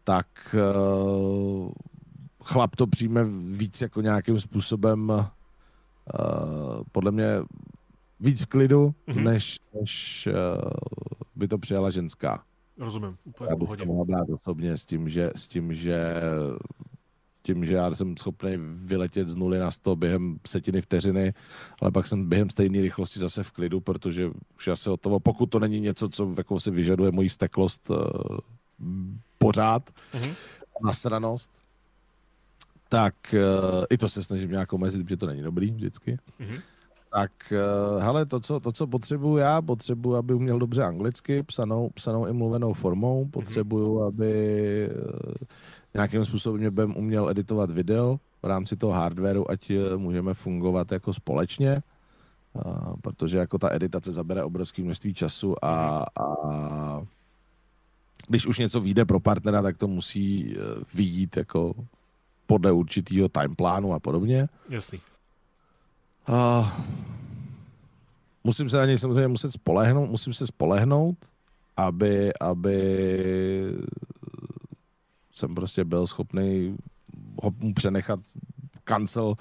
tak 0.05 0.27
uh, 0.55 1.70
chlap 2.45 2.77
to 2.77 2.87
přijme 2.87 3.24
víc 3.45 3.81
jako 3.81 4.01
nějakým 4.01 4.41
způsobem 4.41 5.11
uh, 5.11 5.24
podle 6.93 7.11
mě 7.11 7.27
víc 8.20 8.41
v 8.41 8.47
klidu, 8.47 8.95
mm-hmm. 9.09 9.23
než, 9.23 9.57
než 9.81 10.28
uh, 10.28 10.70
by 11.37 11.49
to 11.49 11.59
přijala 11.59 11.91
ženská. 11.91 12.43
Rozumím, 12.78 13.15
úplně 13.24 13.51
Já 13.51 13.57
bych 13.57 13.77
to 13.77 13.85
mohla 13.85 14.05
dát 14.09 14.28
osobně 14.31 14.77
s 14.77 14.85
tím, 14.85 15.09
že, 15.09 15.31
s 15.37 15.49
tím, 15.49 15.74
že 15.74 16.15
tím, 17.43 17.65
že 17.65 17.75
já 17.75 17.95
jsem 17.95 18.17
schopný 18.17 18.57
vyletět 18.59 19.29
z 19.29 19.37
nuly 19.37 19.59
na 19.59 19.71
100 19.71 19.97
během 19.97 20.39
setiny 20.47 20.81
vteřiny, 20.81 21.35
ale 21.81 21.91
pak 21.91 22.07
jsem 22.07 22.29
během 22.29 22.51
stejné 22.51 22.83
rychlosti 22.83 23.19
zase 23.19 23.43
v 23.43 23.51
klidu, 23.51 23.81
protože 23.81 24.31
už 24.57 24.69
asi 24.69 24.91
o 24.91 24.97
toho, 24.97 25.21
pokud 25.21 25.47
to 25.47 25.59
není 25.59 25.81
něco, 25.81 26.09
co 26.09 26.35
jako 26.37 26.61
si 26.61 26.71
vyžaduje 26.71 27.11
moji 27.12 27.29
steklost 27.29 27.91
uh, 27.91 27.97
pořád, 29.39 29.83
mm-hmm. 29.91 30.35
nasranost, 30.85 31.53
tak 32.89 33.15
uh, 33.33 33.85
i 33.91 33.99
to 33.99 34.09
se 34.09 34.25
snažím 34.25 34.51
nějak 34.51 34.73
omezit, 34.73 35.03
protože 35.03 35.17
to 35.17 35.27
není 35.27 35.43
dobrý 35.43 35.71
vždycky. 35.71 36.19
Mm-hmm. 36.41 36.61
Tak, 37.12 37.33
uh, 37.53 38.03
hele, 38.03 38.27
to 38.27 38.41
co, 38.41 38.61
to, 38.61 38.73
co 38.73 38.87
potřebuju 38.87 39.37
já, 39.37 39.62
potřebuju, 39.62 40.17
aby 40.17 40.35
uměl 40.35 40.59
dobře 40.59 40.83
anglicky, 40.83 41.43
psanou, 41.43 41.91
psanou 41.95 42.27
i 42.27 42.33
mluvenou 42.33 42.73
formou, 42.73 43.29
potřebuju, 43.29 44.03
aby 44.03 44.89
uh, 44.91 45.33
nějakým 45.95 46.25
způsobem 46.25 46.75
budeme 46.75 46.95
uměl 46.95 47.31
editovat 47.31 47.71
video 47.71 48.21
v 48.43 48.47
rámci 48.47 48.77
toho 48.77 48.93
hardwareu, 48.93 49.45
ať 49.49 49.71
eh, 49.71 49.97
můžeme 49.97 50.35
fungovat 50.35 50.93
jako 50.93 51.12
společně, 51.12 51.83
a, 52.65 52.93
protože 53.03 53.39
jako 53.39 53.59
ta 53.59 53.75
editace 53.75 54.12
zabere 54.12 54.45
obrovské 54.45 54.83
množství 54.83 55.15
času 55.15 55.65
a, 55.65 56.07
a 56.21 56.27
když 58.29 58.47
už 58.47 58.59
něco 58.59 58.81
vyjde 58.81 59.05
pro 59.05 59.21
partnera, 59.21 59.62
tak 59.62 59.77
to 59.77 59.89
musí 59.89 60.55
eh, 60.57 60.61
vyjít 60.95 61.37
jako 61.37 61.75
podle 62.47 62.73
určitého 62.73 63.29
timeplánu 63.29 63.95
a 63.95 64.01
podobně. 64.01 64.49
Jasný. 64.69 65.01
A 66.27 66.73
musím 68.45 68.71
se 68.71 68.77
na 68.77 68.87
něj 68.87 68.99
samozřejmě 68.99 69.29
muset 69.29 69.51
spolehnout, 69.51 70.11
musím 70.11 70.35
se 70.35 70.47
spolehnout, 70.47 71.17
aby, 71.77 72.33
aby 72.41 72.79
jsem 75.41 75.55
prostě 75.55 75.85
byl 75.85 76.07
schopný 76.07 76.77
ho 77.43 77.53
mu 77.59 77.75
přenechat 77.75 78.21
kancel, 78.85 79.35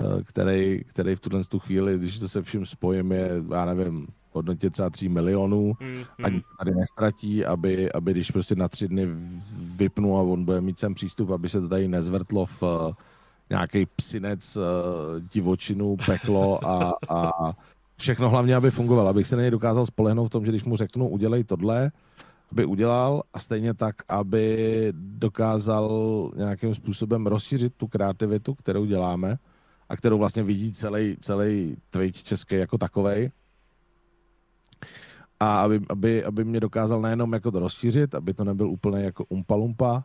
eh, 0.00 0.22
který, 0.24 0.84
který 0.84 1.14
v 1.14 1.20
tuhle 1.20 1.44
tu 1.44 1.58
chvíli, 1.58 1.98
když 1.98 2.18
to 2.18 2.28
se 2.28 2.42
vším 2.42 2.66
spojím, 2.66 3.12
je, 3.12 3.30
já 3.50 3.64
nevím, 3.64 4.06
hodnotě 4.32 4.70
třeba 4.70 4.90
3 4.90 5.08
milionů, 5.08 5.72
mm, 5.80 5.88
mm. 5.88 6.04
ani 6.24 6.42
tady 6.58 6.70
nestratí, 6.74 7.44
aby, 7.44 7.92
aby 7.92 8.10
když 8.10 8.30
prostě 8.30 8.54
na 8.54 8.68
tři 8.68 8.88
dny 8.88 9.08
vypnu 9.76 10.16
a 10.18 10.22
on 10.22 10.44
bude 10.44 10.60
mít 10.60 10.78
sem 10.78 10.94
přístup, 10.94 11.30
aby 11.30 11.48
se 11.48 11.60
to 11.60 11.68
tady 11.68 11.88
nezvrtlo 11.88 12.46
v 12.46 12.62
uh, 12.62 12.92
nějaký 13.50 13.86
psinec, 13.86 14.56
uh, 14.56 14.62
divočinu, 15.32 15.96
peklo 16.06 16.66
a, 16.66 16.92
a 17.08 17.30
všechno 17.96 18.30
hlavně, 18.30 18.56
aby 18.56 18.70
fungovalo, 18.70 19.08
abych 19.08 19.26
se 19.26 19.36
na 19.36 19.42
něj 19.42 19.50
dokázal 19.50 19.86
spolehnout 19.86 20.28
v 20.28 20.30
tom, 20.30 20.44
že 20.44 20.52
když 20.52 20.64
mu 20.64 20.76
řeknu, 20.76 21.08
udělej 21.08 21.44
tohle, 21.44 21.90
aby 22.54 22.64
udělal 22.64 23.22
a 23.34 23.38
stejně 23.38 23.74
tak, 23.74 23.96
aby 24.08 24.92
dokázal 24.94 25.90
nějakým 26.36 26.74
způsobem 26.74 27.26
rozšířit 27.26 27.74
tu 27.74 27.86
kreativitu, 27.86 28.54
kterou 28.54 28.84
děláme 28.84 29.36
a 29.88 29.96
kterou 29.96 30.18
vlastně 30.18 30.42
vidí 30.42 30.72
celý, 30.72 31.16
celý 31.20 31.76
Twitch 31.90 32.22
český 32.22 32.54
jako 32.54 32.78
takovej. 32.78 33.30
A 35.40 35.60
aby, 35.60 35.80
aby, 35.88 36.24
aby 36.24 36.44
mě 36.44 36.60
dokázal 36.60 37.00
nejenom 37.00 37.32
jako 37.32 37.50
to 37.50 37.58
rozšířit, 37.58 38.14
aby 38.14 38.34
to 38.34 38.44
nebyl 38.44 38.70
úplně 38.70 39.04
jako 39.04 39.24
umpa-lumpa, 39.24 40.04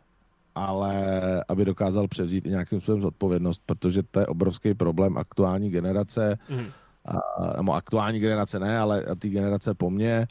ale 0.54 1.20
aby 1.48 1.64
dokázal 1.64 2.08
převzít 2.08 2.46
i 2.46 2.50
nějakým 2.50 2.80
způsobem 2.80 3.00
zodpovědnost, 3.00 3.62
protože 3.66 4.02
to 4.02 4.20
je 4.20 4.26
obrovský 4.26 4.74
problém 4.74 5.18
aktuální 5.18 5.70
generace, 5.70 6.38
mm. 6.50 6.66
a, 7.04 7.16
nebo 7.56 7.72
aktuální 7.72 8.18
generace 8.18 8.58
ne, 8.58 8.78
ale 8.78 9.04
ty 9.18 9.28
generace 9.28 9.74
po 9.74 9.90
mně, 9.90 10.26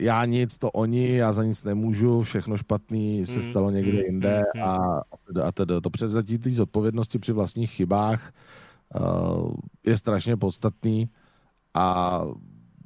já 0.00 0.24
nic, 0.24 0.58
to 0.58 0.70
oni, 0.70 1.16
já 1.16 1.32
za 1.32 1.44
nic 1.44 1.64
nemůžu, 1.64 2.22
všechno 2.22 2.56
špatný 2.56 3.26
se 3.26 3.38
mm, 3.38 3.42
stalo 3.42 3.70
někde 3.70 3.92
mm, 3.92 3.98
jinde 3.98 4.42
mm, 4.56 4.62
a, 4.62 5.02
a 5.44 5.52
teda 5.52 5.80
to 5.80 5.90
převzatí 5.90 6.38
té 6.38 6.50
zodpovědnosti 6.50 7.18
při 7.18 7.32
vlastních 7.32 7.70
chybách 7.70 8.32
uh, 9.00 9.54
je 9.86 9.98
strašně 9.98 10.36
podstatný 10.36 11.08
a 11.74 12.20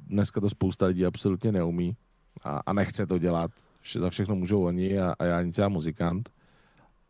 dneska 0.07 0.41
to 0.41 0.49
spousta 0.49 0.85
lidí 0.85 1.05
absolutně 1.05 1.51
neumí 1.51 1.95
a, 2.43 2.61
a 2.65 2.73
nechce 2.73 3.07
to 3.07 3.17
dělat. 3.17 3.51
Vše, 3.81 3.99
za 3.99 4.09
všechno 4.09 4.35
můžou 4.35 4.63
oni 4.63 4.99
a, 4.99 5.15
a 5.19 5.25
já 5.25 5.41
nic 5.41 5.57
já 5.57 5.69
muzikant. 5.69 6.29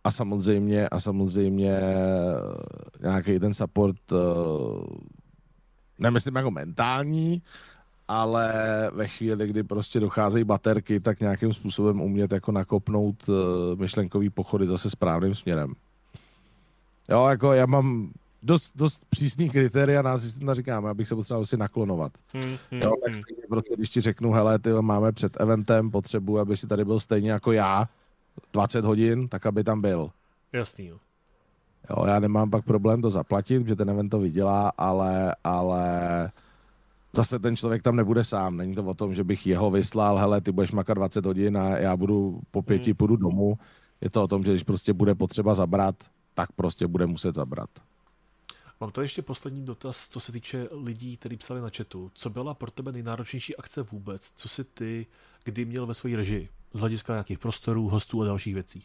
A 0.03 0.11
samozřejmě, 0.11 0.89
a 0.89 0.99
samozřejmě 0.99 1.79
nějaký 3.01 3.39
ten 3.39 3.53
support, 3.53 4.11
uh, 4.11 4.85
nemyslím 5.99 6.35
jako 6.35 6.51
mentální, 6.51 7.41
ale 8.07 8.53
ve 8.93 9.07
chvíli, 9.07 9.47
kdy 9.47 9.63
prostě 9.63 9.99
docházejí 9.99 10.43
baterky, 10.43 10.99
tak 10.99 11.19
nějakým 11.19 11.53
způsobem 11.53 12.01
umět 12.01 12.31
jako 12.31 12.51
nakopnout 12.51 13.29
uh, 13.29 13.35
myšlenkový 13.79 14.29
pochody 14.29 14.67
zase 14.67 14.89
správným 14.89 15.35
směrem. 15.35 15.73
Jo, 17.09 17.27
jako 17.27 17.53
já 17.53 17.65
mám 17.65 18.11
dost, 18.43 18.71
dost 18.75 19.03
přísný 19.09 19.49
kritéria 19.49 20.01
na 20.01 20.13
asistenta 20.13 20.53
říkám, 20.53 20.85
abych 20.85 21.07
se 21.07 21.15
potřeboval 21.15 21.45
si 21.45 21.57
naklonovat. 21.57 22.11
Hmm, 22.33 22.57
hmm, 22.71 22.81
jo, 22.81 22.93
tak 23.03 23.13
hmm. 23.13 23.23
stejně 23.23 23.43
prostě, 23.49 23.73
když 23.75 23.89
ti 23.89 24.01
řeknu, 24.01 24.31
hele, 24.31 24.59
ty 24.59 24.69
máme 24.69 25.11
před 25.11 25.41
eventem, 25.41 25.91
potřebuji, 25.91 26.39
aby 26.39 26.57
si 26.57 26.67
tady 26.67 26.85
byl 26.85 26.99
stejně 26.99 27.31
jako 27.31 27.51
já, 27.51 27.89
20 28.53 28.85
hodin, 28.85 29.27
tak 29.27 29.45
aby 29.45 29.63
tam 29.63 29.81
byl. 29.81 30.09
Jasný, 30.53 30.87
jo. 30.87 30.97
Jo, 31.89 32.05
já 32.05 32.19
nemám 32.19 32.49
pak 32.49 32.65
problém 32.65 33.01
to 33.01 33.11
zaplatit, 33.11 33.59
protože 33.59 33.75
ten 33.75 33.89
event 33.89 34.09
to 34.09 34.19
vydělá, 34.19 34.71
ale, 34.77 35.35
ale 35.43 35.91
zase 37.15 37.39
ten 37.39 37.55
člověk 37.55 37.81
tam 37.81 37.95
nebude 37.95 38.23
sám. 38.23 38.57
Není 38.57 38.75
to 38.75 38.83
o 38.83 38.93
tom, 38.93 39.15
že 39.15 39.23
bych 39.23 39.47
jeho 39.47 39.71
vyslal, 39.71 40.17
hele, 40.17 40.41
ty 40.41 40.51
budeš 40.51 40.71
makat 40.71 40.97
20 40.97 41.25
hodin 41.25 41.57
a 41.57 41.77
já 41.77 41.97
budu 41.97 42.39
po 42.51 42.61
pěti 42.61 42.91
hmm. 42.91 42.97
půjdu 42.97 43.15
domů. 43.15 43.57
Je 44.01 44.09
to 44.09 44.23
o 44.23 44.27
tom, 44.27 44.43
že 44.43 44.51
když 44.51 44.63
prostě 44.63 44.93
bude 44.93 45.15
potřeba 45.15 45.55
zabrat, 45.55 45.95
tak 46.33 46.51
prostě 46.51 46.87
bude 46.87 47.05
muset 47.05 47.35
zabrat. 47.35 47.69
Mám 48.81 48.91
tady 48.91 49.05
ještě 49.05 49.21
poslední 49.21 49.65
dotaz, 49.65 50.09
co 50.09 50.19
se 50.19 50.31
týče 50.31 50.67
lidí, 50.71 51.17
kteří 51.17 51.37
psali 51.37 51.61
na 51.61 51.69
chatu. 51.77 52.11
Co 52.13 52.29
byla 52.29 52.53
pro 52.53 52.71
tebe 52.71 52.91
nejnáročnější 52.91 53.55
akce 53.55 53.81
vůbec? 53.81 54.31
Co 54.35 54.49
si 54.49 54.63
ty 54.63 55.07
kdy 55.45 55.65
měl 55.65 55.85
ve 55.85 55.93
své 55.93 56.15
režii? 56.15 56.49
Z 56.73 56.79
hlediska 56.79 57.13
nějakých 57.13 57.39
prostorů, 57.39 57.89
hostů 57.89 58.21
a 58.21 58.25
dalších 58.25 58.53
věcí? 58.53 58.83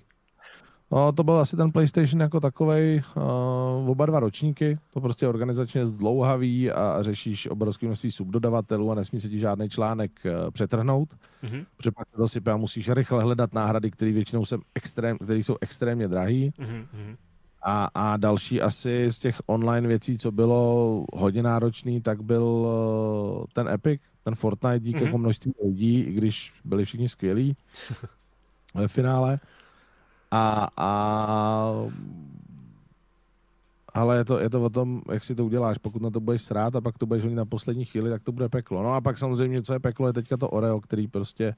No, 0.93 1.13
to 1.13 1.25
byl 1.25 1.35
asi 1.35 1.57
ten 1.57 1.73
PlayStation 1.73 2.21
jako 2.21 2.41
takový 2.41 3.03
uh, 3.17 3.91
oba 3.91 4.07
dva 4.07 4.21
ročníky. 4.21 4.79
To 4.95 5.01
prostě 5.01 5.29
organizačně 5.29 5.87
zdlouhavý 5.87 6.71
a 6.71 7.03
řešíš 7.03 7.47
obrovské 7.47 7.87
množství 7.87 8.13
subdodavatelů 8.13 8.93
a 8.93 8.95
nesmí 8.95 9.21
se 9.21 9.29
ti 9.29 9.39
žádný 9.39 9.69
článek 9.69 10.11
uh, 10.25 10.51
přetrhnout. 10.51 11.09
Mm-hmm. 11.45 11.67
Protože 11.77 11.91
pak 11.91 12.09
dosype 12.19 12.53
a 12.53 12.57
musíš 12.57 12.89
rychle 12.89 13.23
hledat 13.23 13.55
náhrady, 13.55 13.91
které 13.91 14.13
většinou 14.13 14.45
jsou, 14.45 14.59
extrém, 14.75 15.19
které 15.19 15.39
jsou 15.39 15.57
extrémně 15.61 16.09
drahý. 16.09 16.51
Mm-hmm. 16.51 17.17
A, 17.63 17.89
a 17.95 18.17
další 18.17 18.61
asi 18.61 19.13
z 19.13 19.19
těch 19.19 19.41
online 19.47 19.89
věcí, 19.89 20.19
co 20.19 20.33
bylo 20.33 21.05
hodně 21.13 21.43
náročný, 21.43 22.01
tak 22.01 22.23
byl 22.23 22.45
uh, 22.45 23.45
ten 23.53 23.69
Epic, 23.69 24.01
ten 24.25 24.35
Fortnite 24.35 24.81
díky 24.81 24.99
mm-hmm. 24.99 25.05
jako 25.05 25.19
množství 25.19 25.53
lidí, 25.65 26.01
i 26.01 26.13
když 26.13 26.53
byli 26.65 26.85
všichni 26.85 27.09
skvělí 27.09 27.57
ve 28.75 28.89
finále. 28.89 29.39
A, 30.31 30.69
a 30.77 31.73
ale 33.95 34.17
je 34.17 34.25
to, 34.25 34.39
je 34.39 34.51
to 34.51 34.63
o 34.63 34.71
tom, 34.71 35.03
jak 35.13 35.25
si 35.25 35.35
to 35.35 35.45
uděláš. 35.45 35.79
Pokud 35.79 36.03
na 36.03 36.11
to 36.11 36.21
budeš 36.21 36.43
srát 36.43 36.77
a 36.77 36.81
pak 36.81 36.99
to 36.99 37.07
budeš 37.07 37.25
na 37.25 37.45
poslední 37.45 37.85
chvíli, 37.85 38.11
tak 38.11 38.23
to 38.23 38.33
bude 38.33 38.49
peklo. 38.49 38.83
No 38.83 38.95
a 38.95 39.01
pak 39.01 39.19
samozřejmě, 39.19 39.63
co 39.63 39.73
je 39.73 39.81
peklo, 39.81 40.07
je 40.07 40.13
teďka 40.13 40.37
to 40.37 40.49
Oreo, 40.49 40.81
který 40.81 41.09
prostě 41.09 41.55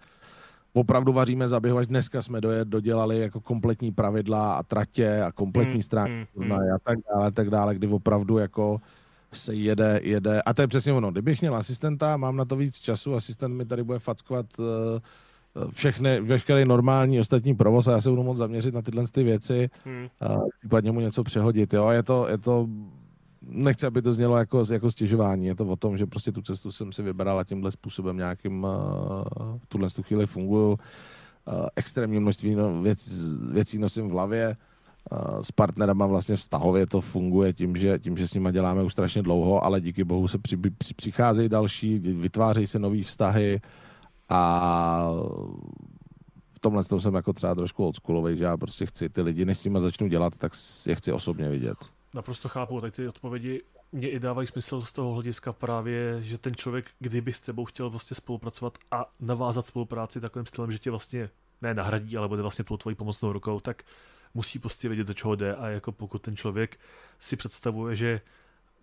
opravdu 0.73 1.13
vaříme 1.13 1.49
za 1.49 1.61
až 1.79 1.87
dneska 1.87 2.23
jsme 2.23 2.41
dojet, 2.41 2.69
dodělali 2.69 3.19
jako 3.19 3.41
kompletní 3.41 3.93
pravidla 3.93 4.55
a 4.55 4.63
tratě 4.63 5.23
a 5.23 5.33
kompletní 5.33 5.75
mm, 5.75 5.83
stránky 5.83 6.27
mm, 6.35 6.45
mm. 6.45 6.53
a 6.53 6.79
tak 6.83 6.99
dále, 7.15 7.33
tak 7.33 7.51
dále, 7.51 7.75
kdy 7.75 7.87
opravdu 7.87 8.39
jako 8.39 8.81
se 9.33 9.55
jede, 9.55 10.01
jede. 10.03 10.43
A 10.43 10.55
to 10.55 10.63
je 10.63 10.69
přesně 10.69 10.93
ono. 10.93 11.11
Kdybych 11.11 11.41
měl 11.41 11.57
asistenta, 11.57 12.17
mám 12.17 12.37
na 12.37 12.45
to 12.45 12.57
víc 12.57 12.81
času, 12.81 13.15
asistent 13.15 13.55
mi 13.55 13.65
tady 13.65 13.83
bude 13.83 13.99
fackovat 13.99 14.47
uh, 14.59 14.67
všechny, 15.71 16.21
veškerý 16.21 16.65
normální 16.65 17.21
ostatní 17.21 17.55
provoz 17.55 17.89
a 17.89 17.93
já 17.93 18.01
se 18.01 18.11
budu 18.11 18.23
moct 18.23 18.39
zaměřit 18.39 18.75
na 18.75 18.83
tyhle 18.83 19.05
ty 19.13 19.23
věci 19.23 19.71
hmm. 19.85 20.07
a 20.21 20.37
případně 20.59 20.93
mu 20.93 21.01
něco 21.01 21.25
přehodit. 21.25 21.73
Jo? 21.75 21.89
Je, 21.89 22.03
to, 22.03 22.29
je 22.29 22.39
to, 22.39 22.69
nechci, 23.43 23.87
aby 23.87 24.03
to 24.03 24.13
znělo 24.13 24.37
jako, 24.37 24.63
jako 24.73 24.91
stěžování, 24.91 25.47
je 25.47 25.55
to 25.55 25.67
o 25.67 25.77
tom, 25.77 25.97
že 25.97 26.07
prostě 26.07 26.33
tu 26.33 26.43
cestu 26.43 26.73
jsem 26.73 26.93
si 26.93 27.03
vybral 27.03 27.39
a 27.39 27.45
tímhle 27.45 27.71
způsobem 27.71 28.17
nějakým 28.17 28.67
v 29.59 29.67
tuhle 29.69 29.89
chvíli 29.91 30.27
funguju. 30.27 30.79
Extrémní 31.77 32.21
množství 32.21 32.55
no, 32.55 32.83
věc, 32.83 33.09
věcí 33.53 33.79
nosím 33.79 34.09
v 34.09 34.13
hlavě, 34.13 34.57
s 35.43 35.53
partnerama 35.53 36.07
vlastně 36.07 36.37
vztahově 36.37 36.87
to 36.87 37.01
funguje 37.01 37.53
tím, 37.53 37.77
že, 37.77 37.99
tím, 37.99 38.17
že 38.17 38.29
s 38.29 38.35
nimi 38.35 38.49
děláme 38.53 38.83
už 38.83 38.93
strašně 38.93 39.23
dlouho, 39.23 39.65
ale 39.65 39.81
díky 39.81 40.05
bohu 40.05 40.29
se 40.29 40.39
při, 40.39 40.57
přicházejí 40.97 41.49
další, 41.49 41.99
vytvářejí 41.99 42.67
se 42.67 42.79
nové 42.79 43.03
vztahy, 43.03 43.61
a 44.29 45.13
v 46.51 46.59
tomhle 46.61 46.85
tom 46.85 47.01
jsem 47.01 47.15
jako 47.15 47.33
třeba 47.33 47.55
trošku 47.55 47.85
oldschoolový, 47.85 48.37
že 48.37 48.45
já 48.45 48.57
prostě 48.57 48.87
chci 48.87 49.09
ty 49.09 49.23
lidi, 49.23 49.45
než 49.45 49.59
s 49.59 49.65
nimi 49.65 49.81
začnu 49.81 50.09
dělat, 50.09 50.39
tak 50.39 50.53
je 50.87 50.95
chci 50.95 51.13
osobně 51.13 51.49
vidět. 51.49 51.79
Naprosto 52.15 52.49
chápu, 52.49 52.81
tak 52.81 52.95
ty 52.95 53.09
odpovědi 53.09 53.63
mě 53.93 54.11
i 54.11 54.19
dávají 54.19 54.47
smysl 54.47 54.81
z 54.81 54.93
toho 54.93 55.15
hlediska 55.15 55.53
právě, 55.53 56.23
že 56.23 56.39
ten 56.39 56.55
člověk, 56.55 56.91
kdyby 56.99 57.33
s 57.33 57.41
tebou 57.41 57.65
chtěl 57.65 57.91
vlastně 57.91 58.15
spolupracovat 58.15 58.79
a 58.91 59.11
navázat 59.21 59.67
spolupráci 59.67 60.21
takovým 60.21 60.47
stylem, 60.47 60.73
že 60.73 60.79
tě 60.79 60.91
vlastně 60.91 61.31
ne 61.63 61.75
nahradí, 61.75 62.17
ale 62.17 62.29
bude 62.29 62.43
vlastně 62.43 62.65
tou 62.65 62.77
tvojí 62.77 62.97
pomocnou 62.97 63.33
rukou, 63.33 63.61
tak 63.61 63.83
musí 64.35 64.59
prostě 64.59 64.89
vědět, 64.89 65.07
do 65.07 65.15
čeho 65.15 65.37
jde 65.37 65.55
a 65.55 65.69
jako 65.69 65.93
pokud 65.93 66.23
ten 66.23 66.37
člověk 66.37 66.79
si 67.19 67.37
představuje, 67.37 67.97
že 67.97 68.21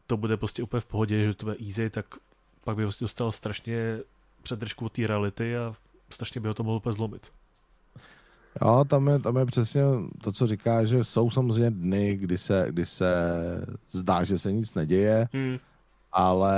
to 0.07 0.17
bude 0.17 0.37
prostě 0.37 0.63
úplně 0.63 0.81
v 0.81 0.85
pohodě, 0.85 1.25
že 1.25 1.33
to 1.33 1.45
bude 1.45 1.57
easy, 1.65 1.89
tak 1.89 2.05
pak 2.63 2.75
by 2.75 2.83
prostě 2.83 3.05
dostal 3.05 3.31
strašně 3.31 3.99
předržku 4.43 4.85
od 4.85 4.91
té 4.93 5.07
reality 5.07 5.57
a 5.57 5.75
strašně 6.09 6.41
by 6.41 6.47
ho 6.47 6.53
to 6.53 6.63
mohlo 6.63 6.77
úplně 6.77 6.93
zlomit. 6.93 7.27
Jo, 8.61 8.85
tam 8.87 9.07
je, 9.07 9.19
tam 9.19 9.37
je 9.37 9.45
přesně 9.45 9.81
to, 10.23 10.31
co 10.31 10.47
říká, 10.47 10.85
že 10.85 11.03
jsou 11.03 11.29
samozřejmě 11.29 11.71
dny, 11.71 12.17
kdy 12.17 12.37
se, 12.37 12.65
kdy 12.69 12.85
se 12.85 13.13
zdá, 13.91 14.23
že 14.23 14.37
se 14.37 14.51
nic 14.51 14.73
neděje, 14.73 15.27
hmm. 15.33 15.57
ale 16.11 16.55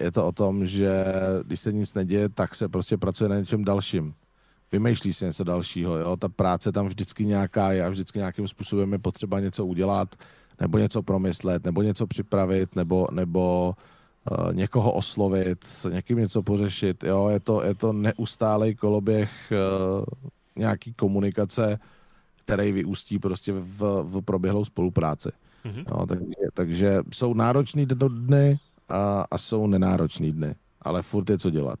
je 0.00 0.12
to 0.12 0.26
o 0.26 0.32
tom, 0.32 0.66
že 0.66 1.04
když 1.46 1.60
se 1.60 1.72
nic 1.72 1.94
neděje, 1.94 2.28
tak 2.28 2.54
se 2.54 2.68
prostě 2.68 2.96
pracuje 2.96 3.30
na 3.30 3.38
něčem 3.38 3.64
dalším. 3.64 4.14
Vymýšlí 4.72 5.12
se 5.12 5.24
něco 5.24 5.44
dalšího, 5.44 5.98
jo? 5.98 6.16
ta 6.16 6.28
práce 6.28 6.72
tam 6.72 6.86
vždycky 6.86 7.24
nějaká 7.24 7.72
je 7.72 7.84
a 7.84 7.88
vždycky 7.88 8.18
nějakým 8.18 8.48
způsobem 8.48 8.92
je 8.92 8.98
potřeba 8.98 9.40
něco 9.40 9.66
udělat, 9.66 10.14
nebo 10.60 10.78
něco 10.78 11.02
promyslet, 11.02 11.64
nebo 11.64 11.82
něco 11.82 12.06
připravit, 12.06 12.76
nebo, 12.76 13.06
nebo 13.12 13.74
Eh, 13.74 13.96
někoho 14.52 14.92
oslovit, 14.92 15.64
s 15.64 15.90
někým 15.90 16.18
něco 16.18 16.42
pořešit. 16.42 17.04
Jo? 17.04 17.28
Je, 17.28 17.40
to, 17.40 17.62
je 17.62 17.74
to 17.74 17.92
neustálej 17.92 18.74
koloběh 18.74 19.52
uh, 19.52 20.04
nějaký 20.56 20.92
komunikace, 20.92 21.78
který 22.44 22.72
vyústí 22.72 23.18
prostě 23.18 23.52
v, 23.52 24.02
v 24.02 24.20
proběhlou 24.20 24.64
spolupráci. 24.64 25.28
Mm-hmm. 25.64 25.84
Jo? 25.90 26.06
Takže, 26.06 26.32
takže 26.54 26.98
jsou 27.12 27.34
náročný 27.34 27.86
dny 27.86 28.58
a, 28.88 29.24
a 29.30 29.38
jsou 29.38 29.66
nenáročný 29.66 30.32
dny, 30.32 30.54
ale 30.82 31.02
furt 31.02 31.30
je 31.30 31.38
co 31.38 31.50
dělat. 31.50 31.78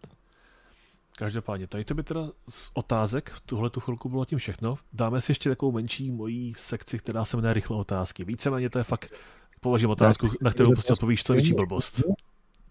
Každopádně, 1.18 1.66
tady 1.66 1.84
to 1.84 1.94
by 1.94 2.02
teda 2.02 2.20
z 2.48 2.70
otázek 2.74 3.30
v 3.30 3.40
tuhle 3.40 3.70
tu 3.70 3.80
chvilku 3.80 4.08
bylo 4.08 4.24
tím 4.24 4.38
všechno. 4.38 4.78
Dáme 4.92 5.20
si 5.20 5.30
ještě 5.30 5.48
takovou 5.48 5.72
menší 5.72 6.10
mojí 6.10 6.54
sekci, 6.56 6.98
která 6.98 7.24
se 7.24 7.36
jmenuje 7.36 7.54
rychle 7.54 7.76
otázky. 7.76 8.24
Víceméně 8.24 8.70
to 8.70 8.78
je 8.78 8.84
fakt, 8.84 9.12
položím 9.60 9.90
otázku, 9.90 10.28
na 10.40 10.50
kterou 10.50 10.72
prostě 10.72 10.92
odpovíš 10.92 11.24
co 11.24 11.32
větší 11.32 11.54
blbost. 11.54 12.02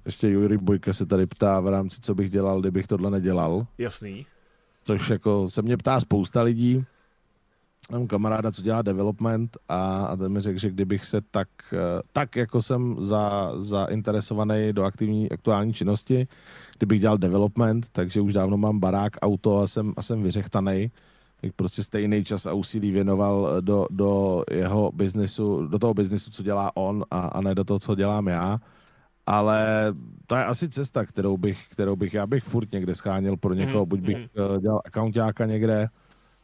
Ještě 0.07 0.29
Juri 0.29 0.57
Bojka 0.57 0.93
se 0.93 1.05
tady 1.05 1.27
ptá 1.27 1.59
v 1.59 1.67
rámci, 1.67 2.01
co 2.01 2.15
bych 2.15 2.29
dělal, 2.29 2.61
kdybych 2.61 2.87
tohle 2.87 3.11
nedělal. 3.11 3.67
Jasný. 3.77 4.25
Což 4.83 5.09
jako 5.09 5.49
se 5.49 5.61
mě 5.61 5.77
ptá 5.77 5.99
spousta 5.99 6.41
lidí. 6.41 6.83
Mám 7.91 8.07
kamaráda, 8.07 8.51
co 8.51 8.61
dělá 8.61 8.81
development 8.81 9.57
a, 9.69 10.05
a 10.05 10.15
ten 10.15 10.31
mi 10.31 10.41
řekl, 10.41 10.59
že 10.59 10.69
kdybych 10.69 11.05
se 11.05 11.21
tak, 11.31 11.47
eh, 11.73 12.01
tak 12.13 12.35
jako 12.35 12.61
jsem 12.61 12.95
za, 12.99 13.53
zainteresovaný 13.55 14.73
do 14.73 14.83
aktivní 14.83 15.31
aktuální 15.31 15.73
činnosti, 15.73 16.27
kdybych 16.77 16.99
dělal 16.99 17.17
development, 17.17 17.89
takže 17.89 18.21
už 18.21 18.33
dávno 18.33 18.57
mám 18.57 18.79
barák, 18.79 19.13
auto 19.21 19.59
a 19.59 19.67
jsem, 19.67 19.93
a 19.97 20.01
jsem 20.01 20.23
vyřechtaný, 20.23 20.91
bych 21.41 21.53
prostě 21.53 21.83
stejný 21.83 22.23
čas 22.23 22.45
a 22.45 22.53
úsilí 22.53 22.91
věnoval 22.91 23.61
do, 23.61 23.87
do 23.89 24.43
jeho 24.51 24.91
biznesu, 24.91 25.67
do 25.67 25.79
toho 25.79 25.93
biznesu, 25.93 26.31
co 26.31 26.43
dělá 26.43 26.71
on 26.75 27.05
a, 27.11 27.19
a 27.19 27.41
ne 27.41 27.55
do 27.55 27.63
toho, 27.63 27.79
co 27.79 27.95
dělám 27.95 28.27
já 28.27 28.59
ale 29.27 29.93
to 30.27 30.35
je 30.35 30.45
asi 30.45 30.69
cesta, 30.69 31.05
kterou 31.05 31.37
bych, 31.37 31.67
kterou 31.69 31.95
bych, 31.95 32.13
já 32.13 32.27
bych 32.27 32.43
furt 32.43 32.71
někde 32.71 32.95
scháněl 32.95 33.37
pro 33.37 33.53
někoho, 33.53 33.85
mm, 33.85 33.89
buď 33.89 33.99
bych 33.99 34.17
mm. 34.17 34.61
dělal 34.61 34.81
accountáka 34.85 35.45
někde, 35.45 35.89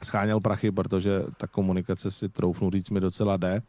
scháněl 0.04 0.40
prachy, 0.40 0.72
protože 0.72 1.24
ta 1.38 1.48
komunikace 1.48 2.12
si 2.12 2.30
troufnu 2.30 2.70
říct 2.70 2.90
mi 2.90 3.00
docela 3.00 3.38
jde. 3.38 3.62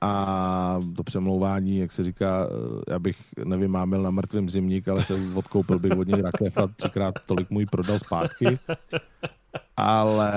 A 0.00 0.80
to 0.96 1.02
přemlouvání, 1.02 1.78
jak 1.78 1.92
se 1.92 2.04
říká, 2.04 2.46
eh, 2.46 2.92
já 2.92 2.98
bych 2.98 3.16
nevymámil 3.44 4.02
na 4.02 4.10
mrtvém 4.10 4.48
zimník, 4.48 4.88
ale 4.88 5.02
se 5.02 5.14
odkoupil 5.34 5.78
bych 5.78 5.92
od 5.92 6.08
něj 6.08 6.22
rakev 6.22 6.58
a 6.58 6.66
třikrát 6.66 7.14
tolik 7.26 7.50
můj 7.50 7.64
prodal 7.70 7.98
zpátky. 7.98 8.58
Ale 9.76 10.32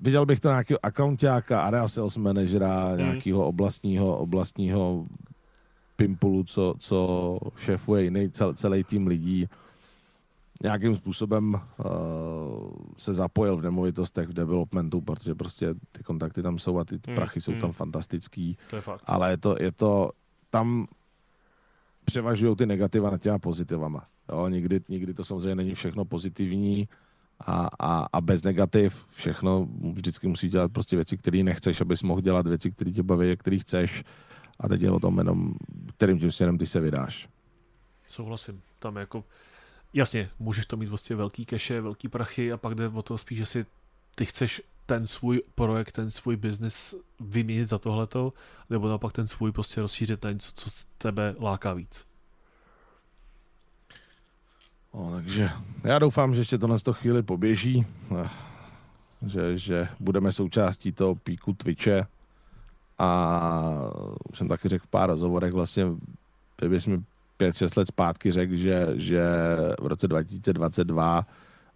viděl 0.00 0.26
bych 0.26 0.40
to 0.40 0.48
nějakého 0.48 0.78
accountáka, 0.82 1.60
area 1.60 1.88
sales 1.88 2.16
managera, 2.16 2.88
mm. 2.88 2.96
nějakého 2.96 3.46
oblastního, 3.46 4.18
oblastního 4.18 5.06
Pimpulu, 6.02 6.44
co, 6.44 6.74
co 6.78 7.38
šéfuje 7.56 8.04
jiný 8.04 8.30
cel, 8.30 8.54
celý 8.54 8.84
tým 8.84 9.06
lidí, 9.06 9.48
nějakým 10.62 10.94
způsobem 10.94 11.54
uh, 11.54 11.60
se 12.96 13.14
zapojil 13.14 13.56
v 13.56 13.62
nemovitostech, 13.62 14.28
v 14.28 14.32
developmentu, 14.32 15.00
protože 15.00 15.34
prostě 15.34 15.74
ty 15.92 16.02
kontakty 16.02 16.42
tam 16.42 16.58
jsou 16.58 16.78
a 16.78 16.84
ty 16.84 17.00
hmm, 17.06 17.14
prachy 17.14 17.40
jsou 17.40 17.52
hmm. 17.52 17.60
tam 17.60 17.72
fantastický. 17.72 18.56
To 18.70 18.76
je 18.76 18.82
fakt. 18.82 19.02
Ale 19.06 19.30
je 19.30 19.36
to, 19.36 19.56
je 19.60 19.72
to 19.72 20.10
tam 20.50 20.86
převažují 22.04 22.56
ty 22.56 22.66
negativa 22.66 23.10
nad 23.10 23.22
těma 23.22 23.38
pozitivama. 23.38 24.06
Jo, 24.32 24.48
nikdy, 24.48 24.80
nikdy 24.88 25.14
to 25.14 25.24
samozřejmě 25.24 25.54
není 25.54 25.74
všechno 25.74 26.04
pozitivní 26.04 26.88
a, 27.40 27.68
a, 27.80 28.06
a 28.12 28.20
bez 28.20 28.42
negativ. 28.42 29.06
Všechno 29.10 29.68
vždycky 29.92 30.28
musí 30.28 30.48
dělat 30.48 30.72
prostě 30.72 30.96
věci, 30.96 31.16
které 31.16 31.42
nechceš, 31.42 31.80
abys 31.80 32.02
mohl 32.02 32.20
dělat 32.20 32.46
věci, 32.46 32.70
které 32.70 32.90
tě 32.90 33.02
baví, 33.02 33.36
které 33.36 33.58
chceš 33.58 34.04
a 34.62 34.68
teď 34.68 34.82
je 34.82 34.90
o 34.90 35.00
tom 35.00 35.18
jenom, 35.18 35.54
kterým 35.96 36.18
tím 36.18 36.32
směrem 36.32 36.58
ty 36.58 36.66
se 36.66 36.80
vydáš. 36.80 37.28
Souhlasím. 38.06 38.62
Tam 38.78 38.96
jako, 38.96 39.24
jasně, 39.92 40.30
můžeš 40.38 40.66
to 40.66 40.76
mít 40.76 40.88
vlastně 40.88 41.16
velký 41.16 41.44
keše, 41.44 41.80
velký 41.80 42.08
prachy 42.08 42.52
a 42.52 42.56
pak 42.56 42.74
jde 42.74 42.88
o 42.88 43.02
to 43.02 43.18
spíš, 43.18 43.38
že 43.38 43.46
si 43.46 43.66
ty 44.14 44.26
chceš 44.26 44.62
ten 44.86 45.06
svůj 45.06 45.42
projekt, 45.54 45.92
ten 45.92 46.10
svůj 46.10 46.36
biznis 46.36 46.94
vyměnit 47.20 47.68
za 47.68 47.78
tohleto, 47.78 48.32
nebo 48.70 48.88
naopak 48.88 49.12
ten 49.12 49.26
svůj 49.26 49.52
prostě 49.52 49.80
rozšířit 49.80 50.24
na 50.24 50.32
něco, 50.32 50.52
co 50.54 50.70
z 50.70 50.84
tebe 50.98 51.34
láká 51.40 51.74
víc. 51.74 52.04
No, 54.94 55.10
takže 55.12 55.50
já 55.84 55.98
doufám, 55.98 56.34
že 56.34 56.40
ještě 56.40 56.58
to 56.58 56.66
na 56.66 56.78
to 56.78 56.92
chvíli 56.92 57.22
poběží, 57.22 57.86
že, 59.26 59.58
že 59.58 59.88
budeme 60.00 60.32
součástí 60.32 60.92
toho 60.92 61.14
píku 61.14 61.52
Twitche 61.52 62.06
a 62.98 63.90
už 64.30 64.38
jsem 64.38 64.48
taky 64.48 64.68
řekl 64.68 64.84
v 64.84 64.90
pár 64.90 65.10
rozhovorech, 65.10 65.52
vlastně 65.52 65.86
jsme 66.78 67.02
5-6 67.40 67.78
let 67.78 67.88
zpátky 67.88 68.32
řekl, 68.32 68.56
že, 68.56 68.88
že 68.94 69.24
v 69.80 69.86
roce 69.86 70.08
2022 70.08 71.26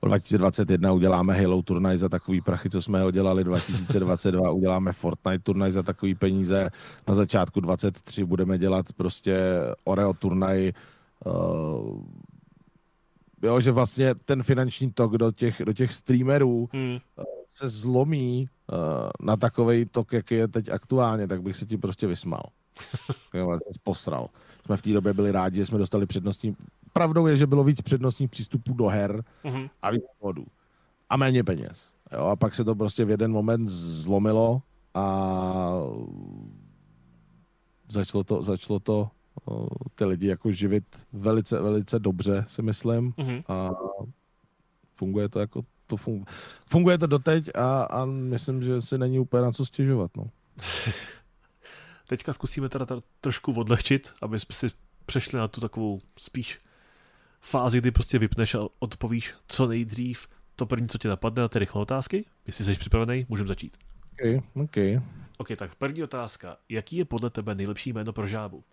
2021 0.06 0.92
uděláme 0.92 1.42
Halo 1.42 1.62
turnaj 1.62 1.98
za 1.98 2.08
takový 2.08 2.40
prachy, 2.40 2.70
co 2.70 2.82
jsme 2.82 3.02
ho 3.02 3.10
dělali 3.10 3.44
2022, 3.44 4.50
uděláme 4.50 4.92
Fortnite 4.92 5.38
turnaj 5.38 5.72
za 5.72 5.82
takový 5.82 6.14
peníze, 6.14 6.70
na 7.08 7.14
začátku 7.14 7.60
23 7.60 8.24
budeme 8.24 8.58
dělat 8.58 8.86
prostě 8.96 9.38
Oreo 9.84 10.14
turnaj, 10.14 10.72
uh, 11.24 12.04
jo, 13.42 13.60
že 13.60 13.72
vlastně 13.72 14.14
ten 14.14 14.42
finanční 14.42 14.92
tok 14.92 15.16
do 15.16 15.32
těch, 15.32 15.62
do 15.64 15.72
těch 15.72 15.92
streamerů 15.92 16.68
hmm. 16.72 16.98
Se 17.56 17.68
zlomí 17.68 18.48
uh, 18.72 18.76
na 19.20 19.36
takový 19.36 19.84
tok, 19.84 20.12
jaký 20.12 20.34
je 20.34 20.48
teď 20.48 20.68
aktuálně, 20.68 21.26
tak 21.26 21.42
bych 21.42 21.56
se 21.56 21.66
ti 21.66 21.76
prostě 21.76 22.06
vysmal. 22.06 22.42
vlastně 23.32 23.72
posral. 23.82 24.28
Jsme 24.64 24.76
v 24.76 24.82
té 24.82 24.92
době 24.92 25.12
byli 25.12 25.32
rádi, 25.32 25.56
že 25.56 25.66
jsme 25.66 25.78
dostali 25.78 26.06
přednostní 26.06 26.56
pravdou 26.96 27.26
je, 27.26 27.36
že 27.36 27.46
bylo 27.46 27.64
víc 27.64 27.80
přednostních 27.80 28.30
přístupů 28.30 28.74
do 28.74 28.86
her 28.86 29.24
mm-hmm. 29.44 29.70
a 29.82 29.90
víc 29.90 30.02
modů. 30.22 30.46
A 31.10 31.16
méně 31.16 31.44
peněz. 31.44 31.92
Jo, 32.12 32.24
a 32.24 32.36
pak 32.36 32.54
se 32.54 32.64
to 32.64 32.74
prostě 32.74 33.04
v 33.04 33.10
jeden 33.10 33.32
moment 33.32 33.68
zlomilo 33.68 34.62
a 34.94 35.82
začalo 37.88 38.24
to, 38.24 38.42
začalo 38.42 38.80
to 38.80 39.10
o, 39.44 39.68
ty 39.94 40.04
lidi 40.04 40.26
jako 40.26 40.52
živit 40.52 40.84
velice, 41.12 41.60
velice 41.60 41.98
dobře, 41.98 42.44
si 42.48 42.62
myslím. 42.62 43.12
Mm-hmm. 43.12 43.42
A 43.48 43.70
funguje 44.94 45.28
to 45.28 45.40
jako 45.40 45.62
to 45.86 45.96
funguje, 45.96 46.24
funguje 46.66 46.98
to 46.98 47.06
doteď 47.06 47.50
a, 47.54 47.82
a 47.82 48.04
myslím, 48.04 48.62
že 48.62 48.80
si 48.80 48.98
není 48.98 49.18
úplně 49.18 49.42
na 49.42 49.52
co 49.52 49.66
stěžovat. 49.66 50.10
No. 50.16 50.30
Teďka 52.08 52.32
zkusíme 52.32 52.68
teda 52.68 52.86
trošku 53.20 53.52
odlehčit, 53.52 54.12
aby 54.22 54.40
jsme 54.40 54.54
si 54.54 54.66
přešli 55.06 55.38
na 55.38 55.48
tu 55.48 55.60
takovou 55.60 55.98
spíš 56.18 56.58
fázi, 57.40 57.78
kdy 57.78 57.90
prostě 57.90 58.18
vypneš 58.18 58.54
a 58.54 58.68
odpovíš 58.78 59.34
co 59.46 59.66
nejdřív 59.66 60.28
to 60.56 60.66
první, 60.66 60.88
co 60.88 60.98
ti 60.98 61.08
napadne 61.08 61.42
na 61.42 61.48
ty 61.48 61.58
rychlé 61.58 61.82
otázky. 61.82 62.24
Jestli 62.46 62.64
jsi 62.64 62.74
připravený, 62.74 63.26
můžeme 63.28 63.48
začít. 63.48 63.76
OK, 64.12 64.44
OK. 64.54 64.76
OK, 65.36 65.48
tak 65.56 65.74
první 65.74 66.02
otázka. 66.02 66.56
Jaký 66.68 66.96
je 66.96 67.04
podle 67.04 67.30
tebe 67.30 67.54
nejlepší 67.54 67.92
jméno 67.92 68.12
pro 68.12 68.26
žábu? 68.26 68.64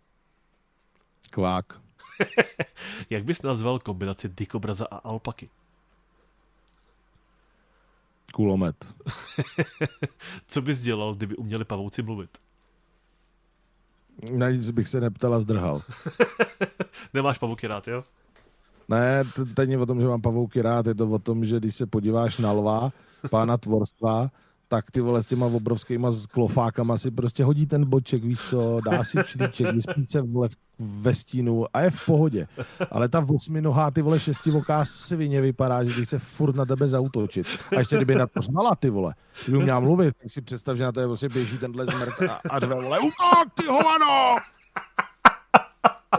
Kvák. 1.30 1.81
Jak 3.10 3.23
bys 3.23 3.41
nazval 3.41 3.80
kombinaci 3.80 4.30
dikobraza 4.30 4.85
a 4.91 4.95
alpaky? 4.98 5.49
Kulomet. 8.34 8.93
co 10.47 10.61
bys 10.61 10.81
dělal, 10.81 11.15
kdyby 11.15 11.35
uměli 11.35 11.65
pavouci 11.65 12.03
mluvit? 12.03 12.30
Na 14.31 14.49
nic 14.49 14.69
bych 14.69 14.88
se 14.88 15.01
neptal 15.01 15.34
a 15.34 15.39
zdrhal. 15.39 15.81
Nemáš 17.14 17.38
pavouky 17.38 17.68
rád, 17.68 17.88
jo? 17.88 18.03
Ne, 18.89 19.23
to 19.35 19.45
není 19.57 19.77
o 19.77 19.85
tom, 19.85 20.01
že 20.01 20.07
mám 20.07 20.22
pavouky 20.22 20.61
rád, 20.61 20.85
je 20.85 20.95
to 20.95 21.07
o 21.10 21.19
tom, 21.19 21.45
že 21.45 21.57
když 21.57 21.76
se 21.76 21.85
podíváš 21.85 22.38
na 22.38 22.51
lva, 22.51 22.91
pána 23.30 23.57
tvorstva, 23.57 24.31
tak 24.68 24.91
ty 24.91 25.02
vole 25.02 25.23
s 25.23 25.26
těma 25.26 25.45
obrovskýma 25.45 26.10
klofákama 26.31 26.98
si 26.98 27.11
prostě 27.11 27.44
hodí 27.44 27.65
ten 27.65 27.85
boček, 27.85 28.23
víš 28.23 28.40
co, 28.49 28.81
dá 28.85 29.03
si 29.03 29.18
člíček, 29.26 29.76
vyspí 29.76 30.06
se 30.10 30.22
vole 30.22 30.49
ve 30.80 31.15
stínu 31.15 31.65
a 31.73 31.81
je 31.81 31.90
v 31.91 32.06
pohodě. 32.06 32.48
Ale 32.91 33.10
ta 33.10 33.26
osminohá, 33.35 33.91
ty 33.91 34.02
vole 34.02 34.19
šestivoká 34.19 34.85
svině 34.85 35.41
vypadá, 35.41 35.84
že 35.84 35.99
bych 35.99 36.10
se 36.10 36.19
furt 36.19 36.56
na 36.56 36.65
tebe 36.65 36.88
zautočit. 36.88 37.48
A 37.76 37.80
ještě 37.80 37.95
kdyby 37.95 38.15
na 38.15 38.27
to 38.27 38.41
znala, 38.41 38.76
ty 38.76 38.90
vole, 38.90 39.15
kdyby 39.44 39.64
měla 39.64 39.80
mluvit, 39.80 40.15
tak 40.22 40.31
si 40.31 40.41
představ, 40.41 40.77
že 40.77 40.84
na 40.84 40.91
tebe 40.91 41.07
prostě 41.07 41.30
běží 41.30 41.57
tenhle 41.57 41.85
zmrt 41.85 42.22
a, 42.22 42.40
a 42.49 42.60
dvě 42.60 42.76
vole, 42.76 42.99
útok, 42.99 43.53
ty 43.53 43.65
hovano! 43.65 44.35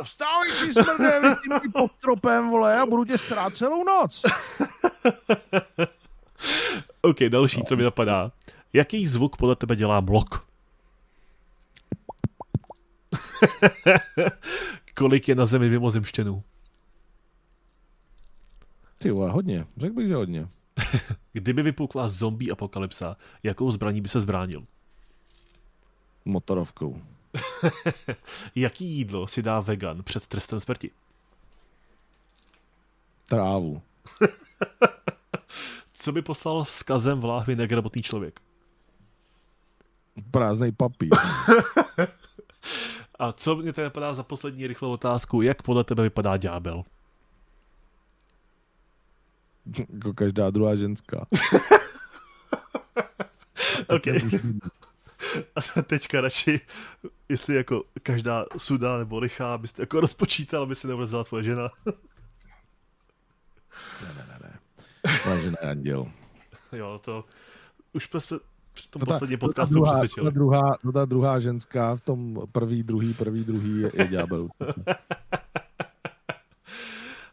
Vstávej 0.02 0.50
ty 0.60 0.72
smrde, 0.72 1.20
tím 1.42 1.72
pod 1.72 1.90
stropem, 1.98 2.50
vole, 2.50 2.78
a 2.78 2.86
budu 2.86 3.04
tě 3.04 3.18
srát 3.18 3.56
celou 3.56 3.84
noc. 3.84 4.22
OK, 7.04 7.18
další, 7.28 7.62
co 7.62 7.76
mi 7.76 7.82
napadá. 7.82 8.32
Jaký 8.72 9.06
zvuk 9.06 9.36
podle 9.36 9.56
tebe 9.56 9.76
dělá 9.76 10.00
blok? 10.00 10.46
Kolik 14.96 15.28
je 15.28 15.34
na 15.34 15.46
zemi 15.46 15.70
mimozemštěnů? 15.70 16.42
Ty 18.98 19.10
vole, 19.10 19.30
hodně. 19.30 19.66
Řekl 19.76 19.94
bych, 19.94 20.08
že 20.08 20.14
hodně. 20.14 20.46
Kdyby 21.32 21.62
vypukla 21.62 22.08
zombie 22.08 22.52
apokalypsa, 22.52 23.16
jakou 23.42 23.70
zbraní 23.70 24.00
by 24.00 24.08
se 24.08 24.20
zbránil? 24.20 24.66
Motorovkou. 26.24 27.02
Jaký 28.54 28.84
jídlo 28.84 29.26
si 29.26 29.42
dá 29.42 29.60
vegan 29.60 30.02
před 30.02 30.26
trestem 30.26 30.60
smrti? 30.60 30.90
Trávu. 33.26 33.82
Co 36.04 36.12
by 36.12 36.22
poslal 36.22 36.64
vzkazem 36.64 37.20
v 37.20 37.24
láhvi 37.24 37.56
negramotný 37.56 38.02
člověk? 38.02 38.40
Prázdnej 40.30 40.72
papír. 40.72 41.10
A 43.18 43.32
co 43.32 43.56
mě 43.56 43.72
tedy 43.72 43.84
napadá 43.84 44.14
za 44.14 44.22
poslední 44.22 44.66
rychlou 44.66 44.92
otázku? 44.92 45.42
Jak 45.42 45.62
podle 45.62 45.84
tebe 45.84 46.02
vypadá 46.02 46.36
ďábel? 46.36 46.84
Jako 49.94 50.12
každá 50.14 50.50
druhá 50.50 50.76
ženská. 50.76 51.26
OK. 53.88 54.06
A 55.56 55.82
teďka 55.82 56.20
radši, 56.20 56.60
jestli 57.28 57.54
jako 57.54 57.84
každá 58.02 58.44
suda 58.56 58.98
nebo 58.98 59.18
lichá, 59.18 59.58
byste 59.58 59.82
jako 59.82 60.00
rozpočítal, 60.00 60.62
aby 60.62 60.74
si 60.74 60.86
nevrzela 60.86 61.24
tvoje 61.24 61.44
žena. 61.44 61.70
ne, 64.02 64.14
ne, 64.14 64.23
je 65.30 65.50
anděl. 65.70 66.06
jo, 66.72 67.00
to 67.04 67.24
už 67.92 68.04
jsme 68.04 68.20
v 68.74 68.86
tom 68.90 69.00
no 69.00 69.06
posledním 69.06 69.38
podcastu 69.38 69.74
druhá, 69.74 69.92
přesvědčili. 69.92 70.24
Ta 70.24 70.30
druhá, 70.30 70.78
no 70.84 70.92
ta 70.92 71.04
druhá 71.04 71.38
ženská 71.38 71.96
v 71.96 72.00
tom 72.00 72.46
prvý, 72.52 72.82
druhý, 72.82 73.14
prvý, 73.14 73.44
druhý 73.44 73.80
je, 73.80 73.90
je 73.94 74.08
ďábel. 74.08 74.48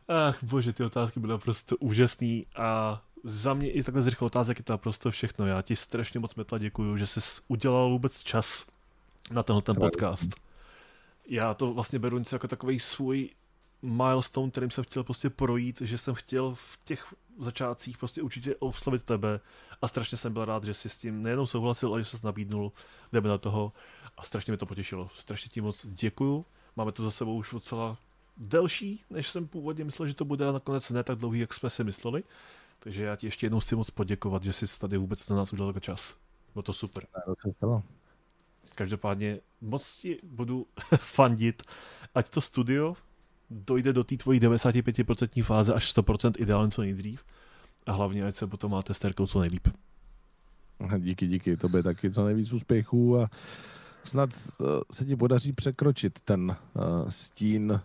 Ach 0.07 0.43
bože, 0.43 0.73
ty 0.73 0.83
otázky 0.83 1.19
byly 1.19 1.31
naprosto 1.31 1.77
úžasný 1.77 2.45
a 2.55 3.01
za 3.23 3.53
mě 3.53 3.71
i 3.71 3.83
takhle 3.83 4.01
z 4.01 4.07
rychle 4.07 4.25
otázek 4.25 4.59
je 4.59 4.63
to 4.63 4.73
naprosto 4.73 5.11
všechno. 5.11 5.47
Já 5.47 5.61
ti 5.61 5.75
strašně 5.75 6.19
moc 6.19 6.35
metla 6.35 6.57
děkuju, 6.57 6.97
že 6.97 7.07
jsi 7.07 7.19
udělal 7.47 7.89
vůbec 7.89 8.23
čas 8.23 8.65
na 9.31 9.43
tenhle 9.43 9.61
ten 9.61 9.75
podcast. 9.75 10.29
Já 11.27 11.53
to 11.53 11.73
vlastně 11.73 11.99
beru 11.99 12.17
něco 12.17 12.35
jako 12.35 12.47
takový 12.47 12.79
svůj 12.79 13.29
milestone, 13.81 14.51
kterým 14.51 14.71
jsem 14.71 14.83
chtěl 14.83 15.03
prostě 15.03 15.29
projít, 15.29 15.81
že 15.81 15.97
jsem 15.97 16.13
chtěl 16.13 16.53
v 16.53 16.79
těch 16.83 17.13
začátcích 17.39 17.97
prostě 17.97 18.21
určitě 18.21 18.55
oslavit 18.55 19.03
tebe 19.03 19.39
a 19.81 19.87
strašně 19.87 20.17
jsem 20.17 20.33
byl 20.33 20.45
rád, 20.45 20.63
že 20.63 20.73
jsi 20.73 20.89
s 20.89 20.97
tím 20.97 21.23
nejenom 21.23 21.47
souhlasil, 21.47 21.89
ale 21.89 22.03
že 22.03 22.09
jsi 22.09 22.25
nabídnul, 22.25 22.71
jdeme 23.13 23.29
na 23.29 23.37
toho 23.37 23.73
a 24.17 24.23
strašně 24.23 24.51
mi 24.51 24.57
to 24.57 24.65
potěšilo. 24.65 25.09
Strašně 25.15 25.49
ti 25.49 25.61
moc 25.61 25.85
děkuju. 25.85 26.45
Máme 26.75 26.91
to 26.91 27.03
za 27.03 27.11
sebou 27.11 27.35
už 27.35 27.51
docela 27.53 27.97
delší, 28.37 29.03
než 29.09 29.29
jsem 29.29 29.47
původně 29.47 29.83
myslel, 29.83 30.07
že 30.07 30.13
to 30.13 30.25
bude 30.25 30.47
a 30.47 30.51
nakonec 30.51 30.89
ne 30.89 31.03
tak 31.03 31.17
dlouhý, 31.17 31.39
jak 31.39 31.53
jsme 31.53 31.69
si 31.69 31.83
mysleli. 31.83 32.23
Takže 32.79 33.03
já 33.03 33.15
ti 33.15 33.27
ještě 33.27 33.45
jednou 33.45 33.59
chci 33.59 33.75
moc 33.75 33.89
poděkovat, 33.89 34.43
že 34.43 34.53
jsi 34.53 34.79
tady 34.79 34.97
vůbec 34.97 35.29
na 35.29 35.35
nás 35.35 35.53
udělal 35.53 35.73
čas. 35.79 36.17
Bylo 36.53 36.63
to 36.63 36.73
super. 36.73 37.07
Každopádně 38.75 39.39
moc 39.61 39.97
ti 39.97 40.19
budu 40.23 40.67
fandit, 40.97 41.63
ať 42.15 42.29
to 42.29 42.41
studio 42.41 42.95
dojde 43.51 43.93
do 43.93 44.03
té 44.03 44.17
tvojí 44.17 44.39
95% 44.39 45.43
fáze 45.43 45.73
až 45.73 45.95
100% 45.95 46.33
ideálně 46.37 46.71
co 46.71 46.81
nejdřív. 46.81 47.23
A 47.85 47.91
hlavně, 47.91 48.23
ať 48.23 48.35
se 48.35 48.47
potom 48.47 48.71
máte 48.71 48.93
s 48.93 48.99
Terkou 48.99 49.27
co 49.27 49.39
nejlíp. 49.39 49.67
Díky, 50.97 51.27
díky. 51.27 51.57
To 51.57 51.69
by 51.69 51.83
taky 51.83 52.11
co 52.11 52.25
nejvíc 52.25 52.53
úspěchů 52.53 53.19
a 53.19 53.29
snad 54.03 54.29
uh, 54.57 54.67
se 54.91 55.05
ti 55.05 55.15
podaří 55.15 55.53
překročit 55.53 56.19
ten 56.21 56.55
uh, 56.73 57.09
stín 57.09 57.81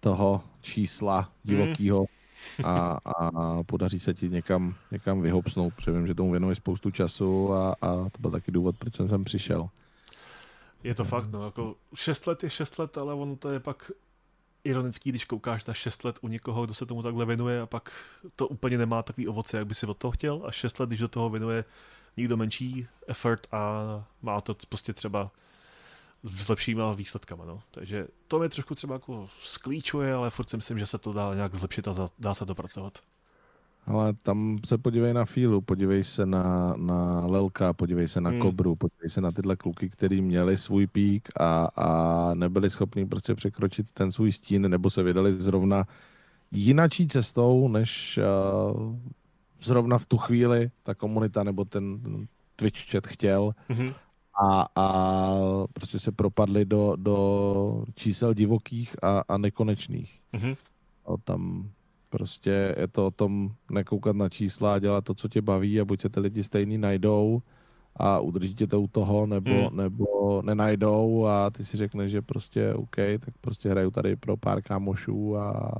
toho 0.00 0.42
čísla 0.60 1.32
divokého 1.44 2.00
mm 2.00 2.06
a, 2.64 2.98
a 3.04 3.62
podaří 3.62 4.00
se 4.00 4.14
ti 4.14 4.28
někam, 4.28 4.74
někam 4.90 5.22
vyhopsnout, 5.22 5.74
protože 5.74 5.92
vím, 5.92 6.06
že 6.06 6.14
tomu 6.14 6.30
věnuje 6.30 6.54
spoustu 6.54 6.90
času 6.90 7.52
a, 7.52 7.76
a 7.82 7.94
to 7.94 8.18
byl 8.20 8.30
taky 8.30 8.52
důvod, 8.52 8.76
proč 8.78 8.94
jsem 8.94 9.08
sem 9.08 9.24
přišel. 9.24 9.68
Je 10.84 10.94
to 10.94 11.04
fakt, 11.04 11.32
no, 11.32 11.44
jako 11.44 11.74
6 11.94 12.26
let 12.26 12.42
je 12.42 12.50
6 12.50 12.78
let, 12.78 12.98
ale 12.98 13.14
ono 13.14 13.36
to 13.36 13.50
je 13.50 13.60
pak 13.60 13.90
ironický, 14.66 15.10
když 15.10 15.24
koukáš 15.24 15.64
na 15.64 15.74
6 15.74 16.04
let 16.04 16.18
u 16.20 16.28
někoho, 16.28 16.64
kdo 16.64 16.74
se 16.74 16.86
tomu 16.86 17.02
takhle 17.02 17.26
věnuje 17.26 17.60
a 17.60 17.66
pak 17.66 17.92
to 18.36 18.48
úplně 18.48 18.78
nemá 18.78 19.02
takový 19.02 19.28
ovoce, 19.28 19.56
jak 19.56 19.66
by 19.66 19.74
si 19.74 19.86
od 19.86 19.96
toho 19.96 20.12
chtěl 20.12 20.42
a 20.46 20.52
6 20.52 20.80
let, 20.80 20.86
když 20.86 21.00
do 21.00 21.08
toho 21.08 21.30
věnuje 21.30 21.64
někdo 22.16 22.36
menší 22.36 22.86
effort 23.06 23.46
a 23.52 23.82
má 24.22 24.40
to 24.40 24.56
prostě 24.68 24.92
třeba 24.92 25.30
s 26.22 26.48
lepšíma 26.48 26.92
výsledkama. 26.92 27.44
No. 27.44 27.62
Takže 27.70 28.06
to 28.28 28.38
mě 28.38 28.48
trošku 28.48 28.74
třeba 28.74 28.94
jako 28.94 29.28
sklíčuje, 29.42 30.14
ale 30.14 30.30
furt 30.30 30.50
si 30.50 30.56
myslím, 30.56 30.78
že 30.78 30.86
se 30.86 30.98
to 30.98 31.12
dá 31.12 31.34
nějak 31.34 31.54
zlepšit 31.54 31.88
a 31.88 32.08
dá 32.18 32.34
se 32.34 32.46
to 32.46 32.54
pracovat. 32.54 32.98
Ale 33.86 34.14
tam 34.14 34.58
se 34.66 34.78
podívej 34.78 35.14
na 35.14 35.24
Fílu, 35.24 35.60
podívej 35.60 36.04
se 36.04 36.26
na, 36.26 36.74
na 36.76 37.26
Lelka, 37.26 37.72
podívej 37.72 38.08
se 38.08 38.20
na 38.20 38.30
hmm. 38.30 38.40
Kobru, 38.40 38.76
podívej 38.76 39.10
se 39.10 39.20
na 39.20 39.32
tyhle 39.32 39.56
kluky, 39.56 39.90
kteří 39.90 40.20
měli 40.20 40.56
svůj 40.56 40.86
pík 40.86 41.28
a, 41.40 41.68
a 41.76 42.34
nebyli 42.34 42.70
schopni 42.70 43.06
prostě 43.06 43.34
překročit 43.34 43.92
ten 43.92 44.12
svůj 44.12 44.32
stín, 44.32 44.70
nebo 44.70 44.90
se 44.90 45.02
vydali 45.02 45.32
zrovna 45.32 45.84
jinačí 46.50 47.08
cestou, 47.08 47.68
než 47.68 48.18
uh, 48.74 48.96
zrovna 49.62 49.98
v 49.98 50.06
tu 50.06 50.18
chvíli 50.18 50.70
ta 50.82 50.94
komunita 50.94 51.44
nebo 51.44 51.64
ten 51.64 52.00
Twitch 52.56 52.90
chat 52.90 53.06
chtěl. 53.06 53.52
Hmm. 53.68 53.90
A, 54.42 54.68
a 54.74 55.34
prostě 55.72 55.98
se 55.98 56.12
propadli 56.12 56.64
do, 56.64 56.96
do 56.96 57.84
čísel 57.94 58.34
divokých 58.34 59.04
a, 59.04 59.22
a 59.28 59.38
nekonečných. 59.38 60.20
Hmm. 60.32 60.54
A 61.06 61.16
tam 61.24 61.70
Prostě 62.16 62.74
je 62.78 62.88
to 62.88 63.06
o 63.06 63.10
tom 63.10 63.50
nekoukat 63.70 64.16
na 64.16 64.28
čísla 64.28 64.74
a 64.74 64.78
dělat 64.78 65.04
to, 65.04 65.14
co 65.14 65.28
tě 65.28 65.42
baví 65.42 65.80
a 65.80 65.84
buď 65.84 66.00
se 66.00 66.08
ty 66.08 66.20
lidi 66.20 66.42
stejný 66.42 66.78
najdou 66.78 67.42
a 67.96 68.20
udržíte 68.20 68.66
to 68.66 68.80
u 68.80 68.86
toho, 68.86 69.26
nebo, 69.26 69.50
hmm. 69.50 69.76
nebo 69.76 70.42
nenajdou 70.42 71.26
a 71.26 71.50
ty 71.50 71.64
si 71.64 71.76
řekneš, 71.76 72.10
že 72.10 72.22
prostě 72.22 72.74
OK, 72.74 72.96
tak 72.96 73.34
prostě 73.40 73.70
hraju 73.70 73.90
tady 73.90 74.16
pro 74.16 74.36
pár 74.36 74.62
kámošů 74.62 75.36
a 75.36 75.72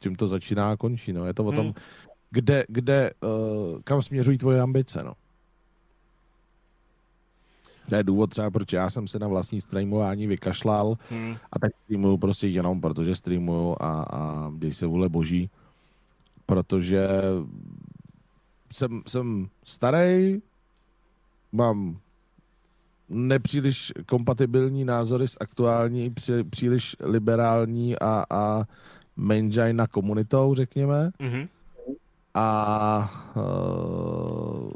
tím 0.00 0.16
to 0.16 0.28
začíná 0.28 0.70
a 0.70 0.76
končí. 0.76 1.12
No. 1.12 1.26
Je 1.26 1.34
to 1.34 1.44
o 1.44 1.52
tom, 1.52 1.64
hmm. 1.64 1.74
kde, 2.30 2.64
kde 2.68 3.10
uh, 3.22 3.80
kam 3.84 4.02
směřují 4.02 4.38
tvoje 4.38 4.60
ambice. 4.60 5.02
No. 5.04 5.12
To 7.90 7.96
je 7.96 8.02
důvod 8.02 8.30
třeba, 8.30 8.50
proč 8.50 8.72
já 8.72 8.90
jsem 8.90 9.06
se 9.06 9.18
na 9.18 9.28
vlastní 9.28 9.60
streamování 9.60 10.26
vykašlal 10.26 10.98
hmm. 11.10 11.36
a 11.52 11.58
tak 11.58 11.72
streamuju 11.84 12.16
prostě 12.16 12.48
jenom 12.48 12.80
protože 12.80 13.14
streamuju 13.14 13.76
a, 13.80 14.02
a 14.02 14.52
dej 14.54 14.72
se 14.72 14.86
vůle 14.86 15.08
boží, 15.08 15.50
protože 16.46 17.08
jsem, 18.72 19.02
jsem 19.06 19.48
starý, 19.64 20.42
mám 21.52 21.98
nepříliš 23.08 23.92
kompatibilní 24.06 24.84
názory 24.84 25.28
s 25.28 25.36
aktuální, 25.40 26.10
při, 26.10 26.44
příliš 26.44 26.96
liberální 27.00 27.98
a, 27.98 28.24
a 28.30 28.64
na 29.72 29.86
komunitou, 29.86 30.54
řekněme. 30.54 31.10
Mm-hmm. 31.20 31.48
A 32.34 33.32
uh, 33.36 34.70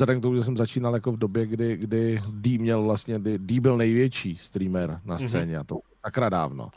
vzhledem 0.00 0.20
k 0.20 0.22
tomu, 0.22 0.36
že 0.36 0.44
jsem 0.44 0.56
začínal 0.56 0.94
jako 0.94 1.12
v 1.12 1.16
době, 1.16 1.46
kdy, 1.46 1.76
kdy 1.76 2.22
D 2.30 2.58
měl 2.58 2.82
vlastně, 2.82 3.18
kdy 3.18 3.38
D 3.38 3.60
byl 3.60 3.76
největší 3.76 4.36
streamer 4.36 5.00
na 5.04 5.16
mhm. 5.16 5.28
scéně 5.28 5.56
mm-hmm. 5.56 5.60
a 5.60 5.64
to 5.64 5.78
takra 6.04 6.28
dávno, 6.28 6.70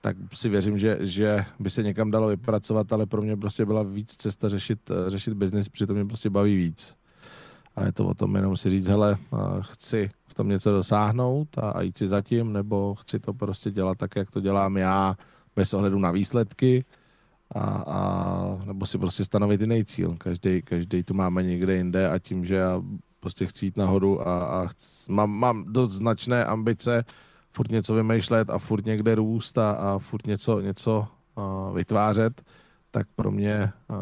tak 0.00 0.16
si 0.32 0.48
věřím, 0.48 0.78
že, 0.78 0.98
že 1.00 1.44
by 1.58 1.70
se 1.70 1.82
někam 1.82 2.10
dalo 2.10 2.28
vypracovat, 2.28 2.92
ale 2.92 3.06
pro 3.06 3.22
mě 3.22 3.36
prostě 3.36 3.64
byla 3.64 3.82
víc 3.82 4.16
cesta 4.16 4.48
řešit, 4.48 4.90
řešit 5.08 5.34
biznis, 5.34 5.68
přitom 5.68 5.96
mě 5.96 6.04
prostě 6.04 6.30
baví 6.30 6.56
víc. 6.56 6.96
A 7.76 7.84
je 7.84 7.92
to 7.92 8.06
o 8.06 8.14
tom 8.14 8.36
jenom 8.36 8.56
si 8.56 8.70
říct, 8.70 8.86
hele, 8.86 9.16
chci 9.60 10.10
v 10.26 10.34
tom 10.34 10.48
něco 10.48 10.72
dosáhnout 10.72 11.58
a, 11.58 11.70
a 11.70 11.80
jít 11.80 11.98
si 11.98 12.08
zatím, 12.08 12.52
nebo 12.52 12.94
chci 12.94 13.20
to 13.20 13.34
prostě 13.34 13.70
dělat 13.70 13.98
tak, 13.98 14.16
jak 14.16 14.30
to 14.30 14.40
dělám 14.40 14.76
já, 14.76 15.16
bez 15.56 15.74
ohledu 15.74 15.98
na 15.98 16.10
výsledky 16.10 16.84
a, 17.54 17.84
a 17.86 18.58
nebo 18.66 18.86
si 18.86 18.98
prostě 18.98 19.24
stanovit 19.24 19.60
jiný 19.60 19.84
cíl. 19.84 20.10
Každý, 20.18 20.62
každý 20.62 21.02
tu 21.02 21.14
máme 21.14 21.42
někde 21.42 21.76
jinde 21.76 22.10
a 22.10 22.18
tím, 22.18 22.44
že 22.44 22.54
já 22.54 22.82
prostě 23.20 23.46
chci 23.46 23.66
jít 23.66 23.76
nahoru 23.76 24.28
a, 24.28 24.44
a 24.44 24.66
chci, 24.66 25.12
mám, 25.12 25.30
mám 25.30 25.64
dost 25.72 25.92
značné 25.92 26.44
ambice 26.44 27.04
furt 27.52 27.70
něco 27.70 27.94
vymýšlet 27.94 28.50
a 28.50 28.58
furt 28.58 28.86
někde 28.86 29.14
růst 29.14 29.58
a, 29.58 29.72
a 29.72 29.98
furt 29.98 30.26
něco, 30.26 30.60
něco 30.60 31.06
uh, 31.34 31.76
vytvářet, 31.76 32.42
tak 32.90 33.06
pro 33.16 33.30
mě 33.30 33.72
uh, 33.88 33.96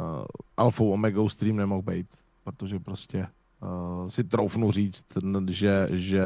alfou 0.56 0.90
omegou 0.90 1.28
stream 1.28 1.56
nemohl 1.56 1.82
být, 1.82 2.06
protože 2.44 2.78
prostě 2.78 3.26
uh, 3.62 4.08
si 4.08 4.24
troufnu 4.24 4.72
říct, 4.72 5.04
že, 5.48 5.88
že 5.90 6.24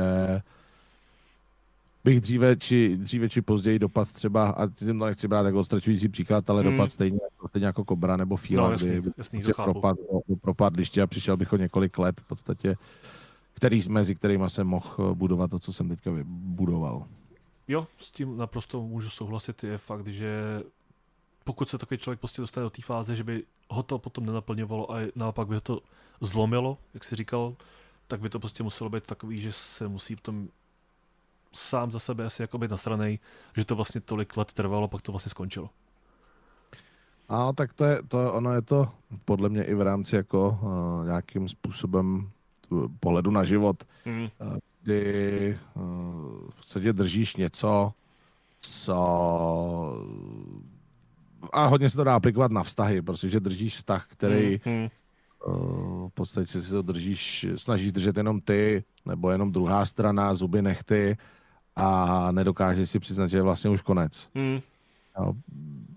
bych 2.04 2.20
dříve 2.20 2.56
či, 2.56 2.96
dříve 2.96 3.28
či 3.28 3.42
později 3.42 3.78
dopad 3.78 4.12
třeba, 4.12 4.50
a 4.50 4.68
tím 4.68 4.98
to 4.98 5.06
nechci 5.06 5.28
brát 5.28 5.46
jako 5.46 5.58
odstračující 5.58 6.08
příklad, 6.08 6.50
ale 6.50 6.62
hmm. 6.62 6.72
dopad 6.72 6.92
stejně, 6.92 7.18
stejně 7.48 7.66
jako 7.66 7.84
Kobra 7.84 8.16
nebo 8.16 8.36
Fíla, 8.36 8.64
no, 8.64 8.70
jasný, 8.72 8.90
kdy 8.90 9.10
jasný, 9.16 9.42
prostě 9.42 9.62
propad, 9.62 9.96
propadliště 10.40 11.02
a 11.02 11.06
přišel 11.06 11.36
bych 11.36 11.52
o 11.52 11.56
několik 11.56 11.98
let 11.98 12.20
v 12.20 12.24
podstatě, 12.24 12.76
který, 13.52 13.80
mezi 13.88 14.14
kterými 14.14 14.44
jsem 14.50 14.66
mohl 14.66 15.14
budovat 15.14 15.50
to, 15.50 15.58
co 15.58 15.72
jsem 15.72 15.88
teďka 15.88 16.10
budoval. 16.26 17.06
Jo, 17.68 17.86
s 17.98 18.10
tím 18.10 18.36
naprosto 18.36 18.82
můžu 18.82 19.10
souhlasit. 19.10 19.64
Je 19.64 19.78
fakt, 19.78 20.06
že 20.06 20.62
pokud 21.44 21.68
se 21.68 21.78
takový 21.78 21.98
člověk 21.98 22.20
prostě 22.20 22.42
dostane 22.42 22.64
do 22.64 22.70
té 22.70 22.82
fáze, 22.82 23.16
že 23.16 23.24
by 23.24 23.42
ho 23.70 23.82
to 23.82 23.98
potom 23.98 24.26
nenaplňovalo 24.26 24.92
a 24.92 24.98
naopak 25.16 25.48
by 25.48 25.54
ho 25.54 25.60
to 25.60 25.80
zlomilo, 26.20 26.78
jak 26.94 27.04
jsi 27.04 27.16
říkal, 27.16 27.56
tak 28.06 28.20
by 28.20 28.28
to 28.28 28.40
prostě 28.40 28.62
muselo 28.62 28.90
být 28.90 29.06
takový, 29.06 29.40
že 29.40 29.52
se 29.52 29.88
musí 29.88 30.16
potom 30.16 30.48
sám 31.54 31.90
za 31.90 31.98
sebe 31.98 32.24
asi 32.24 32.42
jako 32.42 32.58
být 32.58 32.70
nasranej, 32.70 33.18
že 33.56 33.64
to 33.64 33.76
vlastně 33.76 34.00
tolik 34.00 34.36
let 34.36 34.52
trvalo, 34.52 34.88
pak 34.88 35.02
to 35.02 35.12
vlastně 35.12 35.30
skončilo. 35.30 35.70
A 37.28 37.52
tak 37.52 37.72
to 37.72 37.84
je, 37.84 38.02
to, 38.08 38.32
ono 38.32 38.52
je 38.52 38.62
to 38.62 38.88
podle 39.24 39.48
mě 39.48 39.64
i 39.64 39.74
v 39.74 39.82
rámci 39.82 40.16
jako 40.16 40.58
uh, 40.62 41.06
nějakým 41.06 41.48
způsobem 41.48 42.30
pohledu 43.00 43.30
na 43.30 43.44
život, 43.44 43.84
mm. 44.04 44.22
uh, 44.22 44.56
kdy 44.82 45.58
uh, 45.74 45.82
v 46.50 46.54
podstatě 46.56 46.92
držíš 46.92 47.36
něco, 47.36 47.92
co 48.60 48.96
a 51.52 51.66
hodně 51.66 51.90
se 51.90 51.96
to 51.96 52.04
dá 52.04 52.14
aplikovat 52.16 52.52
na 52.52 52.62
vztahy, 52.62 53.02
protože 53.02 53.40
držíš 53.40 53.76
vztah, 53.76 54.06
který 54.08 54.60
mm. 54.66 54.88
uh, 55.46 56.08
v 56.08 56.12
podstatě 56.14 56.62
si 56.62 56.70
to 56.70 56.82
držíš, 56.82 57.46
snažíš 57.56 57.92
držet 57.92 58.16
jenom 58.16 58.40
ty, 58.40 58.84
nebo 59.06 59.30
jenom 59.30 59.52
druhá 59.52 59.86
strana, 59.86 60.34
zuby 60.34 60.62
nechty 60.62 61.16
a 61.76 62.28
nedokáže 62.32 62.86
si 62.86 62.98
přiznat, 62.98 63.26
že 63.26 63.38
je 63.38 63.42
vlastně 63.42 63.70
už 63.70 63.80
konec. 63.80 64.30
Hmm. 64.34 64.60
No, 65.18 65.32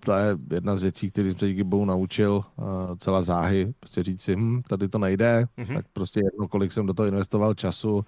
to 0.00 0.12
je 0.12 0.38
jedna 0.50 0.76
z 0.76 0.82
věcí, 0.82 1.10
který 1.10 1.30
jsem 1.30 1.38
se 1.38 1.48
díky 1.48 1.64
bohu 1.64 1.84
naučil 1.84 2.32
uh, 2.56 2.64
celá 2.98 3.22
záhy, 3.22 3.74
prostě 3.80 4.02
říct 4.02 4.22
si, 4.22 4.36
hm, 4.36 4.62
tady 4.68 4.88
to 4.88 4.98
nejde, 4.98 5.46
mm-hmm. 5.58 5.74
tak 5.74 5.86
prostě 5.92 6.20
jedno, 6.24 6.48
kolik 6.48 6.72
jsem 6.72 6.86
do 6.86 6.94
toho 6.94 7.06
investoval 7.06 7.54
času, 7.54 8.04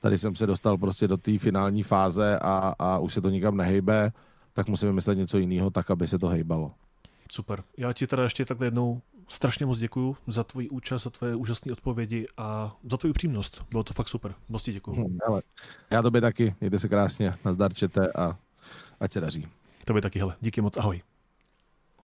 tady 0.00 0.18
jsem 0.18 0.34
se 0.34 0.46
dostal 0.46 0.78
prostě 0.78 1.08
do 1.08 1.16
té 1.16 1.38
finální 1.38 1.82
fáze 1.82 2.38
a, 2.38 2.74
a 2.78 2.98
už 2.98 3.14
se 3.14 3.20
to 3.20 3.30
nikam 3.30 3.56
nehejbe, 3.56 4.12
tak 4.52 4.68
musím 4.68 4.88
vymyslet 4.88 5.18
něco 5.18 5.38
jiného, 5.38 5.70
tak, 5.70 5.90
aby 5.90 6.06
se 6.06 6.18
to 6.18 6.28
hejbalo. 6.28 6.72
Super. 7.30 7.62
Já 7.76 7.92
ti 7.92 8.06
teda 8.06 8.22
ještě 8.22 8.44
takhle 8.44 8.66
jednou 8.66 9.00
strašně 9.28 9.66
moc 9.66 9.78
děkuju 9.78 10.16
za 10.26 10.44
tvoji 10.44 10.68
účast, 10.68 11.02
za 11.02 11.10
tvoje 11.10 11.34
úžasné 11.34 11.72
odpovědi 11.72 12.26
a 12.36 12.76
za 12.90 12.96
tvoji 12.96 13.10
upřímnost. 13.10 13.64
Bylo 13.70 13.84
to 13.84 13.94
fakt 13.94 14.08
super. 14.08 14.34
Moc 14.48 14.62
ti 14.62 14.72
děkuju. 14.72 14.96
Hmm, 14.96 15.18
já 15.90 16.02
tobě 16.02 16.20
taky. 16.20 16.54
Mějte 16.60 16.78
se 16.78 16.88
krásně. 16.88 17.34
Nazdar 17.44 17.74
čete 17.74 18.12
a 18.12 18.38
ať 19.00 19.12
se 19.12 19.20
daří. 19.20 19.48
Tobě 19.86 20.02
taky, 20.02 20.18
hele. 20.18 20.36
Díky 20.40 20.60
moc. 20.60 20.76
Ahoj. 20.76 21.02